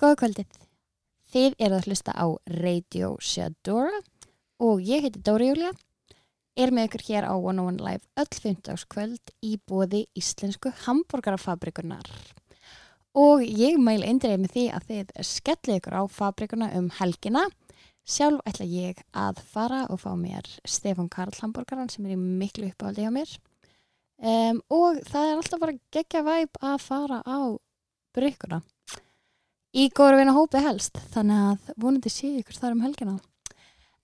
Góða 0.00 0.16
kvöldið. 0.16 0.52
Þið 1.28 1.54
eruð 1.60 1.74
að 1.76 1.86
hlusta 1.90 2.12
á 2.16 2.26
Radio 2.62 3.08
Shadora 3.20 3.98
og 4.64 4.78
ég 4.80 5.04
heiti 5.04 5.20
Dóri 5.20 5.50
Júlia. 5.50 5.74
Er 6.56 6.72
með 6.72 6.86
ykkur 6.88 7.04
hér 7.04 7.26
á 7.28 7.36
101 7.36 7.82
Live 7.84 8.22
öll 8.22 8.38
fymtagskvöld 8.46 9.34
í 9.44 9.58
bóði 9.68 10.06
íslensku 10.16 10.72
hambúrgarafabrikunar. 10.86 12.08
Og 13.12 13.44
ég 13.44 13.76
mæl 13.76 13.98
eindreið 14.00 14.40
með 14.40 14.56
því 14.56 14.64
að 14.78 14.88
þið 14.88 15.12
skellið 15.34 15.82
ykkur 15.82 15.98
á 16.00 16.02
fabrikuna 16.16 16.70
um 16.80 16.88
helgina. 16.96 17.44
Sjálf 18.00 18.40
ætla 18.48 18.72
ég 18.72 19.04
að 19.12 19.44
fara 19.52 19.84
og 19.92 20.00
fá 20.00 20.14
mér 20.16 20.48
Stefán 20.64 21.12
Karl 21.12 21.36
hambúrgaran 21.42 21.92
sem 21.92 22.08
er 22.08 22.16
í 22.16 22.20
miklu 22.24 22.72
uppáhaldi 22.72 23.04
hjá 23.04 23.12
mér. 23.20 23.36
Um, 24.16 24.64
og 24.72 25.04
það 25.12 25.28
er 25.28 25.36
alltaf 25.36 25.60
bara 25.60 25.80
geggja 25.92 26.24
væp 26.24 26.64
að 26.64 26.82
fara 26.88 27.20
á 27.20 27.52
brygguna 28.16 28.64
í 29.72 29.88
góður 29.94 30.20
vina 30.20 30.34
hópi 30.36 30.62
helst 30.64 30.98
þannig 31.14 31.42
að 31.50 31.74
vonandi 31.76 32.12
sé 32.12 32.32
ykkur 32.40 32.58
þar 32.58 32.76
um 32.76 32.84
helgina. 32.86 33.18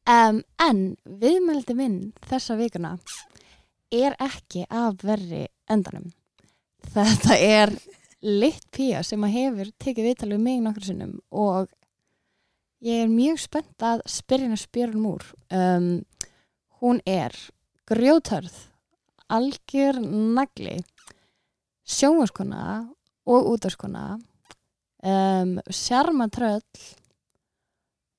Um, 0.07 0.43
en 0.63 0.83
viðmældi 1.03 1.75
minn 1.75 1.99
þessa 2.29 2.55
vikuna 2.59 2.95
er 3.91 4.15
ekki 4.23 4.67
af 4.71 5.03
verri 5.03 5.47
endanum. 5.71 6.13
Þetta 6.95 7.39
er 7.43 7.73
lit 8.23 8.63
pía 8.75 9.03
sem 9.07 9.23
að 9.27 9.35
hefur 9.35 9.73
tekið 9.83 10.09
viðtalið 10.11 10.43
mig 10.43 10.63
nokkur 10.63 10.87
sinnum 10.87 11.19
og 11.31 11.73
ég 12.87 13.05
er 13.05 13.13
mjög 13.13 13.43
spennt 13.43 13.85
að 13.85 14.05
spyrja 14.11 14.47
hennar 14.47 14.63
spjörnum 14.63 15.11
úr 15.11 15.27
um, 15.55 15.91
hún 16.81 17.03
er 17.07 17.35
grjótörð 17.89 18.55
algjör 19.33 20.01
nagli 20.01 20.79
sjónvarskona 21.87 22.63
og 23.27 23.53
útvarskona 23.53 24.07
um, 25.07 25.57
sjarmatröll 25.71 26.61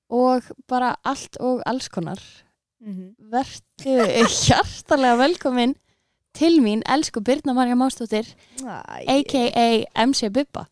og 0.08 0.46
bara 0.68 0.94
allt 1.04 1.36
og 1.44 1.62
alls 1.68 1.88
konar 1.92 2.22
Mm 2.80 2.94
-hmm. 2.94 3.30
verðu 3.30 4.26
hjartalega 4.46 5.16
velkomin 5.16 5.74
til 6.32 6.60
mín, 6.62 6.82
elsku 6.86 7.20
Birna 7.20 7.52
Marja 7.52 7.74
Mástóttir 7.74 8.34
a.k.a. 9.08 10.06
MC 10.06 10.30
Bubba 10.30 10.66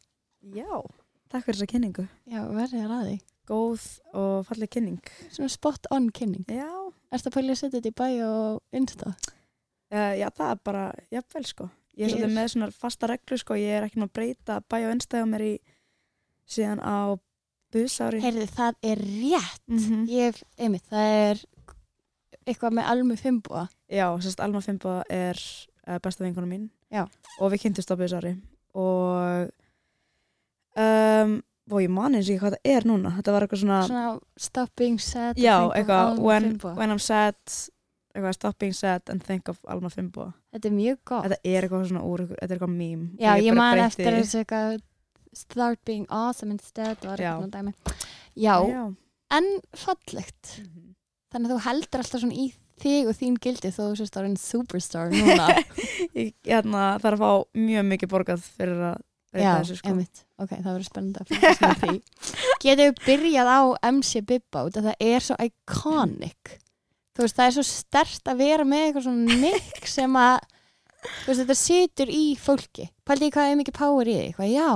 Já, 0.55 0.83
takk 1.31 1.45
fyrir 1.45 1.57
þessa 1.57 1.67
kynningu. 1.67 2.07
Já, 2.31 2.45
verðið 2.47 2.85
er 2.85 2.89
því 2.89 3.21
Góð 3.47 3.83
og 4.15 4.47
falleg 4.47 4.71
kynning. 4.71 5.03
Svona 5.31 5.49
spot 5.49 5.87
on 5.91 6.11
kynning 6.11 6.47
Já. 6.51 6.93
Erstu 7.13 7.31
að 7.31 7.35
pælja 7.35 7.51
að 7.51 7.59
setja 7.61 7.81
þetta 7.81 7.89
í 7.89 7.99
bæ 8.01 8.25
og 8.27 8.63
insta? 8.73 9.15
Uh, 9.93 10.15
já, 10.19 10.29
það 10.35 10.51
er 10.51 10.61
bara, 10.65 10.93
jafnvel 11.11 11.45
sko. 11.47 11.69
Ég 11.97 12.05
er 12.05 12.11
svolítið 12.11 12.35
með 12.35 12.49
svona 12.49 12.71
fasta 12.71 13.07
reglu 13.07 13.39
sko. 13.39 13.55
Ég 13.55 13.79
er 13.79 13.87
ekki 13.87 14.01
nú 14.01 14.09
að 14.09 14.13
breyta 14.19 14.61
bæ 14.61 14.77
og 14.85 14.91
einstæða 14.95 15.27
mér 15.31 15.45
í 15.47 15.53
síðan 16.49 16.81
á 16.83 17.19
busári. 17.75 18.21
Heyrðu, 18.23 18.47
það 18.57 18.75
er 18.83 18.97
rétt 19.05 19.63
Mhm. 19.69 20.07
Ég 20.09 20.31
hef, 20.31 20.43
einmitt, 20.59 20.87
það 20.91 21.13
er 21.31 21.45
eitthvað 22.47 22.77
með 22.79 22.85
almu 22.93 23.17
fimbúa 23.19 23.69
Já, 23.91 24.07
sérst 24.23 24.41
Alma 24.43 24.61
Fimbo 24.61 25.03
er 25.11 25.39
uh, 25.87 25.99
besta 26.03 26.25
vinkona 26.25 26.47
mín. 26.47 26.69
Já. 26.91 27.05
Og 27.41 27.53
við 27.53 27.61
kynntust 27.67 27.91
á 27.91 27.95
busári. 27.99 28.33
Og, 28.75 29.51
um, 30.77 31.37
og 31.71 31.79
ég 31.83 31.91
man 31.91 32.15
eins 32.15 32.27
og 32.29 32.35
ekki 32.35 32.43
hvað 32.43 32.57
það 32.57 32.73
er 32.77 32.87
núna. 32.89 33.13
Þetta 33.17 33.35
var 33.35 33.47
eitthvað 33.47 33.63
svona, 33.63 33.79
Svona 33.87 34.05
stop 34.39 34.71
being 34.79 34.99
sad 35.03 35.37
já, 35.39 35.57
think 35.59 35.71
of 35.71 35.77
eitthvað, 35.81 36.11
Alma 36.11 36.23
when, 36.27 36.51
when 36.79 36.91
I'm 36.97 37.03
sad, 37.03 37.39
eitthvað, 38.15 38.35
stop 38.39 38.59
being 38.63 38.75
sad 38.77 39.03
and 39.13 39.23
think 39.23 39.49
of 39.49 39.59
Alma 39.69 39.91
Fimbo. 39.91 40.33
Þetta 40.55 40.71
er 40.71 40.77
mjög 40.77 40.99
gott 41.05 41.25
Þetta 41.29 41.41
er 41.45 41.67
eitthvað 41.69 41.89
svona 41.91 42.05
úr, 42.07 42.27
þetta 42.33 42.51
er 42.51 42.57
eitthvað 42.59 42.75
mím. 42.77 43.07
Já, 43.21 43.33
ég 43.43 43.55
bara 43.55 43.63
man 43.63 43.85
eftir 43.87 44.13
þessu 44.19 44.43
eitthvað 44.45 44.81
start 45.37 45.81
being 45.89 46.07
awesome 46.11 46.53
instead 46.55 47.01
Já. 47.03 47.17
eitthvað 47.17 47.51
dæmi. 47.55 47.75
Já, 48.37 48.57
Já. 48.69 48.85
en 49.39 49.51
fallegt. 49.77 50.55
Þannig 51.33 51.51
að 51.51 51.55
þú 51.57 51.65
heldur 51.67 52.03
alltaf 52.05 52.23
svona 52.23 52.39
í 52.39 52.47
þig 52.81 53.09
og 53.11 53.17
þín 53.17 53.37
gildi 53.41 53.73
þó 53.73 53.83
þú 53.89 53.93
sést 54.01 54.17
árin 54.21 54.39
superstar 54.41 55.13
núna. 55.13 55.49
Ég 56.17 56.33
hérna, 56.47 56.97
þarf 57.03 57.21
að 57.21 57.23
fá 57.25 57.61
mjög 57.67 57.87
mikið 57.93 58.13
borgað 58.13 58.45
fyrir 58.57 58.83
að 58.93 58.99
Já, 59.37 59.51
þessu 59.61 59.75
sko. 59.77 59.91
einmitt, 59.91 60.21
ok, 60.41 60.53
það 60.55 60.69
verður 60.71 60.87
spennandi 60.89 61.21
að 61.23 61.31
fylgjast 61.33 61.65
með 61.65 61.81
því. 61.83 61.97
Getum 62.65 62.87
við 62.87 63.01
byrjað 63.05 63.51
á 63.53 63.61
MC 63.91 64.23
Bibba 64.29 64.63
út 64.69 64.79
að 64.81 64.87
það 64.89 65.09
er 65.11 65.27
svo 65.27 65.37
iconic? 65.45 66.55
Þú 67.17 67.25
veist, 67.25 67.37
það 67.37 67.49
er 67.49 67.57
svo 67.57 67.65
stert 67.69 68.31
að 68.33 68.41
vera 68.45 68.69
með 68.69 68.85
eitthvað 68.87 69.07
svona 69.09 69.37
nick 69.43 69.91
sem 69.91 70.17
að 70.21 70.39
þú 70.47 71.29
veist, 71.29 71.43
þetta 71.43 71.59
situr 71.61 72.13
í 72.13 72.25
fólki. 72.41 72.89
Pældi 73.09 73.29
ég 73.29 73.37
hvað 73.37 73.51
er 73.51 73.61
mikið 73.61 73.77
power 73.77 74.09
í 74.09 74.17
því, 74.17 74.31
hvað, 74.39 74.55
já 74.55 74.71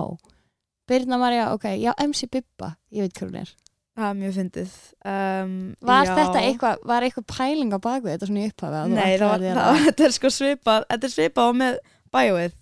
Birna 0.90 1.18
Marja, 1.22 1.50
ok, 1.54 1.66
já, 1.78 1.92
MC 2.02 2.26
Bibba 2.30 2.74
ég 2.90 3.06
veit 3.06 3.22
hún 3.22 3.36
er 3.44 3.52
Það 4.00 4.06
er 4.06 4.16
mjög 4.20 4.36
fyndið. 4.36 4.74
Um, 5.10 5.54
Var 5.84 6.06
já. 6.06 6.12
þetta 6.16 6.42
eitthvað, 6.46 6.84
var 6.88 7.04
eitthvað 7.04 7.26
pæling 7.34 7.74
á 7.74 7.78
bakvið 7.82 8.12
þetta 8.14 8.28
svona 8.30 8.42
í 8.42 8.50
upphafi 8.50 8.78
að 8.78 8.84
þú 8.86 8.94
Nei, 8.96 9.16
það 9.18 9.44
það, 9.44 9.60
að- 9.64 9.80
þetta 9.86 10.06
er 10.06 10.14
sko 10.16 10.30
svipað, 10.32 10.86
þetta 10.92 11.08
er 11.08 11.14
svipað 11.14 11.50
á 11.50 11.52
með 11.60 11.80
bæjóið. 12.16 12.54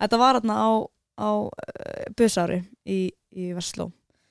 Þetta 0.00 0.20
var 0.20 0.38
þarna 0.40 0.58
á, 0.60 0.70
á 1.20 1.30
uh, 1.30 2.04
busári 2.18 2.58
í, 2.84 2.98
í 3.32 3.48
Vestló. 3.56 3.90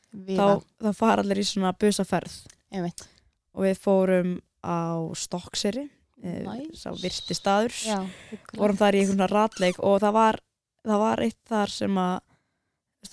Þá, 0.09 0.45
þá 0.81 0.91
fara 0.97 1.23
allir 1.23 1.41
í 1.41 1.45
svona 1.45 1.73
busaferð 1.77 2.37
og 2.79 3.65
við 3.65 3.81
fórum 3.81 4.31
á 4.65 4.97
Stokkseri, 5.17 5.85
nice. 6.21 6.45
Nice. 6.45 6.79
sá 6.81 6.89
virti 6.97 7.37
staður. 7.37 7.75
Já, 7.85 7.99
vorum 8.57 8.77
þar 8.77 8.97
í 8.97 9.03
einhvern 9.03 9.29
ratleik 9.29 9.77
og 9.85 10.01
það 10.03 10.15
var, 10.17 10.39
það 10.85 11.03
var 11.05 11.23
eitt 11.25 11.39
þar 11.49 11.73
sem 11.73 12.01
að 12.01 12.17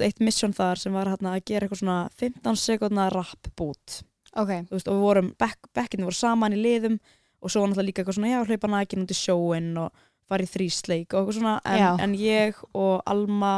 eitt 0.01 0.21
mission 0.21 0.53
þar 0.53 0.81
sem 0.83 0.93
var 0.97 1.09
hérna, 1.13 1.37
að 1.37 1.45
gera 1.47 1.67
eitthvað 1.67 1.83
svona 1.85 1.99
15 2.19 2.59
sekundna 2.61 3.09
rap 3.15 3.51
bút 3.57 4.01
ok, 4.37 4.53
veist, 4.71 4.89
og 4.89 4.99
við 4.99 5.05
vorum, 5.07 5.31
bekk, 5.39 5.71
bekkinni 5.77 6.09
voru 6.09 6.19
saman 6.19 6.57
í 6.57 6.61
liðum 6.61 6.99
og 7.41 7.53
svo 7.53 7.63
var 7.63 7.71
náttúrulega 7.71 7.89
líka 7.91 8.03
eitthvað 8.03 8.19
svona 8.19 8.33
já, 8.33 8.39
hlaupa 8.49 8.71
nækin 8.73 9.05
út 9.05 9.15
í 9.15 9.19
sjóin 9.19 9.73
og 9.81 10.05
fara 10.27 10.43
í 10.43 10.51
þrýsleik 10.51 11.15
og 11.15 11.21
eitthvað 11.21 11.37
svona. 11.39 11.57
En, 11.71 12.01
en 12.03 12.15
ég 12.19 12.57
og 12.75 13.03
Alma 13.07 13.53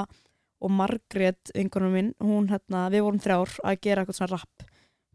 og 0.61 0.73
Margrét, 0.75 1.53
einhvernum 1.57 1.95
minn 1.95 2.11
hún, 2.21 2.49
hérna, 2.51 2.89
við 2.93 3.07
vorum 3.07 3.23
þrjár 3.23 3.55
að 3.65 3.81
gera 3.87 4.03
eitthvað 4.03 4.19
svona 4.19 4.33
rap 4.35 4.67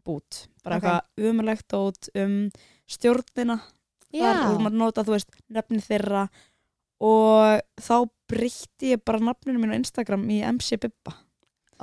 bút 0.04 0.40
bara 0.64 0.80
Ok. 0.80 0.88
eitthvað 0.88 1.30
umulegt 1.30 1.76
út 1.78 2.08
um 2.18 2.34
stjórnina 2.90 3.58
þar 4.10 4.40
og 4.48 4.60
maður 4.64 4.80
nota, 4.80 5.04
þú 5.06 5.14
veist, 5.16 5.38
nöfni 5.52 5.80
þeirra. 5.84 6.26
Og 7.04 7.60
þá 7.82 7.96
breytti 8.38 8.90
ég 8.94 9.04
bara 9.06 9.18
nafninu 9.22 9.60
mínu 9.62 9.76
á 9.76 9.80
Instagram 9.82 10.26
í 10.30 10.40
MC 10.52 10.78
Bibba. 10.82 11.14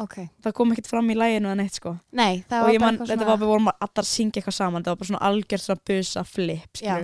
ok 0.01 0.15
Það 0.43 0.53
kom 0.55 0.71
ekkert 0.71 0.87
fram 0.87 1.09
í 1.11 1.15
læginu 1.19 1.49
en 1.51 1.59
eitt 1.65 1.75
sko. 1.77 1.91
Nei, 2.15 2.43
það 2.49 2.63
og 2.63 2.69
ég 2.73 2.79
bara 2.79 2.85
man, 2.85 2.95
eitthvað 2.95 3.11
þetta 3.11 3.27
var, 3.27 3.37
við 3.41 3.49
vorum 3.51 3.67
allar 3.73 4.03
að 4.05 4.07
syngja 4.11 4.39
eitthvað 4.41 4.55
saman, 4.55 4.81
þetta 4.85 4.93
var 4.93 5.01
bara 5.01 5.09
svona 5.11 5.25
algjört 5.27 5.65
svona 5.65 5.83
busa 5.89 6.23
flip, 6.23 6.81
Já. 6.81 6.95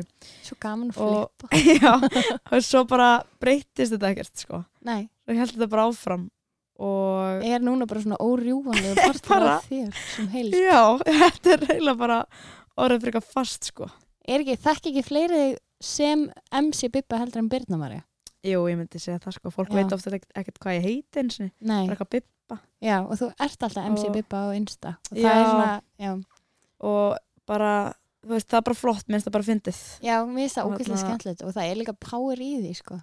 svo 0.47 0.57
gaman 0.63 0.93
að 0.93 1.03
Og- 1.03 1.29
flippa 1.43 1.61
Já, 1.83 1.93
og 2.51 2.63
svo 2.63 2.83
bara 2.87 3.09
breyttist 3.43 3.91
þetta 3.97 4.13
ekkert 4.15 4.43
sko. 4.45 4.63
Nei, 4.87 5.09
Og 5.27 5.33
ég 5.35 5.41
held 5.43 5.53
þetta 5.57 5.69
bara 5.75 5.87
áfram 5.91 6.27
og 6.79 7.43
er 7.43 7.59
núna 7.65 7.87
bara 7.89 8.01
svona 8.05 8.17
órjúvanlega 8.21 8.95
partur 9.07 9.33
Bara- 9.33 9.55
af 9.57 9.67
þér 9.67 9.93
sem 10.15 10.27
heil 10.29 10.51
já, 10.53 10.81
þetta 11.05 11.55
er 11.57 11.63
eiginlega 11.71 11.97
bara 11.97 12.19
orðið 12.77 13.01
fyrir 13.03 13.15
eitthvað 13.17 13.31
fast 13.33 13.71
sko. 13.73 13.87
Er 14.27 14.43
ekki, 14.43 14.55
þekk 14.63 14.89
ekki 14.91 15.03
fleiri 15.07 15.43
sem 15.83 16.27
MC 16.53 16.87
Bibba 16.93 17.17
heldur 17.19 17.41
en 17.43 17.49
Birna 17.51 17.77
Marja? 17.81 18.03
Jú, 18.45 18.59
ég 18.69 18.77
myndi 18.77 18.99
segja 19.01 19.19
það 19.19 19.33
sko, 19.39 19.49
fólk 19.51 19.69
Já. 19.71 19.75
veit 19.79 19.93
ofta 19.95 20.11
ekkert, 20.13 20.59
hvað 20.61 20.75
ég 20.77 20.83
heiti 20.85 21.19
eins 21.23 21.39
og 21.41 21.49
Nei, 21.59 21.87
bara 21.87 21.95
eitthvað 21.95 22.09
Bibba. 22.13 22.59
já, 22.81 22.97
og 23.03 23.13
þú 23.17 23.29
ert 23.39 23.63
alltaf 23.65 23.85
MC 23.89 24.03
Og- 24.07 24.13
Bibba 24.13 24.37
á 24.37 24.47
Insta 24.55 24.89
og 25.11 25.17
það 25.17 25.23
Já. 25.23 25.31
er 25.33 25.45
svona, 25.49 25.81
já, 25.99 26.11
og 26.79 27.17
bara, 27.47 27.71
þú 28.23 28.29
veist, 28.35 28.47
það 28.47 28.57
er 28.57 28.61
bara 28.69 28.75
flott 28.81 29.07
minnst 29.09 29.27
það 29.27 29.31
bara 29.37 29.43
fyndið. 29.49 29.79
já, 30.05 30.15
mér 30.25 30.35
finnst 30.43 30.55
það 30.57 30.67
ógeðslega 30.67 30.87
hérna- 30.87 31.03
skemmtilegt 31.07 31.43
og 31.43 31.53
það 31.53 31.71
er 31.71 31.75
líka 31.81 31.95
power 31.99 32.35
í 32.37 32.51
því, 32.61 32.75
sko 32.75 33.01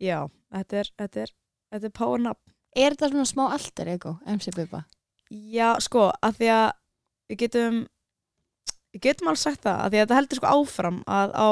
Já, 0.00 0.28
þetta 0.52 0.72
er, 0.80 0.90
þetta 0.98 1.22
er, 1.22 1.30
þetta 1.72 1.84
er 1.84 1.90
power 1.90 2.18
nap. 2.18 2.38
Er 2.76 2.90
þetta 2.92 3.08
svona 3.10 3.24
smá 3.26 3.50
alter 3.52 3.88
ego, 3.88 4.18
MC 4.26 4.50
Bibba? 4.54 4.84
Já, 5.32 5.78
sko, 5.80 6.12
að 6.22 6.36
því 6.36 6.48
að 6.52 6.72
við 7.30 7.38
getum, 7.38 7.78
við 8.94 9.00
getum 9.00 9.28
alveg 9.28 9.38
sagt 9.42 9.62
það, 9.64 9.78
að 9.80 9.90
því 9.90 9.96
að 9.96 10.04
þetta 10.06 10.18
heldur 10.20 10.36
sko 10.36 10.46
áfram 10.52 10.98
að 11.06 11.32
á 11.34 11.48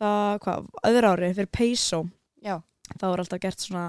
það, 0.00 0.38
hvað, 0.44 0.66
öðru 0.90 1.10
ári 1.14 1.30
fyrir 1.36 1.50
Peiso, 1.52 2.02
Já, 2.40 2.56
þá 2.96 3.06
er 3.12 3.22
alltaf 3.24 3.40
gert 3.42 3.60
svona 3.60 3.86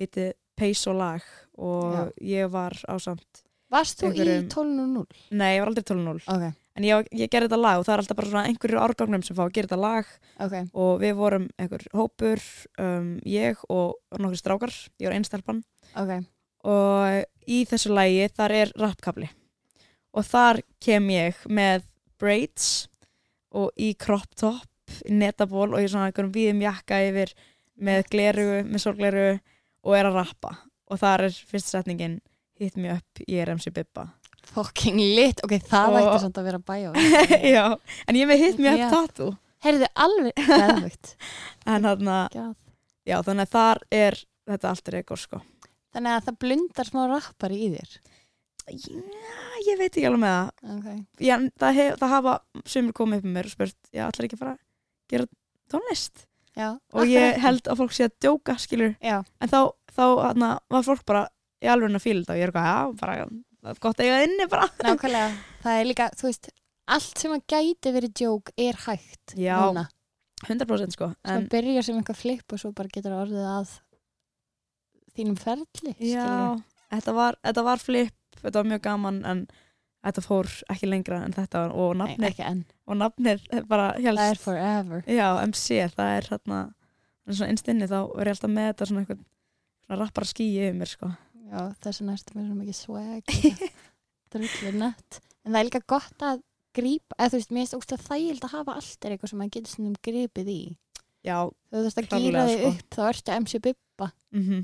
lítið 0.00 0.32
Peiso 0.60 0.92
lag 0.96 1.24
og 1.58 2.12
ég 2.22 2.50
var 2.52 2.76
ásamt, 2.88 3.44
Varst 3.70 4.00
þú 4.02 4.10
í 4.14 4.24
12.0? 4.50 5.04
nei, 5.30 5.54
ég 5.56 5.62
var 5.62 5.70
aldrei 5.70 5.84
12-0, 5.86 6.24
Ok, 6.30 6.46
en 6.78 6.86
ég, 6.86 7.10
ég 7.14 7.30
gerði 7.30 7.48
þetta 7.50 7.60
lag 7.60 7.78
og 7.80 7.86
það 7.86 7.94
er 7.94 8.02
alltaf 8.04 8.18
bara 8.18 8.30
svona 8.32 8.46
einhverju 8.50 8.80
árgangnum 8.82 9.22
sem 9.26 9.36
fá 9.38 9.44
að 9.44 9.52
gera 9.58 9.68
þetta 9.70 9.78
lag. 9.84 10.08
Ok, 10.46 10.56
og 10.74 10.90
við 11.02 11.14
vorum 11.18 11.46
einhver 11.60 11.84
hópur, 11.94 12.42
um, 12.82 13.12
ég 13.26 13.62
og 13.68 13.94
nokkur 14.18 14.40
strákar, 14.40 14.74
ég 14.98 15.10
var 15.10 15.16
einstelpan 15.18 15.62
ok. 15.94 16.16
Og 16.70 17.22
í 17.48 17.62
þessu 17.70 17.94
lægi 17.96 18.26
þar 18.36 18.52
er 18.52 18.72
rappkabli 18.76 19.30
og 20.12 20.26
þar 20.26 20.58
kem 20.82 21.06
ég 21.14 21.38
með 21.48 21.86
braids 22.20 22.88
og 23.54 23.70
í 23.78 23.94
crop 23.94 24.26
top 24.36 24.66
í 24.79 24.79
netaból 25.08 25.68
og 25.72 25.78
ég 25.80 25.88
er 25.88 25.92
svona 25.94 26.08
einhverjum 26.10 26.32
víðum 26.34 26.64
jakka 26.64 27.00
yfir 27.08 27.32
með 27.80 28.02
gleru, 28.12 28.46
með 28.68 28.84
sólgleru 28.84 29.26
og 29.86 29.96
er 29.96 30.08
að 30.10 30.18
rappa. 30.20 30.54
Og 30.90 30.98
þar 31.00 31.26
er 31.28 31.36
fyrsta 31.50 31.78
setningin 31.78 32.18
Hit 32.60 32.76
Me 32.76 32.90
Up, 32.96 33.22
ég 33.26 33.40
er 33.44 33.52
MC 33.54 33.70
Bibba. 33.72 34.08
Fucking 34.50 34.98
lit, 34.98 35.40
ok, 35.46 35.54
það 35.68 35.92
Og- 35.92 35.96
vætti 36.00 36.20
samt 36.24 36.40
að 36.40 36.48
vera 36.50 36.60
bæjó. 36.70 36.92
Já, 37.54 37.64
en 38.08 38.18
ég 38.18 38.28
með 38.28 38.42
Hit 38.44 38.58
Me 38.60 38.72
Up 38.74 38.86
tattoo. 38.92 39.32
Heyrðu, 39.60 39.88
alveg, 40.00 40.32
geðvögt 40.48 41.10
En 41.68 41.84
hann 41.84 42.06
já, 43.04 43.18
þannig 43.26 43.44
að 43.44 43.52
þar 43.52 43.80
er 43.92 44.16
þetta 44.48 44.70
allt 44.70 44.88
er 44.88 44.96
eitthvað 45.00 45.20
sko. 45.24 45.40
Þannig 45.94 46.14
að 46.16 46.24
það 46.28 46.38
blundar 46.44 46.88
smá 46.88 47.02
rappari 47.10 47.58
í 47.66 47.68
þér. 47.74 47.92
Já, 48.70 48.98
ég 49.66 49.78
veit 49.80 49.90
ekki 49.90 50.06
alveg 50.06 50.22
með 50.22 50.34
það. 50.36 50.74
Ok, 50.76 50.88
já, 51.26 51.34
það, 51.60 51.78
hef, 51.80 51.94
það 52.00 52.12
hafa 52.14 52.34
sumir 52.70 52.96
komið 52.96 53.20
upp 53.20 53.26
með 53.28 53.36
mér 53.36 53.48
og 53.50 53.54
spurt, 53.54 53.78
já, 53.90 54.04
allar 54.06 54.28
ekki 54.28 54.38
að 54.38 54.42
fara 54.44 54.54
að 54.56 54.60
gera 55.10 55.28
tónlist. 55.70 56.24
Já 56.58 56.68
og 56.74 57.06
ég 57.06 57.38
held 57.40 57.68
að 57.70 57.78
fólk 57.78 57.92
sé 57.94 58.08
að 58.08 58.16
djóka, 58.24 58.56
skilur 58.58 58.96
Já, 58.98 59.20
en 59.40 59.50
þá, 59.52 59.60
þá 59.94 60.02
hana, 60.24 60.48
var 60.72 60.82
fólk 60.86 61.04
bara 61.06 61.28
í 61.62 61.68
alveg 61.70 61.94
að 61.94 62.02
fíla 62.02 62.24
þetta 62.24 62.34
og 62.34 62.40
ég 62.40 62.46
er 62.46 62.50
eitthvað, 62.50 62.70
já, 62.70 62.96
bara 63.00 63.14
það 63.60 63.70
er 63.70 63.80
gott 63.84 64.00
að 64.00 64.06
eiga 64.08 64.16
það 64.16 64.26
inni 64.26 64.48
bara. 64.50 64.66
Nákvæmlega. 64.86 65.30
Það 65.60 65.78
er 65.78 65.88
líka, 65.90 66.06
þú 66.16 66.26
veist, 66.26 66.50
allt 66.96 67.20
sem 67.20 67.34
að 67.36 67.42
gæti 67.52 67.92
verið 67.92 68.12
djók 68.16 68.52
er 68.56 68.78
hægt 68.86 69.34
Já, 69.36 69.56
núna. 69.60 69.86
100% 70.46 70.96
sko. 70.96 71.10
Svo 71.12 71.34
en, 71.36 71.48
byrja 71.52 71.82
sem 71.84 71.98
eitthvað 72.00 72.20
flip 72.22 72.54
og 72.56 72.62
svo 72.62 72.70
bara 72.72 72.88
getur 72.92 73.12
það 73.12 73.24
orðið 73.26 73.48
að 73.50 73.74
þínum 75.18 75.36
ferli 75.40 75.92
já, 75.98 76.24
skilurðu. 76.24 76.62
þetta 76.94 77.14
var, 77.18 77.38
þetta 77.44 77.64
var 77.66 77.82
flip 77.82 78.38
þetta 78.40 78.56
var 78.62 78.70
mjög 78.72 78.82
gaman 78.86 79.18
en 79.28 79.42
þetta 80.04 80.22
fór 80.24 80.48
ekki 80.72 80.88
lengra 80.88 81.18
en 81.26 81.34
þetta 81.36 81.64
og 81.72 81.96
Nei, 81.96 82.16
nafnir, 82.16 82.36
enn. 82.46 82.62
og 82.88 82.96
nafnir 83.00 83.42
bara 83.68 83.90
Það 83.98 84.06
er 84.10 84.20
helst, 84.20 84.44
forever. 84.44 85.02
Já, 85.06 85.26
MC 85.46 85.66
það 85.96 86.12
er 86.16 86.28
hérna, 86.32 86.60
svona 87.30 87.50
innstinni 87.52 87.88
þá 87.90 87.98
er 88.00 88.30
ég 88.30 88.34
alltaf 88.36 88.50
með 88.54 88.70
þetta 88.72 88.88
svona 88.90 89.04
eitthvað 89.04 89.24
svona 89.86 90.00
rappara 90.04 90.30
skýi 90.30 90.48
yfir 90.60 90.78
mér 90.80 90.90
sko. 90.94 91.10
Já, 91.50 91.60
þess 91.82 92.00
vegna 92.00 92.14
ertu 92.16 92.36
með 92.38 92.46
svo 92.46 92.56
mikið 92.60 92.78
swag 92.78 93.34
drullu 94.32 94.72
nött. 94.78 95.20
En 95.44 95.52
það 95.54 95.60
er 95.60 95.68
líka 95.70 95.82
gott 95.90 96.22
að 96.26 96.42
grípa 96.76 97.16
eða 97.18 97.32
þú 97.32 97.38
veist, 97.40 97.50
mér 97.50 97.64
finnst 97.64 97.76
ógst 97.80 97.94
þægild 98.06 98.44
að 98.46 98.52
hafa 98.54 98.76
allt 98.78 99.04
er 99.08 99.14
eitthvað 99.16 99.32
sem 99.32 99.40
maður 99.42 99.54
getur 99.56 99.72
svona 99.74 100.02
gripið 100.06 100.50
í. 100.52 100.60
Já, 101.26 101.36
þú 101.72 101.80
veist 101.84 101.98
að 102.00 102.10
gýra 102.14 102.44
þig 102.48 102.60
sko. 102.60 102.68
upp 102.70 102.94
þá 102.96 103.00
ertu 103.10 103.34
MC 103.40 103.58
Bibba. 103.66 104.10
Mhm. 104.36 104.60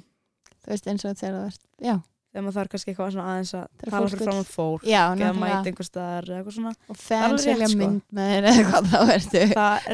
Þú 0.62 0.70
veist 0.72 0.86
eins 0.90 1.04
og 1.06 1.16
þegar 1.18 1.34
þú 1.36 1.48
ert 1.50 1.64
já, 1.90 1.96
þegar 2.36 2.44
maður 2.44 2.56
þarf 2.58 2.72
kannski 2.74 2.92
eitthvað 2.92 3.12
svona 3.14 3.26
aðeins 3.32 3.52
að 3.56 3.62
tala 3.80 4.08
fyrir 4.12 4.26
fram 4.26 4.40
á 4.40 4.46
fólk 4.50 4.82
eða 4.90 5.30
mæta 5.38 5.70
einhver 5.70 5.86
staðar 5.88 6.26
eða 6.28 6.40
eitthvað 6.40 6.56
svona. 6.56 6.72
Og 6.92 6.98
fans 7.00 7.46
vilja 7.48 7.68
sko. 7.72 7.78
mynd 7.80 8.02
með 8.18 8.32
þér 8.34 8.48
eða 8.50 8.64
hvað 8.66 8.90
það 8.92 9.12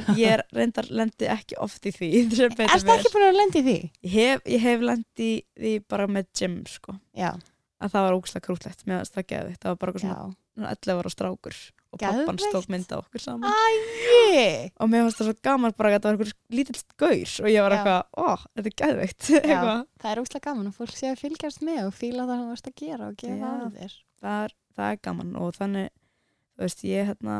er, 0.01 0.09
ég 0.19 0.35
er 0.35 0.45
reyndar 0.59 0.89
lendi 0.91 1.29
ekki 1.37 1.59
oft 1.63 1.87
í 1.87 1.95
því 1.95 2.11
betur 2.59 2.67
Ertu 2.67 2.95
ekki 2.97 3.13
búin 3.15 3.29
að 3.29 3.39
lenda 3.39 3.63
í 3.63 3.65
því? 3.69 3.77
ég 4.09 4.17
hef, 4.17 4.43
ég 4.57 4.67
hef 4.67 4.87
lendi 4.91 5.29
í 5.29 5.37
því 5.63 5.75
bara 5.95 6.09
með 6.11 6.33
gym 6.41 6.59
sko. 6.67 6.97
Að 7.23 7.95
það 7.95 8.09
var 8.09 8.19
ógslag 8.19 8.47
krútlegt 8.47 8.85
með 8.87 9.01
að 9.05 9.09
stakja 9.13 9.45
það 9.63 9.71
var 9.71 9.79
bara 9.79 9.95
eitthvað 9.95 10.11
svona 10.11 10.75
11 10.75 10.99
ára 10.99 11.15
strákur 11.15 11.63
og 11.93 12.01
pappans 12.01 12.41
Geðveikt. 12.41 12.55
tók 12.57 12.69
mynd 12.73 12.93
á 12.93 12.97
okkur 12.99 13.23
saman. 13.23 13.53
Æi 13.53 14.71
og 14.81 14.89
mér 14.89 15.05
fannst 15.05 15.19
það 15.21 15.29
svo 15.29 15.35
gaman 15.45 15.75
bara 15.77 15.91
að 15.91 15.97
þetta 15.99 16.09
var 16.09 16.17
einhver 16.17 16.33
lítill 16.57 16.81
gaur 17.03 17.33
og 17.45 17.49
ég 17.53 17.67
var 17.67 17.75
eitthvað, 17.77 18.03
ó, 18.17 18.29
þetta 18.57 18.71
er 18.71 18.77
gæðveikt 18.83 19.29
það 20.03 20.11
er 20.13 20.23
úslega 20.23 20.47
gaman 20.49 20.71
að 20.71 20.79
fólk 20.81 20.95
sé 20.97 21.11
að 21.13 21.21
fylgjast 21.21 21.65
með 21.69 21.83
og 21.91 21.95
fíla 21.99 22.27
það 22.31 22.43
þú 22.43 22.57
ert 22.57 22.71
að 22.73 22.77
gera 22.83 23.09
og 23.11 23.17
gefa 23.21 23.53
Já. 23.53 23.53
af 23.67 23.77
þér. 23.77 23.97
það, 24.23 24.43
er, 24.47 24.57
það 24.79 24.91
er 24.97 25.01
gaman 25.09 25.33
og 25.43 25.57
þannig 25.59 25.89
þú 25.93 26.67
veist, 26.67 26.85
ég 26.89 27.11
hérna 27.13 27.39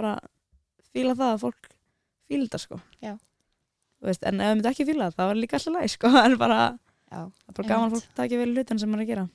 bara 0.00 0.14
fíla 0.90 1.16
það 1.18 1.34
að 1.36 1.42
fólk 1.46 1.70
fíla 2.30 2.46
þetta 2.48 2.62
sko. 2.64 2.80
Veist, 4.00 4.22
en 4.24 4.40
ef 4.40 4.48
við 4.48 4.54
myndum 4.56 4.70
ekki 4.70 4.88
fíla 4.88 5.10
það, 5.10 5.16
það 5.18 5.28
var 5.30 5.38
líka 5.44 5.58
alltaf 5.58 5.74
læg 5.76 5.90
sko, 5.94 6.10
en 6.24 6.36
bara, 6.40 6.60
Já, 7.10 7.20
það 7.26 7.50
er 7.52 7.56
bara 7.60 7.68
gaman 7.70 7.90
að 7.90 7.96
fólk 7.98 8.14
taki 8.18 8.38
vel 8.40 8.50
hlutin 8.54 8.80
sem 8.80 8.90
maður 8.90 9.02
er 9.02 9.06
að 9.06 9.12
gera 9.14 9.26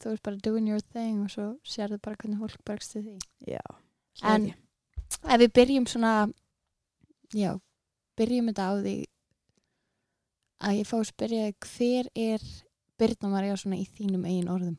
þú 0.00 0.12
ert 0.14 0.22
bara 0.26 0.40
doing 0.44 0.68
your 0.70 0.80
thing 0.94 1.22
og 1.24 1.30
svo 1.32 1.46
sérðu 1.66 1.98
bara 2.02 2.16
hvernig 2.20 2.40
fólk 2.42 2.64
bregst 2.66 2.96
við 2.96 3.06
því. 3.08 3.18
Já, 3.54 3.62
En- 4.22 4.50
ef 5.24 5.40
við 5.40 5.52
byrjum 5.58 5.86
svona 5.88 6.12
já, 7.34 7.52
byrjum 8.18 8.50
þetta 8.50 8.68
á 8.68 8.72
því 8.82 8.96
að 10.68 10.78
ég 10.80 10.88
fá 10.90 10.96
að 10.98 11.08
spyrja 11.12 11.52
hver 11.68 12.10
er 12.18 12.46
Birna 12.98 13.30
María 13.30 13.56
svona 13.56 13.78
í 13.78 13.86
þínum 13.94 14.24
eigin 14.26 14.50
orðum? 14.50 14.76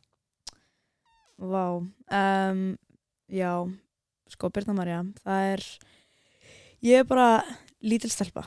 Vá 1.40 1.80
um, 1.80 2.64
já, 3.32 3.52
sko 4.28 4.50
Birna 4.52 4.76
Marja 4.76 5.04
það 5.24 5.46
er 5.54 5.64
ég 6.84 7.00
er 7.00 7.08
bara 7.08 7.30
lítil 7.80 8.12
stelpa 8.12 8.44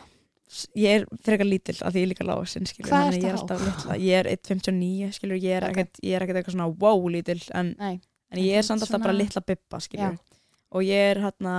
ég 0.77 1.01
er 1.01 1.05
frekar 1.25 1.49
lítil 1.49 1.79
af 1.83 1.93
því 1.95 2.01
ég 2.03 2.07
er 2.07 2.11
líka 2.13 2.27
skilur, 2.69 2.91
Hvað 2.91 3.07
er 3.17 3.23
há? 3.23 3.33
alltaf 3.37 3.63
litla 3.67 3.97
ég 3.97 4.19
er 4.21 4.29
1.59, 4.37 5.13
skilur, 5.17 5.39
ég 5.41 5.57
er 5.57 5.67
ekkert 5.71 6.01
er 6.19 6.25
ekkert 6.27 6.41
eitthvað 6.43 6.57
svona 6.57 6.69
wow 6.83 7.09
lítil 7.09 7.41
en, 7.55 7.75
en 7.81 8.39
ég 8.43 8.59
er 8.59 8.63
samt 8.67 8.83
alltaf 8.83 8.99
svona- 8.99 9.05
bara 9.09 9.17
litla 9.17 9.41
bibba, 9.47 9.81
skilur 9.81 10.13
Já. 10.13 10.39
og 10.73 10.83
ég 10.83 11.11
er 11.13 11.21
hérna 11.25 11.55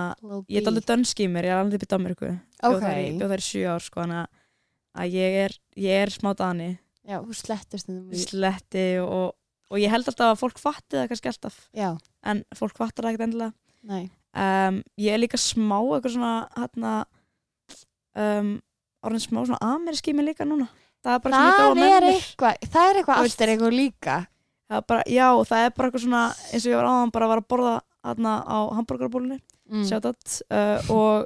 ég 0.50 0.62
er 0.62 0.68
aldrei 0.69 0.86
dönsk 0.94 1.19
í 1.25 1.28
mér, 1.30 1.44
ég 1.50 1.54
er 1.57 1.75
upp 1.78 1.84
í 1.88 1.92
Danmarku 1.95 2.30
bjóð 2.30 2.75
Ok. 2.75 2.81
þar 2.86 2.98
í, 3.01 3.07
bjóð 3.19 3.34
þar 3.34 3.44
í 3.44 3.48
sjö 3.50 3.66
ár 3.74 3.80
sko, 3.88 4.00
að- 4.01 4.28
að 4.95 5.12
ég 5.18 5.38
er, 5.45 5.57
ég 5.78 6.04
er 6.04 6.10
smá 6.13 6.36
dani 6.36 6.80
Já, 7.04 7.18
þú 7.19 7.34
slettist 7.36 7.90
um 7.90 8.12
sletti 8.13 8.86
og, 9.01 9.34
og 9.72 9.78
ég 9.81 9.90
held 9.90 10.06
alltaf 10.07 10.38
að 10.38 10.40
fólk 10.40 10.60
fatti 10.62 10.95
það 11.01 11.10
kannski 11.10 11.31
alltaf 11.34 11.57
Já, 11.75 11.98
en 12.24 12.44
fólk 12.56 12.78
fattar 12.78 13.04
það 13.04 13.13
ekkert 13.13 13.28
endilega 13.28 13.54
nei, 13.84 14.10
um, 14.38 14.84
ég 15.01 15.12
er 15.12 15.19
líka 15.19 15.36
smá 15.42 15.81
eitthvað 15.81 16.13
svona 16.16 16.36
hérna 16.56 16.94
um, 18.16 18.62
orðin 19.04 19.24
smá 19.24 19.40
svona 19.44 19.74
ameríski 19.74 20.16
mig 20.16 20.30
líka 20.32 20.48
núna. 20.48 20.70
Það 21.04 21.18
er 21.18 21.24
bara 21.24 21.42
það 21.44 21.80
með 21.80 21.96
er 21.96 22.10
eitthvað 22.10 22.70
það 22.74 22.90
er 22.90 23.00
eitthvað 23.00 23.24
allt 23.24 23.42
er 23.44 23.54
eitthvað 23.54 23.78
líka. 23.78 24.20
Það 24.72 24.78
er 24.80 24.86
bara, 24.90 25.08
já, 25.12 25.28
það 25.50 25.64
er 25.66 25.74
bara 25.78 25.90
eitthvað 25.90 26.06
svona 26.06 26.26
eins 26.50 26.64
og 26.66 26.72
ég 26.72 26.80
var 26.80 26.90
áðan 26.90 27.14
bara 27.14 27.28
að 27.28 27.34
var 27.34 27.42
að 27.44 27.50
borða 27.54 27.74
hérna 28.04 28.36
á 28.44 28.58
hambúrgarbúlunni 28.78 29.40
mm. 29.72 29.88
shoutout 29.88 30.38
uh, 30.52 30.92
og 30.94 31.26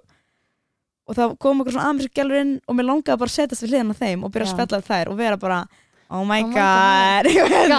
og 1.08 1.16
það 1.16 1.36
kom 1.40 1.62
eitthvað 1.62 1.78
svona 1.78 1.92
amerísk 1.94 2.16
gælur 2.18 2.42
inn 2.42 2.56
og 2.68 2.76
mér 2.78 2.90
langaði 2.90 3.22
bara 3.22 3.32
að 3.32 3.36
setjast 3.38 3.64
við 3.64 3.74
hliðina 3.74 3.96
á 3.96 4.02
þeim 4.02 4.26
og 4.28 4.34
byrja 4.34 4.48
að 4.48 4.52
Já. 4.52 4.56
spjalla 4.58 4.80
við 4.82 4.90
þær 4.90 5.12
og 5.12 5.20
vera 5.22 5.40
bara 5.40 5.60
oh 6.10 6.24
my 6.28 6.42
Oh 6.42 6.50
my 6.50 6.54
god, 6.56 7.30
god. 7.38 7.72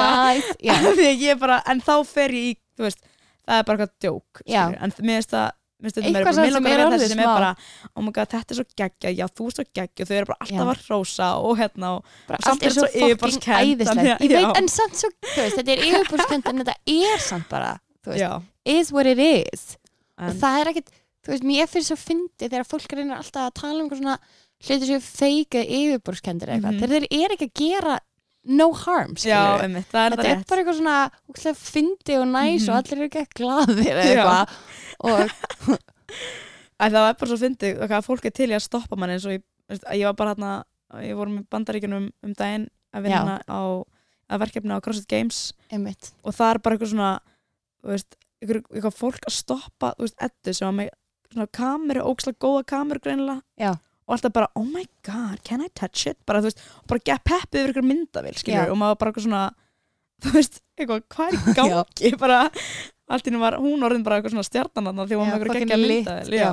Að 0.88 1.02
ég 1.04 1.40
bara, 1.40 1.60
en 1.68 1.82
þá 1.84 1.94
fer 2.08 2.34
ég 2.36 2.48
í 2.48 2.56
veist, 2.80 3.04
það 3.44 3.60
er 3.60 3.68
bara 3.68 3.84
eitthvað 3.84 3.94
djók 4.06 4.42
en 4.48 4.96
mér 5.02 5.18
finnst 5.18 5.34
það 5.34 5.48
Eitthvað 5.78 6.34
sem 6.34 6.56
er 6.58 6.64
vera 6.64 6.86
orðið 6.88 7.02
sem 7.12 7.20
er 7.22 7.28
bara 7.30 7.50
oh 7.94 8.02
my 8.02 8.10
god, 8.10 8.28
þetta 8.32 8.50
er 8.54 8.58
svo 8.58 8.64
geggja, 8.80 9.12
já 9.14 9.26
þú 9.30 9.44
er 9.46 9.54
svo 9.58 9.64
geggja 9.78 10.02
og 10.04 10.08
þau 10.08 10.16
eru 10.18 10.26
bara 10.32 10.38
alltaf 10.42 10.70
að 10.72 10.80
hrósa 10.88 11.28
og 11.38 11.52
hérna 11.60 11.90
og 11.94 12.08
Og 12.34 12.42
samt 12.48 12.62
er 12.66 12.72
þetta 12.74 12.88
svo 12.88 13.18
fucking 13.22 13.46
æðislegt. 13.58 14.24
Ég 14.26 14.32
veit, 14.34 14.58
en 14.58 14.68
samt 14.74 14.96
svo, 14.98 15.10
þú 15.22 15.44
veist, 15.44 15.60
þetta 15.60 15.76
er 15.76 15.84
yfirbúrskend 15.88 16.50
en 16.50 16.64
þetta 16.64 16.74
er 16.96 17.22
samt 17.28 17.48
bara, 17.52 17.70
veist, 18.08 18.50
is 18.64 18.90
what 18.92 19.06
it 19.06 19.22
is. 19.22 19.76
Og 20.18 20.32
en, 20.32 20.40
það 20.42 20.60
er 20.64 20.72
ekkit, 20.72 20.90
þú 21.22 21.34
veist, 21.36 21.46
mér 21.52 21.70
finnst 21.70 21.92
svo 21.92 21.98
fyndið 22.02 22.50
þegar 22.50 22.66
fólk 22.74 22.92
reynir 22.98 23.16
alltaf 23.20 23.46
að 23.46 23.56
tala 23.62 23.84
um 23.84 23.90
svona 23.94 24.18
hluti 24.66 24.88
sér 24.90 25.02
feika 25.06 25.62
yfirbúrskendir 25.62 26.50
eitthvað, 26.56 26.72
Mhm. 26.74 26.80
þegar 26.82 27.06
þeir 27.06 27.06
eru 27.22 27.36
ekki 27.38 27.46
að 27.46 27.58
gera 27.62 27.98
no 28.48 28.66
harm, 28.72 29.12
já, 29.20 29.38
skilur 29.38 29.64
einmitt, 29.66 29.88
það 29.92 30.04
er 30.06 30.14
þetta 30.16 30.24
það 30.24 30.30
er 30.32 30.44
bara 30.48 30.62
eitthvað 30.62 30.78
svona 30.78 30.96
úkslega 31.32 31.58
fyndið 31.68 32.20
og 32.22 32.28
næs 32.32 32.62
Mhm. 32.64 32.70
og 32.70 32.76
allir 32.78 32.98
eru 32.98 33.08
ekki 33.08 33.22
að 33.22 33.34
glaðir 33.40 33.90
eða 33.92 34.06
Já. 34.08 34.12
eitthvað. 34.14 34.56
Og 35.04 35.78
Æ, 36.78 36.84
það 36.86 36.98
var 37.02 37.14
bara 37.18 37.28
svo 37.32 37.38
fyndið 37.42 37.80
að 37.84 38.04
fólk 38.06 38.24
er 38.28 38.34
til 38.38 38.48
í 38.52 38.54
að 38.56 38.62
stoppa 38.64 38.96
mann 38.96 39.10
eins 39.10 39.26
og 39.26 39.34
ég, 39.34 39.42
veist, 39.68 39.84
ég 39.92 40.04
var 40.08 40.14
bara 40.20 40.34
hérna 40.34 40.52
ég 41.04 41.16
voru 41.18 41.34
með 41.34 41.48
bandaríkjunum 41.52 42.06
um 42.24 42.34
daginn 42.38 42.68
að 42.94 43.02
vinna 43.08 43.34
á 43.44 43.60
að 44.28 44.40
verkefni 44.44 44.72
á 44.76 44.80
CrossFit 44.84 45.08
Games. 45.10 45.40
Einmitt, 45.72 46.12
og 46.24 46.32
það 46.36 46.54
er 46.54 46.58
bara 46.64 46.76
eitthvað 46.78 46.92
svona 46.94 47.10
þú 47.82 47.92
veist, 47.92 48.16
eitthvað, 48.40 48.62
eitthvað 48.72 48.96
fólk 49.02 49.26
að 49.28 49.34
stoppa 49.36 49.90
þú 49.98 50.06
veist, 50.06 50.16
Eddu 50.28 50.54
sem 50.54 50.68
var 50.70 50.76
með 50.78 50.88
svona 51.32 51.48
kameru, 51.58 52.04
ókslega 52.08 52.40
góða 52.46 52.64
kameru 52.72 53.00
greinilega. 53.04 53.42
Já. 53.60 53.74
Og 54.08 54.14
alltaf 54.16 54.32
bara, 54.32 54.48
oh 54.56 54.64
my 54.64 54.84
god, 55.04 55.42
can 55.44 55.60
I 55.60 55.68
touch 55.76 56.06
it? 56.08 56.16
Bara, 56.26 56.40
þú 56.40 56.48
veist, 56.48 56.62
bara 56.88 57.02
gett 57.04 57.24
peppið 57.28 57.60
yfir 57.60 57.72
eitthvað 57.74 57.88
myndavél, 57.92 58.36
skilur, 58.40 58.72
og 58.72 58.78
maður 58.80 58.98
bara 59.02 59.12
eitthvað 59.12 59.26
svona 59.28 59.42
þú 60.24 60.32
veist, 60.38 60.60
eitthvað, 60.80 61.04
hvað 61.12 61.28
er 61.28 61.38
í 61.38 61.54
gangi? 61.60 62.12
Bara, 62.24 62.40
allt 63.12 63.28
í 63.28 63.30
henni 63.30 63.42
var 63.44 63.58
hún 63.60 63.84
orðin 63.86 64.04
bara 64.06 64.18
eitthvað 64.18 64.34
svona 64.36 64.48
stjarnan 64.48 65.02
því 65.04 65.20
hún 65.20 65.30
var 65.32 65.44
eitthvað 65.44 65.62
geggja 65.62 65.78
já, 66.40 66.48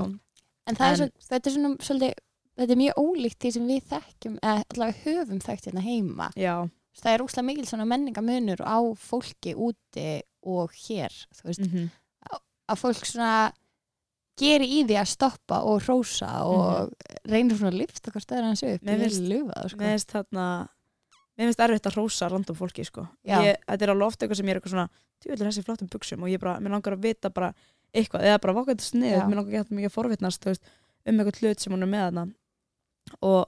en 0.68 0.80
það 0.80 0.86
er 0.86 0.92
En- 0.92 1.00
svo, 1.02 1.10
þetta 1.32 1.50
er 1.52 1.56
svona 1.56 1.74
svolítið, 1.88 2.14
þetta 2.60 2.76
er 2.76 2.82
mjög 2.84 3.02
ólíkt 3.06 3.40
því 3.46 3.54
sem 3.56 3.68
við 3.72 3.90
þekkjum, 3.96 4.38
eða 4.44 4.66
allavega 4.76 5.02
höfum 5.06 5.42
þekkt 5.48 5.66
hérna 5.70 5.84
heima. 5.88 6.30
Já, 6.40 6.54
það 7.02 7.12
er 7.16 7.24
úkslega 7.26 7.48
mikil 7.50 7.66
svona 7.72 7.88
menningamunur 7.92 8.62
á 8.64 8.78
fólki 9.00 9.56
úti 9.56 10.10
og 10.46 10.72
hér 10.86 11.12
þú 11.36 11.50
veist, 11.50 11.66
mhm, 11.66 11.90
að 12.72 12.80
fólk 12.82 13.04
svona 13.06 13.32
geri 14.38 14.68
í 14.68 14.84
því 14.88 14.98
að 15.00 15.08
stoppa 15.13 15.62
og 15.63 15.82
hrósa 15.86 16.30
og 16.44 16.92
reynir 17.32 17.56
svona 17.58 17.72
að 17.72 17.80
lifta 17.84 18.12
hvað 18.12 18.25
stöður 18.25 18.48
hans 18.50 18.63
upp. 18.63 18.82
Mér 18.84 19.00
finnst- 19.06 19.22
sko. 19.70 19.77
mér 19.80 19.94
finnst 19.96 20.12
þarna 20.15 20.46
mér 21.38 21.46
finnst 21.50 21.60
erfitt 21.65 21.88
að 21.89 21.96
rósa 22.00 22.30
random 22.32 22.56
fólki 22.56 22.86
sko. 22.86 23.08
Ég, 23.44 23.58
þetta 23.68 23.82
er 23.88 23.89
alveg 23.96 24.08
ofta 24.08 24.25
eitthvað 24.25 24.38
sem 24.42 24.46
ég 24.48 24.56
er 24.56 24.60
eitthvað 24.62 24.75
svona 24.75 24.89
djúvillir 25.24 25.48
þessi 25.51 25.63
flottum 25.65 25.89
buksum 25.92 26.24
og 26.24 26.30
ég 26.30 26.39
bara, 26.39 26.60
mér 26.60 26.72
langar 26.75 26.94
að 26.98 27.01
vita 27.08 27.30
bara 27.30 27.54
eitthvað, 27.96 28.24
eða 28.27 28.42
bara 28.42 28.54
vaka 28.54 28.72
þetta 28.75 28.89
snið. 28.92 29.15
Mér 29.30 29.36
langar 29.39 29.63
að 29.63 29.72
mikið 29.72 29.89
að 29.89 29.96
forvitnast 29.96 30.44
veist, 30.46 30.63
um 31.06 31.20
eitthvað 31.20 31.39
hlut 31.42 31.60
sem 31.60 31.74
hún 31.74 31.84
er 31.84 31.92
með 31.92 32.06
þarna. 32.08 32.25
Og 33.22 33.46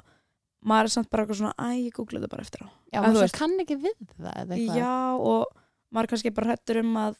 maður 0.67 0.83
er 0.89 0.93
samt 0.95 1.09
bara 1.09 1.23
eitthvað 1.25 1.39
svona 1.41 1.55
æ, 1.59 1.67
ég 1.87 1.93
googla 1.95 2.19
þetta 2.21 2.29
bara 2.31 2.43
eftir 2.47 2.63
á. 2.63 2.67
Já, 2.93 2.99
veist- 3.21 3.37
kann 3.37 3.57
ekki 3.59 3.77
við 3.83 3.97
það 4.19 4.55
já, 4.79 5.17
og 5.19 5.45
maður 5.93 6.07
kannski 6.13 6.33
bara 6.33 6.47
hrættur 6.55 6.79
um 6.83 6.93
að 6.95 7.15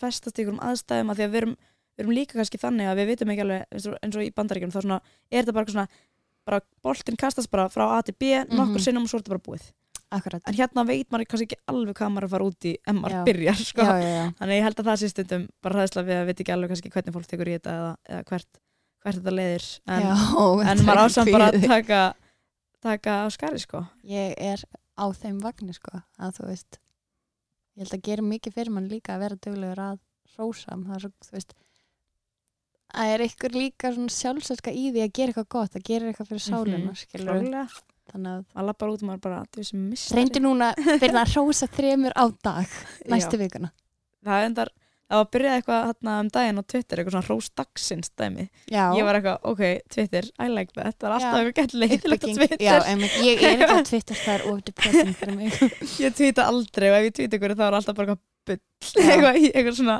festast 0.00 0.36
í 0.38 0.44
einhverjum 0.44 0.60
aðstæðum 0.64 1.10
að 1.12 1.16
því 1.20 1.24
að 1.24 1.32
við 1.34 1.40
erum, 1.42 1.56
við 1.94 2.04
erum 2.04 2.14
líka 2.16 2.38
kannski 2.38 2.58
þannig 2.58 2.90
að 2.90 2.98
við 3.00 3.06
vitum 3.12 3.30
ekki 3.34 3.44
alveg 3.44 3.64
eins 3.70 4.16
og, 4.18 4.22
í 4.24 4.32
bandaríkjum 4.34 4.72
þá 4.74 4.80
svona, 4.82 5.00
er 5.30 5.44
þetta 5.44 5.54
bara 5.58 5.72
svona 5.74 5.86
bara 6.44 6.60
boltinn 6.84 7.16
kastast 7.16 7.50
bara 7.50 7.68
frá 7.72 7.86
A 7.96 8.02
til 8.02 8.14
B 8.18 8.34
nokkur 8.50 8.76
Mhm. 8.78 8.84
sinnum 8.84 9.04
og 9.06 9.10
svo 9.12 9.18
er 9.18 9.22
þetta 9.24 9.34
bara 9.36 9.46
búið 9.48 9.70
akkurat 10.14 10.42
en 10.46 10.54
hérna 10.54 10.84
veit 10.86 11.08
maður 11.10 11.26
kannski 11.30 11.46
ekki 11.48 11.60
alveg 11.66 11.94
hvað 11.96 12.10
maður 12.14 12.26
að 12.28 12.34
fara 12.34 12.44
út 12.50 12.66
í 12.68 12.74
en 12.86 12.98
maður 13.00 13.24
byrjar 13.24 13.56
sko. 13.64 13.82
já, 13.82 13.94
já, 13.98 14.10
já. 14.14 14.26
þannig 14.38 14.58
ég 14.58 14.62
held 14.66 14.78
að 14.82 14.86
það 14.90 14.98
sé 15.00 15.08
stundum 15.10 15.46
bara 15.62 15.74
hræðsla 15.80 16.04
við 16.06 16.18
að 16.20 16.26
veit 16.28 16.40
ekki 16.44 16.52
alveg 16.54 16.68
kannski 16.74 16.90
hvernig 16.94 17.14
fólk 17.16 17.26
tekur 17.30 17.48
í 17.50 17.54
þetta 17.56 17.72
eða, 17.78 17.96
eða 18.10 18.24
hvert, 18.28 18.60
hvert 19.02 19.18
þetta 19.18 19.34
leiðir 19.34 19.66
en, 19.86 20.06
en 20.68 20.84
maður 20.84 21.00
er 21.00 21.02
ásam 21.08 21.32
bara 21.32 21.48
að 21.50 21.66
taka 21.66 22.00
taka 22.84 23.10
á 23.24 23.26
skari 23.32 23.58
sko 23.64 23.84
ég 24.04 24.34
er 24.38 24.60
á 24.94 25.04
þeim 25.16 25.40
vagni 25.42 25.74
sko 25.74 26.02
að 26.20 26.36
þú 26.38 26.46
veist 26.52 26.78
ég 27.74 27.82
held 27.88 27.96
að 27.98 28.04
gera 28.06 28.22
mikið 28.22 28.54
fyrir 28.54 28.70
mann 28.76 28.88
líka 28.92 29.16
að 29.16 29.24
vera 29.24 29.40
duglegur 29.40 29.80
að 29.88 29.98
rósa 30.38 30.76
það 30.76 30.94
er 30.94 31.00
svo, 31.08 31.10
þú 31.24 31.32
veist 31.38 31.54
að 33.00 33.14
er 33.14 33.24
ykkur 33.28 33.56
líka 33.58 33.90
svona 33.94 34.14
sjálfsölska 34.14 34.72
í 34.74 34.86
því 34.94 35.02
að 35.06 35.12
gera 35.18 35.32
eitthvað 35.34 35.48
gott 35.56 35.74
að 35.78 35.84
gera 35.90 36.12
eitthvað 36.12 36.30
fyrir 36.32 36.44
sálina 36.46 36.78
Mhm. 36.78 36.94
mm 36.94 37.24
Klálega. 37.24 37.66
þannig 38.12 38.30
að 38.30 38.44
maður 38.54 38.66
lappar 38.68 38.88
út 38.94 39.02
og 39.02 39.08
maður 39.08 39.20
bara 39.24 39.42
reyndu 40.14 40.40
núna 40.44 40.72
fyrir 40.76 41.18
að 41.24 41.34
rósa 41.36 41.66
þremur 41.72 42.12
á 42.14 42.24
dag 42.44 42.66
næstu 43.10 43.38
vikuna. 43.40 43.70
Það 44.24 44.44
endar 44.48 44.70
það 45.04 45.18
var 45.20 45.24
að 45.26 45.30
byrja 45.34 45.54
eitthvað 45.58 45.82
hérna 45.88 46.12
um 46.20 46.28
daginn 46.32 46.58
á 46.60 46.64
Twitter 46.64 46.98
eitthvað 47.00 47.14
svona 47.14 47.28
rós 47.28 47.48
dagsins 47.60 48.10
dæmi. 48.18 48.46
Já, 48.72 48.84
ég 48.96 49.04
var 49.04 49.18
eitthvað, 49.18 49.38
ok, 49.52 49.62
Twitter, 49.92 50.24
I 50.40 50.48
like 50.48 50.72
that. 50.74 50.96
Það 50.98 51.08
er 51.08 51.14
alltaf 51.16 51.36
eitthvað 51.40 51.58
gett 51.60 51.74
leiðilegt 51.82 52.24
á. 52.24 52.28
Twitter. 52.34 52.64
Já, 52.64 52.74
einmitt, 52.88 53.18
ég 53.24 53.42
er 53.44 53.52
ekki 53.52 53.68
á 53.68 53.76
Twitter 53.90 54.16
það 54.24 54.34
er 54.38 54.46
of 54.52 54.62
depressing 54.64 55.12
fyrir 55.20 55.36
mig. 55.36 55.58
Ég 56.04 56.16
tweeta 56.16 56.46
aldrei 56.48 56.88
og 56.90 56.96
ef 56.98 57.04
ég 57.10 57.14
tweeta 57.20 57.36
ykkur 57.38 57.54
þá 57.60 57.64
er 57.68 57.76
alltaf 57.80 57.98
bara 58.00 58.16
eitthvað 58.16 58.24
bull. 58.48 58.62
Eitthvað, 59.04 59.38
eitthvað 59.52 59.78
svona 59.78 59.98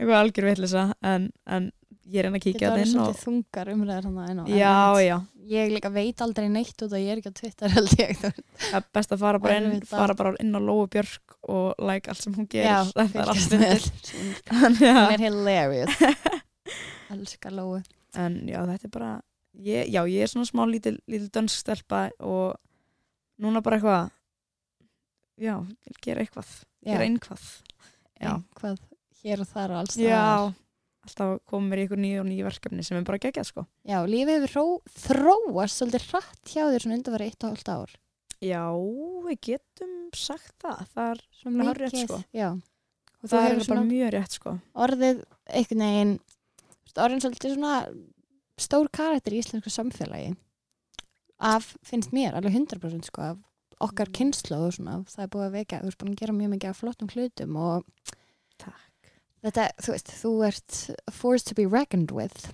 eitthvað 0.00 0.18
algjör 0.22 0.48
vitlisa 0.50 0.84
en, 1.02 1.26
en 1.46 1.70
ég 2.10 2.24
reyna 2.24 2.38
að 2.40 2.46
kíkja 2.46 2.60
þetta 2.60 2.76
það 2.76 2.84
inn 2.84 2.94
og 2.94 3.04
svolítið 3.04 3.24
þungar 3.24 3.72
umræðar 3.74 4.08
hann 4.08 4.40
að 4.42 4.52
já, 4.54 4.76
já, 5.04 5.16
ég 5.50 5.74
líka 5.74 5.90
veit 5.94 6.22
aldrei 6.24 6.48
neitt 6.52 6.84
út 6.84 6.92
og 6.92 7.00
ég 7.00 7.12
er 7.12 7.20
ekki 7.20 7.32
á 7.32 7.40
Twitter 7.40 7.72
held 7.76 7.96
ég 8.00 8.16
það 8.20 8.78
er 8.80 8.88
best 8.98 9.14
að 9.14 9.22
fara 9.24 9.42
bara 9.42 9.58
inn 9.60 9.84
fara 9.88 10.16
bara 10.18 10.34
inn 10.42 10.54
á 10.54 10.60
Lóu 10.60 10.86
Björk 10.90 11.30
og 11.50 11.74
like 11.82 12.10
allt 12.10 12.22
sem 12.22 12.34
hún 12.34 12.48
gerir. 12.50 12.68
Já, 12.68 12.84
það 12.96 13.16
er 13.22 13.32
allt 13.32 13.56
með. 13.56 13.88
en, 14.50 14.78
já. 14.78 14.94
hún 15.00 15.16
er 15.16 15.24
hilarious. 15.24 16.00
Elskar 17.10 17.54
Lóu. 17.56 17.80
En 18.18 18.40
já, 18.50 18.60
þetta 18.66 18.88
er 18.88 18.94
bara 18.94 19.10
ég, 19.58 19.90
já, 19.90 20.02
ég 20.10 20.24
er 20.24 20.30
svona 20.30 20.48
smá 20.48 20.64
lítil, 20.68 20.98
lítil 21.10 21.30
dönsk 21.34 21.62
stelpa 21.64 22.08
og 22.18 22.58
núna 23.40 23.62
bara 23.64 23.80
eitthvað 23.80 24.10
já, 25.40 25.56
gera 26.04 26.24
eitthvað. 26.24 26.54
Gera 26.86 27.06
einhvað 27.06 27.44
já. 28.20 28.34
hvað 28.56 28.80
hér 29.20 29.42
og 29.42 29.50
þar 29.50 29.74
og 29.74 29.82
alls 29.82 29.96
já, 29.98 30.16
staðar. 30.16 30.58
Alltaf 31.06 31.38
komum 31.48 31.70
mér 31.72 31.82
í 31.82 31.84
ykkur 31.88 32.00
nýju 32.00 32.20
og 32.22 32.28
nýju 32.28 32.46
verkefni 32.46 32.84
sem 32.86 32.98
er 32.98 33.06
bara 33.08 33.20
geggjað 33.22 33.48
sko. 33.48 33.64
Já, 33.88 33.98
lífið 34.06 34.44
hefur 34.44 34.54
ró- 34.58 34.94
þróast 35.04 35.80
svolítið 35.80 36.06
hratt 36.10 36.52
hjá 36.52 36.64
þér 36.68 36.84
svona 36.84 36.98
undan 37.00 37.14
var 37.16 37.24
eitt 37.26 37.44
og 37.44 37.50
hálft 37.54 37.70
ár. 37.72 37.94
Já, 38.40 38.64
við 39.26 39.40
getum 39.48 39.94
sagt 40.16 40.54
það. 40.64 40.84
Það 40.94 41.10
er, 41.14 41.22
svona 41.42 41.70
er 41.70 41.80
rétt, 41.84 41.98
sko. 42.04 42.20
já. 42.36 42.48
Og 43.20 43.28
það 43.28 43.48
er 43.50 43.58
bara 43.68 43.84
mjög 43.84 44.12
rétt 44.16 44.36
sko. 44.38 44.54
orðið 44.74 45.18
einhvern 45.50 45.84
veginn 45.84 46.14
veist, 46.20 47.00
orðin 47.04 47.20
svolítið 47.24 47.54
svona 47.56 47.74
stór 48.60 48.88
karakter 48.92 49.36
í 49.36 49.40
íslensku 49.42 49.72
samfélagi. 49.72 50.36
Af, 51.40 51.74
finnst 51.84 52.12
mér, 52.12 52.34
alveg 52.36 52.52
100% 52.56 53.08
sko, 53.08 53.22
af 53.32 53.38
okkar 53.80 54.10
kynslu 54.12 54.58
og 54.66 54.74
svona, 54.76 54.98
það 55.08 55.22
er 55.24 55.30
búið 55.32 55.44
að 55.46 55.54
vekja, 55.56 55.78
þú 55.80 55.88
ert 55.92 55.98
búin 56.02 56.10
að 56.12 56.18
gera 56.20 56.34
mjög 56.36 56.50
mikið 56.54 56.70
af 56.72 56.80
flottum 56.82 57.12
hlutum 57.14 57.56
og. 57.56 57.86
Þetta, 59.44 59.70
þú 59.80 59.94
veist, 59.94 60.14
þú 60.20 60.32
ert 60.48 60.78
a 61.06 61.14
force 61.14 61.46
to 61.48 61.56
be 61.56 61.66
reckoned 61.66 62.12
with. 62.14 62.50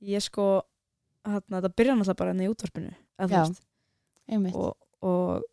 Ég 0.00 0.24
sko, 0.24 0.62
þarna, 1.26 1.60
þetta 1.60 1.74
byrja 1.76 1.96
náttúrulega 1.96 2.20
bara 2.22 2.34
enn 2.34 2.44
í 2.44 2.50
útvarpinu 2.50 2.92
Já. 3.28 3.42
einmitt, 4.30 4.56
og, 4.56 4.76
og 5.04 5.44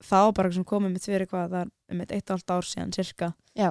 það 0.00 0.26
var 0.26 0.36
bara 0.38 0.64
komið 0.72 0.94
mitt 0.94 1.06
fyrir 1.06 1.26
eitthvað 1.26 1.52
það 1.52 1.64
er 1.64 1.72
um 1.92 2.04
eitt 2.06 2.22
og 2.30 2.34
halvt 2.36 2.54
ár 2.54 2.68
síðan 2.68 2.94
cirka 2.96 3.32
já, 3.58 3.70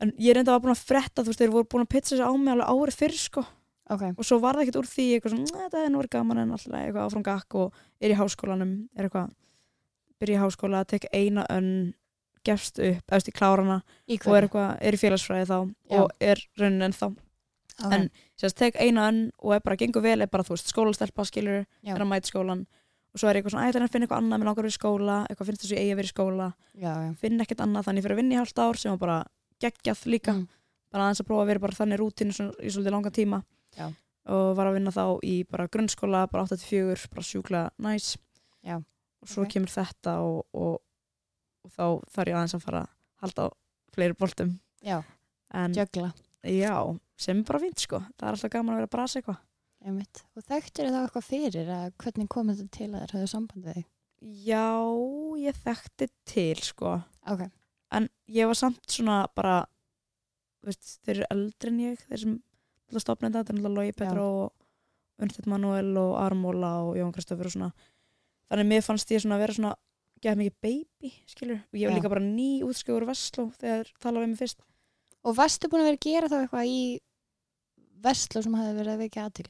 en 0.00 0.12
ég 0.22 0.36
reynda 0.36 0.54
var 0.54 0.62
búin 0.64 0.74
að 0.74 0.84
fretta 0.86 1.24
þú 1.24 1.32
veist, 1.32 1.42
þeir 1.42 1.52
voru 1.52 1.68
búin 1.74 1.84
að 1.84 1.92
pitcha 1.92 2.14
þessu 2.14 2.28
á 2.28 2.32
mig 2.32 2.54
alveg 2.54 2.72
árið 2.72 2.98
fyrr 3.02 3.18
sko. 3.18 3.44
Ok. 3.92 4.02
Og 4.16 4.24
svo 4.24 4.38
var 4.40 4.56
það 4.56 4.64
ekkert 4.64 4.78
úr 4.80 4.88
því 4.88 5.06
eitthvað 5.12 5.32
svona, 5.34 5.52
"Nei, 5.52 5.62
þetta 5.66 5.80
er 5.84 5.90
nú 5.90 5.98
verið 6.00 6.14
gaman 6.14 6.38
en 6.38 6.52
alltaf 6.54 6.76
eitthvað 6.78 7.06
áfram 7.06 7.24
gakk 7.26 7.54
og 7.60 7.74
er 8.00 8.10
í 8.10 8.16
háskólanum 8.16 8.72
er 8.96 9.08
eitthvað, 9.08 9.32
byrja 10.22 10.38
í 10.38 10.42
háskóla 10.42 10.86
tek 10.86 11.04
eina 11.12 11.46
önn, 11.50 11.94
gefst 12.44 12.78
upp 12.78 13.12
í 13.28 13.32
klárana 13.32 13.82
og 13.82 14.34
er 14.36 14.46
eitthvað, 14.48 14.70
er 14.80 14.92
í 14.96 15.00
félagsfræði 15.00 15.46
þá 15.48 15.56
Já. 15.90 16.00
og 16.02 16.10
er 16.20 16.42
raunin 16.58 16.82
en 16.88 16.92
þá 16.92 17.06
okay. 17.08 17.98
en 17.98 18.10
sérst, 18.40 18.56
tek 18.58 18.76
eina 18.76 19.08
önn 19.08 19.30
og 19.38 19.54
er 19.54 19.60
bara 19.60 19.76
gengur 19.76 20.02
vel, 20.02 20.20
er 20.20 20.26
bara 20.32 20.42
þú 20.46 20.56
veist, 20.56 20.72
skólastelpa 20.72 21.24
skilur, 21.28 21.66
Já. 21.82 21.94
er 21.94 22.02
að 22.02 22.10
mæta 22.10 22.30
skólan 22.32 22.66
og 23.12 23.20
svo 23.20 23.28
er 23.28 23.36
ég 23.36 23.42
eitthvað 23.42 23.54
svona, 23.56 23.68
ætlar 23.68 23.84
að 23.86 23.92
finna 23.92 24.06
eitthvað 24.06 24.22
annað 24.22 24.40
með 24.40 24.48
langar 24.48 24.64
við 24.68 24.76
skóla, 24.78 25.16
eitthvað 25.28 25.48
finnst 25.50 25.62
þessu 25.66 25.76
ég 25.76 25.82
eigi 25.82 25.92
að 25.92 25.98
vera 26.00 26.10
í 26.10 26.14
skóla 26.14 26.46
já, 26.80 26.92
finn 27.20 27.40
ekkert 27.44 27.60
annað, 27.66 27.84
þannig 27.88 28.02
fyrir 28.06 28.16
að 28.16 28.20
vinna 28.22 28.34
í 28.34 28.38
hálft 28.40 28.58
ár 28.62 28.78
sem 28.80 28.94
var 28.94 28.98
bara 29.02 29.18
geggjað 29.60 30.06
líka 30.08 30.32
Mm. 30.32 30.46
bara 30.92 31.04
aðeins 31.08 31.20
að 31.22 31.26
prófa 31.28 31.42
að 31.42 31.46
vera 31.52 31.60
bara 31.60 31.72
þannig 31.72 31.98
svo- 32.32 32.54
í 32.60 32.68
svolítið 32.72 32.92
langan 32.92 33.12
tíma 33.12 33.42
og 34.26 34.56
var 34.56 34.66
að 34.70 34.74
vinna 34.78 34.90
þá 34.94 35.04
í 35.24 35.44
bara 35.48 35.66
grunnskóla 35.68 36.26
bara 36.30 36.44
84, 36.46 37.08
bara 37.10 37.22
sjúkla 37.26 37.62
næs 37.82 38.16
Já. 38.64 38.76
og 39.22 39.28
svo 39.28 39.42
Ok. 39.42 39.48
kemur 39.54 39.68
þetta 39.72 40.18
og, 40.22 40.46
og, 40.54 40.80
og 41.62 41.72
þá 41.72 41.86
þarf 42.14 42.32
ég 42.32 42.38
aðeins 42.38 42.56
að 42.58 42.66
fara 42.66 42.82
að 42.82 42.92
halda 43.22 43.46
á 43.46 43.48
fleiri 43.94 44.18
boltum. 44.18 44.52
Já, 44.82 44.98
en 45.54 45.74
já, 45.76 46.76
sem 47.20 47.40
er 47.40 47.48
bara 47.48 47.62
fínt 47.62 47.82
sko. 47.82 48.02
Það 48.18 48.28
er 48.28 48.36
alltaf 48.36 48.52
gaman 48.52 48.74
að 48.74 48.80
vera 48.80 48.90
að 48.90 48.94
brasa 48.96 49.20
eitthvað. 49.20 49.40
Og 50.38 50.46
þekktir 50.46 50.92
þá 50.94 51.00
eitthvað 51.02 51.26
fyrir 51.26 51.72
að 51.74 51.88
hvernig 52.02 52.30
kom 52.30 52.52
þetta 52.52 52.68
til 52.76 52.88
að 52.92 53.00
þér 53.00 53.14
höfðu 53.16 53.30
samband 53.32 53.66
við 53.66 53.78
þig? 53.78 53.86
Já, 54.46 54.68
ég 55.42 55.60
þekkti 55.64 56.08
til 56.30 56.62
sko. 56.62 56.96
Ok, 57.32 57.42
en 57.98 58.08
ég 58.30 58.50
var 58.50 58.58
samt 58.58 58.82
svona 58.86 59.24
bara 59.34 59.56
veist, 60.62 60.98
þeir 61.02 61.16
eru 61.16 61.30
eldri 61.34 61.72
en 61.72 61.80
ég 61.82 62.04
þeir 62.06 62.22
sem 62.22 62.36
stopnið 62.92 63.32
þetta, 63.32 63.40
þetta 63.40 63.52
er 63.52 63.58
náttúrulega 63.58 63.78
Logi 63.80 63.96
Petró 63.98 64.26
og 64.44 65.22
Unstedt 65.22 65.48
Manuel 65.50 65.96
og 65.98 66.12
Armóla 66.20 66.72
og 66.86 66.96
Jón 66.98 67.12
Kristoffer 67.14 67.48
og 67.48 67.54
svona. 67.54 67.72
Þannig 68.50 68.66
að 68.66 68.70
mér 68.72 68.86
fannst 68.86 69.12
ég 69.14 69.22
svona 69.22 69.38
að 69.38 69.44
vera 69.46 69.56
svona 69.58 69.74
geða 70.22 70.38
mikið 70.38 70.56
baby, 70.62 71.10
skilur 71.30 71.58
og 71.60 71.78
ég 71.78 71.88
var 71.88 71.94
Já. 71.94 71.98
líka 71.98 72.12
bara 72.12 72.22
ný 72.24 72.50
útskjóður 72.66 73.08
Vestló 73.10 73.48
þegar 73.58 73.90
talaði 74.02 74.24
við 74.26 74.32
mig 74.34 74.40
fyrst 74.42 74.60
og 75.22 75.36
varstu 75.38 75.68
búin 75.70 75.82
að 75.84 75.88
vera 75.90 75.98
að 75.98 76.06
gera 76.06 76.30
þá 76.32 76.36
eitthvað 76.42 76.70
í 76.72 76.82
vestló 78.02 78.42
sem 78.42 78.54
hafi 78.58 78.72
verið 78.78 78.92
að 78.96 79.02
vekja 79.04 79.24
aðtil 79.28 79.48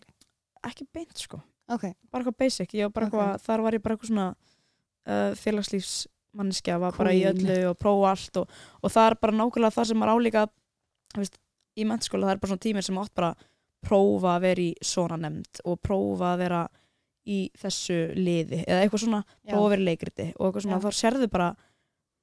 ekki 0.68 0.86
beint 0.94 1.18
sko, 1.18 1.38
ok, 1.72 1.84
bara 2.12 2.22
eitthvað 2.22 2.38
basic 2.44 2.74
ég 2.76 2.88
var 2.88 2.92
bara 2.96 3.06
Ok. 3.08 3.14
eitthvað, 3.14 3.44
þar 3.46 3.62
var 3.66 3.76
ég 3.76 3.82
bara 3.84 3.96
eitthvað 3.96 4.10
svona 4.12 4.26
uh, 4.32 5.30
félagslífsmanneskja 5.42 6.76
var 6.82 6.98
bara 6.98 7.14
í 7.16 7.22
Cool. 7.24 7.32
öllu 7.32 7.56
og 7.70 7.78
prófa 7.80 8.10
allt 8.12 8.40
og, 8.42 8.52
og 8.82 8.92
það 8.92 9.08
er 9.10 9.16
bara 9.24 9.38
nákvæmlega 9.40 9.76
það 9.78 9.88
sem 9.90 10.00
maður 10.02 10.20
álíka 10.20 10.44
þú 11.12 11.22
veist, 11.24 11.40
í 11.76 11.86
mennskóla 11.88 12.28
það 12.28 12.34
er 12.36 12.42
bara 12.44 12.52
svona 12.52 12.64
tímir 12.66 12.86
sem 12.86 13.00
átt 13.02 13.14
bara 13.16 13.32
prófa 13.82 14.36
að 14.36 14.44
vera 14.46 14.62
í 14.62 14.70
svona 14.84 15.18
nefnd 15.24 15.62
og 15.66 15.80
prófa 15.82 16.34
að 16.34 16.44
vera 16.44 16.60
í 17.26 17.38
þessu 17.58 17.98
liði 18.18 18.62
eða 18.66 18.80
eitthvað 18.84 19.04
svona, 19.04 19.22
já, 19.44 19.52
prófa 19.52 19.64
að 19.66 19.72
vera 19.74 19.82
í 19.82 19.88
leikriti 19.90 20.28
og 20.36 20.46
eitthvað 20.48 20.64
svona, 20.66 20.78
Já. 20.80 20.84
þá 20.84 21.00
sérðu 21.02 21.28
bara 21.30 21.48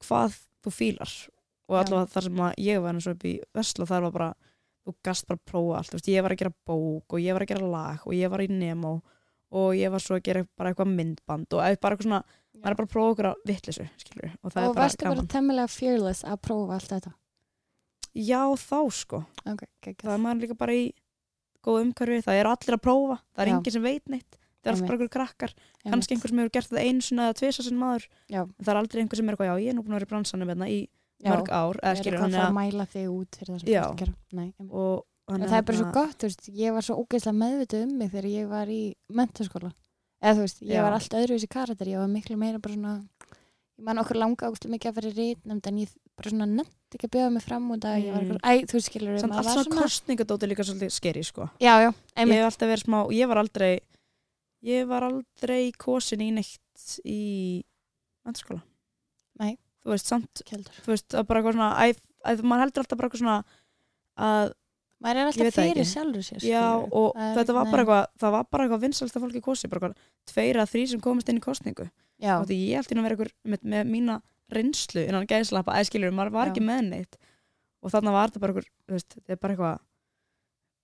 hvað 0.04 0.40
þú 0.66 0.74
fílar 0.76 1.14
og 1.70 1.76
Já. 1.76 1.80
allavega 1.84 2.12
þar 2.16 2.28
sem 2.28 2.42
ég 2.66 2.82
var 2.84 2.94
eins 2.98 3.08
og 3.08 3.16
upp 3.16 3.26
í 3.30 3.34
Vesla 3.56 3.86
þar 3.90 4.06
var 4.08 4.12
bara, 4.18 4.30
þú 4.86 4.96
gast 5.06 5.28
bara 5.30 5.40
að 5.40 5.46
prófa 5.54 5.78
allt, 5.80 5.94
veist, 5.96 6.10
ég 6.12 6.26
var 6.26 6.36
að 6.36 6.42
gera 6.44 6.54
bók 6.68 7.14
og 7.16 7.24
ég 7.24 7.34
var 7.38 7.46
að 7.46 7.52
gera 7.54 7.72
lag 7.72 8.06
og 8.08 8.14
ég 8.18 8.30
var 8.34 8.44
í 8.44 8.50
Nemo 8.52 8.94
og 9.50 9.72
ég 9.74 9.90
var 9.90 10.04
svo 10.04 10.18
að 10.20 10.26
gera 10.28 10.44
bara 10.58 10.74
eitthvað 10.74 10.92
myndband 10.94 11.48
og 11.54 11.60
bara 11.62 11.72
eitthvað 11.74 12.06
svona, 12.06 12.22
maður 12.60 12.74
er 12.74 12.80
bara 12.82 12.88
að 12.90 12.94
prófa 12.94 13.14
okkur 13.16 13.30
að 13.32 13.46
vittlisu, 13.50 13.86
og 13.88 14.52
það 14.52 14.60
og 14.60 14.70
er 14.70 14.74
bara 14.74 14.84
varstu 14.84 15.06
bara 15.06 15.16
gaman. 15.16 15.28
temmilega 15.32 15.72
fearless 15.74 16.24
að 16.28 16.42
prófa 16.50 16.76
allt 16.78 16.94
þetta 16.98 17.14
Já, 18.20 18.42
þá 18.58 18.80
sko, 18.92 19.20
ok, 19.46 19.64
geggjað. 19.86 20.06
það 20.10 20.14
er 20.16 20.22
maður 20.24 20.44
líka 20.44 20.58
bara 20.60 20.74
í 20.76 20.86
góð 21.66 21.82
umhverfi, 21.84 22.24
það 22.26 22.40
eru 22.42 22.52
allir 22.54 22.76
að 22.78 22.84
prófa 22.84 23.18
það 23.22 23.44
er 23.44 23.50
Já. 23.52 23.54
enginn 23.56 23.76
sem 23.76 23.84
veit 23.86 24.10
neitt, 24.10 24.38
það 24.70 24.76
er 24.76 24.76
alltaf 24.76 24.80
Einmitt. 24.80 24.90
bara 24.90 24.98
einhver 25.00 25.14
krakkar. 25.18 25.52
Einmitt. 25.58 25.92
kannski 25.94 26.16
einhver 26.16 26.30
sem 26.30 26.40
hefur 26.40 26.54
gert 26.56 26.70
það 26.70 26.86
einu 26.86 27.02
sinna 27.10 27.28
eða 27.30 27.38
tvisa 27.42 27.64
sinna 27.66 27.80
maður. 27.84 28.06
Já. 28.30 28.42
en 28.46 28.64
það 28.66 28.72
er 28.74 28.80
aldrei 28.84 29.02
einhver 29.04 29.18
sem 29.20 29.30
er 29.30 29.34
eitthvað, 29.36 29.50
já 29.50 29.56
ég 29.66 29.70
er 29.70 29.76
nú 29.76 29.84
búin 29.84 29.94
að 29.96 30.00
vera 30.00 30.08
í 30.10 30.14
bransanum 30.14 30.50
hérna 30.54 30.70
í 30.70 30.80
Já, 31.20 31.30
mörg 31.36 31.50
ár 31.52 31.76
eða 31.84 31.96
skilur 32.00 32.22
hann 32.24 32.36
að 32.40 32.54
mæla 32.56 32.86
þig 32.88 33.08
út 33.12 33.36
fyrir 33.36 33.50
það 33.52 33.60
sem 33.60 33.68
þú 33.68 33.76
ert 33.76 33.90
að 33.90 34.00
gera. 34.00 34.14
Nei, 34.40 34.54
og 34.72 35.06
hann 35.28 35.42
það 35.44 35.58
er 35.60 35.66
bara 35.68 35.78
svo 35.78 35.86
hérna- 35.86 35.98
gott, 36.00 36.16
þú 36.18 36.30
veist, 36.30 36.46
ég 36.56 36.74
var 36.74 36.82
svo 36.88 36.96
ógeðslega 37.04 37.40
meðvituð 37.42 37.84
um 37.84 37.98
mig 38.00 38.12
þegar 38.14 38.28
ég 38.32 38.48
var 38.48 38.68
í 38.72 38.82
mentaskóla 39.12 39.72
eða 40.24 40.36
þú 40.38 40.46
veist, 40.46 40.62
ég 40.64 40.82
var 40.82 40.96
allt 40.96 41.18
öðruvísi 41.20 41.50
karakter 41.52 41.88
ég 41.92 42.00
var 42.00 42.08
miklu 42.08 42.38
meira 42.40 42.60
bara 42.64 42.74
svona 42.74 42.94
ég 43.80 43.84
man 43.84 44.00
okkur 44.00 44.16
langa 44.20 44.48
ágstu 44.48 44.68
mikið 44.72 44.90
að 44.92 44.96
vera 45.00 45.12
í 45.12 45.16
rítnefnd 45.20 45.68
en 45.68 45.78
ég 45.84 45.92
bara 46.20 46.30
svona 46.34 46.48
nefnt 46.52 46.96
ekki 46.96 47.08
að 47.08 47.14
bjóða 47.16 47.32
mig 47.36 47.44
fram 47.44 47.70
út 47.72 47.86
að 47.88 48.00
ég 48.04 48.12
var 48.16 48.24
Mm. 48.24 48.32
eitthvað, 48.40 48.64
æ, 48.64 48.66
þú 48.72 48.82
skilur 48.88 49.20
samt 49.20 49.34
allt 49.40 49.52
svona 49.54 49.82
kostningadóti 49.84 50.48
líka 50.50 50.64
svolítið 50.68 50.92
skeri 50.92 51.24
sko. 51.24 51.50
Já, 51.60 51.76
já, 51.84 51.92
ég 52.16 52.32
hef 52.34 52.48
alltaf 52.48 52.68
verið 52.72 52.84
smá, 52.88 53.00
ég 53.12 53.28
var 53.28 53.38
aldrei 53.44 53.80
ég 54.66 54.88
var 54.90 55.06
aldrei 55.08 55.72
kosin 55.80 56.22
í 56.26 56.30
neitt 56.36 57.00
í 57.08 57.64
mennskóla 58.28 58.62
Nei. 59.40 59.58
þú 59.84 59.94
veist, 59.94 60.10
samt, 60.12 60.42
Kjöldur. 60.46 60.80
þú 60.84 60.92
veist, 60.94 61.16
að 61.16 61.28
bara 61.30 61.40
eitthvað 61.42 61.56
svona 61.56 61.70
æ, 61.80 61.86
æ, 62.28 62.32
maður 62.44 62.64
heldur 62.66 62.84
alltaf 62.84 62.98
bara 63.00 63.10
eitthvað 63.10 63.24
svona 63.24 63.38
að, 64.20 64.56
Maður 65.00 65.16
er 65.22 65.28
alltaf 65.30 65.54
það 65.56 65.68
fyrir 65.70 65.88
sjálfur 65.88 66.24
sér. 66.28 66.42
já, 66.44 66.60
skilurðu. 66.60 66.90
og 67.00 67.14
Það 67.16 67.30
er 67.30 67.38
þetta 67.40 67.54
var 67.56 67.70
bara 67.72 67.84
eitthvað 67.86 68.08
það 68.20 68.34
var 68.36 68.48
bara 68.52 68.64
eitthvað 68.66 68.82
vinsalsta 68.84 69.22
fólki 69.24 69.42
kosi 69.46 69.70
bara 69.72 69.80
eitthvað, 69.80 70.10
tveir 70.34 70.60
að 70.60 70.72
þrý 70.74 70.82
sem 70.92 71.04
komast 71.06 71.30
inn 71.32 71.40
í 71.40 71.44
kostningu 71.46 71.86
Já, 72.20 72.34
og 72.42 72.50
því 72.50 72.58
ég 72.68 72.76
held 72.82 72.92
að 73.00 73.06
vera 73.08 73.16
eitthvað 73.16 73.32
með, 73.54 73.64
með 73.64 73.86
mína 73.94 74.18
reynslu 74.52 75.06
innan 75.08 75.28
gæðslappa, 75.30 75.78
eða 75.80 75.88
skilur, 75.88 76.12
maður 76.12 76.34
var 76.36 76.50
Já. 76.50 76.52
ekki 76.52 76.66
með 76.68 76.82
neitt 76.90 77.16
og 77.80 77.94
þannig 77.94 78.12
var 78.18 78.28
þetta 78.34 78.42
bara 78.44 78.54
eitthvað, 78.58 78.70
veist, 78.92 79.16
þetta 79.16 79.32
er 79.32 79.40
bara 79.40 79.56
eitthvað 79.56 79.80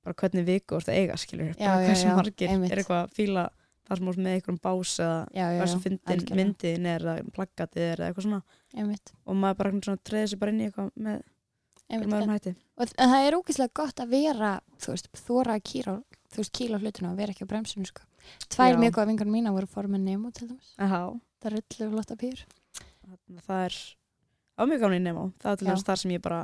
bara 0.05 0.15
hvernig 0.22 0.46
viku 0.48 0.77
úr 0.77 0.86
þetta 0.86 0.96
eiga, 1.01 1.17
skilur 1.20 1.51
Já, 1.60 1.67
bara 1.67 1.86
hversu 1.89 2.15
margir 2.15 2.53
einmitt. 2.55 2.72
er 2.72 2.79
eitthvað 2.86 3.01
að 3.03 3.15
fíla 3.20 3.46
þar 3.86 4.00
sem 4.01 4.10
úr 4.12 4.18
með 4.25 4.36
einhverjum 4.39 4.60
bás 4.65 4.96
eða 5.04 5.20
hversu 5.60 5.77
já, 5.77 5.84
fyndin 5.86 6.25
myndin 6.39 6.89
er 6.89 7.06
eða 7.06 7.32
plaggatið 7.36 7.86
er 7.86 8.01
eða 8.01 8.10
eitthvað 8.10 8.27
svona. 8.27 8.42
Einmitt, 8.75 9.13
og 9.25 9.39
maður 9.39 9.60
bara 9.62 9.74
svona 9.80 10.04
treði 10.10 10.32
sér 10.32 10.42
bara 10.42 10.54
inn 10.56 10.62
í 10.63 10.68
eitthvað 10.70 10.92
með 11.08 11.24
með 11.86 12.15
öðrum 12.18 12.34
hætti. 12.34 12.56
Og 12.82 12.92
það 12.98 13.27
er 13.27 13.36
ógeðslega 13.38 13.75
gott 13.77 14.01
að 14.01 14.13
vera, 14.15 14.51
þú 14.82 14.96
veist, 14.96 15.10
þóra 15.22 15.56
að 15.60 15.65
kýra, 15.70 15.94
þú 16.34 16.42
veist, 16.42 16.54
kýla 16.58 16.80
hlutinu 16.82 17.12
og 17.12 17.20
vera 17.20 17.36
ekki 17.36 17.46
á 17.46 17.51
bremsinu, 17.51 17.86
sko. 17.86 18.01
Tvær 18.50 18.80
mjög 18.82 18.96
góða 18.98 19.10
vingar 19.12 19.30
mína 19.30 19.51
voru 19.54 19.70
formin 19.70 20.01
Nemo 20.08 20.32
til 20.34 20.48
dæmis. 20.50 20.72
Aha, 20.82 21.04
Það 21.46 21.51
er 21.51 21.58
öllu 21.62 21.89
flotta 21.94 22.15
pýr. 22.18 22.39
það 23.46 23.60
er 23.68 23.75
á 24.58 24.62
mjög 24.65 24.82
gamli 24.82 25.00
Nemo, 25.06 25.27
það 25.38 25.51
var 25.51 25.60
til 25.62 25.68
dæmis 25.70 25.86
þar 25.86 26.01
sem 26.01 26.13
ég 26.15 26.24
bara 26.25 26.39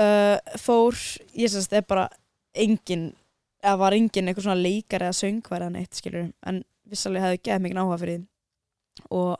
uh, 0.00 0.38
fór 0.62 0.96
ég 1.36 1.52
sérst 1.52 1.76
er 1.76 1.84
bara 1.84 2.06
engin 2.54 3.10
eða 3.62 3.78
var 3.80 3.96
engin 3.96 4.28
eitthvað 4.28 4.48
svona 4.48 4.58
leikar 4.60 5.06
eða 5.06 5.18
söngvar 5.18 5.64
eða 5.64 5.74
neitt 5.76 5.98
skilur, 5.98 6.32
en 6.46 6.62
vissalega 6.90 7.28
hefði 7.28 7.42
geð 7.46 7.62
mikið 7.64 7.80
áhuga 7.82 8.00
fyrir 8.02 8.18
því. 8.18 8.26
Og 9.14 9.30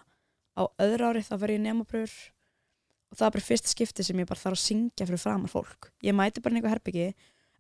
á 0.57 0.63
öðru 0.85 1.11
ári 1.11 1.25
þá 1.27 1.35
fer 1.43 1.55
ég 1.55 1.63
nemabröður 1.65 2.15
og 3.13 3.19
það 3.19 3.27
er 3.27 3.35
bara 3.35 3.47
fyrsta 3.49 3.73
skipti 3.73 4.07
sem 4.07 4.23
ég 4.23 4.29
bara 4.29 4.41
þarf 4.41 4.57
að 4.57 4.65
syngja 4.65 5.09
fyrir 5.09 5.21
framar 5.21 5.53
fólk. 5.53 5.91
Ég 6.05 6.17
mæti 6.17 6.43
bara 6.45 6.57
eitthvað 6.57 6.77
herbyggi 6.77 7.11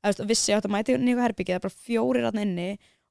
eða 0.02 0.26
vissi 0.30 0.52
ég 0.52 0.58
átt 0.58 0.68
að 0.68 0.74
mæti 0.76 0.94
eitthvað 0.96 1.26
herbyggi 1.26 1.52
það 1.52 1.58
er 1.58 1.66
bara 1.66 1.82
fjórir 1.88 2.28
aðna 2.28 2.46
inni. 2.46 2.70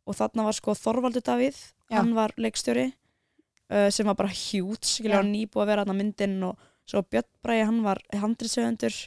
Og 0.10 0.18
þarna 0.18 0.48
var 0.48 0.56
sko 0.58 0.74
Þorvaldur 0.74 1.22
Davíð, 1.22 1.58
Já. 1.86 2.00
hann 2.00 2.16
var 2.18 2.32
leikstjóri 2.42 2.88
uh, 2.90 3.90
sem 3.94 4.08
var 4.10 4.18
bara 4.18 4.34
hjút 4.34 4.88
skilja 4.88 5.20
Já. 5.20 5.22
hann 5.22 5.30
nýbúið 5.30 5.62
að 5.62 5.70
vera 5.70 5.84
aðna 5.86 5.98
myndinn 6.00 6.40
og 6.48 6.64
svo 6.90 7.04
Björn 7.06 7.30
Bræði, 7.46 7.68
hann 7.70 7.84
var 7.86 8.02
handriðsöfundur 8.24 8.98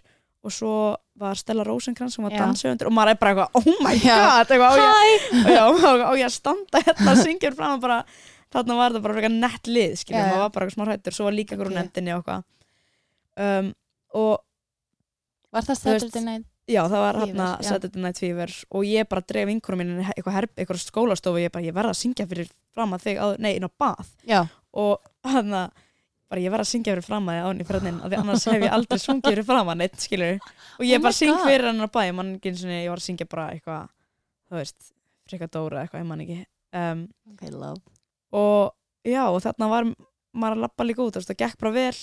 og 0.46 0.54
svo 0.54 0.74
var 1.21 1.38
Stella 1.38 1.64
Rosenkrantz 1.66 2.16
hún 2.18 2.26
var 2.26 2.35
Já. 2.35 2.40
dansöfundur 2.42 2.88
og 2.90 2.94
maður 2.97 3.12
er 3.14 3.18
bara 3.21 3.33
eitthvað 3.35 3.59
oh 3.61 3.83
my 3.85 3.99
god, 4.02 4.54
eitthvað, 4.54 6.06
og 6.11 6.16
ég 6.18 6.33
standa 6.35 6.80
hérna 6.87 7.14
syngja 7.21 7.49
fyrir 7.50 7.59
fram 7.59 7.76
og 7.76 7.85
bara, 7.85 8.00
þarna 8.54 8.78
var 8.80 8.94
þetta 8.97 9.04
bara 9.04 9.14
frekar 9.18 9.35
nett 9.37 9.71
lið, 9.71 9.94
já. 10.11 10.16
maður 10.18 10.42
var 10.42 10.50
bara 10.56 10.66
eitthvað 10.66 10.75
smá 10.78 10.88
hrættur, 10.88 11.14
svo 11.18 11.28
var 11.28 11.37
líka 11.37 11.54
einhver 11.54 11.71
úr 11.71 11.75
Ok. 11.75 11.78
nefndinni 11.78 12.16
og 12.16 12.25
eitthvað 12.25 12.42
um, 13.61 13.71
og 14.25 14.35
Var 15.54 15.68
það 15.68 15.80
Saturday 15.85 16.25
Night? 16.26 16.47
já, 16.66 16.80
það 16.88 17.00
var 17.04 17.21
hérna. 17.23 17.49
Saturday 17.62 18.02
Night 18.02 18.18
Fever 18.18 18.52
og 18.75 18.87
ég 18.88 19.06
bara 19.11 19.23
dreif 19.28 19.50
einhverjum 19.52 19.83
minn 19.85 20.02
í 20.02 20.06
eitthvað, 20.16 20.49
eitthvað 20.59 20.83
skólastofu 20.83 21.38
og 21.38 21.44
ég 21.44 21.52
bara, 21.54 21.66
ég 21.68 21.76
verða 21.76 21.92
að 21.94 22.00
syngja 22.00 22.26
fyrir 22.26 22.49
fram 22.75 22.97
að 22.97 23.04
þig, 23.06 23.21
á, 23.23 23.26
nei, 23.38 23.52
inn 23.61 23.68
á 23.68 23.71
bað 23.71 24.09
Já, 24.26 24.40
og 24.75 24.99
hann 25.30 25.54
bara 26.31 26.40
ég 26.40 26.52
verða 26.54 26.64
að 26.64 26.71
syngja 26.73 26.95
fyrir 26.95 27.07
fram 27.07 27.28
að 27.31 27.37
þig 27.38 27.49
áni 27.50 27.66
fyrir 27.69 27.85
hann 27.85 28.00
af 28.00 28.11
því 28.12 28.21
annars 28.21 28.47
hef 28.49 28.64
ég 28.64 28.76
aldrei 28.78 29.00
sungið 29.02 29.31
fyrir 29.31 29.47
fram 29.49 29.71
að 29.71 29.81
neitt 29.83 30.00
skilur 30.00 30.38
og 30.78 30.87
ég 30.88 30.99
Oh 30.99 31.04
bara 31.04 31.19
syng 31.19 31.37
fyrir 31.45 31.69
hann 31.69 31.85
á 31.85 31.88
bæ 31.88 32.02
mann 32.16 32.35
ekki 32.38 32.52
eins 32.52 32.64
og 32.64 32.73
ég 32.75 32.88
var 32.90 33.02
að 33.02 33.07
syngja 33.09 33.28
bara 33.31 33.50
eitthvað 33.54 33.85
þú 34.49 34.61
veist, 34.61 34.90
frikadóra 35.31 35.85
eitthvað, 35.85 36.02
ég 36.02 36.09
man 36.09 36.25
ekki. 36.25 36.40
Um, 36.75 37.04
ok, 37.33 37.47
love. 37.54 37.81
og 38.35 38.75
já, 39.07 39.23
og 39.28 39.40
þarna 39.45 39.71
var 39.71 39.88
maður 40.35 40.57
að 40.57 40.64
labba 40.64 40.87
líka 40.88 41.04
út, 41.04 41.14
þú 41.14 41.23
veist, 41.23 41.31
það 41.31 41.40
gekk 41.45 41.61
bara 41.61 41.75
vel 41.76 41.99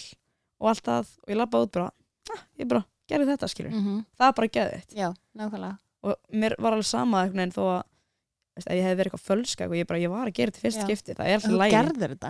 og 0.62 0.70
allt 0.72 0.86
það, 0.88 1.13
og 1.20 1.34
ég 1.34 1.40
labbaði 1.42 1.68
út 1.68 1.74
bara 1.75 1.88
ah, 2.32 2.44
ég 2.62 2.70
bara 2.72 2.84
gerði 3.12 3.32
þetta, 3.34 3.50
skilur 3.51 3.74
Mm 3.74 4.04
það 4.16 4.28
er 4.28 4.36
bara 4.38 4.51
geðið 4.58 4.95
Já, 4.95 5.08
nákvæmlega. 5.36 5.78
og 6.08 6.15
mér 6.32 6.56
var 6.58 6.78
alveg 6.78 6.88
sama 6.88 7.24
einhvern 7.26 7.41
veginn 7.41 7.56
þó 7.58 7.63
að 7.72 8.78
ég 8.78 8.86
hefði 8.86 9.00
verið 9.02 9.12
eitthvað 9.12 9.28
fölska 9.28 9.67
og 9.67 9.76
ég, 9.76 9.88
bara, 9.88 10.00
ég 10.00 10.12
var 10.12 10.28
að 10.28 10.38
gera 10.38 10.52
þetta 10.52 10.62
í 10.62 10.65
fyrst 10.65 10.82
skipti, 10.86 11.15
það 11.17 11.28
er 11.28 11.36
alltaf 11.36 11.52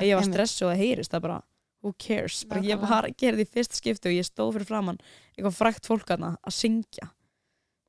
að 0.02 0.08
ég 0.08 0.16
var 0.16 0.26
stressu 0.26 0.66
og 0.66 0.72
það 0.72 0.82
heyrist, 0.82 1.12
það 1.12 1.22
bara 1.28 1.40
who 1.82 1.94
cares, 1.98 2.44
bara 2.50 2.62
ég 2.66 2.82
var 2.82 3.08
að 3.08 3.16
gera 3.18 3.40
þetta 3.40 3.48
í 3.50 3.56
fyrst 3.58 3.80
skipti 3.80 4.12
og 4.12 4.18
ég 4.18 4.28
stóð 4.28 4.54
fyrir 4.58 4.70
framann 4.70 5.02
eitthvað 5.34 5.58
frækt 5.58 5.90
fólk 5.90 6.14
aðna 6.14 6.36
að 6.46 6.58
syngja. 6.58 7.10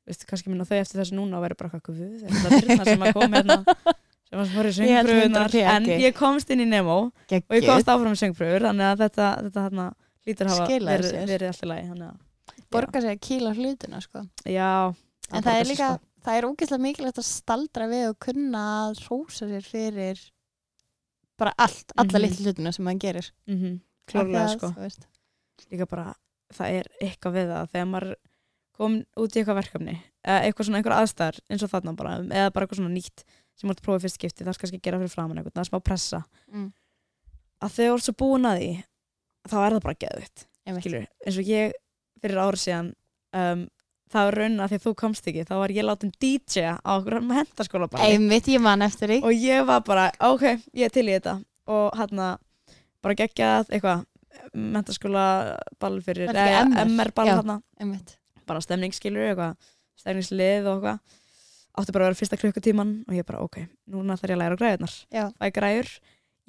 Veist, 0.08 0.24
kannski 0.26 0.50
minna 0.50 0.66
þau 0.66 0.78
eftir 0.80 1.02
þessu 1.02 1.18
núna 1.18 1.38
og 1.38 1.44
verið 1.44 1.60
bara 1.60 1.70
eitthvað 1.70 1.92
guð, 1.92 2.22
þetta 2.24 2.56
er 2.56 2.70
þarna 2.72 2.86
sem 2.88 3.04
að 3.06 3.18
koma 3.18 3.42
hérna? 3.42 3.58
Sem 4.32 4.40
að 4.40 4.52
söngfröðunar 4.72 5.50
100% 5.52 5.66
en 5.68 5.86
ég 6.00 6.14
komst 6.16 6.48
inn 6.54 6.62
í 6.64 6.66
Nemo 6.70 6.94
og 7.12 7.34
ég 7.36 7.66
komst 7.68 7.90
áfram 7.92 8.14
með 8.14 8.20
söngfröður 8.22 8.64
þannig 8.64 8.86
að 8.88 9.02
þetta, 9.02 9.26
þetta 9.44 9.64
hérna 9.66 9.84
lítur 10.24 10.48
hafa 10.48 10.68
verið, 10.70 11.16
verið 11.28 11.50
alltaf 11.50 11.68
lægi 11.68 11.88
þannig 11.90 12.06
að 12.06 12.62
Borga 12.72 13.02
sig 13.04 13.12
að 13.12 13.20
kýla 13.26 13.52
hlutina, 13.52 14.00
sko. 14.00 14.22
já, 14.48 14.70
En 15.28 15.44
það 15.44 15.44
borgar 15.44 15.60
er 15.60 15.68
líka, 15.68 15.88
sko. 15.92 16.08
það 16.24 16.38
er 16.38 16.46
ógeðslega 16.48 16.84
mikilvægt 16.86 17.20
að 17.20 17.28
staldra 17.28 17.88
við 17.90 18.06
og 18.08 18.16
kunna 18.24 18.62
að 18.86 19.02
rósa 19.10 19.48
sér 19.50 19.66
fyrir 19.68 20.22
bara 21.42 21.54
allt, 21.58 21.92
alla 21.96 22.18
Mhm. 22.18 22.22
litlu 22.26 22.44
hlutina 22.46 22.72
sem 22.72 22.84
maður 22.86 23.00
gerir. 23.06 23.30
Mhm, 23.48 23.72
Af 23.76 24.12
því 24.12 24.12
klárlega 24.12 24.48
sko. 24.56 24.70
líka 25.70 25.86
bara, 25.88 26.14
það 26.52 26.78
er 26.80 26.86
eitthvað 27.02 27.36
við 27.36 27.46
það. 27.52 27.70
Þegar 27.72 27.88
maður 27.92 28.14
kom 28.72 28.94
út 29.20 29.36
í 29.36 29.40
eitthvað 29.42 29.58
verkefni 29.62 29.94
eða 30.24 30.38
eitthvað 30.46 30.66
svona 30.68 30.78
einhver 30.80 30.96
aðstæðar 30.96 31.40
eins 31.50 31.62
og 31.62 31.70
þarna 31.70 31.96
bara, 31.96 32.14
eða 32.24 32.52
bara 32.52 32.66
eitthvað 32.66 32.80
svona 32.80 32.94
nýtt 32.96 33.24
sem 33.54 33.68
prófa 33.70 33.98
í 34.00 34.02
fyrst 34.06 34.16
skipti, 34.18 34.44
það 34.46 34.54
skal 34.56 34.68
ekki 34.70 34.82
gera 34.82 34.98
fyrir 34.98 35.12
framann 35.12 35.38
eitthvað, 35.38 35.52
það 35.52 35.64
er 35.66 35.70
smá 35.70 35.80
pressa. 35.84 36.24
Mm. 36.52 36.72
að 37.62 37.70
þegar 37.76 37.92
þú 37.92 37.94
ert 37.94 38.06
svo 38.08 38.14
búin 38.18 38.46
að 38.48 38.58
því 38.58 38.70
þá 39.48 39.54
er 39.66 39.72
það 39.76 39.82
bara 39.82 40.00
geðvitt, 40.02 40.46
eins 40.66 41.38
og 41.38 41.44
ég 41.46 41.72
fyrir 42.22 42.40
ára 42.42 42.58
síðan 42.58 42.88
um, 43.34 43.68
það 44.12 44.28
var 44.28 44.38
raun 44.38 44.62
að 44.62 44.72
því 44.72 44.78
þú 44.84 44.92
komst 45.02 45.28
ekki 45.30 45.44
þá 45.48 45.52
var 45.60 45.74
ég 45.74 45.86
látin 45.86 46.12
DJ 46.20 46.74
á 46.76 46.92
bara. 47.90 48.06
Einmitt, 48.06 48.48
ég 48.52 48.62
man 48.62 48.84
eftir 48.84 49.08
því. 49.08 49.18
og 49.24 49.32
ég 49.32 49.66
var 49.66 49.82
bara, 49.86 50.10
ok, 50.20 50.44
ég 50.76 50.88
er 50.88 50.94
til 50.94 51.06
í 51.08 51.14
þetta. 51.16 51.38
Og 51.72 51.96
hann 51.96 52.24
bara 53.02 53.18
geggjað 53.18 53.72
eitthvað 53.72 54.04
mentaskóla 54.54 55.26
ball 55.80 56.00
fyrir, 56.04 56.28
eh, 56.28 56.60
MR? 56.64 56.84
MR 56.86 57.12
ball 57.14 57.60
Einmitt. 57.80 58.16
bara 58.46 58.60
stemningsskilur 58.60 59.32
eitthvað 59.32 59.56
stemningslið 60.00 60.66
og 60.66 60.82
eitthvað. 60.82 61.18
Átti 61.72 61.92
bara 61.92 62.04
að 62.04 62.10
vera 62.10 62.20
fyrsta 62.20 62.36
klukkutíman 62.36 63.04
og 63.08 63.14
ég 63.16 63.24
bara, 63.24 63.40
ok, 63.40 63.62
núna 63.88 64.18
þarf 64.20 64.28
ég 64.28 64.36
að 64.36 64.42
læra 64.42 64.56
græðunar 64.60 64.96
það 65.38 65.46
er 65.46 65.54
græður 65.56 65.92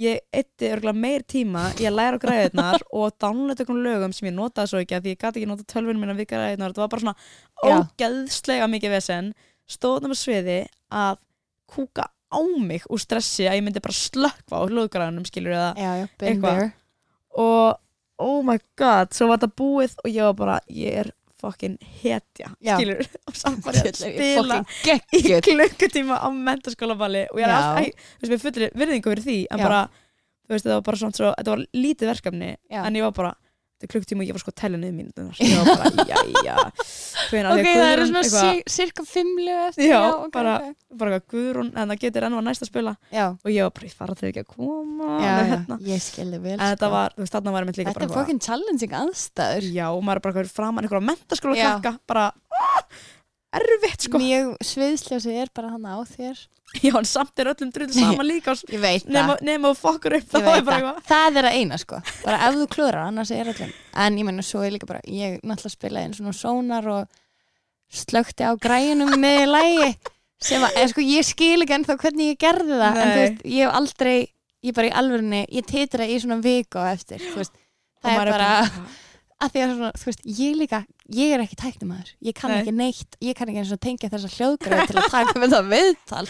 ég 0.01 0.23
eitti 0.34 0.69
örgulega 0.73 0.97
meir 0.97 1.23
tíma 1.29 1.67
að 1.71 1.93
læra 1.93 2.17
á 2.17 2.23
græðunar 2.23 2.86
og 2.97 3.13
downloada 3.21 3.62
einhvern 3.63 3.84
lögum 3.86 4.15
sem 4.15 4.29
ég 4.29 4.36
notaði 4.38 4.71
svo 4.71 4.82
ekki 4.82 4.97
af 4.97 5.03
því 5.03 5.13
ég 5.13 5.21
gati 5.21 5.41
ekki 5.41 5.49
nota 5.51 5.67
tölvunum 5.69 6.01
minna 6.01 6.17
við 6.17 6.32
græðunar 6.34 6.73
þetta 6.73 6.86
var 6.86 6.93
bara 6.93 7.03
svona 7.06 7.15
Já. 7.63 7.75
ógeðslega 7.77 8.69
mikið 8.73 8.95
vesen 8.95 9.32
stóðnum 9.69 10.15
á 10.15 10.17
sviði 10.17 10.60
að 10.89 11.21
kúka 11.69 12.10
á 12.10 12.39
mig 12.41 12.88
úr 12.89 13.01
stressi 13.01 13.45
að 13.45 13.60
ég 13.60 13.65
myndi 13.67 13.84
bara 13.84 13.97
slökva 13.97 14.62
á 14.62 14.65
hljóðgræðunum 14.65 15.27
skilur 15.29 15.53
eða 15.53 15.71
Já, 15.77 15.91
já, 16.01 16.06
been 16.17 16.34
Eitthvað. 16.34 16.71
og 17.38 17.79
oh 18.23 18.41
my 18.45 18.58
god, 18.79 19.13
svo 19.13 19.29
var 19.29 19.41
þetta 19.41 19.58
búið 19.62 19.93
og 20.01 20.10
ég 20.10 20.29
var 20.29 20.38
bara, 20.38 20.58
ég 20.69 21.03
er 21.03 21.12
fucking 21.43 21.75
hetja, 22.01 22.47
Já. 22.63 22.77
skilur 22.77 23.03
og 23.27 23.36
samt 23.36 23.63
bara 23.65 23.84
ég 23.84 23.91
að 23.91 23.99
spila 23.99 24.60
í 25.19 25.21
klukkutíma 25.49 26.21
á 26.23 26.27
mentaskólaballi 26.32 27.25
og 27.32 27.41
ég 27.41 27.47
er 27.49 27.56
alltaf, 27.58 28.08
þú 28.15 28.23
veist, 28.23 28.34
mér 28.34 28.43
fullir 28.45 28.75
virðingu 28.79 29.12
fyrir 29.13 29.25
því, 29.27 29.38
en 29.51 29.60
Já. 29.62 29.67
bara 29.67 29.82
þú 30.47 30.56
veist, 30.56 30.65
þetta 30.65 30.77
var 30.79 30.86
bara 30.88 31.01
svona 31.03 31.17
svo, 31.19 31.32
þetta 31.38 31.56
var 31.56 31.65
lítið 31.84 32.12
verkefni 32.13 32.51
Já. 32.71 32.82
en 32.84 32.99
ég 32.99 33.08
var 33.08 33.15
bara, 33.19 33.34
þetta 33.84 33.89
er 33.89 33.91
klukkutíma 33.93 34.24
og 34.24 34.30
ég 34.30 34.38
var 34.38 34.43
sko 34.43 34.52
að 34.54 34.60
tella 34.63 34.78
niður 34.80 34.96
mínutunar, 34.96 35.36
ég 35.43 35.54
var 35.60 35.65
bara, 35.84 36.06
jæja 36.08 36.56
hvenær, 37.30 37.50
Ok, 37.54 37.67
það 37.67 37.91
eru 37.93 38.06
svona 38.08 38.24
sí- 38.30 38.63
cirka 38.72 39.04
fimm 39.08 39.32
lög 39.43 39.62
eftir. 39.67 39.89
Já, 39.91 40.00
ok, 40.13 40.32
bara- 40.34 40.56
ok. 40.69 40.98
bara 41.04 41.19
Guðrún, 41.19 41.72
en 41.76 41.89
það 41.93 42.00
getur 42.06 42.24
enn 42.30 42.38
var 42.39 42.46
næst 42.48 42.63
að 42.63 42.72
spila 42.72 42.96
Já, 43.12 43.26
og 43.36 43.50
ég 43.52 43.63
var 43.67 43.74
bara, 43.76 43.88
ég 43.89 43.98
fara 44.00 44.15
þau 44.15 44.28
ekki 44.32 44.43
að 44.43 44.50
koma 44.56 45.10
já, 45.19 45.34
já, 45.34 45.46
hérna. 45.54 45.80
ég 45.84 46.04
skilði 46.08 46.39
vel. 46.41 46.54
en 46.58 46.60
þetta 46.63 46.88
sko. 46.88 46.91
var, 46.96 47.10
þú 47.17 47.24
veist, 47.26 47.34
þarna 47.38 47.52
var 47.52 47.63
ég 47.63 47.78
líka 47.78 47.89
Þetta 47.93 48.00
bara 48.00 48.10
er 48.10 48.17
fucking 48.22 48.39
challenging 48.39 48.93
aðstæður. 49.04 49.67
já, 49.74 49.86
og 49.91 50.04
maður 50.04 50.15
er 50.15 50.24
bara 50.24 50.34
eitthvað 50.34 50.54
framan 50.54 50.84
eitthvað 50.88 51.04
á 51.04 51.10
mentaskóla 51.12 51.56
Já. 51.60 51.67
krakka, 51.74 52.00
bara 52.08 52.26
ah, 52.32 52.84
erfitt 53.59 54.07
sko 54.07 54.19
Mjög 54.21 54.51
sviðsljósið 54.65 55.39
er 55.43 55.49
bara 55.53 55.69
hann 55.73 55.85
á 55.85 55.97
þér. 56.09 56.39
já, 56.81 56.93
en 56.97 57.05
samt 57.05 57.37
er 57.39 57.51
öllum 57.51 57.71
drull 57.75 57.91
sama 57.93 58.23
líka 58.25 58.51
og- 58.55 58.63
Ég 58.73 58.81
veit 58.81 59.05
nema, 59.05 59.35
það. 59.37 59.41
nema 59.49 59.69
og 59.69 59.77
fokkur 59.77 60.15
upp 60.17 60.29
þá 60.31 60.37
er 60.39 60.45
veit 60.47 60.65
bara 60.65 60.79
það. 60.93 61.03
Það 61.11 61.37
er 61.41 61.47
að 61.49 61.57
eina 61.59 61.77
sko. 61.77 61.99
Bara 62.23 62.39
ef 62.47 62.55
þú 62.57 62.67
klúðrar, 62.73 63.07
annars 63.11 63.31
er 63.31 63.51
öllum. 63.53 63.73
En 64.05 64.17
ég 64.17 64.25
meina, 64.25 64.41
svo 64.41 64.63
er 64.65 64.71
líka 64.73 64.87
bara, 64.89 65.01
ég 65.05 65.39
náttúrulega 65.43 65.75
spilaði 65.77 66.07
einn 66.07 66.17
svona 66.17 66.33
sónar 66.33 66.87
og 66.89 67.07
slökti 67.93 68.41
á 68.47 68.51
græjunum 68.57 69.13
með 69.21 69.43
lægi 69.53 69.89
sem 70.43 70.63
að, 70.65 70.73
eða, 70.79 70.89
sko, 70.91 71.01
ég 71.05 71.23
skil 71.27 71.61
ekki 71.63 71.75
ennþá 71.77 71.95
hvernig 72.01 72.31
ég 72.33 72.39
gerði 72.41 72.79
það. 72.81 72.97
En 72.97 73.03
þú 73.03 73.13
Nei. 73.13 73.19
veist, 73.21 73.43
ég 73.45 73.67
hef 73.67 73.77
aldrei, 73.79 74.15
ég 74.65 74.73
bara 74.73 74.89
í 74.89 74.95
alvörinni, 74.99 75.43
ég 75.53 75.65
titra 75.69 76.07
í 76.09 76.17
svona 76.19 76.41
viku 76.43 76.81
á 76.81 76.89
eftir, 76.91 77.21
þú 77.21 77.37
veist. 77.43 77.53
Og 78.03 78.09
Það 78.09 78.17
er 78.19 78.31
bara, 78.33 78.49
að 79.43 79.53
því 79.53 79.63
að 79.63 79.73
svona, 79.73 79.91
þú 79.99 80.10
veist, 80.10 80.27
ég 80.39 80.60
líka, 80.60 80.82
ég 81.17 81.34
er 81.36 81.43
ekki 81.43 81.58
tæknumæður, 81.60 82.12
ég 82.27 82.38
kann 82.38 82.53
Nei. 82.53 82.60
ekki 82.62 82.75
neitt, 82.75 83.17
ég 83.23 83.38
kann 83.38 83.51
ekki 83.51 83.63
eins 83.63 83.73
og 83.75 83.82
tengja 83.84 84.12
þessa 84.13 84.32
hljóðgræði 84.38 84.86
til 84.89 84.99
að 85.01 85.10
taka 85.13 85.36
með 85.41 85.56
það 85.58 85.71
viðtal. 85.73 86.25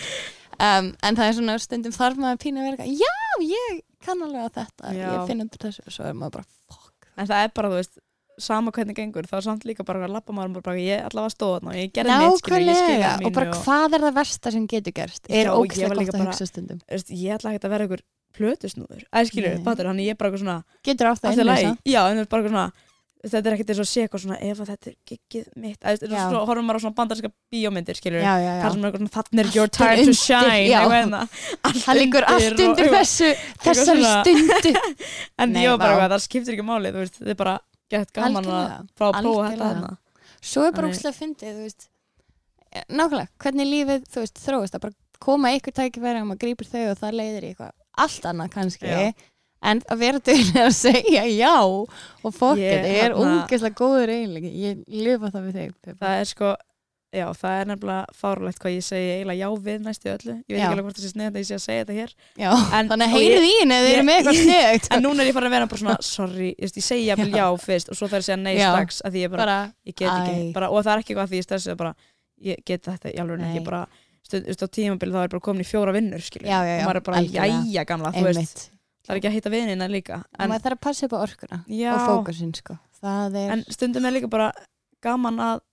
Um, 0.53 0.89
en 1.01 1.17
það 1.17 1.27
er 1.27 1.35
svona 1.39 1.57
stundum 1.61 1.93
þarf 1.95 2.19
maður 2.21 2.41
pínu 2.43 2.61
að 2.61 2.67
vera 2.69 2.87
já, 2.87 3.13
ég 3.41 3.83
kann 4.05 4.21
alveg 4.21 4.45
á 4.45 4.55
þetta, 4.59 4.93
Já. 4.93 5.05
ég 5.09 5.29
finn 5.29 5.43
undir 5.43 5.63
þessu. 5.63 5.85
Og 5.87 5.95
svo 5.95 6.07
er 6.09 6.17
maður 6.17 6.39
bara, 6.39 6.49
fuck, 6.69 7.07
en 7.17 7.29
það 7.29 7.45
er 7.47 7.53
bara, 7.57 7.71
þú 7.71 7.79
veist 7.81 8.01
sama 8.41 8.73
hvernig 8.73 8.97
gengur, 8.97 9.27
þá 9.29 9.35
er 9.37 9.45
samt 9.45 9.65
líka 9.67 9.85
bara 9.85 10.05
að 10.07 10.15
lappa 10.15 10.33
maður 10.33 10.63
bara, 10.65 10.77
ég 10.81 11.03
allavega 11.05 11.33
stóð 11.35 11.53
þarna 11.57 11.73
og 11.73 11.77
ég 11.77 11.91
gerði 11.93 12.15
neitt 12.17 12.47
Nákvæmlega, 12.47 13.11
mínu 13.19 13.29
og 13.29 13.35
bara 13.37 13.59
hvað 13.59 13.97
er 13.97 14.05
það 14.07 14.15
versta 14.17 14.53
sem 14.55 14.65
getur 14.71 14.95
gerst? 14.97 15.29
Er 15.29 15.51
og 15.53 15.67
líka 15.69 15.91
gott 15.91 16.15
að 16.17 16.23
hugsa 16.25 16.47
stundum. 16.49 16.81
ég 16.89 17.35
ætla 17.35 17.53
ekki 17.53 17.67
að 17.67 17.75
vera 17.75 17.87
einhver 17.87 18.03
plötusnúður. 18.33 19.03
Eða 19.11 19.29
skilur, 19.29 19.53
Nei. 19.59 19.63
fattur, 19.67 19.89
þannig 19.91 20.07
ég 20.07 20.15
er 20.15 20.17
bara 20.17 20.31
eitthvað 20.31 20.43
svona 20.43 20.57
getur 20.87 21.09
átt 21.11 21.21
það 21.21 21.43
í 21.43 21.45
lagi, 21.45 21.67
inni 21.69 21.93
já, 21.93 22.01
en 22.01 22.17
það 22.17 22.23
er 22.23 22.31
bara 22.31 22.41
eitthvað 22.41 22.55
svona 22.55 22.71
þetta 23.23 23.49
er 23.49 23.55
ekkert 23.55 23.71
eins 23.71 23.79
og 23.79 23.85
að 23.85 23.89
sé 23.89 24.03
eitthvað 24.03 24.23
svona 24.25 24.37
ef 24.43 24.61
að 24.63 24.69
þetta 24.73 24.89
er 24.89 24.95
giggið 25.09 25.45
mitt, 25.63 25.77
Já. 26.11 26.23
svo 26.27 26.41
horfum 26.49 26.67
maður 26.67 26.79
á 26.79 26.83
svona 26.83 26.97
bandarska 26.97 27.29
bíómyndir, 27.53 27.99
er 28.09 28.17
þannig 29.13 29.39
er 29.43 29.51
your 29.55 29.71
time 29.71 29.95
to 29.95 30.03
undir, 30.03 30.17
shine 30.19 30.57
já. 30.67 30.81
eitthvað 30.81 30.95
hérna, 30.97 31.21
það 31.85 31.99
liggur 32.01 32.27
allt 32.27 32.47
og 32.49 32.63
undir 32.67 32.89
eitthvað. 32.89 32.97
þessu 32.99 33.29
þessari 33.63 34.09
stundu. 34.09 34.73
En 35.43 35.55
Nei, 35.55 35.63
ég 35.63 35.71
var 35.71 35.79
bara 35.79 35.93
eitthvað, 35.93 36.15
það 36.15 36.25
skiptir 36.25 36.57
ekki 36.57 36.67
máli 36.67 36.91
veist, 36.97 37.19
þetta 37.21 37.33
er 37.35 37.39
bara 37.39 37.55
gett 37.93 38.13
gaman 38.17 38.49
að 38.49 38.73
fá 38.97 39.05
að 39.07 39.19
prófa 39.21 39.47
þetta 39.53 39.69
hérna. 39.71 39.93
Svo 40.43 40.65
er 40.67 40.75
bara 40.75 40.91
þú 41.55 41.63
veist. 41.63 41.87
Eh, 42.73 42.83
nákvæmlega, 42.89 43.31
hvernig 43.43 43.69
lífið 43.69 44.07
þú 44.11 44.25
veist 44.25 44.43
þróast. 44.43 44.75
Að 44.75 44.85
bara 44.87 44.97
koma 45.23 45.53
ykkur 45.55 45.75
tækifæri 45.77 46.23
og 46.23 46.27
maður 46.27 46.41
grípur 46.43 46.67
þau 46.67 46.83
og 46.89 46.99
það 46.99 47.17
leiðir 47.21 47.45
í 47.45 47.51
eitthvað 47.53 47.71
allt 48.03 48.27
annað 48.27 48.53
kannski. 48.57 48.89
En 49.63 49.79
að 49.89 49.97
vera 50.03 50.19
til 50.19 50.35
að 50.65 50.73
segja 50.75 51.23
já 51.29 51.55
og 51.63 52.35
fokkin 52.35 52.63
Ég, 52.63 52.83
er 52.83 53.09
hérna- 53.13 53.39
ógeðslega 53.47 53.79
góður 53.79 54.11
eiginlega 54.13 54.51
ég 54.65 54.83
lifa 54.87 55.31
það 55.33 55.49
við 55.49 55.73
Pippa. 55.81 55.97
það 56.05 56.19
er 56.19 56.31
sko 56.35 56.53
Já, 57.13 57.27
það 57.37 57.55
er 57.61 57.67
nefnilega 57.69 58.05
fárlegt 58.17 58.57
hvað 58.57 58.71
ég 58.73 58.81
segi 58.87 59.09
eiginlega 59.13 59.37
já 59.37 59.49
við 59.61 59.83
næstu 59.85 60.09
öllu. 60.09 60.33
Ég 60.33 60.49
veit 60.49 60.57
Já. 60.57 60.63
ekki 60.65 60.73
alveg 60.73 60.85
hvort 60.87 60.95
það 60.97 61.03
sé 61.03 61.09
sniðið 61.13 61.35
að 61.35 61.37
ég 61.37 61.45
sé 61.45 61.53
að 61.53 61.61
segja 61.61 61.83
þetta 61.83 61.93
hér. 61.99 62.13
já, 62.41 62.49
En- 62.73 62.89
þannig 62.89 63.05
að 63.05 63.13
heyrið 63.13 63.43
í 63.45 63.51
þið 63.53 63.69
ég- 63.69 63.93
eru 63.93 64.05
með 64.07 64.15
eitthvað 64.17 64.39
sniðugt 64.39 64.87
En 64.97 65.03
núna 65.05 65.19
er 65.21 65.27
ég 65.29 65.35
farin 65.37 65.49
að 65.51 65.53
vera 65.53 65.67
bara 65.69 65.81
svona, 65.83 65.97
sorry, 66.01 66.49
ég, 66.57 66.73
segi 66.73 67.05
já. 67.05 67.13
Já. 67.21 67.45
fyrst 67.61 67.89
og 67.93 67.95
svo 67.99 68.07
þarf 68.09 68.17
ég 68.17 68.25
að 68.25 68.29
segja 68.31 68.39
nei 68.41 68.55
Já. 68.57 68.71
strax 68.73 69.01
að 69.05 69.13
því 69.13 69.21
ég 69.21 69.29
bara, 69.29 69.73
ég 69.85 69.93
get 69.95 70.09
ekki, 70.09 70.53
bara, 70.57 70.71
og 70.73 70.81
það 70.81 70.93
er 70.95 71.03
ekki 71.03 71.13
eitthvað 71.13 71.27
að 71.27 71.29
því 71.29 71.37
ég 71.37 71.45
stressið 71.45 71.77
það 79.03 79.13
er 79.13 79.19
ekki 79.19 79.29
að 79.31 79.37
hitta 79.37 79.53
vinina 79.53 79.89
líka. 79.91 80.23
en 80.39 80.49
maður 80.49 80.65
þarf 80.67 80.79
að 80.79 80.85
passa 80.87 81.05
upp 81.07 81.13
á 81.13 81.19
orkuna 81.25 81.61
já, 81.67 81.91
og 81.93 82.07
fókusin 82.07 82.55
sko 82.55 82.77
er, 83.03 83.51
en 83.51 83.63
stundum 83.69 84.05
er 84.07 84.15
líka 84.15 84.29
bara 84.31 84.51
gaman 85.03 85.39
að 85.43 85.63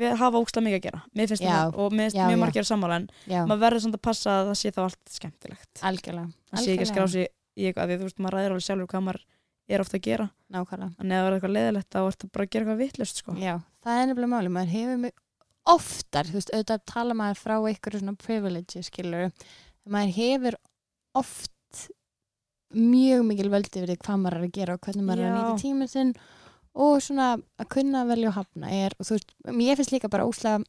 við 0.00 0.14
hafa 0.20 0.38
ógstlega 0.38 0.66
mikið 0.66 0.78
að 0.78 0.84
gera. 0.84 1.00
Mér 1.18 1.30
finnst 1.30 1.42
Já. 1.42 1.50
það, 1.50 1.78
og 1.82 1.94
mér 1.98 2.06
finnst 2.06 2.20
mjög 2.20 2.40
margir 2.40 2.62
að 2.62 2.68
sammála, 2.70 2.98
en 3.00 3.08
maður 3.50 3.62
verður 3.64 3.82
svona 3.84 3.98
að 3.98 4.04
passa 4.06 4.34
að 4.36 4.50
það 4.50 4.58
sé 4.60 4.72
þá 4.76 4.80
allt 4.84 5.14
skemmtilegt. 5.16 5.82
algjörlega 5.90 6.28
Það 6.50 6.62
sé 6.62 6.74
ekki 6.74 6.84
að 6.84 6.90
skrá 6.92 7.02
algjörlega. 7.02 7.14
sig 7.16 7.60
í 7.60 7.66
eitthvað, 7.66 7.90
því 7.90 7.96
þú 7.98 8.06
veist, 8.06 8.20
maður 8.22 8.36
ræðir 8.36 8.54
alveg 8.54 8.66
sjálfur 8.68 8.90
hvað 8.92 9.04
maður 9.08 9.20
er 9.70 9.84
ofta 9.84 9.98
að 9.98 10.04
gera. 10.06 10.28
nákvæmlega 10.54 10.90
En 11.00 11.10
ef 11.10 11.18
það 11.20 11.26
er 11.30 11.36
eitthvað 11.36 11.54
leðilegt, 11.56 11.90
þá 11.90 12.00
ertu 12.04 12.30
bara 12.30 12.46
að 12.46 12.50
gera 12.54 12.64
eitthvað 12.64 12.82
vittlust, 12.84 13.22
sko. 13.24 13.34
Já, 13.40 13.54
það 13.82 14.00
er 14.00 14.10
nefnilega 14.10 14.32
máli, 14.36 14.52
maður 14.54 14.74
hefur 14.76 15.12
oftar, 15.70 16.30
þú 16.30 16.38
veist, 16.38 16.52
auðvitað 16.54 16.84
tala 16.86 17.14
maður 17.18 17.40
frá 17.42 17.56
einhverju 17.58 18.00
svona 18.00 18.16
privilege, 18.18 18.82
skilur 18.86 19.32
maður 19.90 20.14
hefur 20.16 20.56
oft 21.18 21.50
mjög 22.74 23.24
mikil 23.26 23.48
völdi 23.50 23.82
við 23.84 23.96
hvað 23.98 24.20
maður 24.22 24.36
er 24.38 24.44
að 24.46 24.52
gera 24.58 24.74
og 24.76 24.80
hvernig 24.86 25.04
maður 25.06 25.24
er 25.24 25.30
að 25.32 25.38
nýta 25.40 25.62
tíminn 25.62 25.88
sinn. 25.90 26.12
Og 26.74 27.00
svona 27.02 27.32
að 27.58 27.68
kunna 27.68 28.04
að 28.04 28.10
velja 28.14 28.28
og 28.30 28.34
hafna 28.38 28.70
er, 28.70 28.92
og 28.98 29.06
þú 29.08 29.16
veist, 29.16 29.32
mér 29.50 29.76
finnst 29.80 29.90
líka 29.92 30.08
bara 30.12 30.26
óslega 30.28 30.62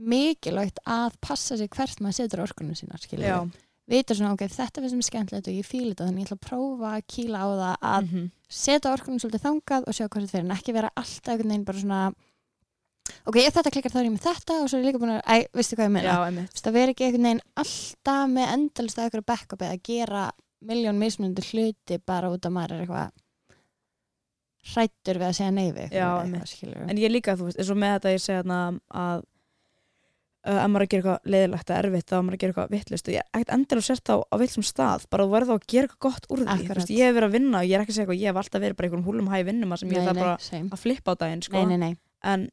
mikilvægt 0.00 0.80
að 0.88 1.16
passa 1.22 1.56
sig 1.60 1.68
hvert 1.70 2.00
maður 2.00 2.16
setur 2.22 2.42
orkunum 2.46 2.74
sína, 2.78 2.98
skilur 2.98 3.26
Já. 3.28 3.36
vita 3.90 4.14
svona, 4.16 4.32
ok, 4.34 4.46
þetta 4.48 4.80
finnst 4.82 4.96
mér 4.96 5.06
skemmtilegt 5.10 5.50
og 5.50 5.54
ég 5.60 5.66
fíla 5.68 5.92
þetta, 5.92 6.06
þannig 6.08 6.24
ég 6.24 6.30
ætla 6.30 6.38
að 6.38 6.46
prófa 6.48 6.90
að 6.96 7.06
kýla 7.14 7.42
á 7.44 7.48
það 7.50 7.76
að 7.90 8.02
Mhm. 8.08 8.30
setja 8.48 8.92
orkunum 8.94 9.20
svolítið 9.20 9.44
þangað 9.46 9.86
og 9.86 9.94
sjá 9.94 10.08
hvað 10.08 10.22
þetta 10.24 10.32
fyrir 10.34 10.44
en 10.50 10.56
ekki 10.56 10.72
vera 10.74 10.90
alltaf 10.96 11.28
einhvern 11.34 11.48
veginn 11.50 11.64
bara 11.64 11.78
svona 11.78 12.14
ok, 13.26 13.36
ef 13.36 13.54
þetta 13.54 13.70
klikkar 13.70 13.92
þá 13.92 13.98
er 14.00 14.04
ég 14.08 14.12
með 14.16 14.26
þetta 14.26 14.52
og 14.62 14.68
svo 14.70 14.78
er 14.78 14.82
ég 14.82 14.88
líka 14.90 15.00
búin 15.02 15.14
að, 15.14 15.22
æ, 15.26 15.36
veistu 15.54 15.76
hvað 15.76 15.86
ég 15.86 15.94
meina? 15.94 16.46
Það 16.54 16.72
veri 16.72 16.92
ekki 16.94 17.04
einhvern 17.06 17.26
veginn 17.28 17.42
alltaf 17.56 18.30
með 18.30 18.52
endalist 18.56 18.98
að 18.98 19.04
eitthvað 19.10 19.26
backup 19.26 19.62
eða 19.62 19.82
gera 19.82 20.24
miljón 20.60 21.00
mismunandi 21.00 21.44
hluti 21.50 21.98
bara 22.06 22.30
út 22.32 22.46
af 22.46 22.54
maður 22.54 22.76
er 22.76 22.84
eitthvað 22.84 23.10
hrættur 24.70 25.20
við 25.20 25.28
að 25.30 25.36
segja 25.38 26.46
skilur 26.46 26.86
En 26.90 27.00
ég 27.00 27.12
líka, 27.12 27.36
þú 27.38 27.48
veist, 27.48 27.60
eins 27.60 27.72
og 27.72 27.78
með 27.80 27.94
þetta 27.96 28.14
ég 28.14 28.24
segja 28.24 28.42
að 28.44 29.22
uh, 30.46 30.58
ef 30.60 30.68
maður 30.70 30.82
er 30.82 30.86
að 30.86 30.92
gera 30.92 31.00
eitthvað 31.00 31.32
leiðilegt 31.34 31.70
eða 31.70 31.80
erfitt 31.84 32.10
þá 32.10 32.16
er 32.16 32.24
maður 32.26 32.36
að 32.36 32.42
gera 32.42 32.52
eitthvað 32.52 32.74
vittlust 32.74 33.08
og 33.08 33.14
ég 33.14 33.22
er 33.22 33.38
ekkert 33.40 33.54
endilega 33.56 33.86
sért 33.88 34.12
á, 34.12 34.16
á 34.20 34.34
vittlum 34.40 34.66
stað 34.66 35.06
bara 35.12 35.26
þú 35.26 35.34
verður 35.34 35.50
þá 35.50 35.54
að 35.56 35.66
gera 35.72 35.88
eitthvað 35.88 36.04
gott 36.06 36.28
úr 36.30 36.44
því 36.44 36.68
veist, 36.70 36.92
ég 36.94 37.08
hef 37.08 37.16
verið 37.16 37.28
að 37.28 37.36
vinna 37.36 37.62
og 37.62 37.70
ég 37.70 37.76
er 37.76 37.84
ekki 37.84 37.94
að 37.94 37.98
segja 37.98 38.06
eitthvað 38.06 38.20
ég 38.20 38.30
hef 38.30 38.40
alltaf 38.42 38.64
verið 38.64 38.78
bara 38.78 38.86
í 38.86 38.90
einhverjum 38.90 39.08
húlum 39.08 39.32
hæ 39.32 39.38
vinnum 39.48 39.74
sem 39.80 39.94
ég 39.94 40.06
þarf 40.06 40.16
nei, 40.20 40.24
bara 40.24 40.36
same. 40.44 40.70
að 40.70 40.84
flippa 40.84 41.16
á 41.16 41.20
daginn 41.24 41.44
sko. 41.46 41.56
nei, 41.56 41.72
nei, 41.72 41.80
nei, 41.84 41.92
En, 42.20 42.46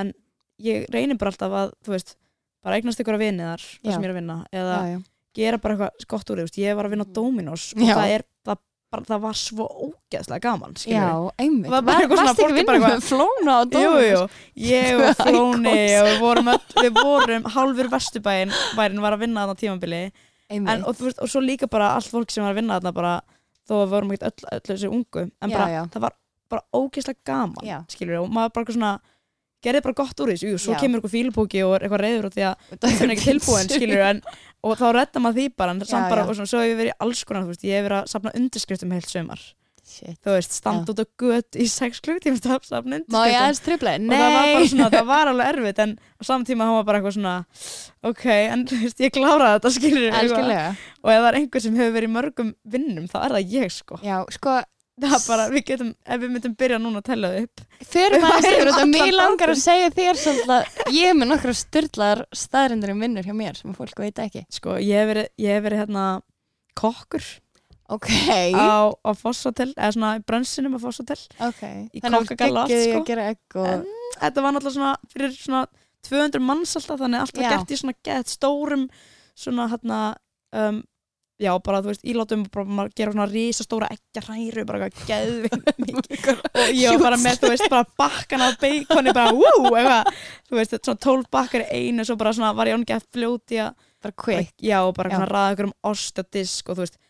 en 0.00 0.12
ég 0.60 0.88
reynir 0.92 1.20
bara 1.20 1.32
alltaf 1.34 1.56
að 1.60 1.72
þú 1.84 1.94
veist, 1.96 2.14
bara 2.64 2.80
eignast 2.80 3.00
ykkur 3.02 3.18
að 3.18 3.24
vinni 3.26 3.44
þar 3.44 3.64
það 3.64 3.90
Já. 3.90 3.92
sem 3.92 4.00
ég 4.00 4.08
er 4.08 4.14
að 4.14 4.20
vinna 4.20 4.36
eða 4.52 4.76
já, 4.80 4.92
já. 4.94 5.00
Gera 5.36 5.58
bara 5.62 5.76
eitthvað 5.76 6.08
gott 6.14 6.30
úr 6.34 6.42
því, 6.48 6.64
ég 6.66 6.76
var 6.78 6.88
að 6.88 6.94
vinna 6.96 7.06
á 7.06 7.14
Dominos 7.14 7.68
og 7.76 7.82
Já. 7.86 7.94
það 7.94 8.14
er, 8.16 8.24
það, 8.48 8.58
bara, 8.90 9.04
það 9.06 9.20
var 9.22 9.36
svo 9.38 9.66
ógeðslega 9.86 10.42
gaman, 10.42 10.72
já, 10.74 10.80
skilur 10.82 11.28
einmitt 11.38 11.68
Það 11.70 11.74
var 11.76 11.84
bara 11.86 12.00
eitthvað 12.04 12.20
svona, 12.20 12.34
fólk 12.40 12.54
ekki 12.56 12.66
bara 12.66 12.78
eitthvað- 12.80 13.04
flóna 13.06 13.52
á 13.54 13.60
Jú, 13.62 13.68
Dominos? 13.76 14.38
jú, 14.54 14.70
ég 14.70 14.98
og 15.06 15.20
Flóni 15.20 15.76
og 16.00 16.08
við 16.10 16.18
vorum, 16.24 16.50
við 16.80 16.98
vorum 16.98 17.44
hálfur 17.54 17.90
vesturbæinn 17.94 18.56
værin 18.76 19.00
var 19.04 19.14
að 19.14 19.22
vinna 19.26 19.44
þarna 19.46 19.54
á 19.54 19.60
tímabili 19.62 20.02
en, 20.50 20.66
einmitt, 20.66 20.82
og, 20.90 20.96
veist, 20.98 21.20
og 21.22 21.30
svo 21.30 21.40
líka 21.44 21.68
bara 21.70 21.92
allt 21.94 22.10
fólk 22.10 22.30
sem 22.34 22.42
var 22.42 22.50
að 22.56 22.58
vinna 22.62 22.80
þarna 22.80 22.94
bara 22.98 23.14
þó 23.70 23.76
að 23.76 23.84
við 23.86 23.94
vorum 23.94 24.10
ekkert 24.16 24.26
öll, 24.32 24.50
öll 24.58 24.66
þessi 24.72 24.90
ungu 24.90 25.22
en 25.28 25.50
Já, 25.50 25.54
bara, 25.54 25.70
já. 25.70 25.82
það 25.94 26.04
var 26.08 26.16
bara 26.50 26.66
ógeðslega 26.74 27.22
gaman 27.30 27.62
Já. 27.70 27.78
skilur 27.86 28.16
við, 28.16 28.22
og 28.26 28.32
maður 28.34 28.54
bara 28.58 28.74
svona 28.74 28.92
gerði 29.62 29.82
bara 29.84 29.94
gott 30.00 30.20
úr 30.24 30.30
jú, 30.34 30.56
svo 30.58 30.72
Já. 30.74 30.80
kemur 30.80 30.98
eitthvað 30.98 31.14
fílupóki 31.14 31.60
og 31.62 31.74
er 31.76 31.84
eitthvað 31.86 32.02
reyður 32.02 32.26
út 32.30 32.34
því 32.34 32.44
að 32.48 32.62
það 32.80 33.02
er 33.04 33.12
ekki 33.14 33.26
tilbúin, 33.28 33.68
skilur 33.70 34.02
en, 34.08 34.22
og 34.66 34.76
þá 34.80 34.86
redda 34.96 35.22
maður 35.24 35.38
því 35.40 35.46
bara, 35.60 35.74
Já, 35.80 36.02
bara, 36.10 36.26
og 36.28 36.36
svona, 36.36 36.50
svo 36.50 36.60
hef 36.60 36.70
ég 36.72 36.78
verið 36.80 36.92
í 36.92 36.98
alls 37.06 37.24
konar, 37.28 37.46
veist, 37.48 37.64
ég 37.64 37.78
hef 37.80 37.86
verið 37.88 37.98
að 38.02 38.12
safna 38.12 38.32
undirskriftum 38.40 38.92
heilt 38.96 39.08
sömar, 39.10 39.42
Shit. 39.90 40.18
þú 40.22 40.34
veist, 40.36 40.52
standa 40.60 40.92
út 40.92 41.00
á 41.00 41.06
göt 41.22 41.56
í 41.58 41.66
sex 41.72 42.02
klukkutíma 42.04 42.36
að 42.38 42.66
safna 42.68 42.98
undirskriftum. 43.00 43.54
og 44.10 44.12
það 44.20 44.34
var 44.36 44.50
bara 44.54 44.68
svona, 44.72 44.90
það 44.94 45.06
var 45.10 45.30
alveg 45.32 45.52
erfitt 45.54 45.80
en 45.86 45.94
á 46.20 46.22
saman 46.28 46.46
tíma 46.50 46.66
hann 46.68 46.76
var 46.78 46.84
bara 46.90 47.00
eitthvað 47.00 47.16
svona 47.16 47.36
ok, 48.12 48.26
en 48.54 48.66
þú 48.70 48.80
veist, 48.84 49.00
ég 49.06 49.14
kláraði 49.16 49.56
þetta 49.56 49.72
skilur 49.78 50.10
og 51.00 51.10
ef 51.14 51.22
það 51.24 51.30
er 51.32 51.40
einhver 51.40 51.64
sem 51.64 51.80
hefur 51.80 51.96
verið 51.96 52.10
í 52.10 52.14
mörgum 52.18 52.52
vinnum 52.76 53.08
þá 53.10 53.18
er 53.24 53.36
það 53.38 53.56
ég 53.56 53.74
sko. 53.74 53.98
Já, 54.04 54.18
sko, 54.36 54.60
það 55.04 55.16
er 55.16 55.26
bara, 55.26 55.48
við 55.52 55.66
getum, 55.70 55.92
ef 56.04 56.22
við 56.22 56.32
myndum 56.34 56.56
byrja 56.60 56.78
núna 56.80 57.02
að 57.02 57.10
tella 57.10 57.30
það 57.32 57.44
upp. 57.44 57.62
Við 57.80 58.16
aðeins 58.18 58.48
yfir 58.50 58.56
værum 58.60 58.72
þetta, 58.76 58.88
mér 58.94 59.12
langar 59.16 59.52
að 59.54 59.60
segja 59.64 59.92
þér 59.98 60.20
svolítið 60.22 60.96
ég 60.96 61.12
er 61.12 61.18
með 61.18 61.30
nokkra 61.32 61.54
styrlaðar 61.60 62.24
staðrindur 62.42 62.94
um 62.94 63.04
vinnur 63.06 63.28
hjá 63.28 63.36
mér 63.36 63.60
sem 63.60 63.76
fólk 63.76 64.02
veit 64.02 64.24
ekki. 64.24 64.44
Sko, 64.52 64.76
ég 64.82 65.00
hef 65.00 65.12
verið, 65.12 65.30
ég 65.40 65.56
hef 65.56 65.64
verið 65.68 65.84
hérna 65.84 66.08
kokkur 66.78 67.30
Ok, 67.90 68.06
á, 68.54 68.86
á 68.94 69.10
Fosshotel 69.18 69.72
eða 69.74 69.90
svona 69.96 70.10
í 70.20 70.22
brönsinum 70.22 70.76
á 70.78 70.80
Fosshotel 70.82 71.18
ok. 71.42 71.62
Í 71.90 72.02
að 72.06 72.70
í 72.70 72.84
sko. 72.86 73.00
að 73.18 73.32
og 73.58 73.88
þetta 74.20 74.44
var 74.44 74.54
náttúrulega 74.54 74.76
svona 74.76 74.92
fyrir 75.10 75.34
svona 75.34 75.62
200 76.06 76.44
manns 76.44 76.76
alltaf 76.78 77.00
þannig 77.02 77.24
allt 77.24 77.40
var 77.40 77.46
Já. 77.46 77.50
gert 77.56 77.74
í 77.74 77.78
svona 77.80 77.96
gett 78.06 78.30
stórum 78.30 78.86
svona 79.34 79.66
hérna 79.72 79.98
um, 80.54 80.80
já 81.40 81.50
bara 81.64 81.80
þú 81.80 81.90
veist 81.92 82.04
ílátum 82.04 82.42
bara 82.52 82.64
maður 82.78 82.94
gera 83.00 83.14
svona 83.14 83.28
risastóra 83.30 83.88
eggjarhæru 83.94 84.64
bara 84.68 84.88
eitthvað 84.88 85.10
geðvinn 85.10 85.62
mikið 85.86 86.42
og 86.60 86.72
ég 86.76 86.94
var 86.94 87.04
bara 87.06 87.20
með 87.22 87.38
þú 87.42 87.52
veist 87.54 87.68
bara 87.72 87.88
bakkan 88.02 88.44
af 88.44 88.58
beikoni 88.60 89.14
bara 89.16 89.32
wú 89.36 89.72
eitthvað 89.72 90.10
þú 90.50 90.58
veist 90.60 90.76
svona 90.78 91.04
12 91.06 91.30
bakkar 91.32 91.64
í 91.66 91.80
einu 91.88 92.06
svo 92.06 92.18
bara 92.20 92.34
svona 92.36 92.52
var 92.58 92.70
ég 92.70 92.76
ángi 92.76 92.96
að 92.96 93.08
fljóti 93.08 93.62
að 93.64 93.72
bara 94.00 94.16
quick. 94.16 94.54
Já 94.64 94.78
og 94.80 94.94
bara 94.96 95.12
svona 95.12 95.28
ræða 95.28 95.54
ykkur 95.54 95.68
um 95.68 95.76
ost 95.90 96.20
og 96.20 96.28
þú 96.30 96.80
veist 96.80 97.00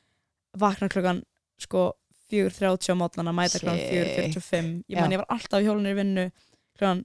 vakna 0.58 0.88
klukkan 0.90 1.22
sko 1.60 1.92
4.30 2.30 2.94
á 2.94 2.94
mótnana 2.98 3.32
mæta 3.34 3.58
klukkan 3.58 3.78
Shit. 3.78 4.34
4.45 4.38 4.84
ég 4.88 5.00
man 5.00 5.14
ég 5.14 5.22
var 5.22 5.30
alltaf 5.34 5.62
í 5.62 5.66
hjólunni 5.66 5.94
í 5.94 5.98
vinnu 5.98 6.26
klukkan 6.78 7.04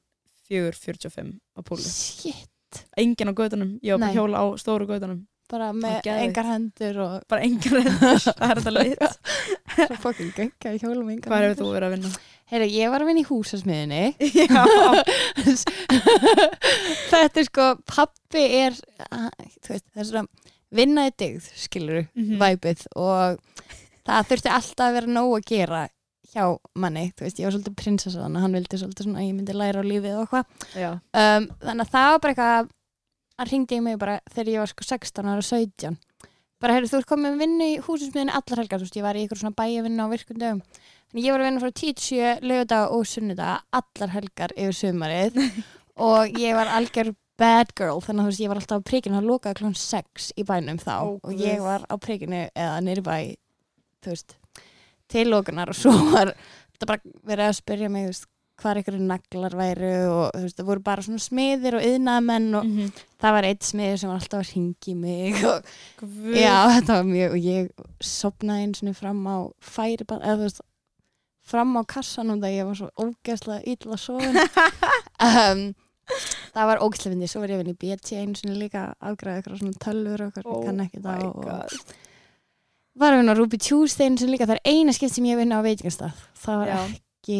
4.45 0.49 1.31
á 1.57 1.59
púli 1.65 1.85
Shit, 1.89 2.83
engin 2.97 3.31
á 3.31 3.33
gödunum, 3.33 3.77
ég 3.81 3.95
var 3.95 4.05
bara 4.05 4.13
að 4.13 4.19
hjóla 4.19 4.41
á 4.41 4.45
stóru 4.61 4.89
gödunum 4.89 5.23
bara 5.51 5.67
með 5.77 6.07
engar 6.15 6.47
hendur 6.49 6.95
og 7.05 7.11
bara 7.29 7.41
engin 7.45 7.73
rendur, 7.77 8.19
það 8.39 8.49
er 8.49 8.55
þetta 8.61 8.73
lit 8.75 9.01
svo 9.89 9.97
fokkin 10.05 10.31
gönga 10.37 10.67
í 10.73 10.75
hjólum 10.81 11.09
engar 11.13 11.29
hvað 11.31 11.41
hefur 11.49 11.59
þú 11.61 11.67
verið 11.75 11.87
að 11.89 11.93
vinna? 11.97 12.11
Heyri, 12.45 12.67
ég 12.77 12.87
var 12.93 13.01
að 13.01 13.07
vinna 13.09 13.23
í 13.23 13.29
húsasmiðinni 13.29 14.03
Þetta 17.09 17.39
er 17.41 17.47
sko, 17.47 17.65
pappi 17.89 18.43
er 18.61 18.73
veist, 18.75 19.85
það 19.93 20.01
er 20.03 20.07
svona 20.09 20.25
vinna 20.75 21.01
í 21.09 21.11
digð, 21.17 21.43
skilur 21.57 22.03
Mhm. 22.15 22.37
væpið. 22.41 22.79
Og 22.99 23.37
það 24.05 24.27
þurfti 24.31 24.49
alltaf 24.53 24.85
að 24.89 24.95
vera 24.99 25.07
nóg 25.15 25.31
að 25.39 25.45
gera 25.49 25.81
hjá 26.35 26.45
manni, 26.75 27.05
þú 27.15 27.21
veist, 27.25 27.39
ég 27.39 27.45
var 27.47 27.53
svolítið 27.55 27.75
prinsessa 27.79 28.19
þannig 28.19 28.37
að 28.37 28.43
hann 28.45 28.55
vildi 28.57 28.77
svolítið 28.81 29.03
svona 29.07 29.19
að 29.21 29.27
ég 29.29 29.35
myndi 29.37 29.53
læra 29.55 29.79
á 29.81 29.83
lífið 29.87 30.15
og 30.19 30.27
hvað 30.29 30.45
já, 30.75 30.89
um, 31.15 31.43
þannig 31.63 31.83
að 31.85 31.93
það 31.95 32.07
var 32.11 32.19
bara 32.25 32.33
eitthvað 32.33 32.63
hann 33.39 33.51
ringdi 33.51 33.79
í 33.79 33.83
mig 33.83 33.99
bara 34.01 34.19
þegar 34.31 34.51
ég 34.53 34.63
var 34.63 34.71
sko 34.71 34.87
16 34.87 35.31
ára 35.31 35.45
17 35.45 35.97
bara 36.63 36.75
heyrðu, 36.77 36.91
þú 36.91 36.99
ert 37.01 37.09
komið 37.09 37.33
að 37.33 37.41
vinna 37.43 37.65
í 37.67 37.79
húsinsmiðinni 37.83 38.33
allar 38.33 38.61
helgar, 38.61 38.79
þú 38.79 38.87
veist, 38.87 38.95
ég 38.97 39.05
var 39.05 39.17
í 39.19 39.25
ykkur 39.25 39.41
svona 39.41 39.57
bæjavinna 39.59 40.05
á 40.07 40.13
virkundum 40.13 40.61
þannig 41.15 41.27
ég 41.27 41.35
var 41.35 41.43
að 41.43 41.47
vinna 41.47 41.61
frá 41.63 41.73
10-7 41.79 42.47
lögudag 42.49 42.93
og 42.95 43.05
sunnudag 43.07 43.61
allar 43.79 44.11
helgar 44.11 44.53
yfir 44.55 44.75
sumarið. 44.75 45.37
Og 46.05 46.33
ég 46.41 46.51
var 46.57 46.67
algjör 46.75 47.13
bad 47.39 47.69
girl, 47.71 48.01
þannig 48.03 48.19
að 48.19 48.25
þú 48.25 48.31
veist, 48.31 48.41
ég 48.43 48.51
var 48.51 48.59
alltaf 48.59 48.81
á 48.83 48.87
prikinu 48.89 49.19
að 49.21 49.29
lokaði 49.29 49.59
klón 49.61 49.77
6 49.79 50.25
í 50.35 50.43
bænum 50.43 50.79
þá. 50.81 50.95
Ó, 51.07 51.11
og 51.23 51.39
ég 51.39 51.61
var 51.63 51.85
á 51.87 51.95
prikinu 51.95 52.41
eða 52.51 52.81
nýri 52.83 53.03
bæ 53.05 53.15
þú 54.03 54.11
veist, 54.11 54.35
til 55.11 55.25
lokunar. 55.31 55.71
Og 55.71 55.79
svo 55.79 55.93
var 56.11 56.33
þetta 56.35 56.89
bara 56.91 57.15
verið 57.31 57.47
að 57.47 57.57
spyrja 57.61 57.91
mig, 57.93 58.09
þú 58.09 58.11
veist, 58.11 58.27
hvar 58.61 58.77
ykkur 58.79 58.95
naglar 59.03 59.55
væru 59.59 59.89
og 60.09 60.29
þú 60.35 60.41
veist, 60.45 60.57
það 60.59 60.67
voru 60.69 60.83
bara 60.85 61.03
svona 61.03 61.19
smiðir 61.19 61.75
og 61.79 61.83
yðnaðmenn 61.89 62.45
og 62.59 62.65
Mhm. 62.69 62.91
það 63.19 63.33
var 63.35 63.43
eitt 63.49 63.63
smiður 63.67 63.97
sem 63.99 64.09
var 64.09 64.19
alltaf 64.21 64.39
að 64.39 64.53
ringi 64.55 64.95
mig 64.95 65.43
og 65.45 65.65
Guð. 65.99 66.35
já, 66.39 66.55
þetta 66.75 66.93
var 66.99 67.03
mjög 67.09 67.31
og 67.35 67.41
ég 67.43 67.69
sopnaði 68.01 68.63
eins 68.67 68.83
og 68.83 68.95
fram 68.95 69.25
á 69.27 69.37
færibann, 69.59 70.21
eða 70.23 70.37
þú 70.39 70.45
veist 70.47 70.61
fram 71.45 71.75
á 71.77 71.81
kassanum 71.85 72.39
þegar 72.41 72.57
ég 72.57 72.65
var 72.65 72.75
svo 72.79 72.89
ógeðslega 72.97 73.67
illa 73.75 73.97
sofin 73.97 74.35
um, 75.29 75.75
það 76.55 76.65
var 76.71 76.79
ógeðslega 76.81 77.13
fyndið, 77.13 77.29
svo 77.29 77.41
var 77.43 77.49
ég 77.51 77.59
að 77.59 77.61
vinna 77.65 77.75
í 77.75 77.81
BT 77.83 78.15
einu 78.21 78.35
sinni 78.39 78.55
líka 78.57 78.85
afgræða 79.03 79.43
ykkur 79.43 79.59
svona 79.59 79.83
tölvur 79.83 80.21
og 80.25 80.31
okkur, 80.31 80.47
Oh 80.47 80.63
kann 80.65 80.79
ekki 80.85 81.03
my 81.03 81.09
það 81.11 81.25
og, 81.27 81.95
var 82.95 83.11
að 83.13 83.19
vinna 83.19 83.35
á 83.35 83.37
Ruby 83.37 83.57
Tuesday 83.59 84.07
einu 84.07 84.17
sinni 84.17 84.37
líka, 84.37 84.47
það 84.47 84.57
er 84.61 84.71
eina 84.71 84.93
skipt 84.95 85.13
sem 85.17 85.25
ég 85.27 85.37
vinna 85.37 85.59
á 85.59 85.65
veitingastað, 85.67 86.13
það 86.39 86.59
var 86.63 86.67
Já. 86.71 86.79
ekki 86.95 87.39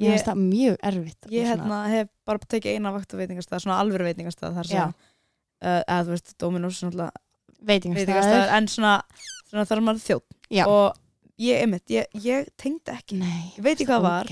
ég 0.00 0.10
finnst 0.14 0.26
það 0.26 0.40
mjög 0.42 0.76
erfitt 0.90 1.28
Ég 1.30 1.46
svona- 1.46 1.64
hérna, 1.64 1.78
hef 1.92 2.08
bara 2.26 2.38
tekið 2.38 2.78
eina 2.78 2.92
vakt 2.94 3.14
á 3.14 3.16
veitingastað, 3.20 3.62
svona 3.62 3.78
alvöru 3.82 4.08
veitingastað 4.08 4.56
þar 4.58 4.70
sem, 4.70 4.94
uh, 5.62 5.82
eða 5.86 6.02
þú 6.04 6.14
veist, 6.14 6.34
Dominos 6.38 6.82
veitingastað, 7.64 8.48
en 8.56 8.66
svona, 8.68 8.98
svona 9.48 9.64
þar 9.64 9.78
er 9.78 9.86
maður 9.86 10.04
þjótt 10.08 10.38
Já. 10.50 10.66
og 10.66 10.98
ég, 11.38 11.62
einmitt, 11.62 11.86
ég, 11.90 12.06
ég 12.24 12.50
tengdi 12.60 12.92
ekki 12.94 13.18
nei, 13.20 13.52
Ég 13.56 13.62
veit 13.64 13.78
ekki 13.78 13.88
hvað 13.88 14.02
það 14.02 14.08
var. 14.08 14.26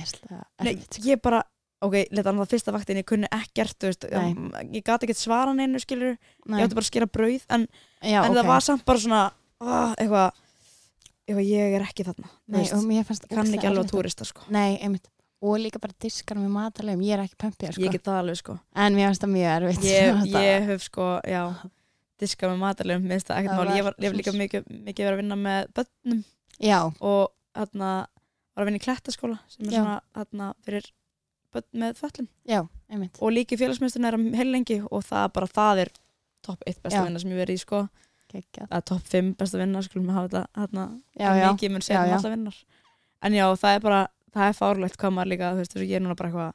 Nei, 0.62 0.74
sko. 0.82 1.02
ég 1.06 1.22
bara, 1.22 1.42
ok, 1.82 1.96
leta 2.10 2.28
hann 2.30 2.42
það 2.42 2.52
fyrsta 2.54 2.74
vaktin 2.74 3.00
ég 3.00 3.08
kunni 3.08 3.30
ekkert, 3.32 3.78
þú 3.78 3.90
veist, 3.90 4.06
um, 4.12 4.52
ég 4.72 4.84
gati 4.86 5.06
ekkert 5.06 5.22
svara 5.22 5.54
neinu, 5.54 5.80
skilur, 5.82 6.18
Nei. 6.46 6.60
ég 6.60 6.66
átti 6.66 6.78
bara 6.78 6.86
að 6.86 6.90
skera 6.90 7.06
brauð 7.06 7.46
en, 7.48 7.66
Já, 8.02 8.20
en 8.24 8.30
ok. 8.30 8.36
það 8.36 8.46
var 8.50 8.60
samt 8.60 8.84
bara 8.84 8.98
svona 8.98 9.22
oh, 9.62 9.94
eitthvað, 9.96 10.30
eitthvað 11.26 11.48
ég 11.48 11.74
er 11.78 11.86
ekki 11.86 12.06
þarna 12.10 12.28
Nei, 12.28 12.60
veist, 12.60 12.76
og 12.76 12.86
mér 12.86 13.06
fannst 13.08 13.26
ég 13.30 13.34
kann 13.38 13.54
ekki 13.54 13.70
alveg 13.70 13.86
að 13.86 13.94
túrista 13.94 14.26
sko. 14.28 14.46
Nei, 14.50 14.78
einmitt 14.82 15.08
og 15.42 15.58
líka 15.58 15.80
bara 15.82 15.96
diskar 16.02 16.38
með 16.38 16.52
matalegum, 16.54 17.04
ég 17.06 17.16
er 17.16 17.24
ekki 17.24 17.38
pempið 17.42 17.74
sko. 17.74 17.82
ég 17.82 17.94
get 17.96 18.04
það 18.06 18.18
alveg 18.22 18.38
sko. 18.38 18.56
En 18.78 18.96
mér 18.96 19.10
finnst 19.10 19.24
það 19.24 19.32
mjög 19.34 19.54
erfitt 19.56 19.86
ég, 19.88 20.20
ég 20.36 20.68
hef 20.70 20.84
sko, 20.86 21.08
já 21.26 21.42
diska 22.22 22.50
með 22.50 22.60
matalum, 22.62 23.06
minnst 23.10 23.28
það 23.28 23.40
ekkert 23.40 23.58
mál. 23.58 23.70
Ég, 23.74 23.82
var 23.82 23.88
var, 23.88 23.98
ég 23.98 24.08
hef 24.08 24.18
líka 24.20 24.34
mikið, 24.36 24.66
mikið 24.88 25.06
verið 25.06 25.16
að 25.16 25.22
vinna 25.22 25.38
með 25.40 25.70
börnum. 25.78 26.24
Já, 26.62 26.78
og 27.02 27.32
hérna 27.58 27.92
var 28.52 28.64
að 28.64 28.68
vinna 28.68 28.80
í 28.80 28.84
klettaskóla 28.84 29.38
sem 29.50 29.66
er 29.66 29.72
Já. 29.72 29.80
svona 29.80 29.96
hérna 30.18 30.50
fyrir 30.66 30.88
börn 31.52 31.82
með 31.82 31.98
föllum 32.00 32.28
og 33.20 33.32
líki 33.32 33.58
félagsmyndsturinn 33.60 34.08
er 34.08 34.16
að 34.16 34.38
heil 34.38 34.48
lengi 34.52 34.78
og 34.84 35.04
það 35.08 35.26
bara, 35.36 35.50
það 35.58 35.82
er 35.84 35.92
topp 36.44 36.64
1 36.68 36.80
besta 36.84 37.04
vinna 37.06 37.22
sem 37.22 37.32
ég 37.32 37.42
verið 37.42 37.58
í 37.58 37.64
sko. 37.64 37.82
Gekjað. 38.32 38.70
að 38.72 38.84
topp 38.88 39.08
5 39.12 39.34
besta 39.40 39.58
vinna, 39.60 39.82
skulum 39.84 40.08
við 40.08 40.16
hafa 40.16 40.28
þetta 40.32 40.62
hérna, 40.62 40.84
mikið 41.52 41.74
mun 41.74 41.82
um 41.82 41.88
já. 41.92 41.98
alla 42.16 42.30
vinnar 42.32 42.60
en 43.22 43.36
já, 43.36 43.44
það 43.60 43.76
er 43.76 43.82
bara, 43.84 43.98
það 44.32 44.48
er 44.48 44.58
fárlegt 44.58 44.96
hvað 45.00 45.14
maður 45.16 45.32
líka, 45.34 45.50
þú 45.52 45.62
veist, 45.62 45.72
þess 45.74 45.82
að 45.84 45.90
ég 45.92 45.98
er 46.00 46.04
núna 46.06 46.16
bara 46.18 46.30
eitthvað 46.30 46.54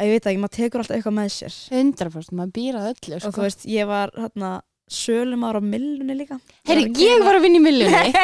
að 0.00 0.08
ég 0.08 0.14
veit 0.16 0.26
ekki, 0.30 0.40
maður 0.40 0.56
tekur 0.56 0.80
alltaf 0.82 0.96
eitthvað 0.96 1.16
með 1.20 1.30
sér. 1.36 1.56
100% 1.76 2.34
maður 2.40 2.52
býr 2.56 2.78
að 2.80 2.90
öllu 2.94 3.14
og 3.18 3.24
þú 3.26 3.32
sko. 3.34 3.44
veist, 3.46 3.64
ég 3.68 3.88
var 3.90 4.12
hérna 4.16 4.52
sölum 4.90 5.44
ára 5.46 5.60
á 5.60 5.62
millunni 5.62 6.14
líka. 6.18 6.40
Heyri, 6.66 6.86
að 6.88 6.88
ég 6.88 6.94
keyra- 6.98 7.26
var 7.28 7.36
að 7.38 7.44
vinna 7.44 7.58
í 7.60 7.62
millunni. 7.62 8.14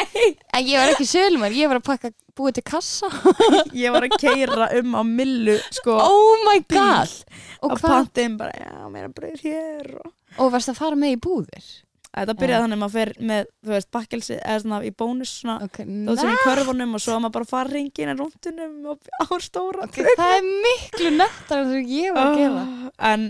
En 0.56 0.64
ég 0.66 0.80
var 0.80 0.90
ekki 0.94 1.06
sölumar, 1.06 1.52
ég 1.54 1.68
var 1.70 1.78
að 1.78 1.84
pakka 1.86 2.10
búið 2.36 2.56
til 2.58 2.64
kassa. 2.66 3.08
Ég 3.84 3.92
var 3.94 4.04
að 4.04 4.16
keira 4.20 4.66
um 4.80 4.96
á 4.98 5.02
millu 5.06 5.54
sko, 5.72 5.94
Oh 5.94 6.42
my 6.48 6.58
bíl. 6.66 6.76
god. 6.80 7.14
Og 7.62 7.70
og 7.70 7.78
hvað, 7.78 7.94
pantin 7.94 8.34
bara, 8.40 8.52
já, 8.58 8.72
mér 8.92 9.06
er 9.06 9.14
brauð 9.16 9.40
hér 9.46 9.92
og 10.02 10.12
og 10.42 10.50
varst 10.52 10.68
að 10.68 10.76
fara 10.76 10.96
með 11.00 11.14
í 11.14 11.20
búðir 11.24 11.68
þetta 12.16 12.36
byrjaði 12.40 12.64
þannig 12.64 12.78
að 12.78 12.82
maður 12.82 12.96
fer 12.96 13.12
með, 13.30 13.48
þú 13.66 13.74
veist, 13.74 13.90
bakkelsi 13.96 14.36
eða 14.38 14.58
svona 14.64 14.80
í 14.86 14.92
bónus 15.02 15.32
svona, 15.42 15.56
Ok, 15.66 15.80
þú 15.84 16.12
veist, 16.12 16.26
í 16.26 16.42
körfunum 16.46 16.96
og 16.96 17.04
svo 17.04 17.16
að 17.16 17.22
maður 17.24 17.36
bara 17.36 17.50
fara 17.52 17.72
ringin 17.72 18.12
en 18.12 18.20
rúndunum 18.22 18.90
og 18.92 19.10
á 19.20 19.26
stóra 19.44 19.86
ok, 19.86 20.02
það 20.16 20.36
er 20.38 20.50
miklu 20.66 21.14
nettar 21.16 21.62
en 21.62 21.72
það 21.72 21.96
ég 21.96 22.16
var 22.16 22.30
að 22.30 22.42
gera. 22.42 22.66
Oh, 22.66 22.92
en, 23.12 23.26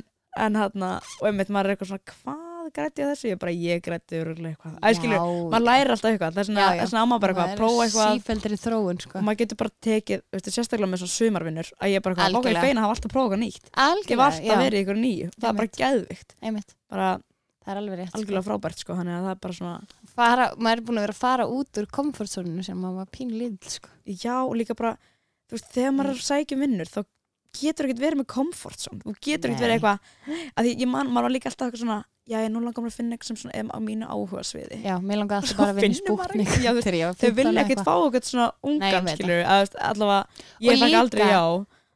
en 0.46 0.58
hérna, 0.62 0.90
og 1.20 1.30
einmitt 1.30 1.50
maður 1.50 1.72
er 1.72 1.76
eitthvað 1.76 1.92
svona, 1.92 2.14
hvað 2.14 2.70
grætti 2.76 3.02
ég 3.02 3.10
þessu? 3.12 3.28
Ég 3.30 3.40
bara, 3.42 3.54
ég 3.54 3.82
grætti 3.84 4.20
örugglega 4.20 4.54
eitthvað, 4.54 4.78
æskilu, 4.90 5.20
maður 5.52 5.66
lærir 5.66 5.92
alltaf 5.94 6.10
eitthvað, 6.10 6.32
já. 6.32 6.38
þess 6.38 6.94
vegna 6.94 7.02
á 7.02 7.06
maður 7.06 7.22
bara 7.22 7.34
eitthvað, 7.34 7.52
að 7.52 7.60
prófa 7.60 7.86
eitthvað. 7.86 8.16
Sífeldri 8.16 8.58
þróun 8.62 9.00
sko. 9.02 9.20
og 9.20 9.26
maður 9.26 9.40
getur 9.42 9.60
bara 9.62 9.74
tekið, 9.86 10.24
veistu, 10.34 10.54
sérstaklega 10.54 10.90
með 10.90 11.02
svona 11.04 11.14
sumarvinnur 11.14 11.70
að 11.78 11.94
ég 11.94 12.04
bara, 12.06 12.18
eitthvað, 12.18 12.40
ok, 12.42 12.60
feina 12.66 12.82
að 12.82 12.86
hafa 12.86 12.96
alltaf 12.96 13.14
prófað 13.14 13.42
nýtt. 13.44 13.70
Ég 14.10 14.20
var 14.20 14.34
alltaf 14.34 14.62
verið 14.64 14.82
ykkur 14.82 15.00
nýju, 15.04 15.30
það 15.36 15.48
er 15.52 15.60
bara 15.62 15.92
einmitt, 16.42 16.76
bara 16.90 17.12
það 17.66 17.72
er 17.74 17.80
alveg 17.82 17.98
rétt 18.00 18.12
sko. 18.12 18.20
algjörlega 18.20 18.46
frábært, 18.46 18.78
sko, 18.84 18.96
þannig 19.00 19.16
að 19.18 19.26
það 19.26 19.34
er 19.34 19.42
bara 19.46 19.58
svona 19.58 19.74
fara, 20.14 20.46
maður 20.56 20.78
er 20.80 20.84
búin 20.86 21.00
að 21.02 21.06
vera 21.08 21.16
að 21.16 21.20
fara 21.26 21.48
út 21.50 21.82
úr 21.82 21.90
komfortzóninu 21.98 22.64
sem 22.64 22.78
maður 22.80 23.02
var 23.02 23.12
pínu 23.18 23.36
lill 23.42 23.58
sko. 23.66 23.90
já, 24.06 24.36
og 24.46 24.54
líka 24.56 24.78
bara, 24.78 24.94
þú 25.50 25.58
veist, 25.58 25.70
þegar 25.74 25.94
maður 25.98 26.12
er 26.14 26.20
að 26.22 26.26
sækja 26.30 26.56
um 26.56 26.64
vinnur, 26.66 26.86
þá 26.94 27.00
getur 27.56 27.86
ekkert 27.88 28.02
verið 28.04 28.20
með 28.20 28.26
comfort 28.28 28.78
zone, 28.84 29.00
þú 29.00 29.14
getur 29.24 29.50
ekkert 29.50 29.64
verið 29.64 29.76
eitthvað 29.78 29.98
að 30.56 30.66
því 30.66 30.72
ég 30.82 30.90
man, 30.92 31.08
maður 31.08 31.26
var 31.26 31.32
líka 31.36 31.48
alltaf 31.50 31.66
eitthvað 31.70 31.82
svona 31.86 31.98
já, 32.26 32.36
ég 32.42 32.50
nú 32.52 32.60
langar 32.60 32.82
mér 32.84 32.90
að 32.92 32.96
finna 32.98 33.16
eitthvað 33.16 33.30
sem 33.30 33.38
svona 33.40 33.54
er 33.56 33.70
á 33.72 33.78
mínu 33.80 34.08
áhuga 34.12 34.42
sviði 34.44 34.80
já, 34.82 34.94
mér 35.00 35.20
langar 35.22 35.40
alltaf 35.40 35.56
bara 35.62 35.72
að 35.72 35.80
vinna 35.86 36.02
maður 36.10 36.18
var 36.20 36.34
þau 36.36 37.22
15 37.22 37.36
vilja 37.38 37.62
ekkert 37.64 37.84
fá 37.86 37.94
eitthvað 37.96 38.28
svona 38.28 38.48
ungan, 38.66 39.08
skilur 39.14 39.42
allavega, 39.46 40.18
ég 40.66 40.80
líka- 40.82 41.00
aldrei 41.00 41.30
já 41.32 41.42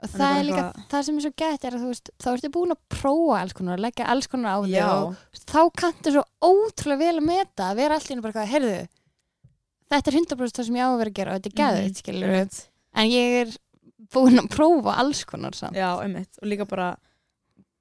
og 0.02 0.08
það 0.08 0.38
er 0.38 0.44
líka, 0.48 0.62
eitthvað- 0.64 0.88
það 0.90 1.04
sem 1.04 1.16
er 1.16 1.24
svo 1.26 1.32
gætt 1.42 1.64
er 1.68 1.74
að 1.76 1.82
þú 1.84 1.88
veist, 1.92 2.10
þá 2.22 2.28
ertu 2.32 2.50
búin 2.54 2.72
að 2.74 2.80
prófa 2.88 3.40
alls 3.40 3.52
konar, 3.52 3.78
leggja 3.78 4.06
alls 4.08 4.26
konar 4.26 4.56
á 4.56 4.58
þig 4.64 4.80
og 4.88 5.16
þá 5.44 5.60
kanntu 5.76 6.12
svo 6.14 6.24
ótrúlega 6.42 6.98
vel 6.98 7.16
að 7.20 7.26
meta 7.26 7.70
að 7.70 7.76
vera 7.76 7.98
allir 8.00 8.22
bara, 8.22 8.46
heyrðu 8.46 8.88
þetta 9.90 10.08
er 10.12 10.16
100% 10.20 10.56
það 10.60 10.64
sem 10.70 10.78
ég 10.78 10.86
á 10.86 10.90
að 10.90 10.98
vera 11.02 11.10
að 11.10 11.18
gera 11.20 11.34
og 11.34 11.40
þetta 11.40 11.50
er 11.50 11.58
gæðið, 11.60 11.84
Mhm, 11.90 11.98
skilur 12.00 12.28
einmitt. 12.30 12.58
en 12.94 13.06
ég 13.10 13.40
er 13.42 13.56
búin 14.14 14.38
að 14.40 14.48
prófa 14.50 14.96
alls 14.98 15.24
konar 15.24 15.52
samt. 15.54 15.74
Já, 15.76 16.00
einmitt, 16.02 16.38
og 16.42 16.48
líka 16.48 16.66
bara 16.66 16.96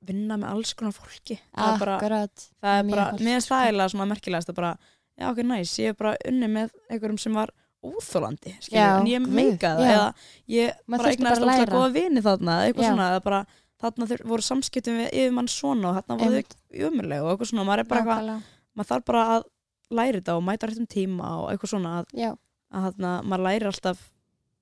vinna 0.06 0.38
með 0.40 0.50
alls 0.54 0.74
konar 0.74 0.94
fólki. 0.96 1.40
Það 1.56 1.74
er 1.76 1.80
bara, 1.80 1.98
Akkurat, 2.00 2.46
það 2.64 2.80
er 2.80 2.90
bara 2.90 3.12
mér 3.20 3.42
stæla 3.44 3.90
svona 3.92 4.08
merkilegast 4.12 4.50
að 4.50 4.56
bara, 4.56 4.78
já 5.20 5.30
ok, 5.32 5.38
næs, 5.44 5.74
ég 5.80 5.90
er 5.90 5.94
bara 5.94 6.18
unni 6.28 6.48
með 6.48 6.72
einhverjum 6.90 7.20
sem 7.20 7.34
var 7.34 7.50
óþólandi 7.80 8.56
en 8.76 9.08
ég 9.08 9.24
meikaði 9.24 9.88
já. 9.88 9.94
eða 9.94 10.08
ég 10.52 10.80
bara 10.90 11.12
eignast 11.14 11.44
að 11.44 11.52
alltaf 11.54 11.74
góða 11.74 11.92
vini 11.96 12.24
þarna 12.26 12.58
eitthvað 12.66 12.90
svona, 12.90 13.08
eða 13.14 13.24
bara 13.24 13.42
þarna 13.80 14.08
þur, 14.10 14.24
voru 14.34 14.46
samskiptum 14.46 15.00
við 15.00 15.14
yfirmann 15.14 15.52
svona 15.52 15.92
og 15.92 16.00
þarna 16.00 16.18
voru 16.20 16.42
þau 16.44 16.90
umurlega 16.90 17.24
og 17.24 17.32
eitthvað 17.34 17.52
svona, 17.54 17.68
maður 17.70 17.84
er 17.84 17.90
bara 17.94 18.04
eitthvað 18.04 18.32
maður 18.76 18.92
þarf 18.92 19.08
bara 19.08 19.24
að 19.36 19.48
læra 20.00 20.20
þetta 20.20 20.36
og 20.38 20.46
mæta 20.46 20.70
réttum 20.70 20.90
tíma 20.92 21.32
og 21.40 21.48
eitthvað 21.54 21.74
svona 21.74 21.96
að, 22.02 22.14
já, 22.20 22.32
að 22.70 22.88
þarna, 22.90 23.14
maður 23.26 23.46
lærir 23.48 23.72
alltaf 23.72 24.04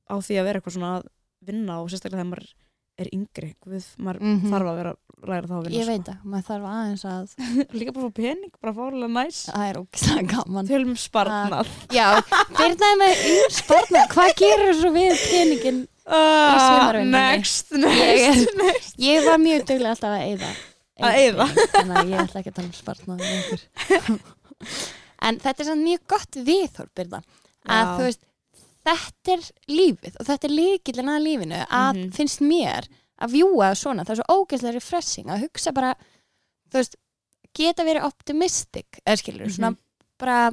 á 0.08 0.16
því 0.22 0.40
að 0.40 0.48
vera 0.48 0.62
eitthvað 0.62 0.78
svona 0.78 0.94
að 1.00 1.10
vinna 1.48 1.82
og 1.82 1.92
sérstaklega 1.92 2.22
þegar 2.22 2.32
maður 2.32 2.54
er 2.98 3.10
yngri. 3.14 3.50
Guð, 3.64 3.86
maður 4.02 4.22
Mhm. 4.26 4.50
þarf 4.52 4.70
að 4.72 4.78
vera 4.82 4.94
læra 5.28 5.48
þá 5.50 5.54
að 5.58 5.64
vinna 5.68 5.78
ég 5.82 5.88
veit 5.90 6.06
það, 6.08 6.18
maður 6.32 6.46
þarf 6.48 6.66
aðeins 6.72 7.04
að 7.10 7.28
sko. 7.32 7.44
líka 7.80 7.94
bara 7.96 8.08
fá 8.08 8.14
pening, 8.22 8.52
bara 8.62 8.74
fárlega 8.78 9.10
næs. 9.18 9.40
Það 9.50 9.66
er 9.72 9.80
ógislega 9.82 10.26
gaman. 10.34 10.68
Tölum 10.72 10.90
um 10.94 11.00
sparnað 11.02 11.72
já, 11.98 12.08
byrnaði 12.58 12.98
með 13.02 13.22
spartna 13.58 14.04
hvað 14.14 14.34
gerir 14.42 14.74
svo 14.78 14.92
við 14.98 15.24
peningin 15.32 15.80
uh, 16.06 16.58
sumarvinnunni. 16.62 17.12
next, 17.18 17.72
Ég 17.74 17.86
next, 17.86 18.50
er- 18.52 18.58
next 18.64 18.98
ég 19.08 19.26
var 19.26 19.38
mjög 19.42 19.66
duglega 19.72 19.94
alltaf 19.96 20.14
að 20.18 20.26
eyða. 20.32 20.52
Að 20.98 21.18
eyða? 21.22 21.46
þannig 21.74 21.98
að 22.02 22.08
ég 22.14 22.22
ætla 22.24 22.40
ekki 22.42 22.50
að 22.54 22.56
tala 22.58 22.68
um 22.68 22.78
spartna 22.78 23.18
en 25.28 25.38
þetta 25.44 25.62
er 25.64 25.68
samt 25.72 25.84
mjög 25.86 26.02
gott 26.14 26.38
viðhorf 26.48 26.90
Byrna, 26.98 27.20
að 27.68 27.92
þú 27.98 28.06
veist 28.08 28.22
þetta 28.88 29.34
er 29.36 29.44
lífið 29.70 30.16
og 30.20 30.26
þetta 30.30 30.48
er 30.50 30.56
líkillin 30.56 31.12
að 31.14 31.26
lífinu 31.28 31.60
að 31.68 31.92
Mhm. 31.98 32.12
finnst 32.16 32.40
mér 32.42 32.88
að 33.22 33.34
vjúa 33.34 33.72
svona, 33.76 34.04
það 34.06 34.10
er 34.16 34.22
svo 34.24 34.38
ógeðslega 34.46 34.74
refreshing 34.78 35.28
að 35.34 35.42
hugsa 35.48 35.74
bara, 35.74 35.96
þú 36.72 36.78
veist 36.80 36.96
geta 37.54 37.84
verið 37.84 38.04
optimistic 38.06 39.00
eða 39.06 39.18
skilur, 39.18 39.50
svona 39.50 39.72
Mhm. 39.72 39.78
bara 40.20 40.52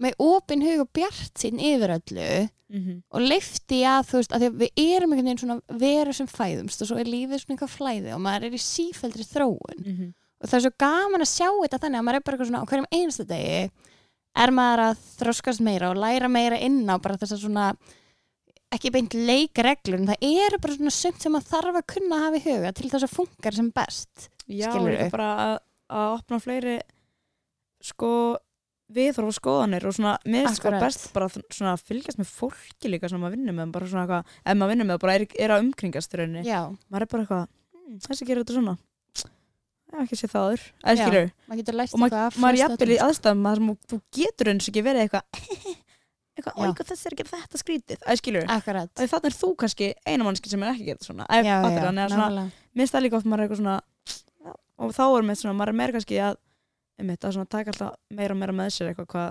með 0.00 0.12
opin 0.20 0.60
hug 0.62 0.80
og 0.80 0.92
bjart 0.92 1.34
sín 1.40 1.58
yfir 1.58 1.88
öllu 2.00 2.48
Mhm. 2.68 3.02
og 3.12 3.20
leifti 3.20 3.80
að 3.86 4.06
þú 4.10 4.18
veist 4.20 4.32
að 4.32 4.50
við 4.58 4.70
erum 4.76 5.12
einhvern 5.12 5.24
veginn 5.24 5.38
svona 5.38 5.60
veru 5.78 6.12
sem 6.14 6.26
fæðumst 6.26 6.82
og 6.82 6.88
svo 6.88 6.98
er 6.98 7.04
lífið 7.06 7.40
svona 7.40 7.56
eitthvað 7.56 7.76
flæði 7.78 8.12
og 8.14 8.20
maður 8.20 8.44
er 8.44 8.50
í 8.50 8.58
sífældri 8.60 9.24
þróun 9.24 9.86
Mhm. 9.86 10.14
og 10.42 10.48
það 10.50 10.54
er 10.54 10.60
svo 10.60 10.72
gaman 10.78 11.20
að 11.20 11.34
sjá 11.36 11.48
þetta 11.62 11.78
þannig 11.78 11.98
að 11.98 12.04
maður 12.04 12.14
er 12.16 12.20
bara 12.20 12.36
svona 12.38 12.60
á 12.62 12.66
hverjum 12.66 12.86
einasta 12.92 13.24
degi 13.24 13.70
er 14.44 14.52
maður 14.54 14.82
að 14.88 15.04
þroskast 15.20 15.62
meira 15.64 15.92
og 15.92 16.00
læra 16.00 16.30
meira 16.32 16.58
inn 16.62 16.82
á 16.88 16.96
bara 17.00 17.18
þess 17.20 17.36
að 17.36 17.44
svona 17.46 17.68
ekki 18.74 18.92
beint 18.94 19.14
leikreglur 19.14 20.00
en 20.00 20.10
það 20.10 20.26
eru 20.26 20.58
bara 20.62 20.78
svona 20.78 20.94
sumt 20.94 21.22
sem 21.22 21.34
maður 21.34 21.52
þarf 21.52 21.78
að 21.80 21.86
kunna 21.94 22.18
að 22.18 22.24
hafa 22.26 22.40
í 22.40 22.44
huga 22.46 22.72
til 22.76 22.90
þess 22.90 23.06
að 23.06 23.14
funkar 23.14 23.56
sem 23.56 23.70
best 23.74 24.26
Já, 24.46 24.70
líka 24.78 25.08
bara 25.14 25.30
að, 25.44 25.54
að 25.90 26.16
opna 26.18 26.40
fleiri 26.42 26.76
sko 27.86 28.10
viðhorf 28.96 29.32
og 29.32 29.34
skoðanir 29.34 29.86
og 29.88 29.94
svona, 29.96 30.14
mér 30.30 30.46
er 30.46 30.54
sko 30.54 30.70
best 30.78 31.08
bara 31.14 31.28
svona 31.32 31.72
að 31.74 31.86
fylgjast 31.88 32.20
með 32.20 32.28
fólki 32.30 32.90
líka 32.90 33.10
sem 33.10 33.22
maður 33.22 33.34
vinnur 33.34 33.56
með, 33.56 33.72
bara 33.74 33.88
svona 33.90 34.04
eitthvað, 34.04 34.36
ef 34.44 34.58
maður 34.58 34.72
vinnur 34.72 34.88
með 34.90 35.00
bara 35.02 35.16
er, 35.18 35.24
er 35.42 35.54
að 35.54 35.64
umkringast 35.64 36.14
rauninni, 36.14 36.44
já, 36.46 36.60
maður 36.92 37.06
er 37.06 37.10
bara 37.12 37.24
eitthvað 37.24 37.48
hm, 37.48 37.96
þessi 38.06 38.28
gerir 38.28 38.44
þetta 38.44 38.58
svona 38.60 38.76
ekki 40.02 40.18
séð 40.18 40.32
það 40.34 40.46
Já. 41.00 41.06
lært 41.78 41.94
og 41.94 42.00
maður, 42.02 42.16
eitthvað 42.16 42.26
af 42.26 42.38
maður 42.42 42.56
er 42.56 42.62
jafnvel 42.62 42.88
í 42.88 42.96
öllum, 42.96 43.06
aðstæðum 43.06 43.42
sem 43.58 43.68
þú 43.92 43.98
getur 44.18 44.50
eins 44.52 44.66
og 44.66 44.72
ekki 44.72 44.84
verið 44.86 45.04
eitthvað 45.06 45.24
eitthvað, 46.36 46.52
Já. 46.52 46.66
oi, 46.66 46.86
þessi 46.90 47.06
er 47.06 47.16
að 47.16 47.20
gera 47.22 47.32
þetta 47.36 47.60
skrítið 47.62 47.98
eða 48.02 48.16
skilur, 48.20 48.46
sko. 48.46 48.56
akkurat 48.58 48.90
þannig 48.92 49.12
þannig 49.14 49.30
er 49.30 49.36
þú 49.40 49.50
kannski 49.62 49.90
eina 50.04 50.26
mannski 50.26 50.52
sem 50.52 50.64
er 50.66 50.72
ekki 50.74 50.88
að 50.90 50.92
þetta 50.92 51.08
svona, 51.08 51.28
já, 51.30 51.46
já, 51.46 51.56
að 52.04 52.16
svona, 52.16 52.46
minnst 52.76 52.96
það 52.96 53.06
líka 53.06 53.20
oft 53.20 53.30
maður 53.30 53.42
er 53.42 53.46
eitthvað 53.46 53.62
svona 53.62 53.76
já, 54.44 54.52
og 54.76 54.96
þá 54.98 55.04
er 55.06 55.26
með 55.30 55.40
svona, 55.40 55.56
maður 55.56 55.72
er 55.72 55.78
meira 55.80 55.96
kannski 55.96 56.20
að 56.20 56.36
einmitt, 57.00 57.24
að 57.24 57.36
svona 57.38 57.52
taka 57.56 57.72
alltaf 57.72 57.96
meira 58.18 58.36
og 58.36 58.40
meira 58.42 58.56
með 58.56 58.72
sér 58.76 58.90
eitthvað 58.90 59.10
hvað 59.14 59.30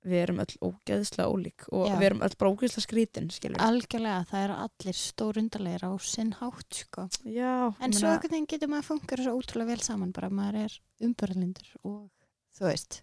við 0.00 0.22
erum 0.22 0.40
öll 0.40 0.54
ógeðslega 0.64 1.28
ólík 1.28 1.66
og 1.68 1.84
Já. 1.90 1.94
við 1.98 2.06
erum 2.08 2.22
öll 2.24 2.36
bara 2.40 2.52
ógeðslega 2.54 2.86
skrítin 2.86 3.28
algjörlega, 3.60 4.24
það 4.30 4.44
eru 4.46 4.56
allir 4.64 4.96
stórundarlegir 4.96 5.84
á 5.84 5.92
sinn 6.00 6.32
hátt 6.38 6.78
sko. 6.82 7.06
já, 7.28 7.74
en 7.84 7.92
svo 7.92 8.08
einhvern 8.08 8.32
veginn 8.32 8.48
getur 8.48 8.72
maður 8.72 8.86
að 8.86 8.90
funka 8.94 9.20
svo 9.20 9.36
ótrúlega 9.36 9.74
vel 9.74 9.84
saman 9.84 10.14
bara 10.16 10.30
maður 10.32 10.62
er 10.64 10.76
umbörlindur 11.04 11.72
og 11.84 12.08
þú 12.56 12.68
veist 12.70 13.02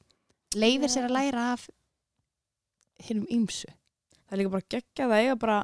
leifir 0.58 0.90
sér 0.90 1.10
að 1.10 1.18
læra 1.20 1.48
af 1.54 1.68
hinnum 3.06 3.30
ýmsu 3.30 3.70
það 3.70 4.34
er 4.34 4.42
líka 4.42 4.56
bara 4.56 4.70
geggjað 4.74 5.14
að 5.14 5.22
eiga 5.22 5.36
bara 5.46 5.60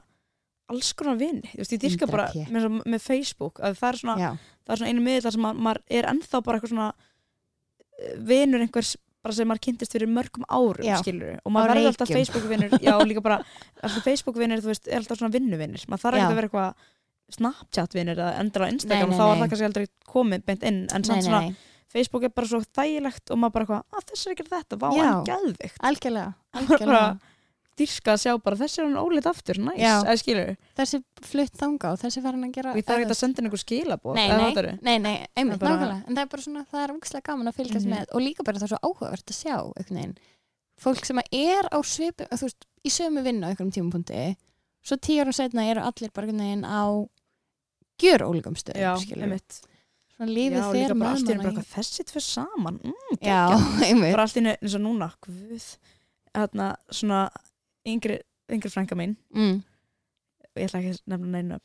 alls 0.74 0.92
konar 0.98 1.18
veist, 1.20 1.74
ég 1.74 1.82
dyrka 1.82 2.08
bara 2.08 2.28
100p. 2.30 2.52
með, 2.54 2.68
með 2.86 3.02
Facebook, 3.04 3.60
að 3.60 3.80
það 3.80 3.90
er 3.90 4.00
svona 4.04 4.16
já, 4.22 4.30
það 4.64 4.76
er 4.76 4.82
svona 4.82 4.94
einu 4.94 5.06
miðl 5.08 5.26
þar 5.26 5.36
sem 5.36 5.48
maður, 5.50 5.82
er 5.98 6.10
ennþá 6.14 6.44
bara 6.46 6.60
eitthvað 6.60 6.74
svona 6.74 6.92
eh, 6.94 8.14
vinur 8.30 8.64
einhvers 8.64 8.94
bara 9.24 9.36
sem 9.38 9.48
maður 9.48 9.64
kynntist 9.68 9.94
fyrir 9.96 10.10
mörgum 10.12 10.44
árum 10.52 10.84
Já. 10.86 10.98
skilur 11.02 11.38
og 11.44 11.54
maður 11.56 11.74
verður 11.74 11.92
alltaf 11.94 12.10
Reykjum. 12.10 12.20
Facebook 12.20 12.50
vinur 12.52 12.74
já 12.84 12.96
líka 13.08 13.24
bara 13.24 13.38
alltaf 13.82 14.04
Facebook 14.08 14.40
vinur 14.42 14.64
þú 14.64 14.72
veist 14.74 14.90
er 14.92 15.00
alltaf 15.00 15.22
svona 15.22 15.34
vinnuvinir 15.38 15.86
maður 15.88 16.04
þarf 16.08 16.20
ekki 16.20 16.30
að 16.32 16.40
vera 16.42 16.50
eitthvað 16.52 16.90
Snapchat 17.34 17.94
vinur 17.96 18.20
eða 18.20 18.34
endur 18.44 18.66
á 18.66 18.68
Instagram 18.70 19.10
Nei, 19.10 19.16
nei, 19.16 19.20
þá 19.20 19.26
nei. 19.26 19.38
það 19.40 19.50
kannski 19.54 19.68
aldrei 19.70 19.86
komið 20.14 20.44
beint 20.50 20.66
inn 20.70 20.82
en 20.94 21.06
samt 21.08 21.24
svona 21.26 21.44
Facebook 21.94 22.24
er 22.28 22.34
bara 22.36 22.50
svo 22.50 22.60
þægilegt 22.76 23.32
og 23.34 23.40
maður 23.40 23.54
bara 23.56 23.66
eitthvað 23.66 24.02
að 24.02 24.08
þessi 24.12 24.28
er 24.28 24.34
ekki 24.36 24.46
þetta, 24.52 24.80
vá 24.82 24.90
gæðvikt 25.30 25.80
algjörlega, 25.90 26.34
algjörlega. 26.60 27.33
Dyrka 27.80 28.14
að 28.14 28.20
sjá 28.22 28.34
bara 28.44 28.58
þessi 28.60 28.80
er 28.82 28.86
hann 28.86 29.00
óleitt 29.02 29.26
aftur, 29.30 29.58
næs, 29.58 29.78
Já. 29.82 29.94
eða 30.04 30.18
skilur 30.22 30.50
þessi 30.78 31.00
flutt 31.26 31.56
þanga 31.58 31.92
og 31.96 32.00
þessi 32.04 32.22
farin 32.22 32.44
að 32.48 32.52
gera 32.58 32.72
og 32.74 32.78
ég 32.78 32.86
þarf 32.86 33.02
ekki 33.06 33.16
að 33.16 33.20
senda 33.22 33.42
einhver 33.44 33.62
skilabóð 33.64 34.16
Nei, 34.20 34.28
nei, 34.84 34.98
nei, 35.02 35.14
einmitt, 35.36 35.60
bara- 35.60 35.74
nákvæmlega. 35.80 36.04
En 36.08 36.16
það 36.16 36.22
er 36.26 36.30
bara 36.36 36.46
svona, 36.46 36.66
það 36.72 36.84
er 36.84 36.94
úkslega 36.94 37.26
gaman 37.32 37.48
að 37.50 37.58
fylgjast 37.58 37.88
Mhm. 37.88 37.94
með 37.96 38.06
og 38.14 38.22
líka 38.22 38.44
bara 38.46 38.58
það 38.62 38.64
er 38.64 38.74
svo 38.76 38.82
áhugavert 38.90 39.26
að 39.34 39.40
sjá 39.42 39.56
veginn, 39.80 40.16
fólk 40.84 41.06
sem 41.06 41.18
er 41.32 41.64
á 41.74 41.78
svipu, 41.82 42.28
þú 42.30 42.42
veist, 42.48 42.66
í 42.86 42.90
sömu 42.94 43.24
vinnu 43.24 43.46
á 43.46 43.50
einhverjum 43.50 43.74
tímapunkti, 43.74 44.36
svo 44.86 44.98
tíu 44.98 45.22
árum 45.24 45.34
setna 45.34 45.66
eru 45.70 45.82
allir 45.82 46.12
bara 46.14 46.28
veginn 46.28 46.64
á 46.66 46.84
gjör 48.02 48.22
ólíkum 48.30 48.54
já, 48.54 48.62
stöðum, 48.62 49.02
skilur 49.02 49.40
svona 50.14 50.30
já, 50.30 50.36
lífið 50.38 50.88
bara 50.88 50.94
mann 50.94 51.18
eitthvað 51.26 51.66
þessi 51.74 52.04
tvö 52.06 52.22
saman 52.22 52.80
mm, 52.84 53.18
já, 53.22 53.50
einmitt. 53.88 54.14
Bara 54.14 54.24
allt 54.28 54.38
í 54.38 54.42
einu 54.44 54.54
eins 54.62 54.76
og 54.78 54.82
núna 54.84 55.10
guð, 55.26 55.68
hérna 56.36 56.76
svona 56.94 57.30
yngri, 57.88 58.20
yngri 58.52 58.72
frænka 58.72 58.98
mín. 59.00 59.16
Mm. 59.34 59.62
og 60.54 60.62
ég 60.62 60.68
ætla 60.70 60.82
ekki 60.82 60.94
að 60.96 61.00
nefna 61.14 61.32
neina 61.34 61.60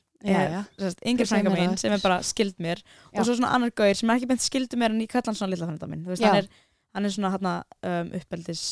yngri 1.06 1.26
frænka 1.28 1.52
mín 1.52 1.74
það. 1.74 1.80
sem 1.82 1.94
er 1.94 2.02
bara 2.02 2.20
skild 2.26 2.56
mér. 2.62 2.82
Já. 2.82 3.18
og 3.20 3.26
svo 3.26 3.36
svona 3.38 3.52
annar 3.54 3.70
gauðir 3.70 4.00
sem 4.00 4.10
er 4.10 4.20
ekki 4.20 4.30
beint 4.30 4.44
skildu 4.44 4.80
mér 4.80 4.94
en 4.94 5.02
ég 5.04 5.10
kalla 5.12 5.30
hann 5.30 5.38
svona 5.38 5.52
lilla 5.54 5.68
frænda 5.68 5.90
mín. 5.90 6.06
Veist, 6.08 6.24
hann, 6.24 6.40
er, 6.42 6.48
hann 6.94 7.04
er 7.04 7.14
svona 7.14 7.34
hérna 7.34 7.54
um, 7.82 8.14
uppeldis 8.18 8.62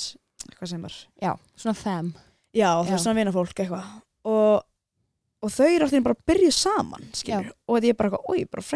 hvað 0.56 0.72
sem 0.72 0.82
var 0.82 0.96
já, 1.22 1.32
svona 1.56 1.76
fem. 1.78 2.14
Já, 2.56 2.70
þú 2.80 2.88
Já. 2.88 2.90
veist 2.94 3.04
svona 3.04 3.20
vinafólk 3.20 3.62
eitthvað. 3.62 3.88
Og, 4.26 4.62
og 5.44 5.52
þau 5.52 5.68
eru 5.68 5.86
alltaf 5.86 6.06
bara 6.06 6.16
að 6.16 6.26
byrja 6.32 6.52
saman 6.56 7.06
og 7.06 7.76
þetta 7.76 7.90
er 7.90 7.98
bara 7.98 8.10
eitthvað, 8.10 8.30
oi, 8.32 8.46
bara 8.50 8.66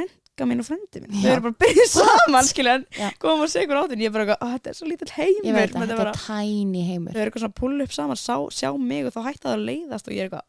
frænka 0.40 0.48
mín 0.50 0.62
og 0.62 0.68
frændi 0.68 1.02
mín, 1.04 1.16
þau 1.20 1.32
eru 1.34 1.42
bara 1.46 1.58
byrja 1.64 1.86
saman 1.92 2.48
skilur, 2.48 2.84
Já. 2.96 3.10
koma 3.20 3.44
og 3.44 3.50
segja 3.52 3.66
ykkur 3.66 3.80
áttin 3.82 4.00
ég 4.00 4.08
er 4.08 4.14
bara 4.14 4.24
eitthvað, 4.26 4.40
"Á, 4.40 4.46
þetta 4.56 4.70
er 4.70 4.78
svo 4.78 4.86
lítill 4.88 5.12
heimur. 5.16 5.44
Ég 5.44 5.54
veit 5.54 5.74
að 5.74 5.80
Þetta 5.80 6.06
er 6.06 6.14
tæni 6.24 6.86
heimur. 6.86 7.12
Þau 7.12 7.20
eru 7.20 7.30
eitthvað 7.30 7.44
svona 7.44 7.52
að 7.52 7.60
pulla 7.60 7.82
upp 7.84 7.92
saman, 7.92 8.16
sá, 8.16 8.36
sjá 8.50 8.70
mig 8.78 9.06
og 9.06 9.12
þá 9.12 9.20
hætti 9.28 9.44
það 9.44 9.54
að 9.54 9.66
leiðast 9.68 10.08
og 10.08 10.14
ég 10.14 10.20
er 10.20 10.28
eitthvað 10.30 10.48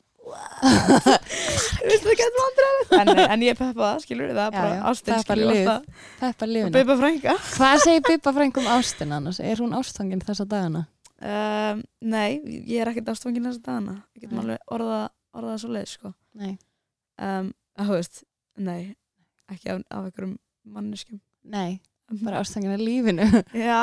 getur 1.91 2.37
vandræðilegt 2.41 2.93
en, 3.01 3.19
en 3.33 3.43
ég 3.43 3.57
peppa 3.57 3.81
það, 3.81 4.01
skilur 4.05 4.31
það 4.31 4.45
er 4.45 4.55
bara 4.55 4.75
já, 4.75 4.81
ástin, 4.91 5.13
það 5.13 5.27
bara 5.27 5.39
skilur 6.37 6.65
og 6.67 6.75
beipa 6.75 6.97
frænga 7.01 7.35
hvað 7.57 7.83
segir 7.83 8.03
Bibba 8.07 8.33
frengum 8.37 8.69
ástin 8.71 9.15
annars? 9.17 9.39
er 9.43 9.63
hún 9.63 9.75
ástfangin 9.75 10.21
þessa 10.23 10.45
dagana? 10.47 10.85
um, 11.21 11.83
nei, 12.01 12.39
ég 12.69 12.81
er 12.81 12.91
ekkert 12.93 13.11
ástfangin 13.13 13.49
þessa 13.49 13.65
dagana. 13.65 13.97
Við 14.15 14.25
getum 14.25 14.43
alveg 14.43 14.59
orðað 14.71 15.09
orða 15.37 15.57
svo 15.61 15.73
leið 15.73 15.89
sko. 15.95 16.13
um, 16.41 17.51
að 17.79 17.89
þú 17.89 17.97
veist, 17.97 18.23
nei 18.61 18.95
ekki 19.55 19.71
af, 19.73 19.81
af 19.91 20.07
einhverjum 20.09 20.35
manneskjum. 20.75 21.21
Nei, 21.51 21.79
bara 22.21 22.41
ástfangin 22.43 22.73
af 22.75 22.81
lífinu. 22.83 23.25
Já, 23.57 23.81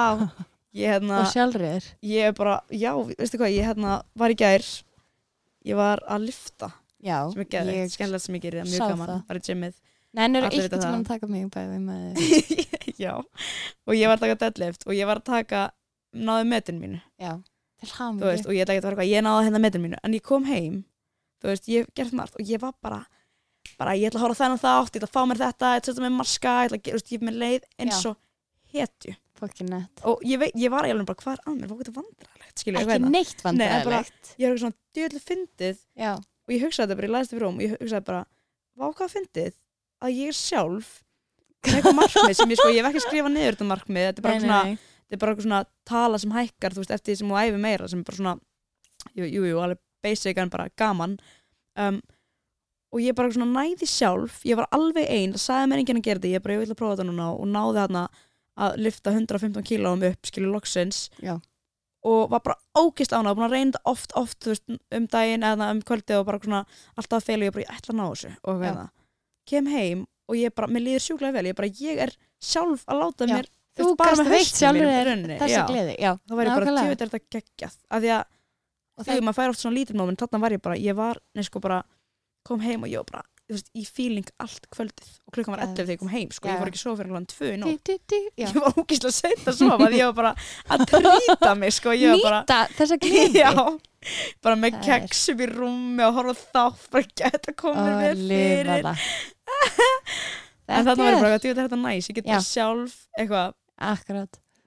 ég 0.79 0.93
hérna 0.95 1.23
og 1.25 1.31
sjálfriður. 1.33 1.89
Ég 2.07 2.29
er 2.31 2.37
bara, 2.39 2.59
já, 2.71 2.93
veistu 3.19 3.41
hvað, 3.41 3.55
ég 3.57 3.67
hérna 3.69 3.99
var 4.19 4.35
í 4.35 4.39
gær 4.39 4.65
ég 5.69 5.77
var 5.77 6.01
að 6.09 6.29
lifta 6.29 6.69
já, 7.03 7.17
geðveikt, 7.35 7.93
skemmtilegt 7.95 8.25
sem 8.25 8.37
ég 8.39 8.45
það 8.45 8.59
er 8.63 8.69
sá 8.69 8.73
mjög 8.73 8.93
gaman 8.95 9.09
það. 9.11 9.23
bara 9.29 9.41
í 9.43 9.47
gymmið 9.49 9.75
Nei, 10.17 10.23
en 10.25 10.39
eru 10.39 10.47
Allir 10.49 10.65
eitthvað 10.65 10.65
vita 10.65 10.79
sem 10.79 10.85
það. 10.85 10.95
hann 10.95 11.03
að 11.03 11.11
taka 11.11 11.27
mig 11.29 11.49
bæði 11.53 11.81
með 11.85 12.21
já, 13.05 13.13
og 13.19 13.93
ég 13.99 14.09
var 14.09 14.17
að 14.17 14.23
taka 14.25 14.39
deadlift 14.45 14.87
og 14.89 14.95
ég 14.97 15.11
var 15.11 15.21
að 15.21 15.27
taka 15.29 15.65
náðu 16.17 16.47
metin 16.49 16.79
mínu, 16.81 17.01
Já, 17.21 17.35
til 17.83 17.91
þú 17.91 17.99
hamingju 17.99 18.31
veist, 18.31 18.49
og 18.49 18.57
ég 18.57 18.65
ætla 18.65 18.77
ekki 18.79 18.81
að 18.81 18.89
vera 18.89 18.95
eitthvað, 18.97 19.11
ég 19.13 19.27
náðu 19.27 19.45
hérna 19.49 19.61
metin 19.67 19.85
mínu, 19.85 20.01
en 20.09 20.17
ég 20.17 20.25
kom 20.31 20.49
heim 20.49 20.79
þú 21.43 21.51
veist, 21.53 21.69
ég 21.75 21.85
hef 21.85 21.93
gert 22.01 22.17
margt 22.23 22.39
og 22.41 22.49
ég 22.55 22.63
var 22.65 22.73
bara 22.83 23.03
bara, 23.79 23.95
ég 23.99 24.11
ætla 24.11 24.21
að 24.21 24.27
hóra 24.27 24.39
þennan 24.39 24.61
þátt, 24.63 24.93
ég 24.95 25.01
ætla 25.01 25.09
að 25.09 25.15
fá 25.15 25.23
mér 25.31 25.41
þetta 25.43 25.71
ég 25.73 25.81
ætla 25.81 25.93
að 25.93 25.97
setja 25.97 26.05
mér 26.05 26.15
marska, 26.17 26.55
ég 26.59 26.69
ætla 26.69 26.79
að 26.79 26.85
gera, 26.89 27.03
hef 27.13 27.25
mér 27.29 27.37
leið 27.43 27.67
eins 27.79 28.01
og 28.11 28.17
hetju. 28.75 29.15
Og 30.11 30.25
ég, 30.27 30.41
veit, 30.43 30.55
ég 30.59 30.73
var 30.73 30.87
eiginlega 30.89 31.09
bara, 31.09 31.21
hvað 31.23 31.37
er 31.37 31.43
að 31.47 31.59
mér, 31.59 31.71
hvað 31.71 31.79
skilur, 32.59 32.81
ég 32.81 32.89
Ekki 32.89 33.05
það, 33.05 33.11
neitt 33.15 33.45
vandræðilegt 33.45 34.33
ég 34.35 34.49
er 34.49 34.51
eitthvað 34.51 34.63
svona 34.65 34.79
djöðlega 34.99 35.27
fyndið 35.29 35.79
Já, 35.95 36.13
og 36.19 36.55
ég 36.55 36.65
hugsaði 36.65 36.89
þetta 36.89 36.99
bara, 36.99 37.07
ég 37.07 37.13
læðist 37.15 37.31
þetta 37.31 37.39
fyrir 37.39 37.47
rúm 37.47 37.61
og 37.61 37.63
ég 37.63 37.77
hugsaði 37.77 38.07
bara, 38.09 38.23
vá 38.75 38.87
hvað 38.99 39.13
fyndið 39.15 39.55
að 40.03 40.19
ég 40.19 40.33
er 40.33 40.39
sjálf 40.39 40.91
með 41.69 41.77
eitthvað 41.79 41.99
markmið 42.01 42.37
sem 42.41 42.51
ég 42.55 42.59
sko, 42.59 42.69
ég 42.75 42.83
hef 42.83 42.91
ekki 42.91 43.05
skrifað 43.07 43.35
niður 43.37 43.57
þetta 43.57 43.69
markmið, 43.71 44.09
þetta 44.09 44.23
er 44.23 44.27
bara 44.27 44.35
nei, 44.35 44.43
svona 44.43 44.59
nei, 44.67 44.75
þetta 45.07 45.19
er 45.19 45.23
bara 45.23 45.47
svona 45.47 45.63
tala 45.87 46.21
sem 46.23 46.35
hækkar 46.35 46.75
þú 46.75 46.83
veist, 46.83 46.95
eftir 46.99 47.13
því 47.15 47.19
sem 47.23 47.31
þú 47.31 47.39
æfi 47.45 47.63
meira 47.63 47.89
sem 47.91 48.03
er 48.03 48.11
bara 48.11 48.19
svona 48.19 48.35
jú, 49.15 49.27
jú, 49.27 49.47
jú 49.47 49.63
alveg 49.63 49.81
basic 50.03 50.39
en 50.39 50.51
bara 50.53 50.69
gaman. 50.79 51.17
Um, 51.79 52.01
og 52.93 53.03
ég 53.05 53.15
bara 53.19 53.31
svona 53.35 53.51
næði 53.63 53.87
sjálf 53.91 54.41
ég 54.49 54.57
var 54.57 54.69
alveg 54.73 55.07
ein, 55.13 55.35
það 55.37 55.43
sagði 55.45 55.69
mér 55.73 55.83
enginn 55.83 56.01
að 56.01 56.07
gera 56.09 56.21
þetta 56.23 56.33
ég 56.35 56.43
bara, 56.45 56.55
ég 56.57 56.63
vil 56.65 56.73
að 56.73 56.79
prófa 56.81 56.97
þetta 56.97 57.09
núna. 57.11 57.27
Og 57.37 57.47
náði 57.53 57.79
þarna 57.83 58.05
að 58.59 58.79
lyfta 58.87 59.13
115 59.15 59.63
kílóum 59.69 60.05
upp 60.09 60.27
skilur 60.31 60.55
loksins. 60.57 61.09
Já. 61.23 61.37
og 62.09 62.31
var 62.31 62.41
bara 62.41 62.57
ógist 62.79 63.13
ánað, 63.13 63.35
búin 63.37 63.47
að 63.49 63.55
reyna 63.57 63.73
þetta 63.75 63.91
oft, 63.91 64.13
oft 64.17 64.47
veist, 64.47 64.63
um 64.95 65.07
daginn 65.11 65.43
eða 65.45 65.67
um 65.75 65.81
kvöldið 65.83 66.21
og 66.21 66.27
bara 66.29 66.39
svona 66.41 66.61
alltaf 66.97 67.19
að 67.19 67.27
feila 67.27 67.43
og 67.43 67.49
ég 67.49 67.55
bara, 67.57 67.65
ég 67.67 67.75
ætla 67.75 67.93
að 67.93 67.99
ná 67.99 68.05
þessu. 68.07 68.31
Og 68.49 68.63
hérna, 68.63 68.85
kem 69.51 69.67
heim 69.73 70.05
og 70.29 70.39
ég 70.39 70.55
bara, 70.55 70.69
mér 70.73 70.85
líður 70.87 71.05
sjúklega 71.05 71.35
vel, 71.35 71.49
ég 71.51 71.57
bara, 71.59 71.69
ég 71.83 72.03
er 72.07 72.15
sjálf 72.41 72.85
að 72.87 73.03
láta 73.03 73.27
Já. 73.29 73.35
mér 73.35 73.51
Þú 73.79 73.85
veist, 73.85 73.99
bara 73.99 74.17
með 74.19 75.05
rauninni, 75.07 75.37
þessa 75.39 75.59
já. 75.59 75.67
gleði. 75.69 75.95
Já, 76.03 76.11
þá 76.19 76.33
ég 76.33 76.39
bara, 76.55 76.67
tjóðið 76.67 76.91
er 76.91 77.11
þetta 77.13 77.21
geggjað 77.35 77.77
af 77.91 78.03
því 78.03 78.11
að 78.15 78.25
það- 79.05 79.23
maður 79.29 79.39
fær 79.39 79.53
oft 79.53 79.61
svona 79.63 79.77
lítil 79.79 79.97
moment 79.99 80.19
þarna 80.25 80.41
var 80.41 80.51
ég 80.57 80.63
bara, 80.63 80.77
ég 80.77 80.95
var, 80.99 81.21
nei 81.35 81.45
sko 81.47 81.61
bara 81.61 81.83
kom 82.49 82.63
heim 82.65 82.87
og 82.87 82.91
ég 82.93 83.03
var 83.03 83.09
bara, 83.13 83.25
veist, 83.49 83.69
í 83.77 83.85
feeling 83.89 84.29
allt 84.45 84.67
kvöldið. 84.75 85.11
Og 85.29 85.37
klukkan 85.37 85.55
var 85.55 85.63
11 85.67 85.79
þegar 85.83 85.95
ég 85.95 86.01
kom 86.03 86.13
heim 86.13 86.33
sko, 86.35 86.51
ég 86.51 86.61
fór 86.63 86.71
ekki 86.73 86.81
svo 86.83 86.95
fyrir 86.99 87.15
hlann 87.15 87.29
2 87.33 87.53
í 87.53 87.61
nótt. 87.63 87.93
ég 88.43 88.57
var 88.59 88.81
ógíslega 88.83 89.15
seint 89.17 89.47
að 89.49 89.59
sofa 89.61 89.89
því 89.89 90.01
ég 90.03 90.11
var 90.11 90.19
bara 90.19 90.35
að 90.75 90.85
trýta 90.93 91.55
mig 91.61 91.77
sko, 91.77 91.95
bara 92.25 92.43
Nýta 92.43 92.59
þessa 92.79 92.99
já, 93.43 93.53
bara 94.45 94.59
með 94.61 94.77
Það 94.79 94.85
keks 94.89 95.23
upp 95.33 95.41
í 95.45 95.49
rúmi 95.53 96.05
og 96.09 96.19
horfa 96.19 96.35
á 96.35 96.43
þátt, 96.43 96.91
bara 96.93 97.15
geta 97.23 97.57
komið 97.65 98.27
lifa 98.27 98.43
fyrir. 98.43 98.91
það. 98.91 99.09
En 100.69 100.85
þarna 100.85 101.05
var 101.07 101.15
ég 101.15 101.23
bara, 101.25 101.39
djú, 101.41 101.55
þetta 101.55 101.63
er 101.63 101.69
þetta 101.71 101.81
næs, 101.81 102.09
ég 102.11 102.19
get 102.19 102.27
Já. 102.29 102.39
sjálf 102.45 102.97
eitthvað, 103.17 103.55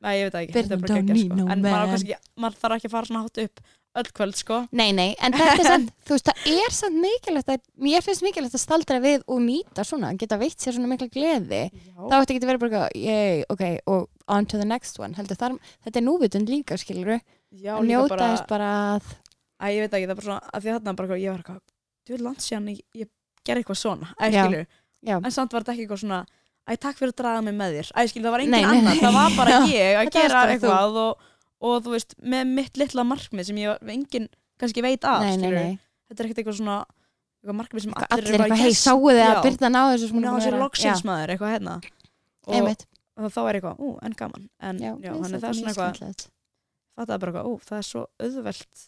Nei, 0.02 0.16
ég 0.18 0.24
veit 0.26 0.34
það 0.34 0.46
ekki, 0.48 0.54
Burn 0.56 0.64
þetta 0.66 0.74
er 0.74 0.82
bara 0.82 1.02
me, 1.06 1.18
sko. 1.22 1.44
En 1.54 1.62
maður, 1.62 1.92
kannski, 1.92 2.16
maður 2.42 2.56
þarf 2.64 2.78
ekki 2.80 2.90
að 2.90 2.96
fara 2.96 3.10
svona 3.12 3.22
hátt 3.28 3.42
upp 3.44 3.62
öll 4.00 4.10
kvöld 4.16 4.38
sko. 4.40 4.62
Nei, 4.72 4.92
nei, 4.96 5.10
en 5.20 5.34
þetta 5.36 5.58
er 5.60 5.68
samt, 5.68 5.90
þú 6.08 6.16
veist, 6.16 6.30
það 6.30 6.52
er 6.66 6.76
samt 6.76 7.00
mikilvægt 7.04 7.50
að, 7.52 7.64
mér 7.84 8.06
finnst 8.06 8.24
mikilvægt 8.24 8.56
að 8.56 8.64
staldra 8.64 9.00
við 9.04 9.26
og 9.28 9.42
nýta 9.44 9.84
svona, 9.88 10.14
geta 10.20 10.38
veitt 10.40 10.64
sér 10.64 10.78
svona 10.78 10.88
mikla 10.92 11.10
gleði. 11.12 11.64
Þá 11.98 12.16
ætti 12.22 12.36
ekki 12.38 12.44
að 12.46 12.52
vera 12.54 12.62
bara, 12.64 12.84
yay, 12.96 13.42
ok, 13.52 13.64
og 13.92 14.08
on 14.32 14.48
to 14.48 14.60
the 14.62 14.68
next 14.68 15.00
one, 15.02 15.12
heldur 15.18 15.40
þar, 15.40 15.58
þetta 15.84 16.00
er 16.00 16.06
núvitund 16.08 16.52
líka, 16.52 16.78
skilur 16.80 17.18
Já, 17.18 17.76
að 17.76 17.84
líka 17.84 17.90
njóta 17.92 18.16
bara, 18.16 18.30
þess 18.32 18.48
bara 18.52 18.70
að, 18.96 19.10
Æ, 19.62 19.66
ég 19.76 19.82
veit 19.84 19.94
ekki, 19.98 20.06
það 20.08 20.14
er 20.14 20.18
bara 20.22 20.28
svona, 20.30 20.52
að 20.56 20.62
því 20.64 20.70
að 20.72 20.78
þarna 20.78 20.94
bara, 21.02 21.18
ég 21.22 21.34
var 21.34 21.42
eitthvað, 21.44 21.64
þú 22.08 22.22
langt 22.26 22.46
síðan 22.46 22.70
ég, 22.72 22.80
ég 22.98 23.10
gerði 23.46 23.62
eitthvað 23.66 23.82
svona, 23.82 24.08
æ, 24.16 24.24
Já. 24.32 24.46
skilur, 24.46 24.64
já, 25.12 25.16
en 25.20 25.36
samt 25.36 25.52
var 25.54 25.66
þetta 25.66 25.76
ekki 25.76 25.84
eitthvað 25.86 26.02
svona, 26.06 26.22
æ, 26.66 26.72
takk 26.82 26.98
fyrir 26.98 27.12
að 27.14 27.20
draga 27.22 27.44
mig 27.46 27.58
með 27.60 27.76
þér, 27.76 27.92
æ, 27.92 28.00
skilur, 28.10 28.26
það 28.30 28.34
var 28.38 28.44
engin 28.46 28.56
Nei, 28.56 28.62
nei, 28.64 28.72
annar, 28.80 28.96
nei. 28.96 29.04
það 29.04 29.18
var 29.20 29.36
bara 29.38 29.60
ég 29.76 30.00
að 30.02 30.10
gera 30.16 30.42
eitthvað 30.56 30.98
og, 31.04 31.28
og 31.62 31.84
þú 31.86 31.94
veist, 31.96 32.16
með 32.22 32.54
mitt 32.58 32.80
litla 32.82 33.06
markmið 33.08 33.50
sem 33.52 33.60
ég 33.62 33.92
engin 33.96 34.28
kannski 34.62 34.84
veit 34.86 35.06
af 35.08 35.24
nei, 35.26 35.38
nei, 35.42 35.52
nei. 35.56 35.80
þetta 36.10 36.24
er 36.24 36.30
ekkert 36.30 36.42
eitthvað 36.44 36.60
svona 36.60 36.78
eitthvað 37.42 37.58
markmið 37.58 37.86
sem 37.86 37.96
allir, 37.98 38.12
allir 38.18 38.34
eru 38.36 38.44
bara, 38.44 38.60
hei, 38.62 38.74
sáu 38.78 39.00
þið 39.08 39.22
að 39.26 39.40
byrna 39.48 39.72
á 39.82 39.86
þessu 39.94 40.08
ná 40.08 40.12
er 40.12 40.16
búin 40.16 40.28
að 40.32 40.44
sér 40.46 40.52
vera- 40.52 40.64
loksins 40.66 41.02
Já, 41.02 41.08
maður, 41.10 41.34
eitthvað 41.36 41.54
hérna. 41.56 41.78
Og, 42.52 42.86
og 43.22 43.32
þá 43.34 43.42
er 43.42 43.58
eitthvað, 43.60 43.82
ú, 43.82 43.90
en 44.02 44.18
gaman. 44.18 44.46
En 44.62 44.82
Já, 44.82 44.92
já, 45.02 45.12
þannig 45.14 45.42
það 45.42 45.50
er 45.50 45.58
svona 45.58 45.72
eitthvað 45.72 45.96
skemmtilegt. 45.96 46.28
fattaði 46.98 47.24
bara 47.24 47.32
eitthvað, 47.32 47.50
ú, 47.50 47.66
það 47.70 47.78
er 47.82 47.88
svo 47.90 48.04
auðvelt 48.22 48.86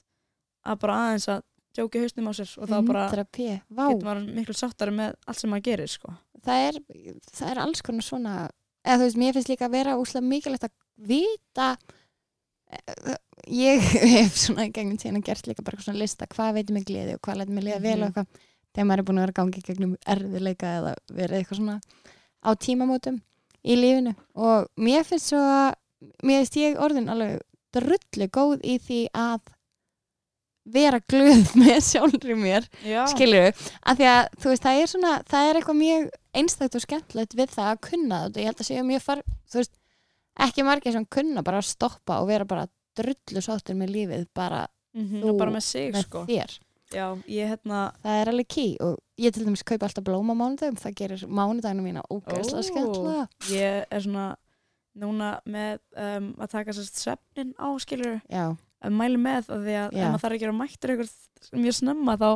að 0.64 0.80
bara 0.84 1.00
aðeins 1.08 1.28
að 1.34 1.42
djóki 1.74 2.04
hausnum 2.04 2.30
á 2.30 2.34
sér 2.38 2.52
og 2.62 2.70
þá 2.70 2.76
bara 2.86 3.04
100p, 3.10 3.48
vá, 3.74 3.84
getur 3.90 4.08
maður 4.08 4.28
miklu 4.38 4.56
sáttari 4.58 4.94
með 4.94 5.16
allt 5.26 5.42
sem 5.42 5.50
maður 5.54 5.66
gerir 5.70 5.90
sko. 5.90 6.14
það 6.44 6.68
er, 6.68 6.78
það 7.34 7.50
er 7.50 7.62
alls 7.64 7.82
konar 7.86 8.06
svona 8.06 8.34
eða 8.84 9.00
þú 9.00 9.08
veist, 9.08 9.20
mér 9.24 9.38
finnst 9.38 9.50
líka 9.50 9.66
að 9.70 9.76
vera 9.80 9.96
úslega 9.98 10.28
mikilvægt 10.28 10.68
að 10.68 10.74
vita 11.10 11.70
ég 13.48 13.82
hef 14.16 14.38
svona 14.40 14.66
í 14.70 14.72
gegnum 14.76 14.98
tíðan 15.02 15.24
gert 15.26 15.48
líka 15.50 15.64
bara 15.66 15.82
svona 15.84 16.00
lista 16.00 16.28
hvað 16.32 16.54
veitir 16.60 16.74
mig 16.78 16.86
gleði 16.90 17.16
og 17.18 17.22
hvað 17.26 17.42
lætur 17.42 17.58
mig 17.58 17.68
liða 17.68 17.82
vel 17.84 18.00
og 18.04 18.10
Mhm. 18.10 18.10
eitthvað. 18.12 18.50
Þegar 18.74 18.88
maður 18.90 19.00
er 19.04 19.06
búin 19.06 19.18
að 19.20 19.24
vera 19.24 19.34
að 19.34 19.40
gangi 19.40 19.62
gegnum 19.68 19.92
erfiðleika 20.10 20.70
eða 20.80 20.92
verið 21.14 21.38
eitthvað 21.44 21.58
svona 21.60 21.76
á 22.42 22.50
tímamótum 22.58 23.18
í 23.64 23.76
lífinu. 23.78 24.16
Og 24.36 24.68
mér 24.82 25.04
finnst 25.06 25.30
svo 25.30 25.38
að 25.38 25.76
mér 26.26 26.40
finnst 26.42 26.58
ég 26.58 26.80
orðin 26.82 27.10
alveg 27.14 27.42
drullu 27.74 28.28
góð 28.34 28.64
í 28.66 28.80
því 28.82 29.02
að 29.14 29.52
vera 30.74 31.00
glöð 31.12 31.54
með 31.62 31.78
sjálfri 31.84 32.36
mér 32.40 32.66
við, 33.52 33.64
af 33.84 33.98
því 34.00 34.06
að 34.10 34.28
þú 34.40 34.50
veist, 34.54 34.64
það 34.66 34.82
er 34.82 34.92
svona, 34.94 35.14
það 35.30 35.48
er 35.50 35.60
eitthvað 35.60 35.80
mjög 35.84 36.10
einstækt 36.40 36.78
og 36.80 36.84
skemmtilegt 36.86 37.36
við 37.38 37.50
það 37.54 37.72
að 37.74 37.82
kunna 37.90 38.20
þetta. 38.26 38.40
Ég 38.40 38.50
held 38.50 38.62
að 38.64 38.70
séu 38.70 38.86
mjög 38.88 39.04
far, 39.06 39.22
þú 39.52 39.60
veist 39.62 39.74
ekki 40.40 40.64
margir 40.66 40.96
sem 40.96 41.06
kunna 41.06 41.44
bara 41.46 41.62
að 41.62 41.70
stoppa 41.70 42.22
og 42.22 42.30
vera 42.32 42.46
bara 42.46 42.68
drullu 42.98 43.42
sáttur 43.42 43.78
með 43.78 43.94
lífið 43.98 44.28
bara 44.36 44.68
mm 44.94 45.22
þú 45.24 45.38
bara 45.38 45.52
með 45.52 45.64
sig 45.66 45.92
með 45.94 46.04
sko. 46.06 46.26
þér. 46.30 46.60
Já, 46.94 47.06
ég 47.26 47.48
hérna 47.50 47.78
það 48.04 48.20
er 48.22 48.30
alveg 48.30 48.48
key 48.54 48.76
og 48.86 49.00
ég 49.18 49.34
til 49.34 49.46
dæmis 49.48 49.64
kaupa 49.66 49.88
alltaf 49.88 50.04
blóma 50.06 50.36
mánudagum, 50.38 50.78
það 50.78 50.94
gerir 51.00 51.24
mánudaginu 51.26 51.82
mína 51.82 52.04
ógæslega 52.14 52.62
Ó. 52.62 52.68
skemmtilega. 52.68 53.24
ég 53.50 53.86
er 53.90 54.04
svona 54.06 54.28
núna 54.94 55.40
með 55.50 55.80
um, 55.98 56.28
að 56.38 56.52
taka 56.54 56.76
sérst 56.78 57.00
svefnin 57.02 57.56
á 57.58 57.68
skilur 57.82 58.20
að 58.30 58.94
mæli 58.94 59.18
með 59.18 59.50
að 59.50 59.66
því 59.66 59.78
að 59.80 59.96
maður 59.98 60.22
þarf 60.22 60.36
að 60.38 60.44
gera 60.44 60.58
mættur 60.60 60.94
ykkur 60.94 61.10
mjög 61.64 61.78
snemma 61.80 62.18
þá 62.22 62.30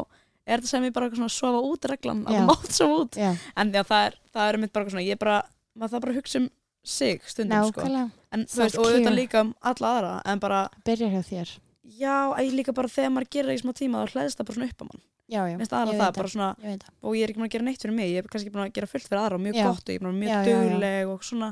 er 0.47 0.57
þetta 0.57 0.71
sem 0.71 0.87
ég 0.87 0.93
bara 0.95 1.09
svona 1.11 1.29
að 1.29 1.35
sofa 1.37 1.61
út 1.69 1.85
reglan 1.91 2.25
að 2.25 2.39
mátt 2.49 2.71
sofa 2.73 2.97
út. 3.03 3.17
Já, 3.19 3.29
en 3.53 3.71
því 3.73 3.81
að 3.83 3.89
það 3.91 4.05
er, 4.09 4.17
það 4.33 4.49
er 4.49 4.57
mitt 4.63 4.73
bara 4.73 4.89
svona 4.89 5.05
ég 5.05 5.19
bara, 5.21 5.37
maður 5.77 5.93
þarf 5.93 6.05
bara 6.07 6.15
að 6.15 6.19
hugsa 6.23 6.41
um 6.41 6.49
sig 6.87 7.21
stundum 7.27 7.67
sko 7.71 7.81
nákvæmlega 7.83 8.09
en 8.37 8.45
veist, 8.47 8.77
og 8.79 8.85
auðvitað 8.87 9.17
líka 9.17 9.43
um 9.45 9.53
alla 9.71 9.91
aðra 9.97 10.13
en 10.33 10.39
bara, 10.43 10.61
byrjar 10.87 11.13
hjá 11.17 11.21
þér 11.31 11.51
já, 11.97 12.15
ég 12.43 12.55
líka 12.57 12.73
bara 12.75 12.91
þegar 12.91 13.13
maður 13.15 13.29
gerir 13.35 13.51
það 13.51 13.59
í 13.59 13.61
smá 13.63 13.73
tíma 13.81 14.01
þá 14.05 14.15
hlæðist 14.15 14.39
það 14.41 14.47
bara 14.49 14.57
svona 14.59 14.71
upp 14.71 14.81
á 14.81 14.85
mann 14.87 15.03
já, 15.27 15.41
já, 15.51 15.57
minnst 15.59 15.75
ég 15.75 15.99
það, 15.99 16.13
bara 16.17 16.31
svona 16.33 16.49
ég 16.63 16.79
það 16.83 16.93
og 17.03 17.17
ég 17.17 17.23
er 17.27 17.31
ekki 17.33 17.39
búin 17.41 17.49
að 17.49 17.53
gera 17.57 17.67
neitt 17.67 17.81
fyrir 17.83 17.97
mig, 17.97 18.11
ég 18.13 18.23
er 18.23 18.31
kannski 18.31 18.51
búin 18.53 18.65
að 18.67 18.73
gera 18.77 18.87
fullt 18.91 19.07
fyrir 19.09 19.21
aðra 19.23 19.39
og 19.39 19.43
mjög 19.43 19.57
Já. 19.59 19.65
gott 19.67 19.83
og 19.83 19.91
ég 19.91 19.99
er 19.99 20.03
búin 20.05 20.11
að 20.11 20.17
vera 20.17 20.23
mjög 20.23 20.31
Já, 20.31 20.39
já, 20.39 20.57
já. 20.57 20.71
dugleg 20.71 21.11
og 21.13 21.23
svona 21.27 21.49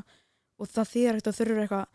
og 0.56 0.70
það 0.72 0.90
þýðir 0.92 1.16
ekkert 1.18 1.30
að 1.32 1.38
þurfur 1.40 1.62
eitthvað 1.66 1.86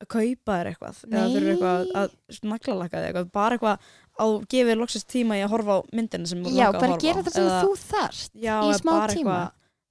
að 0.00 0.08
kaupa 0.14 0.54
þér 0.56 0.68
eitthvað 0.70 1.00
eða 1.04 1.20
Nei. 1.20 1.32
þurfur 1.34 1.50
eitthvað 1.52 1.80
að, 2.00 2.14
að 2.32 2.38
naglalaka 2.54 3.00
þig 3.02 3.08
eitthvað, 3.10 3.30
bara 3.36 3.56
eitthvað 3.58 3.76
á 4.20 4.26
gefið 4.54 4.78
loksist 4.80 5.08
tíma 5.12 5.36
í 5.36 5.42
að 5.44 5.52
horfa 5.52 5.76
á 5.76 5.78
myndina 5.92 6.30
sem 6.30 6.40
þú 6.44 6.52
já, 6.56 6.64
langar 6.64 6.68
að 6.70 6.80
bara 6.80 6.92
horfa 6.94 7.04
gera 7.04 7.20
á. 7.20 7.24
það 7.26 7.34
sem 7.36 7.44
Eða- 7.44 7.60
þú 7.60 7.74
þarft 7.84 8.30
já, 8.40 8.54
í 8.56 8.70
eða 8.70 8.78
smá 8.80 8.92
bara 8.96 9.12
tíma. 9.18 9.36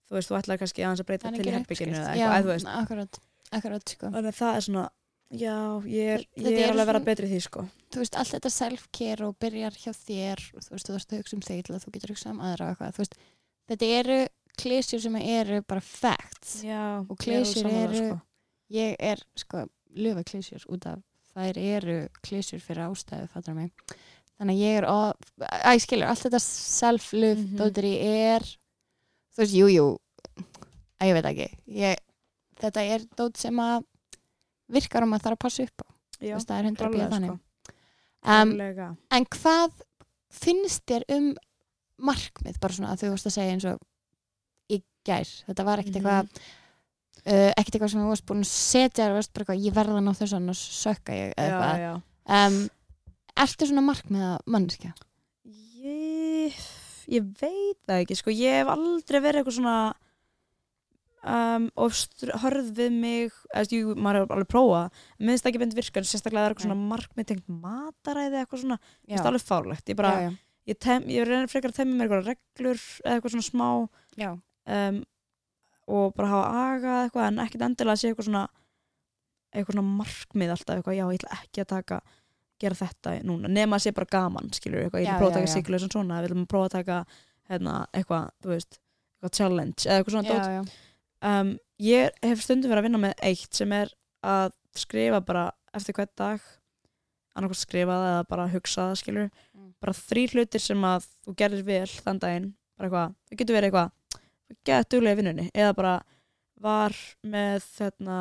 Þú 0.10 0.18
veist, 0.18 0.30
þú 0.32 0.38
ætlaði 0.39 0.62
kannski 0.64 0.86
aðeins 0.86 1.03
að 1.03 1.10
breyta 1.10 1.32
til 1.34 1.43
í 1.45 1.49
er 1.49 1.57
herbygginu 1.60 1.97
eða 1.99 2.14
eitthvað, 2.14 2.32
eða 2.34 2.45
þú 2.45 2.51
veist. 2.53 2.72
akkurat, 2.82 3.20
akkurat 3.60 3.93
sko. 3.93 4.10
þannig 4.16 4.32
að 4.34 4.39
það 4.39 4.55
er 4.60 4.66
svona 4.68 4.86
já, 5.30 5.55
ég 5.86 6.14
er, 6.16 6.24
ég 6.41 6.47
er 6.49 6.60
er 6.64 6.72
alveg 6.74 6.84
að 6.84 6.89
vera 6.89 7.03
betri 7.05 7.30
í 7.30 7.34
því 7.36 7.41
sko. 7.45 7.66
Þú 7.93 8.01
veist, 8.01 8.16
allt 8.18 8.34
þetta 8.34 8.51
self-care 8.55 9.28
og 9.28 9.36
byrjar 9.41 9.78
hjá 9.78 9.91
þér 9.93 10.43
og 10.55 10.66
þú 10.66 10.74
veist, 10.74 10.89
þú 10.89 10.95
veist 10.97 11.14
að 11.14 11.22
hugsa 11.22 11.38
um 11.38 11.43
þig 11.45 11.62
til 11.68 11.76
að 11.76 11.84
þú 11.86 11.93
getur 11.95 12.14
hugsa 12.16 12.34
um 12.34 12.41
aðra 12.41 12.66
og 12.66 12.74
eitthvað, 12.74 12.95
þú 12.97 13.03
veist, 13.03 13.20
þetta 13.70 13.91
eru 13.99 14.20
klísjur 14.60 15.03
sem 15.05 15.16
eru 15.22 15.62
bara 15.70 15.82
facts. 15.86 16.55
Já, 16.66 17.05
Og 17.05 17.18
sammála, 17.64 17.84
eru- 17.86 18.01
sko. 18.10 18.20
ég 18.74 18.95
er, 18.99 19.22
sko, 19.38 19.66
löfa 19.95 20.24
klísjur 20.26 20.66
út 20.70 20.86
af 20.89 20.99
þær 21.36 21.57
eru 21.62 21.97
klísjur 22.26 22.60
fyrir 22.64 22.89
ástæðu, 22.89 23.30
fattar 23.32 23.55
mig. 23.55 23.72
Þannig 24.39 24.55
að 24.55 24.64
ég 24.64 24.78
er, 24.80 24.86
að 24.89 25.76
ég 25.76 25.84
skilur 25.84 26.10
allt 26.10 26.26
þetta 26.26 26.41
self-love, 26.43 27.45
ég 27.86 28.36
er 28.36 28.45
þú 29.36 29.44
veist, 29.44 29.56
jú, 29.58 29.68
jú 29.74 29.88
að 31.00 31.10
ég 31.10 31.18
veit 31.20 31.30
ekki 31.32 31.48
ég, 31.80 32.02
þetta 32.60 32.84
er 32.96 33.06
dót 33.18 33.38
sem 33.40 33.60
að 33.64 33.86
virkar 34.70 35.06
um 35.08 35.14
að 35.18 35.24
það 35.26 35.36
að 35.38 35.42
passa 35.46 35.64
upp 35.68 35.84
á 35.86 35.88
já, 36.20 36.34
veist, 36.36 36.50
það 36.50 36.58
er 36.60 36.70
100 36.70 36.78
klárlega, 36.80 36.96
bíða 36.96 37.14
þannig 37.16 37.30
sko. 37.30 37.40
um. 38.36 38.98
En 39.18 39.26
hvað 39.38 39.84
finnst 40.40 40.84
þér 40.90 41.06
um 41.16 41.30
markmið, 42.10 42.60
bara 42.62 42.74
svona 42.76 42.94
að 42.94 43.02
þú 43.04 43.10
varst 43.16 43.28
að 43.30 43.36
segja 43.36 43.54
eins 43.56 43.66
og 43.72 43.80
í 44.72 44.82
gær, 45.08 45.30
þetta 45.50 45.66
var 45.68 45.82
ekkert 45.82 45.96
Mhm. 46.00 46.06
eitthvað 46.06 46.44
uh, 47.26 47.52
ekkert 47.58 47.76
eitthvað 47.76 47.92
sem 47.94 48.02
þú 48.04 48.10
varst 48.14 48.26
búin 48.30 48.44
að 48.46 48.52
setja 48.52 49.06
þér, 49.08 49.16
varst 49.18 49.34
bara 49.34 49.44
eitthvað, 49.46 49.64
ég 49.66 49.74
verða 49.80 50.04
ná 50.04 50.12
þess 50.16 50.36
að 50.38 50.52
sökka 50.60 51.18
ég 51.18 51.34
eitthvað 51.38 52.02
um, 52.30 52.60
Ertu 53.40 53.68
svona 53.70 53.82
markmiða 53.88 54.34
mannskja? 54.52 54.90
Ég, 55.80 56.56
ég 57.10 57.26
veit 57.39 57.80
það 57.88 58.03
ekki, 58.03 58.20
sko, 58.20 58.34
ég 58.36 58.62
hef 58.62 58.72
aldrei 58.74 59.20
verið 59.24 59.41
eitthvað 59.41 59.57
svona 59.60 59.78
um, 61.24 61.68
og 61.80 61.95
hörð 62.43 62.70
við 62.78 62.95
mig, 62.95 63.39
eða, 63.53 63.72
jú, 63.76 63.95
maður 63.95 64.22
hefur 64.24 64.36
alveg 64.38 64.51
finnst 65.20 65.45
það 65.45 65.51
ekki 65.51 65.62
beint 65.64 65.78
virka, 65.78 66.01
en 66.01 66.10
sérstaklega 66.10 66.43
það 66.43 66.47
er 66.47 66.55
eitthvað 66.55 66.68
svona 66.68 66.89
markmið 66.93 67.30
tengt 67.32 67.49
mataræði, 67.66 68.41
eitthvað 68.41 68.64
svona, 68.64 68.80
Já, 69.05 69.18
það 69.18 69.32
alveg 69.32 69.45
fárlegt, 69.47 69.91
ég 69.91 69.99
bara, 69.99 70.14
já, 70.24 70.30
ég, 70.72 70.80
tem, 70.86 71.10
ég 71.12 71.28
reynir 71.28 71.51
frekar 71.51 71.74
að 71.74 71.82
temja 71.82 71.97
mér 71.97 72.07
eitthvað 72.07 72.30
reglur, 72.32 72.86
eða 73.03 73.18
eitthvað 73.18 73.36
svona 73.36 73.49
smá, 73.49 73.68
já, 74.20 74.32
um, 74.78 75.01
og 75.89 76.16
bara 76.16 76.32
hafa 76.36 76.64
aga 76.70 76.93
eða 76.93 77.03
eitthvað, 77.07 77.28
en 77.28 77.43
ekkert 77.45 77.68
endilega 77.68 77.97
að 77.97 78.01
sé 78.03 78.12
eitthvað 78.12 78.30
svona, 78.30 78.45
eitthvað 79.49 79.76
svona 79.80 79.97
markmið 79.99 80.55
alltaf, 80.55 80.80
eitthvað, 80.80 80.99
já, 80.99 81.05
ég 81.10 81.22
ætla 81.24 81.39
ekki 81.41 81.66
að 81.66 81.72
taka, 81.74 82.01
gera 82.60 82.76
þetta 82.80 83.16
núna, 83.28 83.49
nema 83.51 83.78
að 83.80 83.86
sé 83.86 83.93
bara 83.95 84.10
gaman, 84.12 84.49
skilur, 84.55 84.84
eitthvað, 84.86 85.03
ég 85.05 85.10
vil 85.10 85.20
prófa 85.22 85.32
að 85.32 85.39
taka 85.39 85.51
siglu 85.53 85.80
sem 85.80 85.91
svona, 85.93 86.20
við 86.22 86.30
viljum 86.30 86.45
prófa 86.51 86.70
að 86.70 86.76
taka, 86.78 86.99
hérna, 87.49 87.76
eitthvað, 87.95 88.30
þú 88.43 88.51
veist, 88.53 88.80
eitthvað 89.20 89.36
challenge, 89.39 89.86
eða 89.88 89.97
eitthvað 90.01 90.16
svona 90.18 90.30
já, 90.30 90.53
já. 90.60 90.64
Um, 91.30 91.49
ég 91.84 92.20
hef 92.24 92.43
stundum 92.45 92.72
verið 92.72 92.82
að 92.84 92.88
vinna 92.89 93.01
með 93.03 93.24
eitt 93.32 93.57
sem 93.60 93.72
er 93.76 93.89
að 94.24 94.53
skrifa 94.80 95.20
bara 95.26 95.45
eftir 95.76 95.95
hvern 95.97 96.14
dag, 96.20 96.45
annarkoð 97.36 97.60
skrifa 97.62 97.97
það 97.99 98.12
eða 98.14 98.28
bara 98.34 98.47
hugsa 98.53 98.86
það, 98.89 98.99
skilur, 99.03 99.30
Mm. 99.60 99.74
bara 99.82 99.93
þrý 99.95 100.24
hlutir 100.34 100.62
sem 100.62 100.82
að 100.88 101.05
þú 101.26 101.34
gerir 101.39 101.64
vel 101.68 101.88
þann 101.88 102.20
daginn, 102.24 102.47
bara 102.78 102.88
eitthvað, 102.89 103.16
það 103.30 103.38
getur 103.41 103.55
verið 103.57 103.70
eitthvað, 103.70 103.91
gett 104.66 104.89
duglega 104.93 105.14
í 105.16 105.20
vinnunni, 105.20 105.45
eða 105.53 105.74
bara 105.76 105.93
var 106.60 106.95
með 107.24 107.64
hérna, 107.80 108.18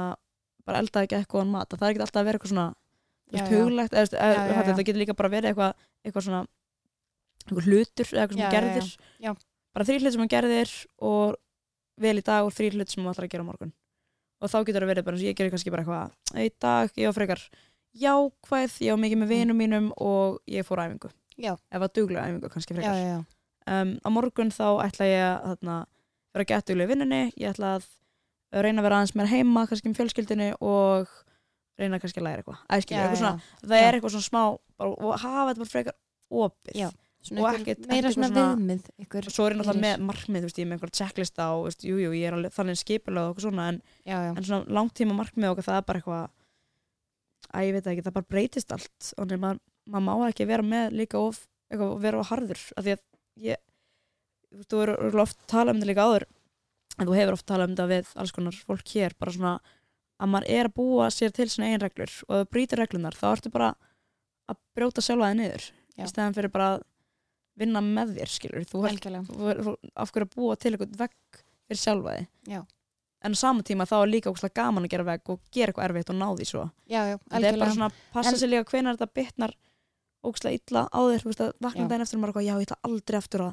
bara 0.67 0.79
eldaði 0.83 1.09
ekki 1.09 1.17
eitthvað 1.19 1.51
mat, 1.51 1.69
það 1.71 1.87
er 1.89 1.95
ekki 1.95 2.05
alltaf 2.05 2.21
að 2.21 2.29
vera 2.29 2.39
eitthvað 2.39 2.53
svona 2.53 2.67
huglegt, 3.53 3.93
það 3.93 4.85
getur 4.87 5.01
líka 5.03 5.15
bara 5.19 5.29
verið 5.33 5.51
eitthvað, 5.53 5.75
eitthvað 6.05 6.25
svona 6.29 6.41
eitthvað 7.49 7.69
hlutur, 7.69 8.07
eða 8.13 8.23
eitthvað 8.25 8.39
sem 8.39 8.45
já, 8.45 8.51
gerðir 8.55 8.89
já. 9.27 9.33
Bara 9.75 9.85
þrý 9.89 9.99
hlutir 9.99 10.13
sem 10.15 10.23
þú 10.25 10.29
gerðir 10.33 10.73
og 11.11 11.37
vel 11.99 12.17
í 12.19 12.25
dag 12.25 12.45
og 12.49 12.53
þrý 12.57 12.71
hlutir 12.75 12.93
sem 12.95 13.05
þú 13.05 13.13
ætlar 13.13 13.27
að 13.29 13.33
gera 13.35 13.45
á 13.45 13.49
morgun 13.51 13.73
og 14.39 14.51
þá 14.53 14.59
getur 14.69 14.85
það 14.85 14.91
verið 14.93 15.05
bara 15.09 15.17
eins 15.19 15.25
og 15.25 15.29
ég 15.29 15.37
gerir 15.39 15.51
kannski 15.55 15.73
bara 15.75 15.83
eitthvað 15.85 16.45
í 16.45 16.51
dag, 16.63 16.93
ég 16.97 17.09
var 17.11 17.17
frekar 17.19 17.43
jákvæð, 17.99 18.75
ég 18.85 18.93
var 18.95 19.01
mikið 19.03 19.19
með 19.19 19.29
Mm. 19.29 19.35
vinum 19.35 19.59
mínum 19.59 19.87
og 19.97 20.39
ég 20.47 20.67
fór 20.67 20.79
á 20.79 20.87
æfingu 20.89 21.11
Já. 21.39 21.57
eða 21.73 21.89
duglega 21.95 22.27
æfingu 22.29 22.51
kannski 22.53 22.75
frekar 22.75 22.95
já, 22.95 23.05
já. 23.17 23.25
um, 23.83 23.99
á 24.05 24.09
morgun 24.11 24.51
þá 24.55 24.67
ætla 24.87 25.07
ég 25.09 25.25
að 25.25 25.57
þarna, 25.59 25.77
vera 26.35 26.45
gett 26.45 26.67
duglega 26.67 26.87
í 26.89 26.93
vinnunni 26.95 27.23
ég 27.37 27.51
ætla 27.55 27.77
að 27.79 27.89
reyna 28.63 28.81
að 28.81 28.87
vera 28.89 28.97
aðeins 29.01 29.15
meira 29.19 29.33
heima 29.33 29.67
kannski 29.67 29.89
um 29.91 29.95
fjölskyldinni 29.99 30.53
og 30.61 31.09
reyna 31.79 31.99
kannski 32.03 32.21
að 32.23 32.27
læra 32.29 32.43
eitthvað. 32.43 32.63
Það 33.63 33.77
Já. 33.79 33.85
er 33.89 33.99
eitthvað 33.99 34.15
svona 34.17 34.29
smá 34.29 34.43
bara, 34.79 34.91
og 34.91 35.21
hafa 35.23 35.45
þetta 35.53 35.63
bara 35.63 35.73
frekar 35.75 35.97
opið. 36.31 36.75
Já. 36.79 36.89
Svona 37.29 37.43
Og 37.43 37.57
ekkert- 37.59 37.87
meira 37.91 38.11
svona 38.15 38.29
viðmið 38.31 38.85
og 39.27 39.33
svo 39.35 39.47
er 39.49 39.53
ég 39.53 39.59
náttúrulega 39.59 39.83
með 39.83 40.03
markmið, 40.07 40.43
veist, 40.47 40.59
er 40.59 40.67
með 40.71 40.77
einhver 40.79 40.93
checklista 40.95 41.47
og, 41.57 41.65
veist, 41.67 41.83
jú, 41.83 41.97
jú, 41.99 42.11
ég 42.15 42.29
er 42.29 42.37
alveg 42.37 42.55
þannig 42.55 42.79
skipulega 42.79 43.25
og 43.27 43.35
eitthvað 43.35 43.47
svona, 43.49 43.69
en, 43.73 43.83
já, 44.07 44.19
en 44.37 44.45
svona 44.47 44.71
langtíma 44.79 45.17
markmið 45.19 45.51
og 45.51 45.59
það 45.67 45.77
er 45.81 45.87
bara 45.89 45.99
eitthvað 45.99 46.31
að 47.55 47.67
ég 47.67 47.73
veit 47.75 47.87
ekki, 47.91 48.05
það 48.07 48.17
bara 48.19 48.31
breytist 48.31 48.73
allt. 48.73 49.13
Og 49.19 49.35
maður, 49.35 49.61
maður 49.91 50.07
má 50.07 50.29
ekki 50.31 50.47
vera 50.47 50.63
með 50.63 50.93
líka 50.95 51.19
of, 51.19 51.43
eitthvað, 51.73 51.93
og 51.97 52.01
vera 52.07 52.21
of 52.23 52.29
harður. 52.31 52.63
Af 52.79 52.85
því 52.87 52.95
að 52.95 53.03
ég 53.49 53.57
þú 54.49 54.57
veist, 54.63 54.71
þú 54.73 54.83
eru 54.87 55.23
oft 55.23 55.39
talað 55.51 55.75
um 55.75 55.81
þetta 55.83 55.91
líka 55.91 56.07
áður 56.09 56.27
en 56.99 57.07
þú 57.07 57.15
hefur 57.19 57.37
oft 57.37 57.47
talað 57.47 57.69
um 57.69 57.75
þetta 57.77 57.89
við 57.93 58.13
alls 58.17 58.33
konar 58.33 58.57
fólk 58.69 58.95
hér, 58.95 59.15
bara 59.19 59.35
svona 59.35 59.53
að 60.19 60.31
maður 60.33 60.49
er 60.59 60.69
að 60.69 60.75
búa 60.79 61.09
sér 61.15 61.35
til 61.37 61.49
svona 61.51 61.69
eigin 61.71 61.85
reglur 61.85 62.15
og 62.29 62.35
ef 62.37 62.47
þú 62.47 62.51
brýtir 62.55 62.81
reglunar, 62.83 63.15
þá 63.19 63.27
ertu 63.33 63.53
bara 63.55 63.69
að 64.49 64.59
brjóta 64.75 65.05
sjálfa 65.05 65.29
þig 65.31 65.39
niður 65.43 65.67
Já. 65.99 66.05
í 66.05 66.09
stæðan 66.13 66.35
fyrir 66.39 66.53
bara 66.55 66.71
að 66.77 66.83
vinna 67.59 67.83
með 67.83 68.17
þér 68.19 68.31
skilur, 68.33 68.67
þú, 68.71 68.83
þú 68.89 69.77
af 69.99 70.13
hverju 70.15 70.27
að 70.29 70.35
búa 70.35 70.57
til 70.59 70.73
eitthvað 70.75 70.99
vegg 71.01 71.41
fyrir 71.69 71.81
sjálfa 71.83 72.17
þig? 72.19 72.29
Já. 72.49 72.61
en 73.27 73.35
á 73.35 73.39
sama 73.39 73.63
tíma 73.67 73.87
þá 73.91 73.97
er 73.99 74.11
líka 74.13 74.31
ókslega 74.31 74.55
gaman 74.61 74.85
að 74.87 74.93
gera 74.95 75.07
veg 75.09 75.31
og 75.35 75.41
gera 75.55 75.73
eitthvað 75.73 75.89
erfitt 75.89 76.11
og 76.13 76.19
ná 76.21 76.27
því 76.39 76.45
svo. 76.47 76.67
Já, 76.87 77.01
já, 77.11 77.17
þetta 77.31 77.49
er 77.49 77.59
bara 77.59 77.75
svona, 77.75 77.89
passa 78.15 78.31
En- 78.31 78.39
sér 78.39 78.53
líka 78.53 78.71
hvenar 78.71 78.95
þetta 78.99 79.15
bitnar 79.19 79.55
ókslega 80.23 80.55
illa 80.59 80.85
á 80.87 81.01
þér 81.03 81.25
þú 81.25 81.31
veist 81.33 81.43
að 81.43 81.51
vakna 81.67 81.89
daginn 81.91 82.05
eftir 82.07 82.19
og 82.19 82.23
maður 82.23 82.31
er 82.31 82.39
eitthvað, 82.39 82.47
já 82.47 82.55
ég 82.55 82.69
ætla 82.69 82.79
aldrei 82.89 83.19
aftur 83.19 83.45
að 83.49 83.53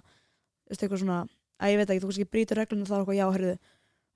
eitthvað 0.70 1.01
svona, 1.01 1.18
að 1.61 1.72
ég 1.74 1.78
veit 1.82 1.89
ekki, 1.89 2.01
þú 2.03 2.09
veist 2.11 2.22
ekki 2.22 2.34
brýtur 2.36 2.57
reglunum 2.61 2.86
þá 2.89 2.93
er 2.95 3.01
eitthvað, 3.01 3.20
já 3.20 3.28
herðu 3.36 3.55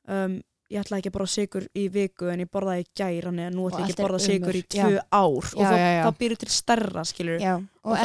um, 0.10 0.38
ég 0.70 0.82
ætla 0.84 1.00
ekki 1.00 1.12
að 1.12 1.16
borða 1.18 1.32
sigur 1.34 1.68
í 1.74 1.86
viku 1.94 2.30
en 2.32 2.44
ég 2.44 2.52
borðaði 2.52 2.84
í 2.86 2.90
gær, 3.02 3.30
þannig 3.30 3.50
að 3.50 3.56
nú 3.56 3.64
Og 3.66 3.72
ætla 3.72 3.80
ég 3.82 3.90
ekki 3.90 3.98
að 3.98 4.06
borða 4.06 4.20
sigur 4.26 4.60
í 4.60 4.64
tvö 4.76 4.92
ár. 5.10 5.50
Og 5.50 5.64
þá, 5.64 5.78
þá 6.06 6.12
býrur 6.20 6.42
til 6.44 6.52
stærra 6.54 7.06
og, 7.06 7.66
Og 7.84 7.96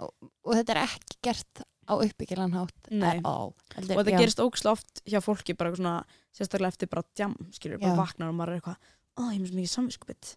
og, 0.00 0.30
og 0.46 0.54
þetta 0.56 0.76
er 0.76 0.82
ekki 0.86 1.18
gert 1.28 1.64
á 1.90 1.92
uppbyggilan 1.98 2.54
hátt 2.54 2.88
Nei. 2.92 3.18
at 3.18 3.26
all. 3.26 3.52
Heldur, 3.74 3.98
og 3.98 4.04
þetta 4.04 4.22
gerist 4.22 4.40
ókslega 4.40 4.76
oft 4.76 5.02
hjá 5.10 5.20
fólki 5.24 5.56
bara 5.58 5.74
svona, 5.74 5.96
sérstaklega 6.36 6.72
eftir 6.74 6.90
bara 6.92 7.04
djam 7.18 7.34
skilur, 7.52 7.80
bara 7.82 7.98
vaknar 7.98 8.30
og 8.30 8.38
maður 8.38 8.54
er 8.54 8.60
eitthvað 8.60 8.90
ó, 9.18 9.22
ég 9.34 9.42
er 9.42 9.70
svo 9.70 9.84
mikið 9.84 10.30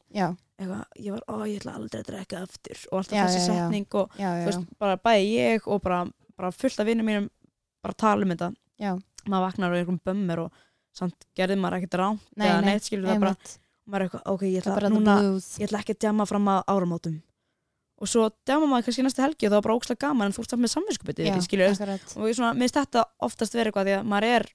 eitthvað, 0.57 0.83
ég 0.99 1.13
var, 1.15 1.23
ó, 1.29 1.35
ég 1.47 1.61
ætla 1.61 1.75
aldrei 1.77 2.01
að 2.01 2.09
drekka 2.09 2.41
aftur. 2.43 2.83
Og 2.91 2.99
alltaf 2.99 3.17
Já, 3.17 3.23
þessi 3.27 3.39
já, 3.39 3.47
setning 3.47 3.97
og 3.99 4.17
já, 4.19 4.27
já, 4.27 4.43
veist, 4.47 4.67
bara 4.81 4.99
bæði 5.01 5.31
ég 5.31 5.69
og 5.69 5.81
bara, 5.85 6.03
bara 6.39 6.51
fullt 6.55 6.83
af 6.83 6.89
vinnum 6.89 7.09
mínum 7.09 7.29
bara 7.83 7.97
tala 7.99 8.25
um 8.25 8.33
þetta. 8.33 8.51
Maður 9.23 9.45
vaknar 9.47 9.71
og 9.71 9.77
er 9.77 9.83
einhverjum 9.83 10.01
bömmur 10.07 10.45
og 10.45 10.61
samt 10.93 11.27
gerði 11.37 11.57
maður 11.59 11.79
ekkert 11.81 11.99
rámt 12.01 12.25
eða 12.37 12.57
nei, 12.61 12.65
neitt 12.73 12.87
skilur 12.87 13.09
það 13.09 13.21
bara, 13.23 13.33
einmitt. 13.35 13.53
maður 13.89 14.01
er 14.03 14.07
eitthvað, 14.07 14.25
ok, 14.33 14.43
ég 14.53 14.63
Það 14.67 14.77
ætla, 14.79 14.91
núna, 14.93 15.15
ég 15.59 15.67
ætla 15.67 15.79
ekki 15.83 15.95
að 15.95 16.01
djama 16.05 16.27
fram 16.29 16.49
að 16.53 16.59
áramótum. 16.73 17.15
Og 18.03 18.09
svo 18.11 18.25
djama 18.45 18.67
maður 18.67 18.87
kannski 18.89 19.05
næstu 19.05 19.23
helgi 19.23 19.47
og 19.47 19.51
það 19.53 19.57
var 19.59 19.65
bara 19.67 19.77
ókslega 19.79 20.01
gaman 20.07 20.27
en 20.29 20.33
þú 20.35 20.43
ert 20.43 20.53
samt 20.53 20.63
með 20.65 20.73
samvinskupið 20.73 21.21
og 22.19 22.27
ég 22.29 22.35
svona, 22.37 22.53
minnst 22.57 22.75
þetta 22.79 23.03
oftast 23.23 23.55
verið 23.55 23.71
eitthvað 23.71 23.87
því 23.89 23.95
að 23.99 24.09
maður 24.13 24.27
er 24.33 24.47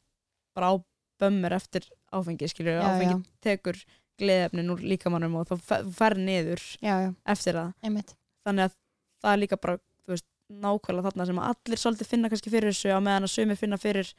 bara 0.58 0.70
á 0.70 0.74
bömmur 1.22 1.54
eftir 1.56 1.86
áfengi 2.14 2.48
skilur, 2.50 2.76
Já, 2.78 2.84
áfengi 2.92 3.14
já. 3.14 3.22
tekur 3.46 3.78
gleðefnin 4.18 4.70
úr 4.74 4.82
líkamannum 4.82 5.36
og 5.40 5.48
þá 5.48 5.54
fer- 5.94 6.18
niður 6.18 6.60
já, 6.82 6.94
já, 7.06 7.10
eftir 7.34 7.54
það. 7.58 7.72
Einmitt. 7.86 8.14
Þannig 8.46 8.68
að 8.68 8.76
það 9.22 9.32
er 9.32 9.40
líka 9.42 9.58
bara 9.62 9.78
þú 10.06 10.14
veist, 10.14 10.26
nákvæmlega 10.48 11.08
þarna 11.10 11.26
sem 11.30 11.40
allir 11.48 11.78
svolítið 11.82 12.10
finna 12.12 12.30
kannski 12.32 12.50
fyrir 12.52 12.72
þessu 12.74 12.90
á 12.94 12.98
meðan 13.02 13.26
að 13.28 13.32
sumi 13.34 13.56
finna 13.58 13.78
fyrir 13.78 14.10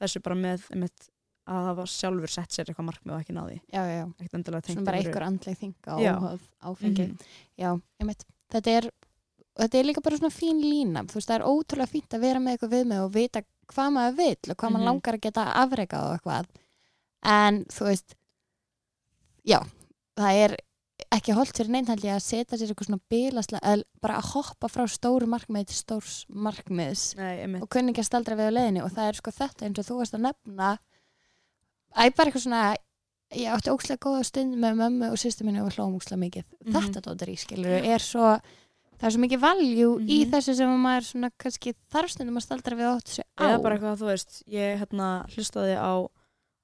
þessu 0.00 0.22
bara 0.24 0.38
með 0.38 0.64
einmitt, 0.72 1.08
að 1.48 1.64
hafa 1.70 1.86
sjálfur 1.90 2.30
sett 2.30 2.50
sér 2.54 2.68
eitthvað 2.70 2.86
markmið 2.90 3.14
og 3.16 3.20
ekki 3.24 3.34
náði 3.34 3.56
ekkert 3.72 4.34
endilega 4.38 4.66
tengt 4.68 4.84
bara 4.86 4.98
einhver 5.02 5.24
andleg 5.26 5.58
þinga 5.58 5.96
og 5.96 6.40
áfengi. 6.62 7.06
Mhm. 7.08 7.18
já, 7.58 7.70
einmitt, 8.00 8.24
þetta 8.52 8.70
er 8.78 8.90
þetta 9.58 9.78
er 9.78 9.84
líka 9.84 10.02
bara 10.02 10.16
svona 10.16 10.32
fín 10.32 10.60
lína. 10.62 11.02
Þú 11.04 11.14
veist, 11.18 11.28
það 11.28 11.40
er 11.40 11.48
ótrúlega 11.50 11.90
fínt 11.92 12.14
að 12.16 12.20
vera 12.20 12.38
með 12.40 12.54
eitthvað 12.56 12.72
við 12.76 12.84
með 12.92 13.04
og 13.04 13.12
vita 13.12 13.42
hvað 13.72 13.90
maður 13.92 14.16
vill 14.16 14.50
og 14.52 14.56
hvað 14.56 14.70
Mhm. 14.70 14.76
maður 14.78 14.88
langar 14.88 15.14
að 15.14 15.20
geta 15.26 15.44
afrekað 15.64 16.04
og 16.08 16.18
eitthvað. 16.20 16.46
En 17.22 17.64
þú 17.64 17.84
veist 17.90 18.14
já, 19.44 19.58
það 20.16 20.38
er 20.44 20.56
ekki 21.12 21.34
holdt 21.34 21.58
held 21.58 22.04
ég 22.06 22.14
að 22.16 22.22
setja 22.22 22.56
sér 22.56 22.70
eitthvað 22.72 22.86
svona 22.88 23.00
bilaslega, 23.10 23.60
eða 23.62 23.82
bara 24.00 24.16
að 24.20 24.30
hoppa 24.32 24.68
frá 24.68 24.84
stóru 24.88 25.26
markmið 25.26 25.66
til 25.66 25.76
stórs 25.76 26.24
markmiðs 26.30 27.16
Nei, 27.16 27.60
og 27.60 27.68
kunni 27.68 27.92
ekki 27.92 28.00
að 28.04 28.08
staldra 28.10 28.36
við 28.38 28.48
á 28.48 28.56
leiðinni. 28.56 28.84
Og 28.84 28.90
það 28.92 29.08
er 29.08 29.18
sko 29.18 29.30
þetta 29.30 29.66
eins 29.66 29.78
og 29.78 29.84
þú 29.90 29.98
varst 29.98 30.14
að 30.14 30.24
nefna 30.28 30.78
ég 31.96 32.14
bara 32.16 32.30
eitthvað 32.30 32.44
svona 32.46 32.76
ég 33.32 33.48
átti 33.54 33.72
ókslega 33.72 33.98
góða 34.04 34.24
stund 34.28 34.56
með 34.60 34.74
mömmu 34.76 35.10
og 35.12 35.16
sýstu 35.20 35.44
minni 35.44 35.60
og 35.62 35.70
við 35.70 35.78
hlóum 35.78 35.96
ókslega 35.98 36.20
mikið 36.20 36.44
Mhm. 36.66 36.74
þetta 36.76 37.00
dóttir 37.06 37.28
í 37.32 37.36
skilur 37.38 37.84
er 37.84 37.98
svo 37.98 38.40
það 38.98 39.06
er 39.08 39.10
svo 39.16 39.20
mikið 39.24 39.40
valjú 39.40 39.88
í 40.00 40.18
Mhm. 40.24 40.30
þessu 40.32 40.54
sem 40.56 40.68
maður 40.82 41.04
svona 41.10 41.30
kannski 41.38 41.74
þarf 41.92 42.10
stundum 42.10 42.36
að 42.36 42.42
staldra 42.46 42.76
við 42.76 42.96
átt 42.96 43.08
sig 43.08 43.24
á 43.38 43.42
eða 43.44 43.62
bara 43.62 43.76
eitthvað 43.78 43.98
þú 43.98 44.06
veist 44.12 44.42
ég 44.48 44.78
hérna 44.78 45.26
hlustaði 45.34 45.76
á 45.80 46.08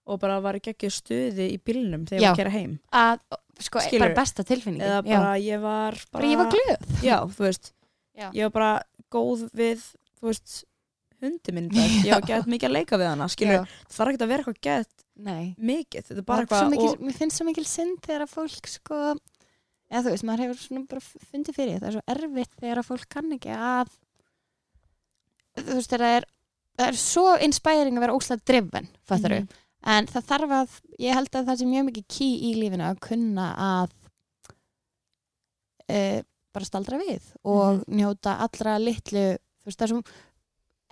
og 0.08 0.20
bara 0.20 0.40
var 0.40 0.54
í 0.54 0.60
geggju 0.60 0.90
stuði 0.90 1.52
í 1.52 1.58
bílnum 1.60 2.06
þegar 2.06 2.20
ég 2.20 2.22
Já. 2.22 2.28
var 2.30 2.36
að 2.36 2.42
kera 2.44 2.50
heim 2.50 2.78
að 2.92 3.18
sko, 3.60 3.78
Skilurðu? 3.80 3.98
bara 3.98 4.14
besta 4.14 4.44
tilfinningi 4.44 4.84
eða 4.84 5.02
já. 5.04 5.16
bara 5.18 5.34
ég 5.38 5.60
var 5.60 5.92
bara, 5.92 6.22
bara 6.22 6.24
ég 6.24 6.36
var 6.36 6.50
glöð 6.52 7.02
já, 7.02 7.18
þú 7.28 7.42
veist, 7.44 7.72
Já. 8.16 8.30
ég 8.32 8.42
var 8.42 8.50
bara 8.50 8.82
góð 9.10 9.50
við, 9.52 9.82
þú 10.20 10.28
veist 10.28 10.64
hundi 11.22 11.52
minn, 11.52 11.68
dag. 11.68 11.90
ég 12.06 12.12
var 12.14 12.26
gett 12.28 12.46
mikið 12.46 12.68
að 12.68 12.76
leika 12.78 12.98
við 13.00 13.08
hana 13.10 13.28
skilur, 13.28 13.66
það 13.88 13.96
þarf 13.98 14.12
ekki 14.12 14.22
að 14.24 14.28
vera 14.32 14.42
eitthvað 14.44 14.60
gett 14.68 15.04
mikið, 15.58 16.04
þetta 16.08 16.18
er 16.22 16.26
bara 16.28 16.44
eitthvað 16.46 16.70
mikil, 16.70 16.88
og, 16.92 17.00
mér 17.08 17.16
finnst 17.18 17.36
svo 17.40 17.46
mikil 17.48 17.64
synd 17.66 18.00
þegar 18.06 18.22
að 18.26 18.34
fólk 18.36 18.68
sko 18.70 18.98
eða 19.90 20.02
þú 20.04 20.10
veist, 20.14 20.24
maður 20.28 20.42
hefur 20.44 20.60
svona 20.62 20.86
bara 20.86 21.00
fundið 21.32 21.56
fyrir 21.56 21.78
það 21.80 21.88
er 21.88 21.96
svo 21.96 22.04
erfitt 22.14 22.58
þegar 22.60 22.78
að 22.82 22.88
fólk 22.92 23.08
kann 23.08 23.32
ekki 23.38 23.54
að 23.56 23.88
þú 25.58 25.74
veist, 25.78 25.90
það 25.90 26.04
er 26.08 26.28
það 26.78 26.88
er 26.92 26.98
svo 27.02 27.24
inspiring 27.42 27.96
að 27.98 28.04
vera 28.06 28.14
óslega 28.18 28.44
driven 28.46 28.88
fattar 29.08 29.34
Mhm. 29.40 29.48
en 29.88 30.06
það 30.06 30.26
þarf 30.30 30.50
að 30.60 30.80
ég 31.00 31.14
held 31.14 31.30
að 31.34 31.46
það 31.48 31.58
sé 31.58 31.66
mjög 31.66 31.84
mikið 31.88 32.04
key 32.08 32.32
í 32.50 32.54
lífinu 32.60 32.84
að 32.86 33.00
kunna 33.00 33.48
að 33.58 33.90
e, 35.88 36.22
bara 36.54 36.64
staldra 36.68 36.98
við 37.00 37.22
og 37.44 37.80
Mhm. 37.86 37.96
njóta 37.98 38.38
allra 38.38 38.78
litlu 38.78 39.38
þú 39.38 39.64
veist, 39.66 39.78
það 39.78 39.82
er 39.82 39.92
svo 39.94 40.02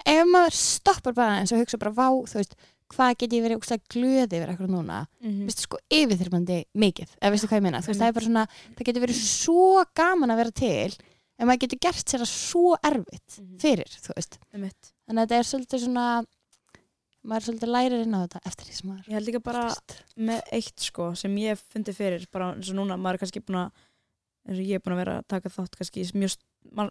ef 0.05 0.25
maður 0.29 0.53
stoppar 0.59 1.15
bara 1.15 1.39
eins 1.41 1.53
og 1.53 1.59
hugsa 1.63 1.79
bara 1.79 1.93
vá, 1.97 2.09
þú 2.27 2.41
veist, 2.41 2.55
hvað 2.95 3.17
get 3.19 3.33
ég 3.35 3.43
verið 3.43 3.59
óslega 3.59 3.83
glöði 3.91 4.37
yfir 4.39 4.49
eitthvað 4.53 4.71
núna 4.71 5.07
Mhm. 5.23 5.47
veistu 5.49 5.63
sko 5.67 5.79
yfirþyrmandi 5.91 6.59
mikið 6.77 7.09
eða 7.21 7.31
veistu 7.35 7.49
hvað 7.49 7.59
ég 7.59 7.63
meina, 7.67 7.81
þú 7.83 7.87
veist 7.91 8.01
það 8.01 8.09
er 8.09 8.13
bara 8.13 8.27
svona 8.27 8.47
það 8.77 8.85
getur 8.87 9.03
verið 9.07 9.21
svo 9.27 9.85
gaman 9.95 10.31
að 10.31 10.37
vera 10.37 10.51
til 10.53 10.93
en 11.39 11.49
maður 11.49 11.59
getur 11.67 11.79
gert 11.81 12.07
sér 12.07 12.21
það 12.23 12.31
svo 12.31 12.77
erfitt 12.85 13.39
Mhm. 13.41 13.59
fyrir, 13.59 13.91
þú 13.91 14.15
veist 14.15 14.39
þannig 14.53 15.23
að 15.23 15.27
þetta 15.27 15.39
er 15.39 15.49
svolítið 15.51 15.81
svona 15.87 16.25
maður 17.27 17.41
er 17.43 17.47
svolítið 17.47 17.73
lærir 17.75 18.03
inn 18.07 18.15
á 18.15 18.21
þetta 18.23 18.41
eftir 18.47 18.65
því 18.69 18.75
sem 18.79 18.91
maður 18.91 19.07
ég 19.09 19.15
held 19.19 19.27
líka 19.27 19.43
bara 19.43 19.65
Veist. 19.67 19.97
með 20.17 20.41
eitt 20.53 20.79
sko 20.81 21.17
sem 21.17 21.35
ég 21.43 21.49
hef 21.57 21.63
fundið 21.75 21.95
fyrir 21.99 22.27
bara 22.31 22.53
eins 22.55 22.71
og 22.71 22.77
núna, 22.79 22.95
maður 22.97 23.15
er 23.15 23.19
kannski 23.25 23.43
búin 23.43 23.59
að 23.67 23.71
eins 24.47 24.61
og 24.61 24.67
ég 24.71 24.75
er 24.79 24.79
búin 24.85 24.95
að 24.95 25.03
vera 25.05 25.19
að 25.19 25.27
taka 25.27 25.49
þátt 25.51 25.75
kannski 25.77 26.05
í 26.05 26.13
mjög, 26.15 26.37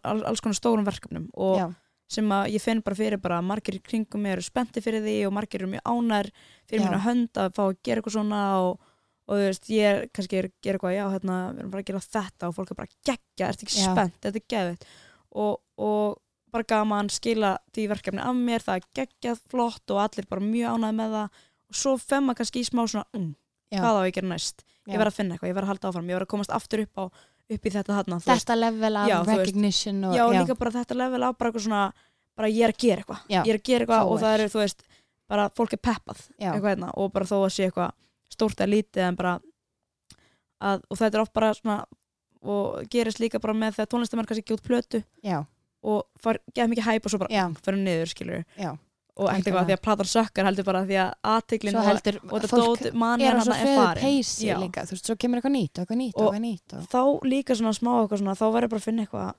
all- 0.03 0.25
alls 0.25 0.41
konar 0.41 0.59
stórum 0.59 0.83
verkefnum 0.85 1.29
og 1.33 1.57
já, 1.61 1.75
sem 2.11 2.33
að 2.35 2.51
ég 2.53 2.61
finn 2.61 2.83
bara 2.85 2.97
fyrir 2.97 3.21
bara 3.21 3.39
að 3.41 3.47
margir 3.49 3.77
kringum 3.83 4.21
mig 4.21 4.35
eru 4.35 4.43
spennti 4.45 4.83
fyrir 4.83 5.01
því 5.05 5.15
og 5.27 5.33
margir 5.33 5.63
eru 5.63 5.71
mjög 5.71 5.87
ánær 5.89 6.29
fyrir 6.69 6.83
Já. 6.83 6.87
mínu 6.87 6.99
hönd 7.05 7.39
að 7.41 7.55
fá 7.57 7.63
að 7.65 7.79
gera 7.87 8.01
eitthvað 8.01 8.17
svona 8.17 8.41
og, 8.61 8.91
og 9.25 9.39
þú 9.39 9.47
veist, 9.47 9.71
ég 9.73 9.89
er 9.89 10.03
kannski 10.13 10.41
er, 10.41 10.49
gera 10.61 10.77
eitthvað, 10.77 10.93
já, 10.97 11.05
hérna, 11.15 11.39
við 11.49 11.63
erum 11.63 11.73
bara 11.73 11.83
að 11.85 11.89
gera 11.89 12.03
þetta 12.05 12.49
og 12.49 12.55
fólk 12.59 12.75
er 12.75 12.79
bara 12.81 12.93
geggja, 13.09 13.49
ertu 13.49 13.65
ekki 13.65 13.79
Já. 13.79 13.89
spennt, 13.89 14.19
þetta 14.21 14.41
er 14.41 14.47
geðvitt 14.53 14.87
og, 15.33 15.57
og 15.81 16.21
bara 16.53 16.69
gaman 16.69 17.09
skila 17.11 17.55
því 17.75 17.87
verkefni 17.91 18.23
af 18.23 18.37
mér, 18.37 18.63
það 18.63 18.79
er 18.79 18.89
geggjað 19.01 19.41
flott 19.51 19.95
og 19.95 20.03
allir 20.05 20.29
bara 20.29 20.45
mjög 20.45 20.77
ánæði 20.77 20.99
með 21.01 21.17
það 21.17 21.41
og 21.65 21.79
svo 21.81 21.95
fem 21.99 22.29
maður 22.29 22.43
kannski 22.43 22.61
í 22.61 22.69
smá 22.69 22.83
svona 22.85 23.25
já, 23.73 23.79
hvað 23.81 23.97
á 23.97 24.01
ég 24.05 24.11
að 24.11 24.17
gera 24.19 24.29
næst, 24.29 24.61
já. 24.85 24.93
ég 24.93 25.01
verð 25.01 25.11
að 25.11 25.17
finna 25.17 25.35
eitthvað 25.35 25.51
ég 25.51 25.57
verð 25.57 25.67
að 25.67 25.73
halda 25.73 25.89
áfram, 25.89 26.11
ég 26.11 26.19
verð 26.19 26.27
að 26.29 26.33
komast 26.35 26.53
aftur 26.55 26.85
upp 26.85 27.01
á 27.01 27.05
upp 27.53 27.65
í 27.65 27.71
þetta 27.75 27.95
þarna, 27.99 28.19
þetta 28.25 28.55
level 28.57 28.91
af 28.97 29.09
Já, 29.09 29.15
recognition 29.29 30.03
og, 30.09 30.15
já, 30.17 30.23
líka 30.33 30.55
bara 30.57 30.71
þetta 30.79 30.97
level 30.97 31.21
á 31.21 31.29
bara 31.29 31.51
eitthvað 31.51 31.65
svona 31.67 31.81
bara 32.35 32.49
ég 32.51 32.65
er 32.67 32.73
að 32.73 32.79
gera 32.83 33.03
eitthvað, 33.03 33.25
ég 33.31 33.51
er 33.53 33.59
að 33.59 33.67
gera 33.69 33.85
eitthvað 33.85 34.11
og 34.11 34.21
það 34.23 34.33
er, 34.37 34.45
þú 34.51 34.61
veist, 34.63 34.81
bara 35.31 35.49
fólk 35.57 35.75
er 35.77 35.81
peppað 35.81 36.23
eitthvað 36.39 36.71
hérna 36.73 36.89
og 37.01 37.11
bara 37.13 37.29
þó 37.29 37.35
að 37.43 37.51
sé 37.55 37.67
eitthvað 37.69 37.93
stórt 38.33 38.59
eða 38.63 38.73
lítið 38.73 39.05
en 39.05 39.19
bara 39.19 39.35
að, 40.65 40.81
og 40.89 40.97
þetta 40.99 41.17
er 41.19 41.23
oft 41.23 41.35
bara 41.37 41.53
svona 41.53 41.77
og 42.45 42.89
gerist 42.93 43.21
líka 43.21 43.39
bara 43.41 43.55
með 43.57 43.77
þegar 43.79 43.91
tónlistamenn 43.93 44.27
kannski 44.29 44.43
ekki 44.45 44.57
út 44.57 44.65
plötu 44.65 45.01
já, 45.25 45.39
og 45.85 46.03
far, 46.21 46.41
geða 46.53 46.71
mikið 46.73 46.89
hæp 46.89 47.07
og 47.07 47.13
svo 47.13 47.21
bara 47.23 47.45
fyrir 47.65 47.81
niður, 47.81 48.11
skilur 48.11 48.43
já, 48.57 48.73
og 49.15 49.29
ekkert 49.31 49.47
eitthvað 49.47 49.69
því 49.69 49.75
að 49.77 49.81
platan 49.87 50.09
sökkar 50.11 50.47
heldur 50.49 50.65
bara 50.67 50.81
því 50.89 50.97
að 51.05 51.11
aðtiklin 51.31 51.75
svo 51.75 51.83
og, 52.35 52.41
þetta 52.43 52.59
dót 52.59 52.85
manni 52.99 53.27
er 53.29 53.35
á 53.35 53.39
hann 53.39 53.53
er 53.55 53.61
hröðu 53.61 53.79
farin 53.79 54.03
þú 54.89 54.95
veist, 54.97 55.07
svo 55.09 55.15
kemur 55.23 55.39
eitthvað 55.39 55.55
nýtt 55.55 55.81
eitthvað 55.81 55.99
nýtt 56.01 56.15
og 56.19 56.25
Og- 56.25 56.33
eitthvað 56.33 56.45
nýtt 56.49 56.75
og, 56.75 56.87
þá 56.91 57.01
líka 57.31 57.55
svona 57.55 57.75
smá 57.79 57.91
eitthvað 58.01 58.21
svona 58.23 58.35
þá 58.35 58.45
verður 58.57 58.73
bara 58.75 58.81
að 58.83 58.87
finna 58.89 59.05
eitthvað 59.05 59.33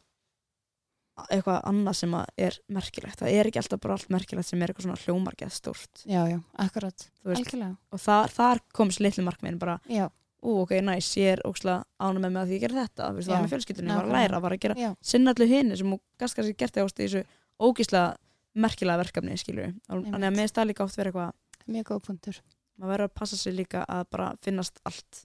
eitthvað 1.32 1.62
annað 1.70 1.96
sem 1.96 2.14
er 2.36 2.58
merkilegt. 2.76 3.18
Það 3.22 3.32
er 3.32 3.48
ekki 3.48 3.60
alltaf 3.62 3.80
bara 3.80 3.94
allt 3.96 4.10
merkilegt 4.12 4.48
sem 4.50 4.60
er 4.62 4.68
eitthvað 4.72 4.84
svona 4.84 4.98
hljómargeð 5.00 5.54
stórt. 5.56 6.02
Já, 6.04 6.20
já, 6.28 6.36
akkurat 6.60 7.06
algjörlega, 7.24 7.76
og 7.90 8.02
þar, 8.02 8.34
þar 8.36 8.60
komst 8.76 9.00
litlu 9.00 9.24
markmiðin 9.24 9.58
bara, 9.62 9.78
já, 9.88 10.10
ú 10.44 10.58
ok, 10.62 10.74
næs, 10.84 11.08
ég 11.16 11.32
er 11.38 11.42
ókslega 11.48 11.86
ánum 12.04 12.20
með 12.26 12.34
mig 12.36 12.42
að 12.42 12.50
því 12.52 12.58
ég 12.58 12.64
gerði 12.66 12.82
þetta, 12.84 13.08
þú 13.08 13.16
veist, 13.16 13.28
það 13.30 13.34
var 13.34 13.46
með 13.46 13.54
fjölskyldunni, 13.54 13.90
ég 13.90 13.96
var 14.02 14.10
að 14.10 14.16
læra, 14.18 14.42
var 14.44 14.56
að 14.56 14.62
gera 14.66 14.76
já, 14.82 14.90
sinna 15.00 15.32
allir 15.32 15.50
hinn 15.54 15.72
sem 15.80 15.94
þú 15.94 15.98
gast 16.20 16.36
kannski 16.36 16.58
gert 16.60 16.78
þessu 17.00 17.24
ógíslega 17.56 18.16
merkilega 18.56 18.98
verkefni, 19.04 19.36
skilur 19.38 19.68
Einmitt. 19.70 20.10
þannig 20.12 20.28
að 20.30 20.36
mér 20.40 20.48
stað 20.52 20.68
líka 20.70 20.84
oft 20.86 20.96
verið 20.98 21.12
eitthvað 21.12 21.32
mjög 21.76 21.88
góð 21.90 22.02
punktur 22.08 22.40
maður 22.76 22.92
verður 22.92 23.08
að 23.10 23.14
passa 23.20 23.36
sig 23.40 23.54
líka 23.56 23.84
að 23.88 24.04
bara 24.10 24.28
finnast 24.44 24.80
allt 24.88 25.22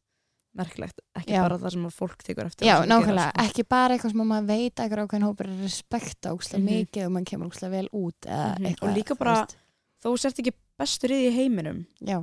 merkilegt, 0.53 0.99
ekki 1.15 1.31
Já. 1.31 1.41
bara 1.45 1.57
það 1.61 1.71
sem 1.71 1.83
fólk 1.95 2.23
tekur 2.27 2.45
eftir 2.49 2.67
Já, 2.67 2.73
og 2.81 2.87
nákvæmlega, 2.91 3.29
sko. 3.31 3.43
ekki 3.45 3.63
bara 3.71 3.95
eitthvað 3.95 4.11
sem 4.11 4.21
að 4.23 4.29
maður 4.31 4.47
veit 4.51 4.73
að 4.75 4.83
eitthvað 4.83 5.03
ákveðin 5.05 5.27
hópur 5.29 5.47
er 5.47 5.61
respekta 5.63 6.33
ókslega 6.35 6.59
Mhm. 6.59 6.67
mikið 6.75 7.05
og 7.05 7.11
maður 7.15 7.29
kemur 7.31 7.47
ókslega 7.47 7.71
vel 7.71 7.89
út 7.93 8.27
Mhm, 8.27 8.51
og 8.51 8.67
eitthvað, 8.71 8.95
líka 8.97 9.13
þú 9.15 9.17
bara- 9.19 9.35
veist. 9.45 9.55
þú 10.03 10.17
sért 10.19 10.39
ekki 10.39 10.53
bestur 10.77 11.09
í 11.09 11.19
því 11.21 11.31
heiminum 11.37 11.85
Já, 12.01 12.17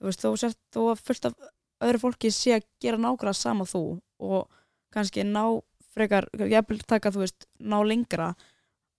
þú 0.00 0.04
veist, 0.08 0.20
þó 0.24 0.30
sért 0.38 0.56
að 0.72 0.98
fullt 1.04 1.24
af 1.26 1.34
öðru 1.82 1.98
fólki 2.00 2.30
sé 2.32 2.50
að 2.56 2.64
gera 2.80 2.96
nákvæmlega 2.96 3.34
sama 3.36 3.64
þú 3.64 4.00
og 4.20 4.48
kannski 4.90 5.22
ná 5.24 5.60
frekar, 5.94 6.24
ég 6.38 6.66
vil 6.68 6.78
taka, 6.78 7.10
þú 7.10 7.18
veist, 7.26 7.46
ná 7.60 7.84
lengra 7.84 8.34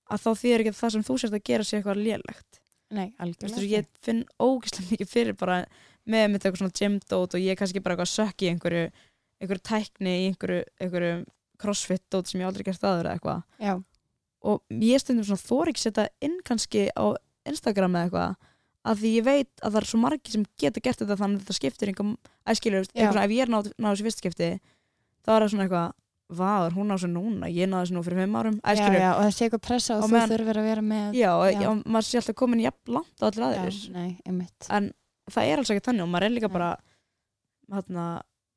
að 0.10 0.24
þá 0.24 0.30
þýðir 0.42 0.64
ekki 0.64 0.74
að 0.74 0.80
það 0.80 0.96
sem 0.96 1.06
þú 1.08 1.18
sért 1.22 1.38
að 1.38 1.46
gera 1.50 1.68
sé 1.68 1.78
eitthvað 1.78 2.02
lélegt. 2.06 2.60
Nei, 2.90 3.08
algjörlega 3.22 3.68
ég 3.70 3.90
finn 4.02 4.24
ógeðslega 4.42 4.96
mikið 4.96 5.12
fyrir 5.12 5.38
bara 5.38 5.60
með 6.10 6.26
mitt 6.34 6.42
eitthvað 6.46 6.64
svona 6.64 6.78
gymdót 6.80 7.36
og 7.38 7.44
ég 7.44 7.54
er 7.54 7.60
kannski 7.60 7.84
bara 7.86 7.96
eitthvað 7.96 8.14
sökk 8.16 8.46
í 8.46 8.50
einhverju 8.50 8.88
einhverju 9.40 9.64
tækni 9.70 10.16
í 10.16 10.26
einhverju, 10.32 10.64
einhverju 10.82 11.14
crossfit 11.62 12.04
dót 12.12 12.32
sem 12.32 12.42
ég 12.42 12.50
aldrei 12.50 12.66
gert 12.66 12.84
aður 12.84 13.12
eða 13.12 13.20
eitthvað. 13.20 13.44
Já, 13.62 13.74
og 14.50 14.64
ég 14.84 15.02
stundum 15.04 15.28
svona 15.28 15.44
þór 15.44 15.72
ekki 15.72 15.84
setja 15.86 16.08
inn 16.26 16.40
kannski 16.48 16.88
á 16.96 17.06
Instagram 17.50 17.98
eða 18.00 18.08
eitthvað 18.08 18.50
að 18.90 19.02
því 19.04 19.14
ég 19.18 19.26
veit 19.28 19.52
að 19.62 19.74
það 19.74 19.80
er 19.82 19.88
svo 19.90 20.00
margir 20.00 20.34
sem 20.34 20.46
geta 20.60 20.84
gert 20.84 21.02
þetta 21.02 21.18
þannig 21.20 21.40
að 21.40 21.44
þetta 21.44 21.58
skiptir 21.58 21.92
einhverjum 21.92 22.14
æskilur, 22.50 22.88
Já. 22.96 23.10
ef 23.12 23.34
ég 23.36 23.44
er 23.44 23.52
náð, 23.52 23.72
náð 23.76 23.96
þessu 23.96 24.06
fyrst 24.08 24.22
skipti 24.24 24.50
þá 25.26 25.32
er 25.36 25.44
það 25.44 25.52
svona 25.54 25.66
eitthvað 25.68 25.90
Er 26.30 26.76
hún 26.78 26.92
á 26.92 26.96
þessu 26.96 27.10
núna, 27.10 27.48
ég 27.50 27.70
náði 27.70 27.88
þessu 27.88 27.96
nú 27.96 28.04
fyrir 28.06 28.20
fimm 28.22 28.36
árum 28.38 28.58
já, 28.62 28.90
já, 28.94 29.12
og 29.16 29.24
það 29.24 29.32
sé 29.34 29.46
eitthvað 29.48 29.64
pressa 29.66 29.96
og 29.96 30.04
Og 30.04 30.12
þú 30.14 30.20
þurfir 30.30 30.60
að 30.62 30.68
vera 30.70 30.84
með 30.86 31.16
já, 31.18 31.32
Já. 31.50 31.70
og 31.70 31.80
maður 31.90 32.06
sé 32.06 32.20
alltaf 32.20 32.36
komin 32.38 32.62
jafn 32.62 32.94
langt 32.94 33.18
á 33.18 33.26
allir 33.30 33.74
já 33.74 34.04
einmitt. 34.30 34.68
En 34.70 34.92
það 35.32 35.50
er 35.50 35.64
alls 35.64 35.72
ekki 35.74 35.86
þannig 35.90 36.06
og 36.06 36.12
maður 36.14 36.28
er 36.28 36.36
líka 36.36 36.50
Nei. 36.52 36.54
bara 36.54 36.70
hérna, 37.74 38.06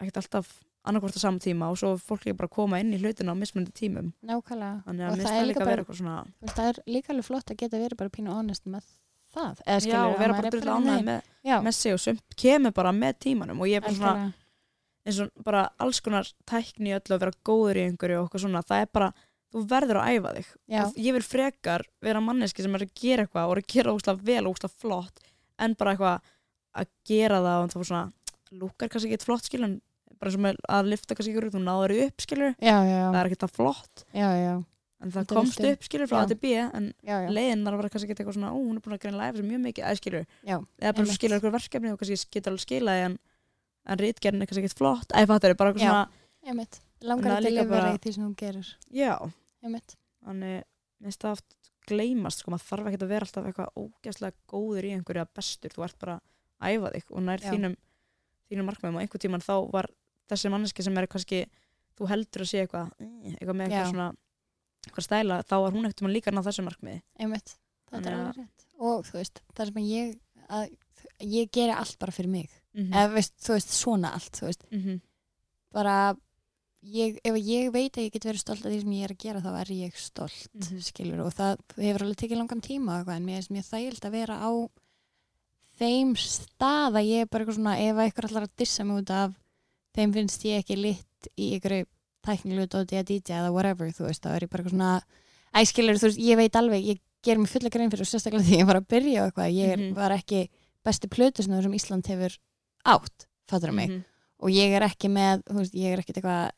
ekkert 0.03 0.21
alltaf 0.21 0.53
annarkvort 0.85 1.17
á 1.17 1.21
saman 1.23 1.41
tíma 1.41 1.71
og 1.73 1.79
svo 1.81 1.95
fólk 1.97 2.27
líka 2.27 2.37
bara 2.43 2.53
koma 2.53 2.81
inn 2.83 2.93
í 2.93 3.01
hlutina 3.01 3.33
á 3.33 3.37
mismunandi 3.39 3.73
tímum. 3.73 4.13
Nákvæmlega. 4.21 4.83
Þannig 4.85 5.07
að 5.07 5.17
mér 5.17 5.29
það 5.29 5.39
er 5.39 5.49
líka 5.49 5.63
bara 5.63 5.71
vera 5.71 5.85
eitthvað 5.85 6.01
svona 6.03 6.17
það 6.53 6.69
er 6.73 6.83
líka 6.93 7.13
alveg 7.15 7.29
flott 7.29 7.53
að 7.55 7.61
geta 7.63 7.81
verið 7.81 8.01
bara 8.03 8.15
pínu 8.17 8.35
honest 8.37 8.67
með 8.67 8.85
það 9.33 9.63
eða 9.65 9.79
já, 9.79 9.85
skilur 9.87 10.13
og 10.13 10.19
vera 10.21 10.37
bara 10.37 10.53
drull 10.53 10.73
ánægð 10.77 11.05
með, 11.07 11.29
já, 11.47 11.57
með 11.65 11.77
sig 11.79 11.95
og 11.97 12.23
kemur 12.37 12.75
bara 12.77 12.93
með 12.93 13.19
tímanum 13.25 13.63
og 13.63 13.71
ég 13.71 13.81
er 13.81 13.87
bara 13.87 13.97
svona. 13.97 14.33
Eins 15.07 15.19
og 15.25 15.31
bara 15.45 15.65
alls 15.83 16.01
konar 16.05 16.29
tækni 16.47 16.95
öllu 16.97 17.17
að 17.17 17.23
vera 17.27 17.37
góður 17.49 17.81
í 17.81 17.85
einhverju 17.89 18.19
og 18.21 18.27
eitthvað 18.29 18.45
svona 18.47 18.63
það 18.69 18.85
er 18.85 18.91
bara, 18.95 19.09
þú 19.53 19.63
verður 19.73 19.99
að 20.03 20.11
æfa 20.17 20.35
þig. 20.39 20.51
Já, 20.73 20.83
og 20.87 20.99
ég 21.07 21.17
vil 21.19 21.25
frekar 21.27 21.83
vera 22.03 22.21
manneski 22.25 22.63
sem 22.65 22.75
er 22.79 22.85
að 22.87 22.93
gera 23.03 23.27
eitthvað 23.27 23.49
og 23.49 23.57
er 23.57 23.63
að 23.63 23.71
gera 23.75 23.95
óslega 23.97 24.27
vel 24.31 24.43
og 24.47 24.55
óslega 24.57 24.77
flott 24.85 25.23
en 25.59 25.75
bara 25.79 25.95
eitthvað 25.97 26.21
að 26.83 26.93
gera 27.11 27.41
það 27.45 27.63
og 27.67 27.75
var 27.81 27.89
svona 27.91 28.05
lúkar 28.53 28.89
kannski 28.93 29.09
ekki 29.11 29.19
eitt 29.19 29.27
flott 29.29 29.49
skil 29.49 29.65
en 29.67 29.75
bara 30.21 30.31
eins 30.31 30.39
og 30.39 30.45
með 30.47 30.61
að 30.71 30.89
lifta 30.93 31.17
kannski 31.19 31.33
ykkur 31.35 31.51
þú 31.53 31.61
náður 31.67 31.95
upp 32.07 32.23
skilur. 32.23 32.55
Já, 32.63 32.77
já, 32.87 32.99
það 33.11 33.19
er 33.25 33.29
ekki 33.33 33.41
það 33.43 33.57
flott. 33.59 34.05
Já, 34.15 34.29
já, 34.39 34.53
en 35.03 35.11
það 35.17 35.27
komst 35.33 35.59
viltu- 35.59 35.73
upp 35.75 35.87
skilur 35.89 36.07
frá 36.13 36.19
já. 36.21 36.23
A 36.23 36.31
til 36.31 36.39
B 36.39 36.53
en 36.63 36.87
leiðin 37.35 37.65
var 37.67 37.89
kannski 37.91 38.07
ekki 38.13 38.23
eitthvað 38.23 38.37
svona 38.39 38.53
ó 38.55 38.57
hún 38.57 38.77
er 38.79 38.85
búin 38.85 38.95
að 38.97 39.03
greina 39.03 39.19
læfa 39.19 39.41
sem 39.43 39.49
mjög 39.51 39.63
mikið 39.67 39.85
eða 39.89 39.99
skilur. 39.99 40.27
Eða 40.47 40.93
bara 40.95 41.17
skilur 41.19 41.41
ykkur 41.43 41.55
verkefni 41.59 41.93
og 41.93 41.99
kannski 41.99 42.31
getur 42.37 42.53
alveg 42.53 42.65
skilaði 42.69 43.05
en, 43.09 43.19
en 43.87 43.99
rítgerðin 43.99 44.43
er 44.45 44.47
kannski 44.51 44.65
ekkert 44.65 44.79
flott. 44.79 45.09
Eða 45.17 45.31
fattar 45.33 45.55
bara 45.59 45.73
eitthvað 45.73 45.87
svona 45.87 46.51
einmitt. 46.53 46.81
Langar 47.03 47.33
er 47.33 47.41
að 47.41 47.47
delivera 47.49 47.69
bara- 47.83 47.95
í 47.97 47.99
því 48.03 48.13
sem 48.15 48.25
þú 48.29 48.37
gerir. 48.43 48.69
Já. 48.91 49.15
Einmitt, 49.63 49.97
þannig 50.25 50.63
minnst 51.03 51.21
það 51.25 51.33
oft 51.33 51.57
gleymast 51.87 52.39
sko, 52.43 52.53
maður 52.53 52.69
þarf 52.71 52.87
ekki 52.93 53.01
að 53.03 53.09
vera 53.11 53.27
alltaf 53.27 53.47
eitthvað 53.49 53.81
ógæslega 53.83 54.37
góður 54.53 54.85
í 54.87 54.93
einhverju 54.95 55.23
að 55.25 55.33
bestur, 55.35 55.71
þú 55.75 55.85
ert 55.85 55.99
bara 55.99 56.21
að 56.63 56.77
æfa 56.77 56.93
þig 56.95 57.11
og 57.11 57.23
nær 57.27 57.41
Já. 57.43 57.51
þínum, 57.51 57.77
þínum 58.51 58.69
markmiðum. 58.71 58.95
Og 58.97 59.03
einhver 59.03 59.19
tíman 59.25 59.43
þá 59.43 59.55
var 59.73 59.89
þessi 60.31 60.51
manneski 60.55 60.83
sem 60.87 60.99
er 60.99 61.07
kannski, 61.11 61.41
þú 61.99 62.09
heldur 62.09 62.43
að 62.47 62.51
sé 62.53 62.63
eitthvað 62.63 62.93
eh, 63.01 63.35
eitthvað 63.35 63.57
með 63.59 63.67
eitthvað 63.67 63.83
Já. 63.83 63.91
svona 63.91 64.09
eitthvað 64.87 65.07
stæla, 65.09 65.43
þá 65.47 65.55
var 65.63 65.73
hún 65.73 65.85
ekkert 65.87 66.03
mann 66.03 66.15
líka 66.15 66.31
ná 66.35 66.43
þessu 66.43 66.63
markmiði. 66.67 67.03
Einmitt. 67.19 67.57
Þetta 67.91 68.07
er 68.07 68.15
alveg 68.15 68.37
rétt. 68.39 68.67
Og 68.79 69.05
þú 69.05 69.13
veist, 69.19 69.43
það 69.55 69.67
sem 69.67 69.83
ég 69.83 70.21
að, 70.49 70.77
ég 71.21 71.51
geri 71.51 71.75
allt 71.75 71.99
bara 71.99 72.13
fyrir 72.15 72.31
mig 72.31 72.51
mm 72.75 72.93
eða 72.93 73.13
veist, 73.15 73.35
þú 73.45 73.53
veist, 73.57 73.71
svona 73.71 74.13
allt 74.15 74.33
þú 74.41 74.47
veist, 74.47 74.63
-hmm. 74.73 75.01
bara 75.73 76.17
ég, 76.85 77.19
ef 77.25 77.35
ég 77.37 77.71
veit 77.73 77.93
að 77.97 78.05
ég 78.07 78.13
get 78.13 78.25
verið 78.25 78.39
stolt 78.41 78.65
af 78.67 78.73
því 78.73 78.81
sem 78.81 78.91
ég 78.93 79.05
er 79.05 79.13
að 79.15 79.19
gera 79.25 79.41
þá 79.41 79.61
er 79.61 79.67
ég 79.73 79.97
stolt 79.97 80.49
Mhm. 80.55 80.81
skilur 80.81 81.21
og 81.27 81.33
það 81.35 81.59
hefur 81.77 82.03
alveg 82.03 82.17
tekið 82.17 82.37
langan 82.39 82.61
tíma 82.61 82.99
eitthvað, 82.99 83.17
en 83.17 83.25
mér 83.27 83.39
er 83.39 83.53
mjög 83.55 83.67
þægild 83.71 84.05
að 84.05 84.11
vera 84.11 84.37
á 84.41 84.51
þeim 85.81 86.13
stað 86.17 86.97
að 87.01 87.07
ég 87.09 87.21
er 87.25 87.27
bara 87.31 87.45
eitthvað 87.45 87.59
svona 87.59 87.79
ef 87.79 87.97
eitthvað 87.97 88.31
allar 88.31 88.47
að 88.49 88.57
dissa 88.57 88.85
mig 88.85 88.97
út 89.03 89.11
af 89.11 89.35
þeim 89.97 90.13
finnst 90.15 90.45
ég 90.45 90.59
ekki 90.63 90.77
lit 90.81 91.29
í 91.39 91.53
einhverju 91.57 91.87
tæknilu 92.23 92.67
dóti 92.71 92.99
að 93.01 93.09
DJ 93.09 93.33
eða 93.41 93.53
whatever 93.53 93.89
þú 93.91 94.07
veist, 94.07 94.23
þá 94.23 94.31
er 94.37 94.41
ég 94.47 94.51
bara 94.51 94.63
eitthvað 94.63 94.77
svona 94.77 95.03
æskilur, 95.55 95.99
þú 95.99 96.07
veist, 96.09 96.19
ég 96.23 96.37
veit 96.37 96.53
alveg, 96.57 96.85
ég 96.87 97.01
ger 97.23 97.37
mér 97.39 97.49
fulla 97.51 97.69
grein 97.71 97.91
fyrir 97.91 98.01
og 98.07 98.11
sérstaklega 98.11 98.45
því 98.49 98.59
ég 98.63 98.67
var 98.67 98.77
að 98.81 98.87
byrja 98.89 99.23
og 99.23 99.33
eitthvað 99.33 99.57
ég 99.59 99.77
Mhm. 99.79 99.95
var 99.95 100.11
ekki 100.17 100.49
besti 100.85 101.09
plötusnöður 101.09 101.63
sem 101.63 101.73
Ísland 101.79 102.07
hefur 102.07 102.37
átt, 102.85 103.27
fattur 103.49 103.73
mig 103.73 103.89
Mhm. 103.91 104.05
og 104.43 104.51
ég 104.51 104.73
er 104.75 104.83
ekki 104.83 105.09
með, 105.09 105.43
þú 105.49 105.59
veist, 105.61 105.75
ég 105.75 105.93
er 105.93 105.99
ekkit 106.03 106.17
eitthvað 106.19 106.51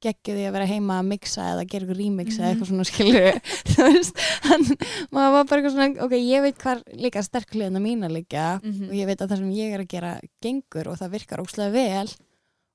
geggið 0.00 0.36
því 0.36 0.44
að 0.48 0.52
vera 0.52 0.66
heima 0.66 0.94
að 1.00 1.06
mixa 1.10 1.42
eða 1.44 1.64
gera 1.68 1.84
eitthvað 1.86 1.98
remix 2.00 2.38
eða 2.38 2.46
Mhm. 2.46 2.52
eitthvað 2.54 2.70
svona 2.70 2.86
skilur 2.88 3.40
þú 3.74 3.88
veist, 3.92 4.14
hann, 4.48 4.64
maður 5.12 5.32
var 5.36 5.44
bara 5.44 5.60
eitthvað 5.60 5.74
svona 5.76 6.04
ok, 6.04 6.12
ég 6.16 6.42
veit 6.42 6.58
hvar 6.58 6.82
líka 6.96 7.22
sterk 7.24 7.50
hliðina 7.52 7.80
mína 7.84 8.08
líka 8.08 8.60
Mhm. 8.62 8.88
og 8.88 8.94
ég 8.96 9.06
veit 9.06 9.20
að 9.20 9.28
það 9.28 9.36
sem 9.38 9.50
ég 9.52 9.72
er 9.74 9.80
að 9.80 9.88
gera 9.88 10.20
gengur 10.42 10.86
og 10.88 10.98
það 10.98 11.10
virkar 11.16 11.42
óslega 11.44 11.72
vel 11.72 12.08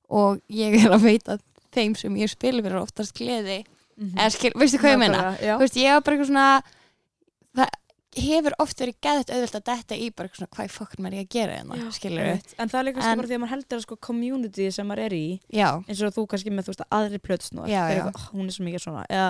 og 0.08 0.40
ég 0.50 0.78
er 0.84 0.90
að 0.90 1.02
veita 1.02 1.38
þeim 1.72 1.96
sem 1.96 2.14
ég 2.16 2.30
spila 2.30 2.62
fyrir 2.62 2.80
oftast 2.82 3.12
gleði 3.14 3.64
Mhm. 3.98 4.14
eða 4.14 4.30
skil, 4.32 4.52
veistu 4.54 4.78
hvað 4.78 4.94
ég 4.94 5.40
já. 5.40 5.56
Þú 5.56 5.58
veist, 5.58 5.76
ég 5.76 5.90
var 5.94 6.00
bara 6.02 6.16
eitthvað 6.16 6.30
svona 6.30 6.62
það 7.56 7.68
hefur 8.16 8.54
oft 8.62 8.80
verið 8.80 8.96
geðið 9.04 9.30
auðvelt 9.34 9.56
að 9.58 9.64
detta 9.68 9.96
í 9.98 10.06
bara 10.16 10.30
svona 10.32 10.48
hvað 10.54 10.68
í 10.68 10.72
fokkin 10.72 11.04
maður 11.04 11.16
ég 11.16 11.26
að 11.26 11.34
gera 11.34 11.56
hérna, 11.56 11.78
Já, 11.80 11.86
skilur 11.96 12.22
einmitt. 12.24 12.54
en 12.56 12.72
það 12.72 12.78
er 12.80 12.86
líka 12.88 13.02
en, 13.02 13.20
bara 13.20 13.30
því 13.30 13.36
að 13.36 13.42
maður 13.42 13.52
heldur 13.54 13.78
að 13.78 13.84
sko 13.84 13.98
community 14.08 14.68
sem 14.76 14.88
maður 14.90 15.02
er 15.04 15.16
í 15.16 15.22
já, 15.52 15.68
eins 15.82 16.02
og 16.02 16.14
þú 16.16 16.24
kannski 16.32 16.52
með 16.52 16.66
þú 16.66 16.72
veist 16.72 16.84
aðri 16.98 17.20
plötsnúar. 17.26 17.70
Já, 17.70 17.82
já. 17.92 18.04
hún 18.32 18.46
er 18.46 18.56
svo 18.56 18.66
mikið 18.66 18.84
svona. 18.86 19.04
Eða 19.10 19.28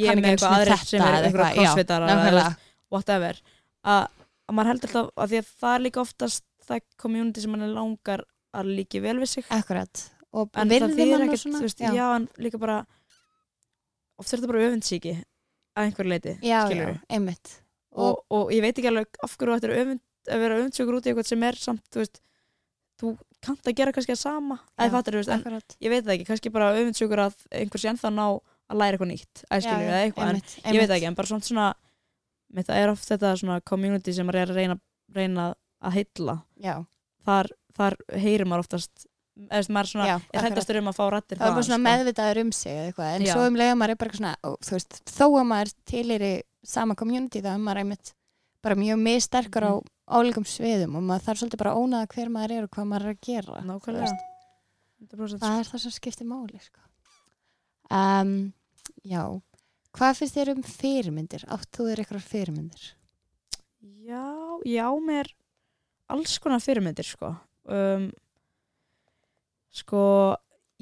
ég 0.00 0.10
er 0.12 0.20
með 0.20 0.30
eitthvað 0.32 0.56
aðri 0.58 0.78
sem 0.82 1.04
er 1.04 1.18
eitthvað 1.28 1.50
já, 1.50 1.60
crossfitar 1.60 2.08
eða 2.08 2.46
whatever. 2.94 3.40
Að, 3.84 4.02
að 4.48 4.58
maður 4.58 4.72
heldur 4.72 4.92
alltaf 4.92 5.24
að 5.24 5.34
því 5.34 5.42
að 5.42 5.52
það 5.64 5.76
er 5.76 5.84
líka 5.88 6.04
oftast 6.04 6.46
það 6.64 6.84
community 7.04 7.44
sem 7.44 7.54
mann 7.54 7.70
langar 7.76 8.24
að 8.54 8.74
líki 8.78 9.02
vel 9.04 9.18
við 9.20 9.32
sig. 9.36 9.48
Akkurat. 9.54 10.06
Og 10.34 10.50
virði 10.54 11.10
ekkert, 11.14 11.42
svona 11.44 11.62
veist, 11.62 11.82
já. 11.82 12.08
en 12.16 12.26
líka 12.42 12.58
bara 12.58 12.82
oft 14.18 14.30
er 14.30 14.40
þetta 14.40 14.50
bara 14.50 14.64
öfundsíki 14.68 15.14
að 15.74 15.88
einhver 15.88 16.10
leiti, 16.10 16.34
já, 16.38 16.54
já, 16.54 16.58
skilur 16.68 16.98
einmitt 17.10 17.58
og, 17.94 18.24
og 18.34 18.52
ég 18.52 18.62
veit 18.64 18.76
ekki 18.78 18.90
alveg 18.90 19.18
af 19.22 19.36
hverju 19.38 19.56
þetta 19.58 19.70
er 19.70 19.80
að 20.34 20.40
vera 20.44 20.58
öfundsjókur 20.62 20.96
út 20.98 21.06
í 21.06 21.12
eitthvað 21.12 21.28
sem 21.30 21.42
er 21.44 21.58
samt, 21.60 21.84
þú 21.92 22.00
veist 22.02 22.20
þú 23.00 23.10
kannt 23.44 23.66
að 23.68 23.74
gera 23.76 23.92
kannski 23.92 24.14
að 24.14 24.20
sama. 24.22 24.56
Já, 24.86 24.90
þú 25.12 25.18
veist, 25.20 25.28
en 25.34 25.42
ég 25.84 25.90
veit 25.92 26.04
það 26.06 26.14
ekki, 26.14 26.26
kannski 26.30 26.52
bara 26.54 26.70
öfundsjókur 26.78 27.22
að 27.26 27.34
einhver 27.60 27.82
sé 27.82 27.88
ennþá 27.90 28.10
ná 28.14 28.24
að 28.70 28.78
læra 28.80 28.96
eitthvað 28.96 29.10
nýtt 29.10 29.42
æskilur, 29.52 29.82
eða 29.90 30.02
eitthvað, 30.06 30.24
en 30.24 30.38
einmitt, 30.38 30.54
ég 30.64 30.80
veit 30.80 30.88
það 30.88 30.96
ekki, 30.96 31.08
en 31.10 31.18
bara 31.18 31.28
svona, 31.28 31.44
svona 31.50 31.66
með 32.54 32.68
það 32.70 32.80
er 32.84 32.92
oft 32.94 33.08
þetta 33.10 33.32
svona 33.36 33.60
community 33.68 34.14
sem 34.16 34.26
maður 34.28 34.40
er 34.40 34.52
að 34.54 34.60
reyna, 34.62 34.76
reyna 35.18 35.46
að 35.84 35.96
heilla. 35.98 36.36
Þar, 37.26 37.50
þar 37.76 37.96
heyrir 38.24 38.46
maður 38.48 38.64
oftast 38.64 39.06
eða 39.34 39.72
maður 39.74 39.90
svona, 39.90 40.06
já, 40.06 40.16
er 40.32 40.44
hættastur 40.46 40.78
um 40.78 40.88
að 40.92 40.96
fá 40.98 41.04
rættir 41.10 41.38
það 41.40 41.48
er 41.48 41.54
bara 41.56 41.66
svona 41.66 41.78
sko. 41.80 41.86
meðvitaður 41.88 42.40
um 42.44 42.52
sig 42.52 42.76
eitthvað, 42.84 43.14
en 43.16 43.24
Já. 43.26 43.32
svo 43.34 43.46
um 43.48 43.56
leiðum 43.58 43.80
maður 43.82 43.90
er 43.94 44.00
bara 44.04 44.18
svona 44.18 44.34
þú 44.44 44.74
veist, 44.76 45.00
þó 45.10 45.24
að 45.40 45.46
maður 45.50 45.72
tilheyri 45.90 46.32
sama 46.64 46.94
community 46.94 47.42
þá 47.42 47.50
er 47.54 47.58
maður 47.64 47.80
einmitt 47.82 48.12
bara 48.62 48.74
mjög 48.78 49.00
missterkur 49.04 49.64
Mhm. 49.64 49.72
á 49.74 49.74
álíkum 50.20 50.44
sviðum 50.46 50.94
og 50.96 51.02
maður 51.02 51.24
þarf 51.26 51.40
svolítið 51.42 51.58
bara 51.64 51.72
að 51.74 51.80
ónaða 51.82 52.06
hver 52.14 52.28
maður 52.30 52.52
er 52.58 52.62
og 52.64 52.70
hvað 52.70 52.86
maður 52.92 53.04
er 53.08 53.14
að 53.14 53.20
gera 53.26 53.60
nákvæmlega 53.64 54.04
veist. 54.04 54.24
100% 55.04 55.40
það 55.42 55.58
er 55.58 55.64
það 55.72 55.80
sem 55.84 55.90
skiptir 55.98 56.26
máli 56.30 56.60
sko. 56.62 56.80
um, 57.90 58.52
já 59.04 59.22
hvað 59.94 60.16
finnst 60.18 60.34
þér 60.38 60.50
um 60.54 60.62
fyrirmyndir 60.62 61.44
átt 61.48 61.70
þú 61.74 61.88
þér 61.90 62.02
eitthvað 62.04 62.28
fyrirmyndir 62.30 62.92
Já, 64.04 64.24
já, 64.64 64.86
mér 65.00 65.28
alls 66.08 66.38
konar 66.38 66.60
fyrirmyndir 66.60 67.04
sko 67.08 67.34
um, 67.68 68.10
sko 69.74 70.02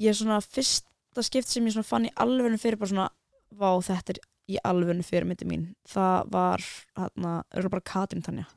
ég 0.01 0.13
er 0.13 0.17
svona 0.17 0.39
fyrsta 0.43 1.25
skipt 1.25 1.49
sem 1.49 1.65
ég 1.67 1.85
fann 1.87 2.07
í 2.09 2.13
alvegnu 2.21 2.59
fyrir 2.61 2.79
bara 2.81 2.91
svona 2.91 3.09
vá 3.53 3.69
þetta 3.85 4.15
er 4.15 4.21
í 4.53 4.59
alvegnu 4.65 5.05
fyrirmyndi 5.05 5.47
mín. 5.47 5.67
Það 5.87 6.31
var 6.33 6.63
hérna, 6.99 7.33
bara 7.69 7.85
Katrin 7.85 8.23
Tanja. 8.25 8.47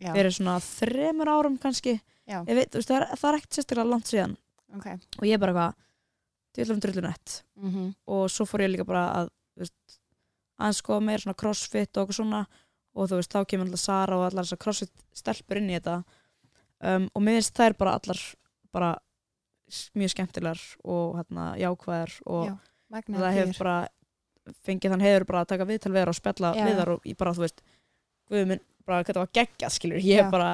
Já, 0.00 0.12
fyrir 0.12 0.34
svona 0.34 0.58
þremur 0.62 1.30
árum 1.30 1.56
kannski. 1.60 1.98
Veit, 2.26 2.74
veist, 2.74 2.88
það 2.88 3.00
er, 3.00 3.06
það 3.18 3.28
er 3.30 3.38
ekkert 3.38 3.56
sérstaklega 3.56 3.90
langt 3.90 4.10
síðan. 4.10 4.36
Ok. 4.74 4.86
Og 5.20 5.26
ég 5.28 5.36
er 5.36 5.42
bara 5.42 5.54
eitthvað 5.54 5.80
dvillum 6.54 6.80
drullunett 6.82 7.40
mm 7.58 7.88
og 8.14 8.28
svo 8.30 8.46
fór 8.46 8.62
ég 8.62 8.70
líka 8.70 8.86
bara 8.86 9.04
að 9.18 9.30
veist, 9.58 9.98
aðeins 10.58 10.80
sko 10.82 11.00
meira 11.02 11.22
svona 11.22 11.38
crossfit 11.38 11.96
og 11.96 12.04
okkur 12.04 12.18
svona. 12.20 12.44
Og 12.94 13.10
þú 13.10 13.18
veist, 13.18 13.32
þá 13.34 13.48
kemur 13.50 13.66
alltaf 13.66 13.82
Sara 13.82 14.18
og 14.18 14.28
allar 14.28 14.46
þessar 14.46 14.62
crossfit 14.62 14.92
stelpur 15.12 15.58
inn 15.58 15.72
í 15.72 15.78
þetta. 15.78 15.96
Um, 16.84 17.08
og 17.10 17.24
mér 17.24 17.40
finnst 17.40 17.58
þær 17.58 17.74
bara 17.80 17.96
allar 17.98 18.20
bara 18.74 18.90
mjög 19.96 20.10
skemmtilegar 20.14 20.60
og 20.84 21.16
hérna 21.18 21.44
jákvæðar 21.60 22.12
og 22.26 22.44
Já, 22.50 22.54
það 23.08 23.32
hefur 23.38 23.58
bara 23.64 23.88
fengið 24.66 24.92
þann 24.92 25.00
hefur 25.06 25.24
bara 25.30 25.40
að 25.44 25.50
taka 25.54 25.64
viðtal 25.70 25.92
við 25.94 26.08
og 26.12 26.18
spjalla 26.18 26.50
Já. 26.58 26.64
við 26.68 26.78
þær 26.82 26.92
og 26.94 27.06
ég 27.08 27.16
bara, 27.16 27.32
þú 27.38 27.44
veist 27.46 27.62
guð 28.28 28.46
minn, 28.50 28.60
bara 28.84 29.02
hvað 29.04 29.14
það 29.16 29.22
var 29.24 29.32
geggjað 29.40 29.72
skilur 29.78 30.04
ég 30.04 30.20
Já. 30.20 30.30
bara 30.30 30.50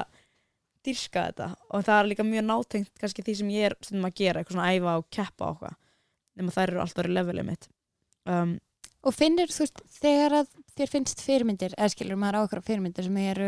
dyrkað 0.85 1.27
þetta 1.29 1.47
og 1.69 1.83
það 1.85 1.99
er 1.99 2.09
líka 2.09 2.23
mjög 2.25 2.45
nátengt 2.47 2.91
kannski 3.01 3.23
því 3.27 3.35
sem 3.41 3.51
ég 3.53 3.65
er 3.69 3.75
stundum 3.83 4.07
að 4.09 4.15
gera, 4.21 4.39
eitthvað 4.41 4.55
svona 4.57 4.71
æfa 4.73 4.95
og 5.01 5.05
keppa 5.13 5.45
og 5.45 5.51
eitthvað 5.59 5.75
nema 6.41 6.55
þær 6.55 6.71
eru 6.71 6.81
alltaf 6.85 7.05
í 7.09 7.11
levelið 7.17 7.49
mitt 7.51 7.67
um, 8.25 8.55
Og 9.01 9.15
finnir 9.17 9.49
þú 9.49 9.63
veist, 9.65 9.79
þegar 9.97 10.33
að 10.43 10.49
þér 10.77 10.89
finnst 10.93 11.21
fyrirmyndir, 11.25 11.73
eða 11.73 11.89
skilur 11.89 12.19
maður 12.21 12.37
á 12.37 12.43
okkur 12.45 12.59
fyrirmyndir 12.67 13.07
sem 13.07 13.15
eru 13.17 13.47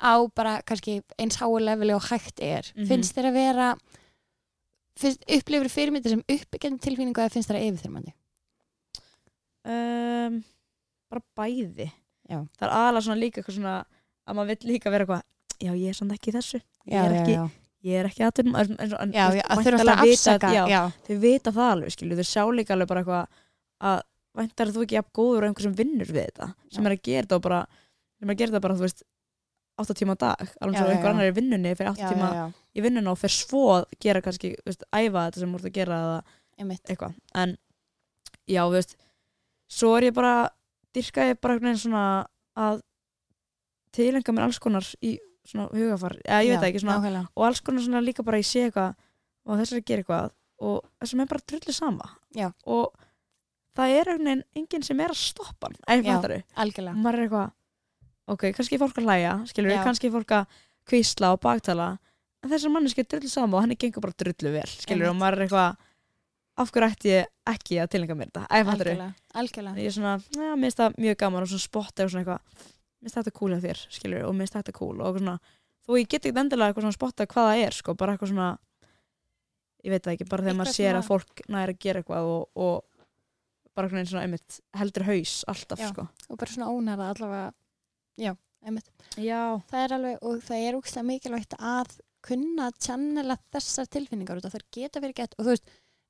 á 0.00 0.12
bara 0.34 0.54
kannski 0.64 1.02
eins 1.20 1.36
háu 1.36 1.52
leveli 1.60 1.92
og 1.94 2.02
hægt 2.10 2.40
er 2.42 2.64
Mhm. 2.74 2.86
finnst 2.88 3.14
þér 3.14 3.28
að 3.30 3.36
vera 3.38 3.66
upplifur 5.02 5.70
fyrirmyndir 5.72 6.14
sem 6.14 6.22
uppbyggjandi 6.22 6.84
tilfinningu 6.84 7.22
eða 7.22 7.32
finnst 7.34 7.50
þér 7.50 7.58
að 7.60 7.66
yfirþyrmandi? 7.70 8.14
Um, 9.64 10.40
bara 11.10 11.24
bæði. 11.38 11.90
Já. 12.24 12.38
það 12.56 12.64
er 12.66 12.72
aðalega 12.72 13.04
svona 13.04 13.20
líka 13.20 13.40
eitthvað 13.40 13.58
svona 13.58 13.74
að 14.24 14.36
maður 14.38 14.50
vill 14.54 14.70
líka 14.70 14.92
vera 14.92 15.04
eitthvað 15.04 15.64
já 15.64 15.72
ég 15.76 15.90
er 15.90 15.98
samt 15.98 16.14
ekki 16.14 16.32
þessu. 16.32 16.60
Ég 16.88 17.00
er 17.00 17.16
ekki, 17.18 17.34
já, 17.34 17.42
ég 17.84 18.00
er 18.00 18.08
ekki 18.08 18.24
veist, 18.24 18.40
að 19.44 19.62
þurfa 19.66 19.80
alltaf 19.84 19.92
að 19.92 20.12
afsaka 20.14 20.52
þau 21.04 21.18
vita 21.24 21.52
það 21.52 21.72
alveg 21.74 21.94
skilju, 21.94 22.18
þau 22.20 22.28
sjá 22.30 22.42
líka 22.56 22.76
alveg 22.76 22.90
bara 22.90 23.02
eitthvað 23.04 23.42
að 23.90 24.00
væntar 24.34 24.72
þú 24.74 24.84
ekki 24.86 24.98
jafn 24.98 25.12
góður 25.20 25.44
og 25.44 25.48
einhver 25.50 25.66
sem 25.68 25.76
vinnur 25.78 26.10
við 26.10 26.30
þetta 26.30 26.48
sem 26.74 26.88
er 26.88 26.96
að 26.96 27.04
gera 27.06 27.26
þetta 27.26 27.38
og 27.38 27.44
bara 27.44 27.60
sem 27.68 28.28
er 28.28 28.34
að 28.34 28.40
gera 28.40 28.52
þetta 28.54 28.64
bara 28.64 28.78
þú 28.78 28.86
veist 28.86 29.04
8 29.80 29.96
tíma 29.98 30.14
dag 30.18 30.40
alveg 30.60 30.76
Já, 30.76 30.80
svo 30.80 30.88
já, 30.88 30.94
einhver 30.94 31.08
já. 31.08 31.14
annar 31.14 31.30
í 31.30 31.34
vinnunni 31.34 31.74
fyrir 31.74 31.90
8 31.90 32.00
já, 32.04 32.08
tíma 32.12 32.28
já, 32.30 32.34
já, 32.38 32.46
í 32.78 32.84
vinnunna 32.84 33.14
og 33.14 33.18
fer 33.18 33.32
svo 33.34 33.62
að 33.78 33.86
gera 34.04 34.22
kannski 34.22 34.54
veist, 34.66 34.84
æfa 34.94 35.26
þetta 35.26 35.42
sem 35.42 35.54
þú 35.54 35.60
ert 35.60 35.68
að 35.70 35.76
gera 35.78 35.98
eða 36.04 36.76
eitthvað 36.84 37.14
en 37.42 37.56
já, 38.46 38.60
þú 38.62 38.74
veist 38.76 38.96
svo 39.74 39.94
er 39.98 40.08
ég 40.10 40.14
bara, 40.14 40.34
dyrka 40.94 41.28
ég 41.30 41.40
bara 41.40 41.56
einhvern 41.56 41.72
veginn 41.72 41.82
svona 41.82 42.04
að 42.54 42.82
tilenga 43.94 44.34
mér 44.34 44.46
alls 44.46 44.60
konar 44.62 44.86
í 45.02 45.16
svona 45.44 45.66
hugafar, 45.74 46.16
eða 46.24 46.44
ég 46.44 46.54
veit 46.54 46.62
það 46.62 46.70
ekki 46.70 46.82
svona 46.84 46.98
nákvæmlega. 46.98 47.26
og 47.34 47.46
alls 47.48 47.60
konar 47.60 47.84
svona 47.84 48.04
líka 48.04 48.24
bara 48.24 48.40
ég 48.40 48.48
sé 48.48 48.68
eitthvað 48.68 48.94
og 49.44 49.58
þess 49.60 49.74
að 49.76 49.84
gera 49.90 50.04
eitthvað 50.04 50.30
og 50.64 50.78
þessum 51.02 51.20
er 51.24 51.28
bara 51.34 51.44
drullu 51.50 51.74
sama 51.74 52.08
Já. 52.34 52.48
og 52.64 52.94
það 53.76 53.96
er 53.98 54.10
einhvern 54.14 54.30
veginn 54.30 54.44
enginn 54.62 54.86
sem 54.86 55.02
er 55.02 55.12
að 55.12 55.20
stoppa 55.20 55.68
hann, 55.68 55.76
Já. 56.06 56.14
fattar 56.14 56.36
og 56.94 57.02
maður 57.02 57.18
er 57.18 57.26
eitthvað 57.26 57.52
ok, 58.30 58.50
kannski 58.56 58.80
fólk 58.80 59.00
að 59.00 59.08
hlæja, 59.08 59.34
skilur 59.50 59.72
við, 59.72 59.80
kannski 59.86 60.10
fólk 60.14 60.36
að 60.38 60.60
kvísla 60.88 61.32
og 61.34 61.42
baktala. 61.44 61.94
En 62.44 62.52
þessar 62.52 62.72
manneski 62.74 63.04
er 63.04 63.08
drullu 63.08 63.30
sama 63.32 63.58
og 63.58 63.64
henni 63.64 63.76
gengur 63.80 64.04
bara 64.04 64.16
drullu 64.20 64.52
vel 64.52 64.68
skilur 64.68 65.06
við, 65.06 65.12
og 65.12 65.18
maður 65.20 65.38
er 65.38 65.46
eitthvað 65.46 65.82
af 66.54 66.70
hverju 66.70 66.90
ætti 66.92 67.10
ég 67.10 67.30
ekki 67.50 67.80
að 67.82 67.90
tilenga 67.94 68.16
mér 68.18 68.30
þetta? 68.30 68.44
Eða 68.46 68.66
fattar 68.68 68.90
algjörlega, 68.90 69.30
algjörlega. 69.40 69.80
ég 69.82 69.90
er 69.90 69.96
svona, 69.96 70.14
mér 70.36 70.60
finnst 70.62 70.82
það 70.82 70.98
mjög 71.02 71.16
gaman 71.24 71.46
og 71.46 71.50
svona 71.50 71.64
spotta 71.64 72.04
og 72.04 72.12
svona 72.12 72.22
eitthvað 72.22 72.68
mér 72.68 73.08
finnst 73.08 73.18
þetta 73.18 73.34
cool 73.40 73.54
hjá 73.54 73.64
þér, 73.64 73.80
skilur 73.96 74.26
og 74.28 74.36
mér 74.36 74.44
finnst 74.46 74.58
þetta 74.60 74.76
cool 74.76 75.02
og 75.02 75.18
svona, 75.18 75.34
þó 75.84 75.90
ég 75.98 76.12
get 76.12 76.28
ekki 76.28 76.42
endilega 76.44 76.70
eitthvað 76.70 76.86
svona 76.86 76.98
spotta 76.98 77.26
hvað 77.32 77.50
það 77.50 77.64
er, 77.64 77.78
sko, 77.80 77.96
bara 77.98 78.14
eitthvað 78.14 78.32
svona 78.34 78.50
ég 79.84 79.94
veit 79.94 80.06
það 80.06 80.14
ekki, 80.14 80.28
bara 80.30 80.46
þegar 80.46 80.58
maður 80.60 80.76
sér 80.78 81.00
að 81.00 81.08
fólk 81.10 81.44
næri 81.52 81.74
að 81.74 81.82
gera 81.84 82.04
eitthvað 82.04 82.30
og, 82.30 82.46
og 82.54 83.74
bara 83.74 83.90
svona 83.90 84.22
einmitt 84.22 84.60
heldur 84.78 85.08
haus 85.08 85.34
alltaf, 85.50 85.82
Já. 85.82 85.90
sko. 85.90 86.06
og 86.30 86.38
bara 86.38 86.54
svona 86.54 86.70
ónæra 86.70 87.10
allavega 87.10 87.50
já, 88.18 88.34
einmitt 88.64 88.88
já, 89.18 89.60
það 89.70 89.84
er 89.84 89.94
alveg, 89.98 90.18
og 90.22 90.42
það 90.42 90.66
er 90.68 90.78
úkslega 90.78 91.06
mikilvægt 91.08 91.56
að 91.58 91.94
kunna 92.24 92.70
channela 92.80 93.36
þessar 93.52 93.86
tilfinningar 93.92 94.38
út 94.40 94.44
af 94.48 94.52
það 94.54 94.68
geta 94.72 95.00
verið 95.04 95.14
gett 95.20 95.34
og 95.38 95.44
þú 95.44 95.50
veist, 95.54 95.66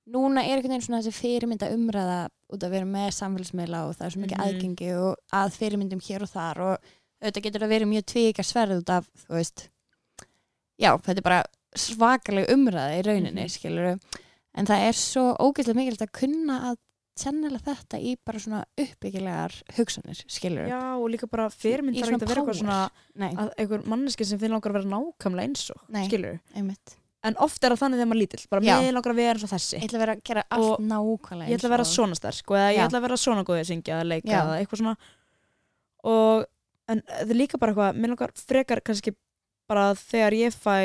núna 0.07 0.43
er 0.45 0.59
einhvern 0.59 0.75
veginn 0.77 0.85
svona 0.85 1.01
þessi 1.03 1.17
fyrirmynda 1.17 1.71
umræða 1.75 2.19
út 2.53 2.63
af 2.63 2.69
að 2.69 2.75
vera 2.77 2.87
með 2.87 3.09
samfélagsmiðla 3.19 3.81
og 3.89 3.95
það 3.97 4.07
er 4.07 4.11
svo 4.15 4.21
mikið 4.23 4.39
Mhm. 4.39 4.45
aðgengi 4.47 4.91
og 5.01 5.17
að 5.33 5.55
fyrirmyndum 5.59 6.03
hér 6.05 6.23
og 6.23 6.29
þar 6.31 6.61
og 6.61 6.91
auðvitað 7.25 7.43
getur 7.49 7.61
það 7.65 7.73
verið 7.75 7.89
mjög 7.95 8.05
tvíkar 8.13 8.45
sverð 8.47 8.79
út 8.83 8.91
af, 8.91 9.09
þú 9.25 9.33
veist 9.39 9.69
já, 10.79 10.91
þetta 10.99 11.19
er 11.19 11.23
bara 11.29 11.43
svakaleg 11.75 12.51
umræða 12.53 12.99
í 13.01 13.03
rauninni, 13.07 13.43
Mhm. 13.49 13.51
skilur 13.51 13.99
en 14.55 14.67
það 14.67 14.87
er 14.89 14.93
svo 14.93 15.25
ógeðslega 15.41 15.75
mikilvægt 15.81 16.07
að 16.07 16.13
kunna 16.21 16.61
að 16.71 16.77
channela 17.19 17.61
þetta 17.63 17.99
í 18.03 18.17
bara 18.27 18.41
svona 18.43 18.65
uppbyggilegar 18.81 19.55
hugsanir, 19.77 20.19
skilur 20.27 20.67
já, 20.71 20.81
og 20.99 21.07
líka 21.13 21.29
bara 21.31 21.47
fyrirmynd 21.53 21.97
þarf 22.01 22.17
ekki 22.17 22.25
að 22.27 22.33
vera 22.33 22.43
eitthvað 22.43 22.61
svona 22.61 22.79
Nei, 23.23 23.31
að 23.39 23.53
einhver 23.63 23.85
manneski 23.93 24.27
sem 24.27 24.41
finn 24.43 24.51
langar 24.55 24.73
að 24.75 24.79
vera 24.81 24.91
nákvæmlega 24.97 25.49
eins 25.49 25.65
og 25.71 25.81
einmitt. 26.55 26.97
En 27.25 27.39
oft 27.41 27.63
er 27.65 27.73
það 27.73 27.81
þannig 27.81 28.01
þegar 28.03 28.09
maður 28.11 28.21
lítill, 28.21 28.43
bara 28.53 28.67
Já. 28.67 28.75
mér 28.83 28.93
langar 28.99 29.13
að 29.15 29.21
vera 29.23 29.35
eins 29.39 29.45
og 29.47 29.53
þessi. 29.55 29.77
Ég 29.79 29.87
ætla 29.87 29.97
að 29.97 30.03
vera 30.05 30.15
að 30.19 30.25
gera 30.29 30.43
allt 30.53 30.73
Og 30.75 30.83
nákvæmlega 30.91 31.49
ég 31.49 31.57
ætla 31.57 31.69
að 31.71 31.75
vera 31.75 31.85
eins 31.87 31.93
og- 31.95 31.97
svona 31.97 32.19
sterk 32.19 32.51
og 32.51 32.57
eða 32.59 32.73
ég 32.75 32.83
ætla 32.85 32.99
að 32.99 33.07
vera 33.07 33.17
svona 33.23 33.45
góð 33.49 33.61
að 33.63 33.69
syngja 33.71 33.95
eða 33.95 34.09
leika 34.11 34.35
eða 34.43 34.59
eitthvað 34.59 34.81
svona. 34.83 34.97
Og 36.05 36.45
en 36.93 37.01
það 37.09 37.31
er 37.31 37.39
líka 37.41 37.59
bara 37.63 37.73
eitthvað 37.73 37.97
mér 38.03 38.13
langar 38.13 38.35
frekar 38.37 38.83
kannski 38.85 39.15
bara 39.71 39.87
að 39.95 40.03
þegar 40.11 40.37
ég 40.37 40.53
fæ 40.53 40.77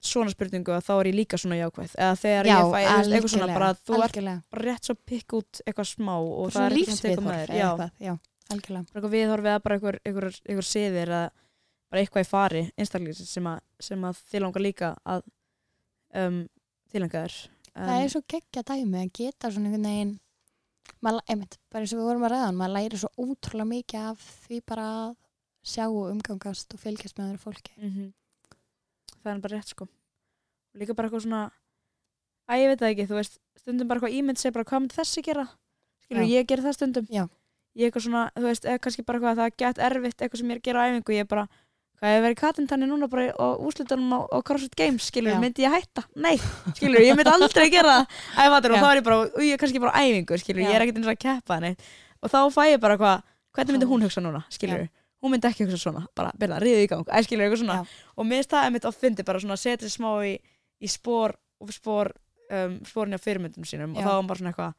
svona 0.00 0.30
spurningu 0.30 0.70
að 0.76 0.84
þá 0.86 0.92
er 1.00 1.08
ég 1.10 1.16
líka 1.18 1.38
svona 1.40 1.56
jákvæð. 1.58 1.94
Eða 1.98 2.16
þegar 2.22 2.46
Já, 2.48 2.56
ég 2.58 2.70
fæ 2.70 2.78
eitthvað 2.78 3.32
svona 3.34 3.48
bara 3.54 3.68
að 3.72 3.80
þú 3.82 3.94
ert 3.98 4.04
algjörlega. 4.08 4.42
bara 4.50 4.62
rétt 4.68 4.84
svo 4.88 4.94
pikk 5.10 5.32
út 5.40 5.60
eitthvað 5.66 5.88
smá 5.90 6.14
og 6.18 6.52
það 6.54 6.66
er 6.68 6.76
eitthvað 6.78 7.02
tekur 7.02 7.24
með 7.26 7.40
þér 7.42 7.52
já, 7.58 8.12
algjörlega. 8.52 8.84
Eitthvað 8.94 9.14
viðhorfið 9.16 9.50
eða 9.52 9.62
bara 9.64 9.78
einhver, 10.06 10.68
siðir 10.68 11.08
eða 11.08 11.22
bara 11.90 12.02
eitthvað 12.04 12.24
í 12.24 12.28
fari 12.28 12.62
einstaklega 12.78 13.26
sem, 13.26 13.44
að- 13.50 13.62
sem 13.80 14.04
að 14.04 14.22
þið 14.30 14.44
langar 14.44 14.62
líka 14.68 14.92
að 15.08 15.22
um, 16.14 16.40
tilhenga 16.92 17.24
þér 17.26 17.38
Það 17.78 18.02
er 18.02 18.08
svo 18.10 18.22
geggja 18.26 18.62
dæmi 18.66 18.98
að 19.04 19.10
geta 19.14 19.50
svona 19.54 19.68
einhvern 19.68 19.86
veginn 19.86 20.14
maður, 21.04 21.20
einmitt, 21.30 21.58
bara 21.70 21.84
eins 21.84 21.92
og 21.94 22.00
við 22.00 22.08
vorum 22.08 22.24
að 22.26 22.32
ræða 22.32 22.52
maður 22.56 22.72
læri 22.74 22.98
svo 22.98 23.10
ótrúlega 23.22 23.68
mikið 23.70 24.06
af 24.08 24.24
því 24.46 24.60
bara 24.66 24.86
að 25.02 25.12
sjá 25.68 25.84
og 25.86 26.08
umgangast 26.10 26.74
og 26.74 26.80
fylgjast 26.80 27.18
með 27.18 27.28
öðru 27.34 27.42
fólki. 27.44 27.74
Mm 27.76 27.90
það 29.22 29.32
er 29.34 29.40
bara 29.44 29.56
rétt 29.58 29.72
sko 29.74 29.84
og 29.88 30.80
líka 30.82 30.94
bara 30.96 31.08
eitthvað 31.08 31.24
svona 31.26 31.42
að 32.48 32.62
ég 32.62 32.70
veit 32.72 32.80
það 32.82 32.92
ekki, 32.94 33.06
þú 33.10 33.16
veist, 33.18 33.38
stundum 33.60 33.88
bara 33.88 33.98
eitthvað 34.00 34.18
ímynd 34.18 34.40
segir 34.40 34.54
bara 34.56 34.64
hvað 34.68 34.82
myndi 34.84 34.96
þessi 34.98 35.22
gera 35.26 35.46
skilur, 36.04 36.24
Já. 36.24 36.28
ég 36.38 36.46
gerir 36.48 36.64
það 36.64 36.76
stundum 36.78 37.06
Já. 37.12 37.24
ég 37.78 37.88
eitthvað 37.88 38.04
svona, 38.06 38.22
þú 38.36 38.44
veist, 38.48 38.64
eða 38.68 38.82
kannski 38.84 39.04
bara 39.08 39.18
eitthvað 39.18 39.40
það 39.40 39.48
er 39.50 39.56
gett 39.62 39.80
erfitt, 39.88 40.20
eitthvað 40.22 40.40
sem 40.42 40.48
ég 40.48 40.56
er 40.56 40.60
að 40.62 40.68
gera 40.68 40.78
á 40.80 40.86
æfingu 40.88 41.16
ég 41.16 41.24
er 41.26 41.28
bara, 41.28 41.44
hvað 41.98 42.14
ég 42.14 42.22
verið 42.24 42.38
katintanni 42.40 42.88
núna 42.88 43.08
bara 43.10 43.26
á 43.36 43.46
úslutunum 43.58 44.12
á, 44.16 44.20
á 44.32 44.38
CrossFit 44.46 44.76
Games 44.78 45.08
skilur, 45.10 45.34
Já. 45.36 45.40
myndi 45.42 45.64
ég 45.66 45.74
hætta? 45.76 46.04
Nei, 46.16 46.36
skilur, 46.78 47.02
ég 47.04 47.18
myndi 47.18 47.32
aldrei 47.34 47.68
gera 47.74 47.96
það 47.98 48.04
Æ, 48.38 48.42
fattar, 48.54 48.70
og 48.72 48.78
Já. 48.78 48.82
þá 48.84 48.88
er 48.92 49.00
ég 49.00 49.04
bara, 49.08 49.18
og 49.28 49.42
ég 49.44 49.52
er 49.52 49.60
kannski 49.64 49.82
bara 49.82 49.92
á 49.92 50.00
æfingu 50.06 50.38
skilur, 50.40 50.62
Já. 50.64 50.68
ég 50.70 50.78
er 50.78 50.86
ekkert 50.86 51.00
eins 51.02 51.10
og 51.10 51.16
að 51.16 51.22
keppa 51.26 51.60
neitt 51.64 51.82
og 52.22 52.32
þá 52.32 52.38
fæ 52.54 52.62
ég 52.72 52.80
bara 52.80 52.96
hvað, 52.98 53.22
hvernig 53.58 53.74
myndi 53.76 53.90
hún 53.90 54.06
hugsa 54.06 54.22
núna 54.24 54.44
skilur, 54.54 54.86
hún 55.22 55.34
myndi 55.34 55.48
ekki 55.48 55.66
hugsa 55.66 55.80
svona 55.82 56.04
bara, 56.16 56.32
byrja, 56.38 56.60
riðið 56.62 56.84
í 56.84 56.90
gang, 56.92 57.08
æ, 57.10 57.18
skilur, 57.26 57.46
eitthvað 57.46 57.62
svona. 57.64 57.78
Já. 57.80 58.02
og 58.14 58.28
mér 58.28 58.42
finnst 58.42 58.54
það 58.54 58.66
einmitt 58.68 58.88
oft 58.90 59.00
fyndi 59.02 59.26
bara 59.26 59.42
svona 59.42 59.56
að 59.58 59.64
setja 59.64 59.88
sig 59.88 59.94
smá 59.96 60.10
í, 60.26 60.34
í 60.78 60.90
spór 60.90 61.34
og 61.58 61.72
spór 61.74 62.12
um, 62.54 62.76
spórin 62.86 63.18
á 63.18 63.20
fyrirmyndum 63.22 63.66
sínum 63.66 63.96
og 63.96 64.02
Já. 64.02 64.06
þá 64.06 64.12
var 64.14 64.28
bara 64.30 64.42
svona 64.42 64.52
eitthvað 64.52 64.76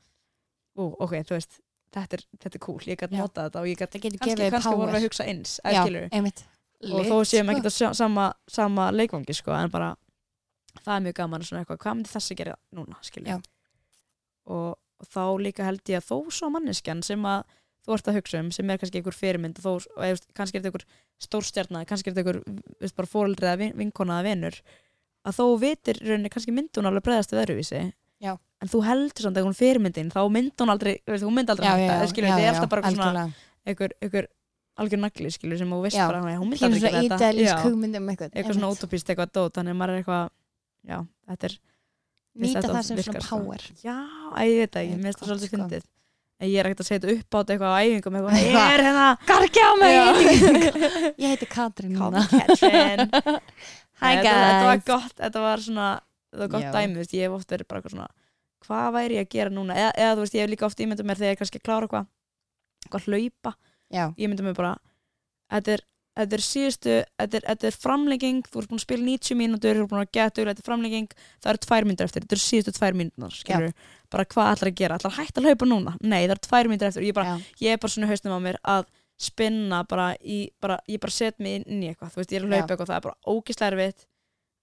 ú, 0.80 0.88
ok, 1.06 1.16
þú 1.28 1.36
veist, 1.36 1.60
þetta 1.96 2.20
er, 2.20 2.26
þetta 2.40 2.56
er 2.60 2.64
cool 2.64 2.88
ég 2.88 3.02
gæti 3.02 3.20
nota 3.20 3.48
þetta 3.48 3.64
og 3.64 3.70
ég 3.70 3.80
gæti 3.82 4.00
Það 4.00 4.06
kannski, 4.24 4.50
kannski 4.56 4.76
við 4.80 4.98
að 5.00 5.08
hugsa 5.08 5.28
eins 5.28 5.56
eða 5.66 6.08
einmitt. 6.10 6.44
Og 6.80 7.10
þó 7.10 7.16
séum 7.28 7.50
ekki 7.52 7.66
þetta 7.66 7.94
sama, 8.00 8.30
sama 8.48 8.86
leikvangi 8.96 9.36
sko, 9.36 9.52
en 9.52 9.72
bara 9.74 9.90
það 10.86 10.94
er 10.96 11.06
mjög 11.08 11.18
gaman 11.18 11.44
svona 11.44 11.64
eitthvað, 11.64 11.82
hvað 11.84 11.98
myndi 11.98 12.14
þessi 12.14 12.38
gera 12.40 12.56
núna? 12.76 13.00
Skilur 13.04 13.34
Já. 13.34 13.38
og, 14.48 14.78
og 14.80 15.10
þá 15.12 15.24
líka 15.44 15.68
held 15.68 15.92
ég 15.92 16.00
að 16.00 16.08
þó 16.08 16.38
svo 16.38 16.52
manneskjan 16.54 17.04
sem 17.04 17.26
að 17.28 17.44
þú 17.86 17.96
ert 17.96 18.10
að 18.12 18.18
hugsa 18.20 18.42
um, 18.44 18.52
sem 18.56 18.70
er 18.70 18.80
kannski 18.82 19.00
einhver 19.00 19.16
fyrirmynd 19.18 19.60
og 19.60 19.66
þó, 19.66 19.88
eða, 20.04 20.20
þú 20.20 20.36
kannski 20.40 20.58
er 20.60 20.64
þetta 20.64 20.72
einhver 20.72 20.86
stórstjarnar, 21.26 21.88
kannski 21.90 22.12
er 22.12 22.18
þetta 22.18 22.36
einhver 22.84 23.10
fóreldri 23.10 23.48
eða 23.50 23.60
vin, 23.64 23.74
vinkona 23.80 24.20
eða 24.20 24.28
vinur 24.30 24.60
að 25.30 25.40
þó 25.40 25.46
vitir 25.62 26.00
rauninni 26.04 26.32
kannski 26.34 26.54
myndi 26.56 26.80
hún 26.80 26.90
alveg 26.90 27.06
bregðast 27.08 27.34
við 27.34 27.42
öðruvísi. 27.44 27.82
Já. 28.20 28.34
en 28.60 28.68
þú 28.68 28.82
heldur 28.84 29.24
samt 29.24 29.38
hún 29.40 29.56
fyrirmyndin 29.56 30.10
þá 30.12 30.20
myndi 30.28 30.60
hún 30.60 30.74
aldrei, 30.74 30.98
þú 31.08 31.14
veist, 31.14 31.24
hún 31.24 31.36
myndi 31.38 31.54
aldrei 31.54 31.70
þetta 31.70 32.36
er 32.36 32.44
já, 32.44 32.50
alltaf 32.52 32.70
bara 32.74 32.92
svona 32.92 33.22
einhver, 33.64 33.94
einhver 34.04 34.28
algjör 34.80 35.02
nagli 35.04 35.32
skilur 35.32 35.60
sem 35.60 35.72
þú 35.72 35.80
veist 35.86 35.96
Já. 35.96 36.08
bara 36.08 36.22
"Nei, 36.24 36.36
hún 36.40 36.52
Pínu 36.52 36.68
aldrei 36.68 36.82
gera 36.82 37.18
þetta. 37.20 37.64
hugmyndum 37.64 38.10
eitthvað 38.12 38.36
eitthvað 38.36 38.56
svona 38.60 38.72
útopist 38.76 39.10
eitthvað 39.12 39.32
dót 39.36 39.56
þannig 39.60 39.76
að 39.76 39.80
maður 39.80 39.94
er 39.96 40.02
eitthvað 40.04 40.30
já, 40.92 40.98
þetta 41.30 41.50
er 41.50 41.56
Nýta 42.40 42.62
það 42.62 42.84
sem 42.88 42.98
virkar, 43.00 43.24
svona 43.26 43.44
power. 43.44 43.64
Já, 43.84 43.96
ég 44.48 44.60
veit 44.62 44.72
það 44.72 44.84
ekki, 44.84 44.96
mér 45.00 45.08
finnst 45.10 45.20
það 45.20 45.30
svolítið 45.30 45.50
sko. 45.50 45.90
En 46.40 46.48
ég 46.50 46.60
er 46.62 46.70
ekkert 46.70 46.84
að 46.86 46.90
setja 46.90 47.14
upp 47.16 47.36
á 47.36 47.38
þetta 47.40 47.54
eitthvað 47.56 47.74
á 47.76 47.80
æfingum 47.84 48.18
eitthvað, 48.20 48.38
ég 48.40 48.58
er 48.64 48.84
hérna. 48.88 49.08
Gargi 49.30 49.62
á 49.64 49.72
mig. 49.80 49.92
Ég 51.24 51.34
heiti 51.34 51.50
Katrin 51.52 51.98
Hi 54.00 54.16
Nei, 54.16 54.24
þetta, 54.24 54.64
var 54.64 54.78
guys. 54.80 54.86
gott, 54.88 55.16
þetta 55.20 55.40
var 55.44 55.60
svona 55.60 55.88
þetta 56.32 56.40
var 56.46 56.52
gott 56.54 56.68
dæmi, 56.78 57.04
ég 57.04 57.26
hef 57.26 57.34
oft 57.36 57.50
verið 57.52 57.68
bara 57.68 57.82
eitthvað 57.82 57.96
svona 57.98 58.08
hvað 58.64 58.94
væri 58.96 59.18
ég 59.18 59.26
að 59.26 59.34
gera 59.34 59.52
núna? 59.52 59.76
Eða, 59.76 59.90
eða 60.00 60.14
þú 60.16 60.24
veist, 60.24 60.38
ég 60.38 60.46
hef 60.46 60.52
líka 60.54 60.68
oft 60.70 60.84
ímyndað 60.84 61.10
mér 61.10 61.20
þegar 61.20 61.30
ég 61.30 61.36
er 61.36 61.42
kannski 61.42 61.60
að 61.60 61.66
klára 61.68 61.88
eitthvað 61.90 62.08
eitthvað 62.86 63.08
hlaupa. 63.10 63.52
Já, 63.90 64.04
ég 64.16 64.32
myndi 64.32 64.46
mig 64.46 64.56
bara 64.56 64.72
þetta 65.52 65.76
er, 65.76 65.84
þetta 66.20 66.38
er 66.38 66.46
síðustu 66.46 66.96
þetta 67.20 67.40
er, 67.40 67.48
þetta 67.48 67.70
er 67.70 67.80
framlenging, 67.86 68.44
þú 68.46 68.62
ert 68.62 68.72
búin 68.72 68.82
að 68.82 68.86
spila 68.86 69.08
90 69.08 69.40
mínútur, 69.40 69.80
þú 69.80 69.86
ert 69.86 69.94
búin 69.94 70.04
að 70.04 70.14
geta 70.20 70.44
þetta 70.44 70.64
er 70.64 70.70
framlenging 70.70 71.18
það 71.18 71.52
eru 71.54 71.64
tvær 71.66 71.90
mínútur 71.90 72.10
eftir, 72.10 72.26
þetta 72.26 72.38
eru 72.38 72.46
síðustu 72.46 72.76
tvær 72.78 73.00
mínútur 73.00 73.36
skilur, 73.40 73.76
bara 74.12 74.28
hvað 74.36 74.54
ætlar 74.54 74.74
að 74.74 74.80
gera, 74.84 75.00
ætlar 75.00 75.14
að 75.14 75.20
hætta 75.20 75.42
að 75.44 75.50
hlaupa 75.50 75.70
núna? 75.70 75.96
Nei, 76.02 76.22
það 76.24 76.36
eru 76.36 76.46
tvær 76.50 76.72
mínútur 76.72 76.90
eftir, 76.92 77.08
ég, 77.10 77.18
bara, 77.18 77.36
já, 77.36 77.54
ég 77.66 77.78
er 77.78 77.84
bara 77.84 77.96
svona 77.96 78.10
í 78.10 78.12
hausnum 78.14 78.36
á 78.36 78.40
mér 78.50 78.60
að 78.76 78.90
spinna 79.20 79.84
bara 79.90 80.14
í, 80.24 80.48
bara, 80.64 80.80
ég 80.88 81.02
bara 81.04 81.12
set 81.14 81.40
mig 81.44 81.60
inn 81.68 81.84
í 81.84 81.92
eitthvað, 81.92 82.14
þú 82.14 82.22
veist, 82.22 82.32
ég 82.34 82.40
er 82.40 82.46
að 82.46 82.54
hlaupa 82.54 82.64
Já. 82.64 82.72
eitthvað 82.74 82.90
það 82.90 83.00
er 83.00 83.06
bara 83.06 83.34
ógislega 83.34 83.72
erfitt. 83.74 84.06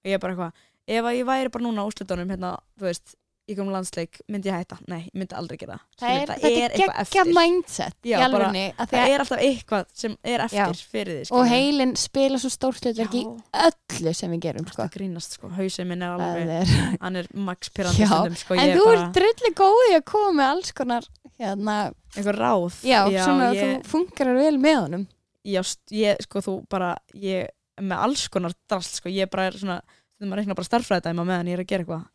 Og 0.01 0.09
ég 0.09 0.17
er 0.17 0.23
bara 0.23 0.35
eitthvað, 0.35 0.63
ef 0.97 1.09
að 1.11 1.19
ég 1.19 1.29
væri 1.29 1.53
bara 1.53 1.67
núna 1.67 1.85
á 1.85 1.89
úslitunum 1.91 2.33
hérna, 2.33 2.53
þú 2.79 2.89
veist, 2.89 3.17
í 3.47 3.55
komum 3.55 3.71
landsleik 3.71 4.19
myndi 4.33 4.49
ég 4.51 4.57
hætta, 4.59 4.77
nei, 4.91 5.05
ég 5.07 5.15
myndi 5.21 5.37
aldrei 5.39 5.59
gera 5.61 5.77
það. 6.01 6.09
Er, 6.11 6.31
þetta 6.33 6.49
er 6.51 6.73
eitthvað 6.75 7.11
geggja 7.13 7.25
mindset 7.37 7.95
Já, 8.11 8.17
í 8.19 8.25
alvegni 8.27 8.63
það 8.81 8.97
er 9.13 9.23
alltaf 9.23 9.43
eitthvað 9.47 9.85
sem 10.03 10.17
er 10.27 10.43
eftir 10.49 10.81
fyrir 10.91 11.13
því 11.13 11.21
og 11.21 11.29
skilur. 11.29 11.51
heilin 11.53 11.93
spila 12.01 12.41
svo 12.43 12.51
stórt 12.51 12.89
hlutverk 12.89 13.15
í 13.15 13.23
Já, 13.23 13.69
öllu 13.69 14.15
sem 14.19 14.35
við 14.35 14.43
gerum 14.49 14.67
sko. 14.67 14.81
það 14.83 14.91
grínast 14.97 15.37
sko, 15.39 15.51
hausinn 15.61 15.91
minn 15.93 16.03
er 16.03 16.17
Það 16.17 16.27
alveg 16.27 16.55
er. 16.57 16.99
hann 17.05 17.21
er 17.23 17.29
max 17.51 17.71
pyrrandi 17.77 18.03
Já, 18.03 18.09
stundum 18.11 18.39
sko, 18.43 18.55
en 18.59 18.63
ég 18.65 18.75
er 18.75 18.81
þú 18.83 18.89
ert 18.97 19.21
drulli 19.21 19.53
góði 19.63 19.95
að 20.01 20.05
koma 20.11 20.33
með 20.41 20.53
alls 20.57 20.73
konar 20.83 21.07
hérna, 21.39 21.77
einhver 22.17 22.39
ráð. 22.41 22.81
Já, 22.83 23.01
svona 23.23 23.53
ég, 23.55 23.77
þú 23.85 23.91
fungerar 23.93 24.39
vel 24.41 24.57
með 24.59 24.79
honum. 24.81 25.07
Já, 25.47 25.61
ég, 25.95 26.19
sko, 26.27 26.43
þú 26.43 26.55
bara 26.73 26.95
ég 27.15 27.47
er 27.47 27.85
með 27.85 28.03
alls 28.09 28.27
konar 28.33 28.55
drast 28.67 28.99
sko, 28.99 29.11
ég 29.13 29.29
bara 29.31 29.51
er 29.51 29.59
svona, 29.61 29.77
þetta 30.17 30.29
maður 30.31 30.43
reikna 30.43 30.57
bara 30.59 30.69
starffræðdæma 30.71 31.27
meðan 31.29 31.51
ég 31.51 31.59
er 31.59 31.65
að 31.65 31.71
gera 31.73 31.85
eitthvað. 31.85 32.07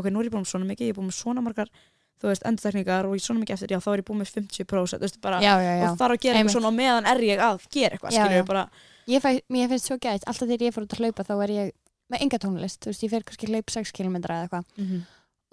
Ok, 0.00 0.08
nú 0.10 0.22
er 0.22 0.28
ég 0.28 0.34
búin 0.34 0.44
með 0.44 0.50
svona 0.52 0.68
mikið, 0.70 0.88
ég 0.88 0.94
er 0.94 0.98
búin 0.98 1.10
með 1.10 1.18
svona 1.18 1.44
margar 1.44 1.70
þú 2.24 2.30
veist, 2.30 2.44
endurtekningar 2.48 3.08
og 3.08 3.16
ég 3.18 3.24
svona 3.24 3.42
mikið 3.42 3.56
eftir 3.56 3.74
já, 3.74 3.78
þá 3.84 3.88
er 3.92 4.00
ég 4.00 4.08
búin 4.08 4.20
með 4.22 4.30
50% 4.38 4.98
þú 4.98 5.04
veist, 5.04 5.20
bara, 5.24 5.40
já, 5.44 5.54
já, 5.60 5.72
já. 5.80 5.86
og 5.90 5.98
þarf 6.00 6.16
að 6.16 6.22
gera 6.24 6.40
eitthvað 6.40 6.56
svona 6.56 6.70
og 6.70 6.76
meðan 6.78 7.08
er 7.10 7.22
ég 7.26 7.42
að 7.44 7.64
gera 7.74 7.98
eitthvað, 7.98 8.14
já. 8.16 8.44
bara. 8.48 8.62
Ég, 9.10 9.20
fæ, 9.20 9.30
mér 9.52 9.72
finnst 9.72 9.90
svo 9.90 9.98
gætt, 10.00 10.24
alltaf 10.30 10.48
þegar 10.48 10.64
ég 10.64 10.76
fór 10.76 10.86
út 10.86 10.94
að 10.94 11.02
hlaupa 11.02 11.26
þá 11.28 11.34
er 11.34 11.52
ég 11.54 11.74
með 12.12 12.24
enga 12.24 12.40
tónlist, 12.40 12.80
þú 12.80 12.92
veist, 12.92 13.04
ég 13.04 13.12
fer 13.12 13.26
kannski 13.28 13.48
að 13.48 13.52
hlaupa 13.58 13.74
6 13.74 13.92
km 13.98 14.16
eða 14.22 14.38
eitthvað. 14.46 14.64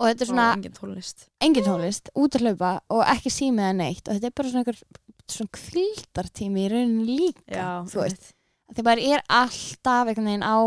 Og 0.01 0.07
þetta 0.07 0.23
er 0.23 0.29
svona 0.31 0.47
engin 0.55 0.77
tónlist. 0.77 1.27
engin 1.43 1.67
tónlist, 1.67 2.11
út 2.17 2.37
að 2.37 2.45
hlaupa 2.47 2.71
og 2.89 3.03
ekki 3.11 3.33
símið 3.33 3.67
eða 3.67 3.77
neitt. 3.81 4.05
Og 4.07 4.15
þetta 4.15 4.29
er 4.31 4.37
bara 4.39 4.53
svona 4.53 4.63
einhver 4.63 4.79
svona 5.31 5.53
kvildartími 5.57 6.63
í 6.63 6.69
rauninni 6.71 7.17
líka 7.19 7.67
þú 7.91 8.01
veist, 8.03 8.31
þegar 8.71 8.87
maður 8.87 9.03
er 9.11 9.23
alltaf 9.41 10.11
einhvern 10.11 10.31
veginn 10.31 10.47
á 10.47 10.57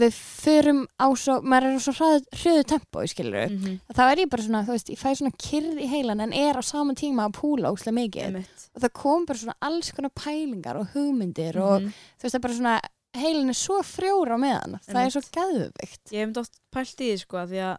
við 0.00 0.14
förum 0.16 0.80
á 0.98 1.06
svo 1.18 1.40
maður 1.42 1.66
er 1.68 1.76
á 1.76 1.80
svo 1.84 1.92
hröðu, 1.96 2.64
tempói 2.64 3.06
skilur. 3.10 3.48
Mm 3.50 3.58
-hmm. 3.58 3.78
þá 3.94 4.02
er 4.12 4.18
ég 4.24 4.30
bara 4.30 4.42
svona, 4.42 4.62
þú 4.64 4.72
veist, 4.76 4.90
ég 4.90 4.98
fæ 4.98 5.10
svona 5.16 5.32
kyrð 5.36 5.78
í 5.80 5.88
heilan 5.88 6.20
en 6.20 6.32
er 6.32 6.54
á 6.56 6.62
saman 6.62 6.96
tíma 6.96 7.26
að 7.28 7.36
púla 7.40 7.70
óslega 7.72 7.94
mikið. 8.00 8.44
Og 8.74 8.80
það 8.82 8.92
kom 8.92 9.26
bara 9.26 9.38
svona 9.38 9.54
alls 9.60 9.92
konar 9.92 10.10
pælingar 10.14 10.76
og 10.76 10.86
hugmyndir 10.94 11.56
og 11.60 11.82
Mhm. 11.82 11.88
þú 12.18 12.22
veist, 12.22 12.34
það 12.34 12.40
er 12.40 12.46
bara 12.48 12.54
svona 12.54 12.80
heilin 13.14 13.48
er 13.48 13.54
svo 13.54 13.82
frjóra 13.84 14.36
með 14.40 14.60
hann 14.60 14.78
það 14.88 14.94
er 14.94 14.96
Einmitt. 14.96 15.12
svo 15.12 15.22
gæðvikt 15.36 16.12
ég 16.12 16.18
hef 16.18 16.26
myndi 16.28 16.40
oft 16.40 16.54
pælt 16.74 17.00
í 17.00 17.12
því 17.12 17.18
sko 17.20 17.36
að 17.36 17.48
því 17.50 17.58
að 17.60 17.76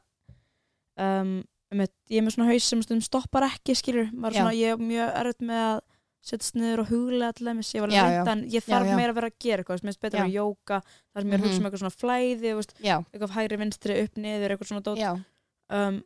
um, 1.00 1.44
ég 1.74 2.20
er 2.20 2.22
með 2.22 2.36
svona 2.36 2.52
haus 2.52 2.64
sem 2.70 2.82
stoppar 3.02 3.48
ekki 3.50 3.74
skilur, 3.76 4.12
maður 4.14 4.36
er 4.36 4.42
svona, 4.44 4.54
ég 4.54 4.74
er 4.76 4.78
mjög 4.78 5.16
erfitt 5.18 5.42
með 5.42 5.62
að 5.72 5.80
setjast 6.24 6.56
niður 6.56 6.82
og 6.84 6.88
til 7.36 7.46
dæmis, 7.50 7.70
ég 7.76 7.82
var 7.84 7.92
Já, 7.92 8.04
reynd 8.04 8.16
já. 8.16 8.32
en 8.32 8.44
ég 8.48 8.64
Já, 8.64 8.68
þarf 8.70 8.88
já. 8.88 8.96
meira 8.96 9.12
að 9.12 9.16
vera 9.20 9.30
að 9.30 9.40
gera 9.44 9.64
eitthvað, 9.64 9.82
finnst 9.84 10.00
betra 10.02 10.20
Já. 10.20 10.26
að 10.26 10.36
jóka 10.38 10.78
þar 11.14 11.22
sem 11.22 11.30
ég 11.30 11.34
er 11.34 11.40
að 11.40 11.44
hugsa 11.44 11.58
um 11.58 11.64
Mhm. 11.64 11.68
eitthvað 11.68 11.82
svona 11.84 12.00
flæði 12.00 12.54
veist, 12.56 12.74
já, 12.80 12.96
eitthvað 13.14 13.36
hægri 13.36 13.58
vinstri 13.60 13.98
upp 14.04 14.16
niður 14.18 14.50
eitthvað 14.56 14.70
svona 14.72 14.84
dót 14.88 14.98
já, 15.04 15.12
um, 15.70 16.04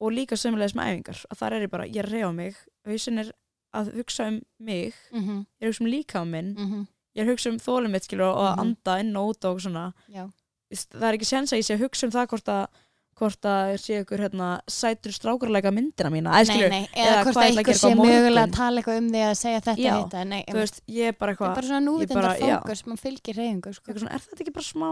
og 0.00 0.12
líka 0.12 0.36
sömulegis 0.36 0.74
með 0.74 0.88
æfingar 0.90 1.18
að 1.30 1.38
þar 1.38 1.52
er 1.52 1.62
ég 1.66 1.70
bara, 1.70 1.84
ég 1.86 2.08
reyfa 2.08 2.32
mig 2.34 2.56
hausin 2.86 3.18
er 3.18 3.32
að 3.74 3.92
hugsa 3.94 4.26
um 4.28 4.40
mig 4.60 4.94
mhm, 5.12 5.44
ég 5.60 5.62
er 5.62 5.68
að 5.68 5.72
hugsa 5.72 5.84
um 5.84 5.90
líka 5.92 6.20
um 6.22 6.30
minn 6.30 6.54
mhm 6.56 6.86
ég 7.14 7.22
er 7.22 7.26
að 7.28 7.32
hugsa 7.36 7.50
um 7.52 7.58
þólum 7.62 7.90
mitt 7.94 8.02
skilur 8.08 8.26
og 8.32 8.36
að 8.42 8.56
Mhm. 8.56 8.60
anda 8.60 8.98
inn 9.00 9.16
og 9.16 9.28
út 9.36 9.44
og 9.44 9.60
svona 9.60 9.92
já, 10.10 10.24
það 10.72 11.02
er 11.08 11.14
ekki 11.18 11.26
sens 11.30 11.52
að 11.52 11.58
ég 11.60 11.66
sé 11.68 11.74
að 11.76 11.84
hugsa 11.84 12.04
um 12.06 12.10
það 12.10 12.26
hvort 12.28 12.48
að 12.48 12.66
hvort 13.18 13.48
að 13.48 13.72
sé 13.82 13.98
ykkur 14.02 14.22
hérna, 14.24 14.48
sætur 14.70 15.14
strákurleika 15.14 15.72
myndina 15.74 16.10
mína 16.12 16.34
nei, 16.44 16.60
nei, 16.72 16.82
eða 16.92 17.24
hvort 17.26 17.40
að 17.40 17.58
gera 17.58 17.76
sé 17.78 17.90
eitthvað 17.90 18.00
mögulega 18.00 18.44
að 18.48 18.54
tala 18.58 18.82
eitthvað 18.82 19.00
um 19.00 19.08
því 19.14 19.24
að 19.24 19.34
segja 19.40 19.64
þetta 19.68 19.84
Já, 19.84 19.94
hitta, 19.96 20.22
nei, 20.30 20.42
þú 20.48 20.60
veist, 20.60 20.80
ég 20.90 21.10
er 21.12 21.18
bara 21.18 21.34
það 21.38 21.48
er 21.48 21.54
eitthvað 21.54 22.14
bara 22.14 22.34
svona 22.34 22.52
já. 22.52 22.56
fókus 22.60 22.84
mann 22.88 23.02
fylgir 23.02 23.38
reyfingu 23.40 23.74
sko. 23.74 23.84
eitthvað 23.86 24.04
svona, 24.04 24.14
er 24.14 24.24
þetta 24.24 24.44
ekki 24.44 24.56
bara 24.58 24.68
smá 24.70 24.90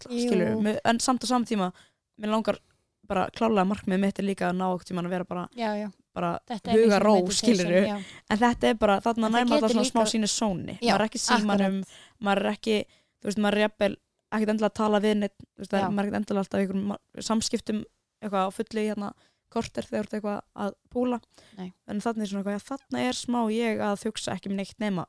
skilur 0.00 0.80
en 0.84 1.02
samt 1.04 1.24
á 1.24 1.26
saman 1.30 1.48
tíma, 1.48 1.70
mér 2.18 2.34
langar 2.34 2.60
bara 3.08 3.28
klálega 3.36 3.68
markmið 3.68 4.00
mitt 4.00 4.18
er 4.18 4.26
líka 4.26 4.48
að 4.48 4.58
ná 4.58 4.66
okkur 4.70 4.88
tíma 4.88 5.04
að 5.04 5.14
vera 5.14 5.28
bara, 5.28 5.46
já, 5.54 5.70
já, 5.76 5.88
bara 6.16 6.34
huga 6.72 7.00
ró, 7.02 7.14
skilur 7.34 7.74
en 7.74 8.38
þetta 8.40 8.70
er 8.70 8.78
bara, 8.80 9.00
þarna 9.04 9.28
En 9.28 9.34
það 9.34 9.38
nær 9.38 9.48
maður 9.50 9.56
alltaf 9.56 9.74
getur 9.74 9.76
svona 9.76 9.90
smá 9.90 10.12
sínu 10.14 10.30
sóni. 10.30 10.76
Maður 10.80 10.94
er 10.94 11.06
ekki 11.08 11.20
símanum, 11.20 11.80
maður 12.24 12.44
er 12.44 12.54
ekki 12.54 12.78
þú 13.24 13.30
veist, 13.30 13.40
maður 13.40 13.58
er 13.58 13.64
jafnvel 13.64 13.94
ekkert 14.34 14.52
endilega 14.54 14.72
að 14.72 14.78
tala 14.80 15.00
við 15.04 15.14
neitt, 15.22 15.36
það 15.62 15.78
er 15.78 15.84
er 15.84 16.02
ekkert 16.04 16.18
endilega 16.20 16.42
alltaf 16.44 16.60
einhverjum 16.60 16.96
samskiptum 17.28 17.84
eitthvað 18.24 18.48
á 18.48 18.50
fullu 18.56 18.82
í 18.84 18.88
hérna 18.90 19.12
korter 19.54 19.86
þegar 19.86 20.08
þú 20.08 20.08
ert 20.08 20.14
eitthvað 20.18 20.40
að 20.66 20.74
púla 20.90 21.18
Nei. 21.58 21.70
en 21.86 22.00
þannig 22.02 22.24
er 22.24 22.30
svona 22.32 22.42
eitthvað, 22.42 22.58
já, 22.58 22.66
þarna 22.72 23.02
er 23.08 23.18
smá 23.18 23.40
ég 23.54 23.82
að 23.86 24.04
hugsa 24.08 24.34
ekki 24.34 24.50
um 24.50 24.56
neitt 24.58 24.78
nema 24.82 25.04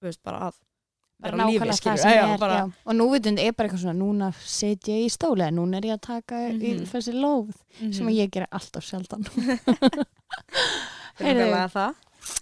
þú 0.00 0.08
veist, 0.08 0.22
bara 0.24 0.38
að 0.48 0.58
bara 1.20 1.36
lífi, 1.50 1.72
skilur 1.76 2.00
sem 2.00 2.14
já, 2.16 2.22
er 2.32 2.38
bara, 2.40 2.60
og 2.88 2.94
núvitund 2.96 3.42
er 3.42 3.52
bara 3.52 3.68
eitthvað 3.68 3.82
svona 3.82 3.98
núna 3.98 4.30
set 4.40 4.88
ég 4.88 5.02
í 5.04 5.10
stóli 5.12 5.44
eða 5.44 5.52
núna 5.58 5.76
er 5.76 5.90
ég 5.90 5.98
að 5.98 6.06
taka 6.06 6.38
í 6.48 6.54
Mhm. 6.56 6.86
þessi 6.88 7.12
lóð 7.12 7.50
mhm. 7.52 7.92
sem 7.92 8.08
ég 8.08 8.30
gerir 8.32 8.48
alltaf 8.50 8.86
sjaldan 8.88 9.26
Þurfum 9.28 10.06
Heyrðu. 11.26 11.50
að 11.60 11.74
það 11.74 11.94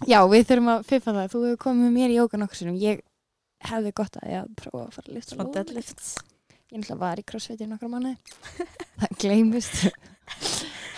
já, 0.07 0.19
við 0.31 0.47
þurfum 0.47 0.71
að 0.77 0.87
fiffa 0.93 1.11
það 1.17 1.31
þú 1.33 1.43
hefur 1.49 1.61
komið 1.65 1.83
með 1.89 1.93
mér 1.99 2.13
í 2.13 2.17
jóka 2.21 2.39
nokkur 2.39 2.59
sinum 2.61 2.79
ég 2.79 3.03
hefði 3.67 3.93
gott 3.99 4.17
að 4.21 4.31
ég 4.31 4.43
að 4.43 4.51
prófa 4.61 4.81
að 4.85 4.95
fara 4.95 5.09
að 5.09 5.17
lifta 5.17 5.35
svona 5.35 5.53
deadlift. 5.55 6.03
Ég 6.69 6.77
náttúrulega 6.77 6.99
var 7.01 7.19
í 7.19 7.25
crossfit 7.25 7.63
í 7.63 7.67
nokkra 7.69 7.89
manni 7.89 8.15
það 9.01 9.15
gleymist. 9.23 9.79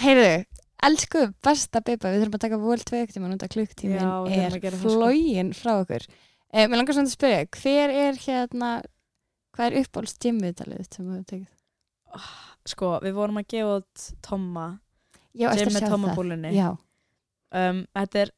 Heyrðu, 0.02 0.34
elsku 0.88 1.24
besta 1.46 1.82
beiba, 1.86 2.12
við 2.12 2.26
þurfum 2.26 2.38
að 2.40 2.44
taka 2.46 2.60
vol 2.62 2.80
tvei 2.84 3.00
ekkert 3.06 3.28
út 3.28 3.46
af 3.46 3.54
klukktímin 3.54 4.02
er 4.36 4.58
sko. 4.58 4.82
flógin 4.84 5.54
frá 5.56 5.78
okkur? 5.80 6.08
Eh, 6.52 6.68
mér 6.68 6.82
langar 6.82 6.98
svona 6.98 7.08
að 7.08 7.16
spyrja, 7.16 7.46
hver 7.56 7.94
er 7.96 8.20
hérna 8.26 8.72
hvað 9.56 9.68
er 9.70 9.78
uppáhalds 9.86 10.18
gymmiðtalið 10.22 10.88
sem 10.90 11.06
við 11.06 11.14
höfum 11.14 11.28
tekið? 11.32 11.50
Sko, 12.72 12.92
við 13.02 13.16
vorum 13.16 13.40
að 13.40 13.48
gefa 13.54 13.78
út 13.80 14.06
Tomma. 14.26 14.68
Gym 15.32 15.48
með 15.72 15.80
sjá 15.80 15.88
Tomma 15.88 16.12
það. 16.12 16.18
búlunni. 16.20 16.52
Já. 16.58 16.70
um, 17.56 17.86
þetta 17.96 18.26
er 18.26 18.34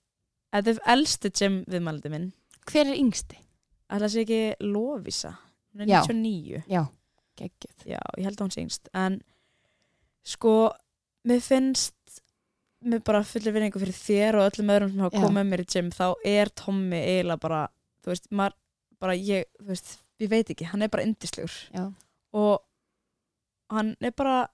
þetta 0.54 0.74
er 0.74 0.82
elsti 0.94 1.32
gym 1.34 1.58
viðmældi 1.74 2.12
minn. 2.14 2.30
Hver 2.70 2.86
er 2.92 3.00
yngsti? 3.00 3.40
Ætla 3.94 4.10
að 4.10 4.14
sé 4.16 4.24
ekki 4.26 4.42
Lovisa 4.66 5.34
hún 5.74 5.86
er 5.86 5.90
Já. 5.90 6.02
99 6.08 6.64
Já. 6.70 6.84
Já, 7.84 8.00
ég 8.18 8.26
held 8.28 8.38
að 8.38 8.44
hún 8.46 8.54
sé 8.54 8.62
yngst. 8.62 8.90
En 8.94 9.18
sko, 10.28 10.72
mér 11.28 11.42
finnst 11.44 12.22
mér 12.84 13.02
bara 13.06 13.24
fullir 13.26 13.56
vinningu 13.56 13.80
fyrir 13.82 13.96
þér 13.96 14.38
og 14.40 14.50
öllum 14.52 14.72
öðrum 14.74 14.92
sem 14.92 15.04
hafa 15.06 15.24
komið 15.24 15.50
mér 15.50 15.64
í 15.64 15.68
gym 15.72 15.90
þá 15.96 16.06
er 16.28 16.52
Tommy 16.60 17.00
eiginlega 17.00 17.42
bara 17.42 17.62
þú 18.04 18.12
veist, 18.12 18.28
maður, 18.36 18.58
bara 19.02 19.16
ég 19.18 19.48
þú 19.60 19.70
veist, 19.72 19.94
ég 20.22 20.32
veit 20.32 20.52
ekki, 20.52 20.68
hann 20.72 20.84
er 20.84 20.92
bara 20.94 21.06
yndislegur. 21.08 21.56
Já. 21.74 21.86
og 22.34 22.64
hann 23.74 23.96
er 24.02 24.14
bara 24.18 24.48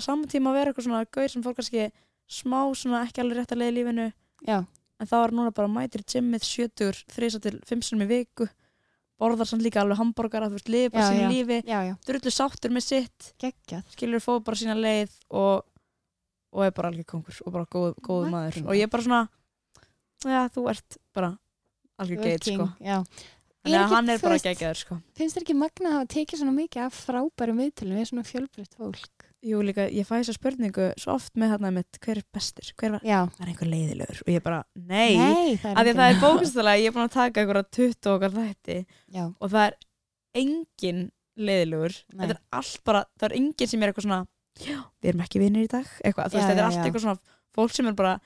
saman 0.00 0.28
tíma 0.28 0.52
að 0.52 0.58
vera 0.60 0.72
eitthvað 0.72 0.86
svona 0.88 1.04
gauð 1.16 1.30
sem 1.32 1.44
fór 1.44 1.56
kannski 1.56 1.88
smá 2.28 2.60
svona 2.76 3.02
ekki 3.06 3.22
alveg 3.22 3.40
rétt 3.40 3.54
að 3.54 3.60
leiða 3.62 3.72
í 3.72 3.76
lífinu. 3.76 4.06
Já, 4.46 4.58
en 5.00 5.10
þá 5.10 5.16
er 5.20 5.34
núna 5.36 5.54
bara 5.56 5.72
mætir 5.72 6.04
í 6.04 6.08
gymmið 6.14 6.46
70 6.46 7.02
þrisa 7.12 7.42
til 7.42 7.58
5 7.66 7.84
sinum 7.88 8.06
í 8.06 8.10
viku 8.14 8.48
borðar 9.20 9.48
samt 9.48 9.64
líka 9.64 9.80
alveg 9.82 10.00
hambúrgara 10.00 10.50
þú 10.50 10.58
veist, 10.58 10.68
liði 10.72 10.92
bara 10.94 11.14
já. 11.16 11.28
lífi 11.30 11.60
drullu 12.08 12.32
sáttur 12.34 12.74
með 12.74 12.86
sitt 12.86 13.30
geggjað. 13.42 13.86
skilur 13.94 14.24
fóð 14.24 14.42
bara 14.48 14.60
sína 14.60 14.76
leið 14.76 15.14
og, 15.30 15.64
og 16.52 16.66
er 16.66 16.74
bara 16.76 16.92
alveg 16.92 17.08
kongur 17.08 17.40
og 17.44 17.54
bara 17.54 17.70
góð, 17.72 17.96
góð 18.04 18.28
maður 18.34 18.60
og 18.66 18.76
ég 18.76 18.88
er 18.88 18.92
bara 18.92 19.06
svona 19.06 19.22
já 20.26 20.42
þú 20.52 20.68
ert 20.72 21.00
bara 21.16 21.32
alveg 22.00 22.22
geit 22.24 22.48
sko 22.50 22.68
Já. 22.80 22.98
þannig 23.64 23.80
að 23.80 23.94
hann 23.94 24.12
er 24.12 24.22
bara 24.22 24.40
geggjaður 24.42 24.82
sko 24.82 24.98
Finnst 25.16 25.38
þér 25.38 25.46
ekki 25.46 25.58
magna 25.58 25.90
að 25.90 25.96
hafa 25.98 26.10
tekið 26.16 26.42
svona 26.42 26.56
mikið 26.56 26.86
af 26.86 26.98
frábærum 27.06 27.62
viðtölum 27.62 28.00
við 28.00 28.10
svona 28.10 28.26
fjölbreytt 28.28 28.76
fólk? 28.76 29.15
Jú 29.46 29.62
líka 29.64 29.86
ég 29.92 30.06
fæ 30.08 30.16
þessa 30.18 30.34
spurningu 30.36 30.88
svo 31.00 31.16
oft 31.16 31.34
með 31.38 31.54
þarna 31.54 31.72
með 31.78 31.98
hver 32.02 32.20
er 32.20 32.26
bestur? 32.34 32.70
Hver 32.78 32.96
var, 32.96 33.04
Já. 33.06 33.18
var 33.38 33.50
einhver 33.50 33.70
leiðilegur? 33.70 34.22
Og 34.24 34.32
ég 34.34 34.44
bara 34.44 34.62
nei, 34.74 35.16
Nei, 35.18 35.52
af 35.54 35.82
því 35.82 35.92
að 35.92 36.00
það 36.00 36.06
er 36.08 36.22
bókustælega 36.22 36.82
ég 36.82 36.90
er 36.90 36.96
búin 36.96 37.06
að 37.06 37.16
taka 37.16 37.42
einhverja 37.42 37.68
20 37.78 38.10
okkar 38.14 38.34
þætti 38.36 38.78
Já, 39.14 39.24
og 39.28 39.52
það 39.52 39.66
er 39.68 39.78
engin 40.42 41.04
leiðilegur. 41.36 41.98
Nei. 42.12 42.22
þetta 42.24 42.36
er 42.36 42.42
allt 42.60 42.80
bara, 42.88 43.04
það 43.16 43.28
er 43.28 43.36
engin 43.40 43.70
sem 43.70 43.82
er 43.82 43.92
eitthvað 43.92 44.08
svona 44.08 44.22
við 44.56 45.10
erum 45.10 45.24
ekki 45.26 45.42
vinnir 45.42 45.66
í 45.66 45.70
dag. 45.70 45.88
Eitthvað, 46.00 46.32
veist, 46.32 46.48
þetta 46.48 46.62
er 46.62 46.66
allt 46.66 46.82
eitthvað 46.82 47.04
svona 47.04 47.36
fólk 47.56 47.76
sem 47.76 47.90
er 47.90 47.96
bara 47.98 48.16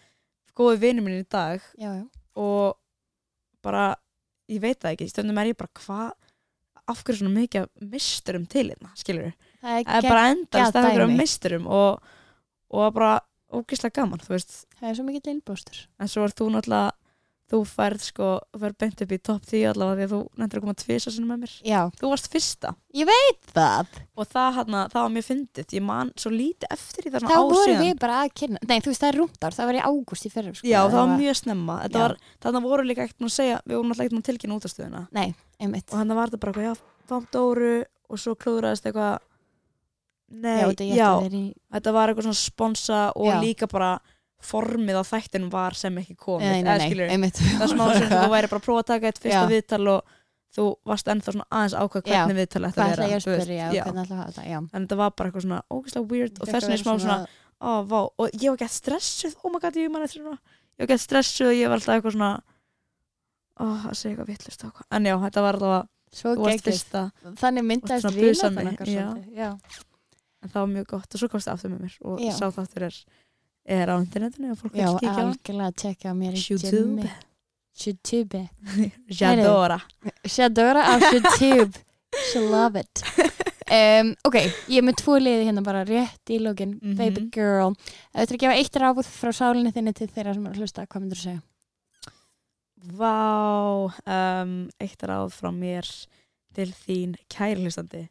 góði 0.58 0.80
vinnir 0.84 1.04
minn 1.06 1.20
í 1.20 1.26
dag 1.30 1.62
já, 1.78 1.90
já. 2.00 2.04
og 2.38 2.78
bara, 3.64 3.92
ég 4.50 4.62
veit 4.62 4.80
það 4.80 4.94
ekki 4.94 5.10
stundum 5.10 5.40
er 5.42 5.52
ég 5.52 5.58
bara, 5.58 5.72
hvað 5.80 6.10
af 6.90 7.02
hverju 7.04 7.20
svona 7.20 7.36
mikið 7.36 7.68
misturum 7.92 8.46
til 8.50 8.66
hérna, 8.72 8.92
skilur 8.98 9.30
er, 9.30 9.49
það 9.60 9.92
er 9.98 10.08
bara 10.08 10.28
endast 10.34 10.76
af 10.76 10.88
einhverjum 10.88 11.16
misturum 11.18 11.68
og, 11.70 12.00
og 12.70 12.86
það 12.86 12.96
bara 12.98 13.12
ógislega 13.50 13.98
gaman, 14.00 14.22
það 14.24 14.88
er 14.90 14.98
svo 14.98 15.06
mikið 15.08 15.32
innbóstur. 15.34 15.84
en 15.98 16.10
svo 16.10 16.24
er 16.24 16.34
þú 16.38 16.50
náttúrulega 16.54 16.90
þú 17.50 17.60
færð 17.66 18.04
sko, 18.04 18.26
færð 18.54 18.76
beint 18.78 19.00
upp 19.04 19.12
í 19.12 19.18
topp 19.26 19.46
10 19.50 19.64
allavega 19.72 19.96
því 19.98 20.04
að 20.06 20.12
þú 20.12 20.18
nefndir 20.38 20.60
að 20.60 20.64
koma 20.64 20.74
tvisa 20.78 21.12
sinni 21.12 21.28
með 21.28 21.40
mér 21.42 21.54
Já, 21.66 21.78
þú 21.98 22.10
varst 22.12 22.28
fyrsta 22.30 22.72
það. 23.50 23.96
og 24.14 24.28
það, 24.30 24.50
hana, 24.58 24.82
það 24.92 25.06
var 25.06 25.12
mjög 25.16 25.26
fyndið 25.26 25.74
ég 25.76 25.84
man 25.88 26.12
svo 26.14 26.32
lítið 26.34 26.74
eftir 26.76 27.08
í 27.08 27.10
það 27.10 27.24
Þá 27.24 27.26
svona 27.26 27.40
ár 27.40 27.54
voru 27.54 27.76
við 27.80 27.94
bara 28.04 28.18
að 28.20 28.34
kynna. 28.40 28.62
Nei, 28.70 28.76
þú 28.78 28.92
veist, 28.92 29.02
það 29.02 29.10
er 29.10 29.18
rúmdár. 29.20 29.56
Það 29.56 29.70
var 29.70 29.78
í 29.78 29.82
ágúst 29.90 30.28
í 30.28 30.32
fyrra. 30.34 30.52
Sko. 30.54 30.68
já, 30.70 30.78
það 30.84 30.98
var 31.00 31.14
mjög 31.16 31.40
snemma 31.40 31.78
þannig 32.44 32.68
voru 32.68 32.86
líka 32.86 33.06
ekkert 33.06 33.26
að 33.26 33.34
segja 33.34 33.58
við 33.64 33.80
vorum 33.80 33.94
alltaf 33.94 34.06
ekkert 34.06 34.20
að 34.20 34.28
tilkynna 34.30 34.60
útastöðuna 34.60 35.02
Nei, 35.16 35.34
einmitt. 35.58 35.88
og 35.90 35.98
þannig 35.98 36.20
var 36.20 36.30
þetta 36.30 36.42
bara 36.44 36.54
eitthvað, 36.54 36.70
já, 36.70 37.04
fátt 37.10 37.34
Dóru 37.34 37.74
og 38.10 38.22
svo 38.22 38.36
klúðraðist 38.38 38.86
eitthvað 38.86 39.18
Nei, 40.30 40.60
já, 40.60 40.66
þetta 40.70 40.86
já, 40.94 41.10
í 41.26 41.42
þetta 41.74 41.92
var 41.96 42.10
eitthvað 42.10 42.26
svona 42.28 42.38
sponsa 42.38 43.00
og 43.18 43.26
Já. 43.26 43.36
líka 43.42 43.66
bara 43.70 43.90
formið 44.40 45.00
á 45.00 45.04
þættinum 45.04 45.50
var 45.52 45.76
sem 45.76 45.96
ekki 46.00 46.14
komið 46.16 46.52
Nei, 46.54 46.62
nei, 46.64 46.94
nei, 46.94 47.08
einmitt. 47.10 47.40
Það 47.40 47.64
er 47.66 47.72
smá 47.74 47.84
sem 47.96 48.06
þú 48.08 48.20
væri 48.32 48.50
bara 48.52 48.60
að 48.60 48.66
prófa 48.66 48.84
að 48.84 48.88
taka 48.92 49.10
eitt 49.10 49.20
fyrsta 49.20 49.42
viðtal 49.50 49.82
og 49.92 50.14
þú 50.54 50.66
varst 50.90 51.10
ennþá 51.12 51.34
svona 51.34 51.48
aðeins 51.50 51.76
ákvað 51.76 52.06
Já. 52.06 52.14
hvernig 52.14 52.38
viðtal 52.40 52.62
að 52.62 52.78
vera 52.78 53.04
að 53.04 53.12
að 53.90 54.14
þetta, 54.14 54.46
já. 54.48 54.58
En 54.62 54.86
þetta 54.86 54.98
var 55.02 55.12
bara 55.18 55.30
eitthvað 55.30 55.46
svona 55.46 55.60
ógeðslega 55.70 56.10
weird 56.14 56.40
og 56.40 56.48
þess 56.48 56.56
að 56.56 56.56
vegna 56.56 56.78
er 56.78 56.80
vera 56.80 56.84
smá 56.86 57.04
svona, 57.04 57.18
ó, 57.60 57.70
vá 57.90 58.00
og 58.00 58.26
ég 58.40 58.48
var 58.54 58.62
gett 58.62 58.76
stressuð, 58.78 59.36
oh 59.44 59.52
my 59.52 59.62
god, 59.62 59.78
ég 59.78 59.92
man 59.92 60.06
eftir 60.06 60.24
svona 60.24 60.38
ég 60.40 60.86
var 60.86 60.92
gett 60.94 61.04
stressuð 61.04 61.52
og 61.52 61.58
ég 61.58 61.70
var 61.70 61.78
alltaf 61.78 61.98
eitthvað 61.98 62.16
svona 62.16 62.32
ó, 63.60 63.66
að 63.66 63.96
segja 64.00 64.14
eitthvað 64.14 64.32
vittlust 64.32 64.66
en 64.70 65.10
já, 65.10 65.14
þetta 65.26 65.44
var 65.46 65.60
alltaf 65.60 66.64
fyrsta, 66.64 67.04
þannig 67.38 67.68
myndaðist 67.68 68.16
við 68.16 68.34
en 70.42 70.48
það 70.52 70.60
var 70.62 70.70
mjög 70.74 70.86
gott 70.94 71.14
og 71.14 71.20
svo 71.22 71.28
komst 71.32 71.48
það 71.48 71.54
aftur 71.58 71.70
með 71.74 71.80
mér 71.86 71.96
og 72.10 72.20
Já. 72.24 72.32
sá 72.38 72.46
þáttur 72.56 72.86
er, 72.88 72.96
er 73.76 73.92
á 73.92 73.96
internetinu 74.00 74.52
og 74.54 74.58
fólk 74.62 74.74
Já, 74.78 74.86
vil 74.86 74.98
kíkja 75.00 75.10
á 75.12 75.16
hann 75.18 75.32
algjörlega 75.34 75.76
tjekka 75.82 76.10
á 76.10 76.14
mér 76.16 76.32
í 76.38 76.44
YouTube. 76.48 76.80
gymmi. 76.80 77.10
YouTube 77.80 78.40
Jadora 79.20 79.78
Shadora 80.26 80.82
á 80.84 80.94
YouTube 81.12 81.78
She 82.32 82.40
love 82.42 82.76
it 82.80 83.02
um, 83.70 84.10
Ok, 84.26 84.36
ég 84.68 84.80
er 84.80 84.84
með 84.88 84.98
tvo 85.04 85.14
liði 85.22 85.44
hérna 85.46 85.62
bara 85.64 85.84
rétt 85.86 86.32
í 86.34 86.40
lókin 86.42 86.74
Mhm. 86.82 86.96
Baby 86.98 87.28
girl 87.30 87.76
þú 87.76 88.24
ættir 88.24 88.36
að 88.36 88.42
gefa 88.42 88.56
eitt 88.58 88.80
ráð 88.82 89.04
frá 89.06 89.30
sálinni 89.32 89.70
þinni 89.72 89.94
til 89.94 90.08
þeirra 90.10 90.34
sem 90.34 90.46
er 90.46 90.52
að 90.56 90.58
hlusta, 90.64 90.86
hvað 90.90 91.04
myndur 91.04 91.20
þú 91.20 91.28
segja? 91.28 91.42
Vá, 92.96 93.92
um, 94.08 94.52
eitt 94.80 95.02
ráð 95.04 95.34
frá 95.36 95.50
mér 95.52 95.84
til 96.56 96.70
þín 96.72 97.14
kæri 97.30 97.60
hlustandi 97.62 98.06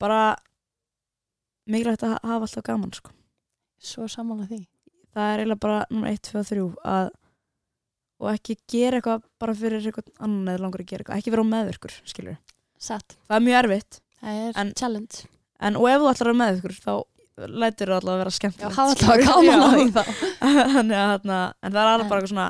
bara 0.00 0.20
mikilvægt 1.70 2.04
að 2.06 2.16
hafa 2.18 2.40
alltaf 2.46 2.64
gaman 2.66 2.92
sko. 2.96 3.12
Svo 3.80 4.08
sammála 4.10 4.46
því. 4.50 4.60
Það 5.14 5.32
er 5.34 5.42
eiginlega 5.42 5.62
bara 5.64 5.80
nummer 5.90 6.10
1, 6.12 6.22
2 6.30 6.38
og 6.40 6.46
3 6.50 6.64
að 6.94 7.10
og 8.20 8.28
ekki 8.34 8.54
gera 8.68 8.98
eitthvað 9.00 9.22
bara 9.40 9.54
fyrir 9.56 9.80
eitthvað 9.88 10.10
annan 10.20 10.50
eða 10.52 10.60
langar 10.66 10.82
að 10.82 10.90
gera 10.90 11.02
eitthvað, 11.04 11.20
ekki 11.22 11.32
vera 11.32 11.44
á 11.48 11.52
meðvirkur 11.54 11.94
skilur, 12.10 12.34
Satt, 12.80 13.14
það 13.28 13.36
er 13.38 13.44
mjög 13.46 13.56
erfitt 13.62 13.96
það 14.20 14.40
er 14.42 14.58
En- 14.60 14.72
challenge. 14.76 15.22
en 15.60 15.78
og 15.80 15.86
ef 15.88 16.02
þú 16.02 16.10
ætlar 16.10 16.28
að 16.28 16.34
vera 16.34 16.40
meðvirkur 16.42 16.76
þá 16.84 16.92
lætur 17.62 17.88
þú 17.88 17.96
allavega 17.96 18.12
að 18.12 18.20
vera 18.20 18.30
Já, 18.34 18.36
skemmtilegt 18.36 18.76
hafa 18.76 18.92
alltaf 18.92 19.08
að 19.14 19.24
gaman 19.24 19.64
á 19.64 19.68
því 19.72 19.86
þá. 19.96 20.02
Að 20.44 20.92
þarna, 20.92 21.40
en 21.64 21.72
það 21.72 21.80
er 21.80 21.90
alveg 21.94 22.04
En- 22.04 22.10
bara 22.12 22.20
eitthvað 22.20 22.32
svona 22.34 22.46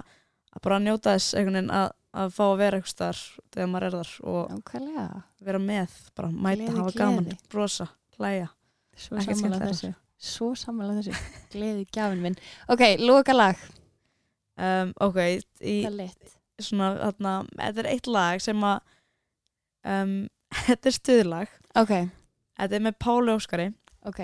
að 0.51 0.62
bara 0.66 0.78
njóta 0.82 1.14
þess 1.14 1.34
einhvern 1.38 1.59
veginn 1.61 1.70
að, 1.78 1.88
að 2.11 2.31
fá 2.35 2.43
að 2.49 2.57
vera 2.59 2.79
eitthvað 2.81 3.01
þar 3.01 3.19
þegar 3.55 3.69
maður 3.71 3.87
er 3.89 3.97
þar 3.97 4.13
og 4.33 4.53
Nákvæmlega, 4.55 5.05
vera 5.47 5.61
með, 5.63 5.97
bara 6.19 6.31
mæta, 6.35 6.57
Gleði, 6.65 6.79
hafa 6.81 6.95
gaman, 6.99 7.27
gleði. 7.29 7.39
brosa, 7.53 7.87
hlæja. 8.19 8.49
Svo 9.01 9.21
sammála 9.25 9.61
þessu. 9.69 9.91
Svo 10.21 10.49
sammála 10.59 10.97
þessu. 10.99 11.15
Gleði 11.55 11.85
gjafin 11.95 12.25
minn. 12.25 12.39
Ok, 12.69 12.83
loka 13.01 13.33
lag. 13.37 13.61
Um, 14.61 14.91
ok, 15.01 15.21
í 15.65 15.77
svona 16.61 16.91
þarna, 16.99 17.35
þetta 17.57 17.81
er 17.85 17.91
eitt 17.95 18.11
lag 18.11 18.43
sem 18.45 18.65
að 18.67 18.81
um, 19.89 20.17
þetta 20.67 20.91
er 20.91 20.97
stuðlag. 20.99 21.55
Ok, 21.79 21.95
þetta 22.59 22.77
er 22.81 22.85
með 22.89 22.99
Páli 23.01 23.33
Óskari. 23.39 23.71
Ok. 24.09 24.21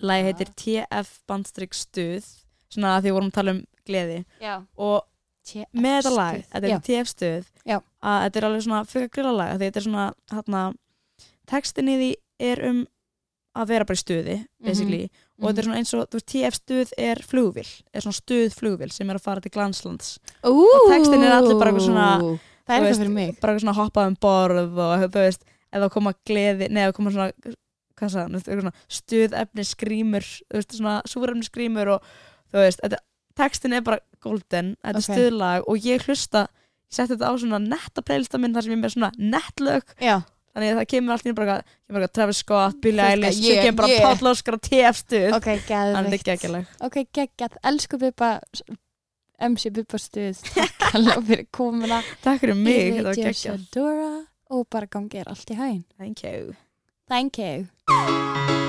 Lagi 0.00 0.24
heitir 0.24 0.50
TF 0.56 1.14
bandstrik 1.28 1.74
stuð 1.76 2.24
svona 2.72 2.94
að 2.96 3.06
því 3.06 3.10
vorum 3.16 3.28
að 3.30 3.34
tala 3.38 3.52
um 3.56 3.62
gleði. 3.88 4.22
Já. 4.40 4.54
Og 4.80 5.02
með 5.72 5.96
þetta 6.02 6.14
lag, 6.16 6.38
þetta 6.52 6.66
er 6.68 6.84
TF 6.88 7.08
stuð 7.14 7.46
að 8.02 8.20
þetta 8.24 8.38
er 8.42 8.46
alveg 8.48 8.62
svona 8.66 8.84
fyrir 8.88 9.08
grilla 9.14 9.32
lag 9.38 9.54
því 9.58 9.64
þetta 9.68 9.80
er 9.82 9.86
svona 9.88 10.06
hérna, 10.32 10.62
textin 11.48 11.88
í 11.92 11.96
því 11.98 12.10
er 12.48 12.62
um 12.68 12.80
að 13.58 13.70
vera 13.72 13.84
bara 13.88 13.98
í 13.98 14.02
stuði 14.02 14.34
basically. 14.62 15.08
Og 15.40 15.48
þetta 15.48 15.58
er 15.62 15.66
svona 15.66 15.78
eins 15.80 15.94
og 15.94 16.04
þú 16.12 16.18
veist, 16.18 16.28
TF 16.30 16.54
stuð 16.60 16.92
er 16.98 17.22
flugvill 17.26 17.70
er 17.94 18.04
svona 18.04 18.18
stuð 18.18 18.54
flugvill 18.54 18.90
sem 18.94 19.10
er 19.10 19.18
að 19.18 19.24
fara 19.24 19.40
til 19.42 19.50
glanslands. 19.54 20.18
Ú, 20.46 20.66
textin 20.90 21.24
er 21.24 21.32
allir 21.38 21.58
bara 21.58 21.72
svona- 21.80 22.38
Það 22.68 22.76
er 22.76 22.82
veist, 22.84 23.00
fyrir 23.00 23.14
mig. 23.14 23.40
bara 23.40 23.58
svona 23.58 23.74
hoppað 23.74 24.06
um 24.06 24.16
borð 24.20 24.78
og 24.78 25.10
þú 25.10 25.22
veist, 25.24 25.42
eða 25.72 25.90
koma 25.90 26.12
gleði 26.28 26.68
neða 26.70 26.92
koma 26.94 27.10
svona, 27.10 27.32
hvað 27.98 28.10
svona 28.44 28.72
stuðefni 28.88 29.64
skrýmur 29.64 30.22
þú 30.22 30.54
veist, 30.60 30.76
svona 30.76 31.02
súrefni 31.08 31.48
skrýmur 31.48 31.88
og 31.96 32.02
þú 32.52 32.62
veist, 32.62 32.80
þetta, 32.84 32.98
textin 33.38 33.76
er 33.76 33.84
bara 33.86 34.00
golden, 34.24 34.72
þetta 34.82 35.00
er 35.02 35.06
stuðlag 35.06 35.68
og 35.70 35.86
ég 35.86 36.04
hlusta, 36.08 36.46
ég 36.88 36.98
setti 36.98 37.14
þetta 37.14 37.30
á 37.30 37.34
svona 37.38 37.60
netta 37.62 38.04
playlista 38.04 38.40
minn 38.42 38.56
þar 38.56 38.66
sem 38.66 38.74
ég 38.74 38.80
er 38.80 38.82
með 38.84 38.94
svona 38.96 39.12
nettlög 39.36 39.94
Já, 40.02 40.16
þannig 40.54 40.72
að 40.72 40.80
það 40.80 40.88
kemur 40.94 41.14
allt 41.14 41.26
í 41.26 41.30
einu 41.30 41.38
bara 41.38 41.58
bara 41.98 42.10
Travis 42.18 42.42
Scott, 42.42 42.80
Billie 42.84 43.06
Eilish, 43.12 43.40
svo 43.42 43.56
kemur 43.62 43.78
bara 43.82 43.92
ég. 43.94 44.02
Páll 44.04 44.32
Óskar 44.32 44.58
og 44.58 44.64
TF 44.66 45.00
stuð. 45.04 45.30
Ok, 45.38 45.48
þannig 45.68 45.70
að 45.70 45.70
þetta 45.70 45.78
er 45.78 46.04
geðvikt 46.04 46.28
geggjalag. 46.32 46.76
Ok, 46.88 47.00
geggjað, 47.20 47.58
elsku 47.72 48.00
Bubba 48.02 48.32
MC 49.48 49.70
Bubba 49.70 50.00
stuð 50.02 50.40
Takk 50.56 50.88
alveg 50.98 51.28
fyrir 51.30 51.46
komuna. 51.54 52.00
Takk 52.24 52.42
fyrir 52.42 52.58
mig, 52.58 52.98
þetta 52.98 53.52
var 53.52 53.68
Dora 53.76 54.10
og 54.48 54.64
bara 54.72 54.88
gangi 54.90 55.20
er 55.20 55.28
allt 55.28 55.50
í 55.52 55.58
hægin 55.58 55.84
Thank 55.98 56.24
you. 56.24 56.56
Thank 57.08 57.38
you 57.38 58.67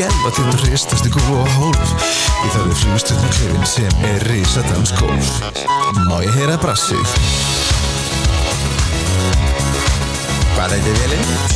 Skelfa 0.00 0.30
til 0.32 0.44
að 0.48 0.62
hristast 0.64 1.04
ykkur 1.10 1.26
og 1.36 1.50
hólf 1.58 1.90
Í 2.40 2.52
það 2.54 2.70
er 2.70 2.78
flugstjórnum 2.80 3.34
klefin 3.34 3.68
sem 3.68 4.06
er 4.08 4.24
risadanskólf 4.30 5.28
Má 6.08 6.16
ég 6.24 6.32
heyra 6.38 6.56
brassið? 6.62 7.16
Hvað 10.56 10.78
heitir 10.78 11.00
vélinn? 11.02 11.49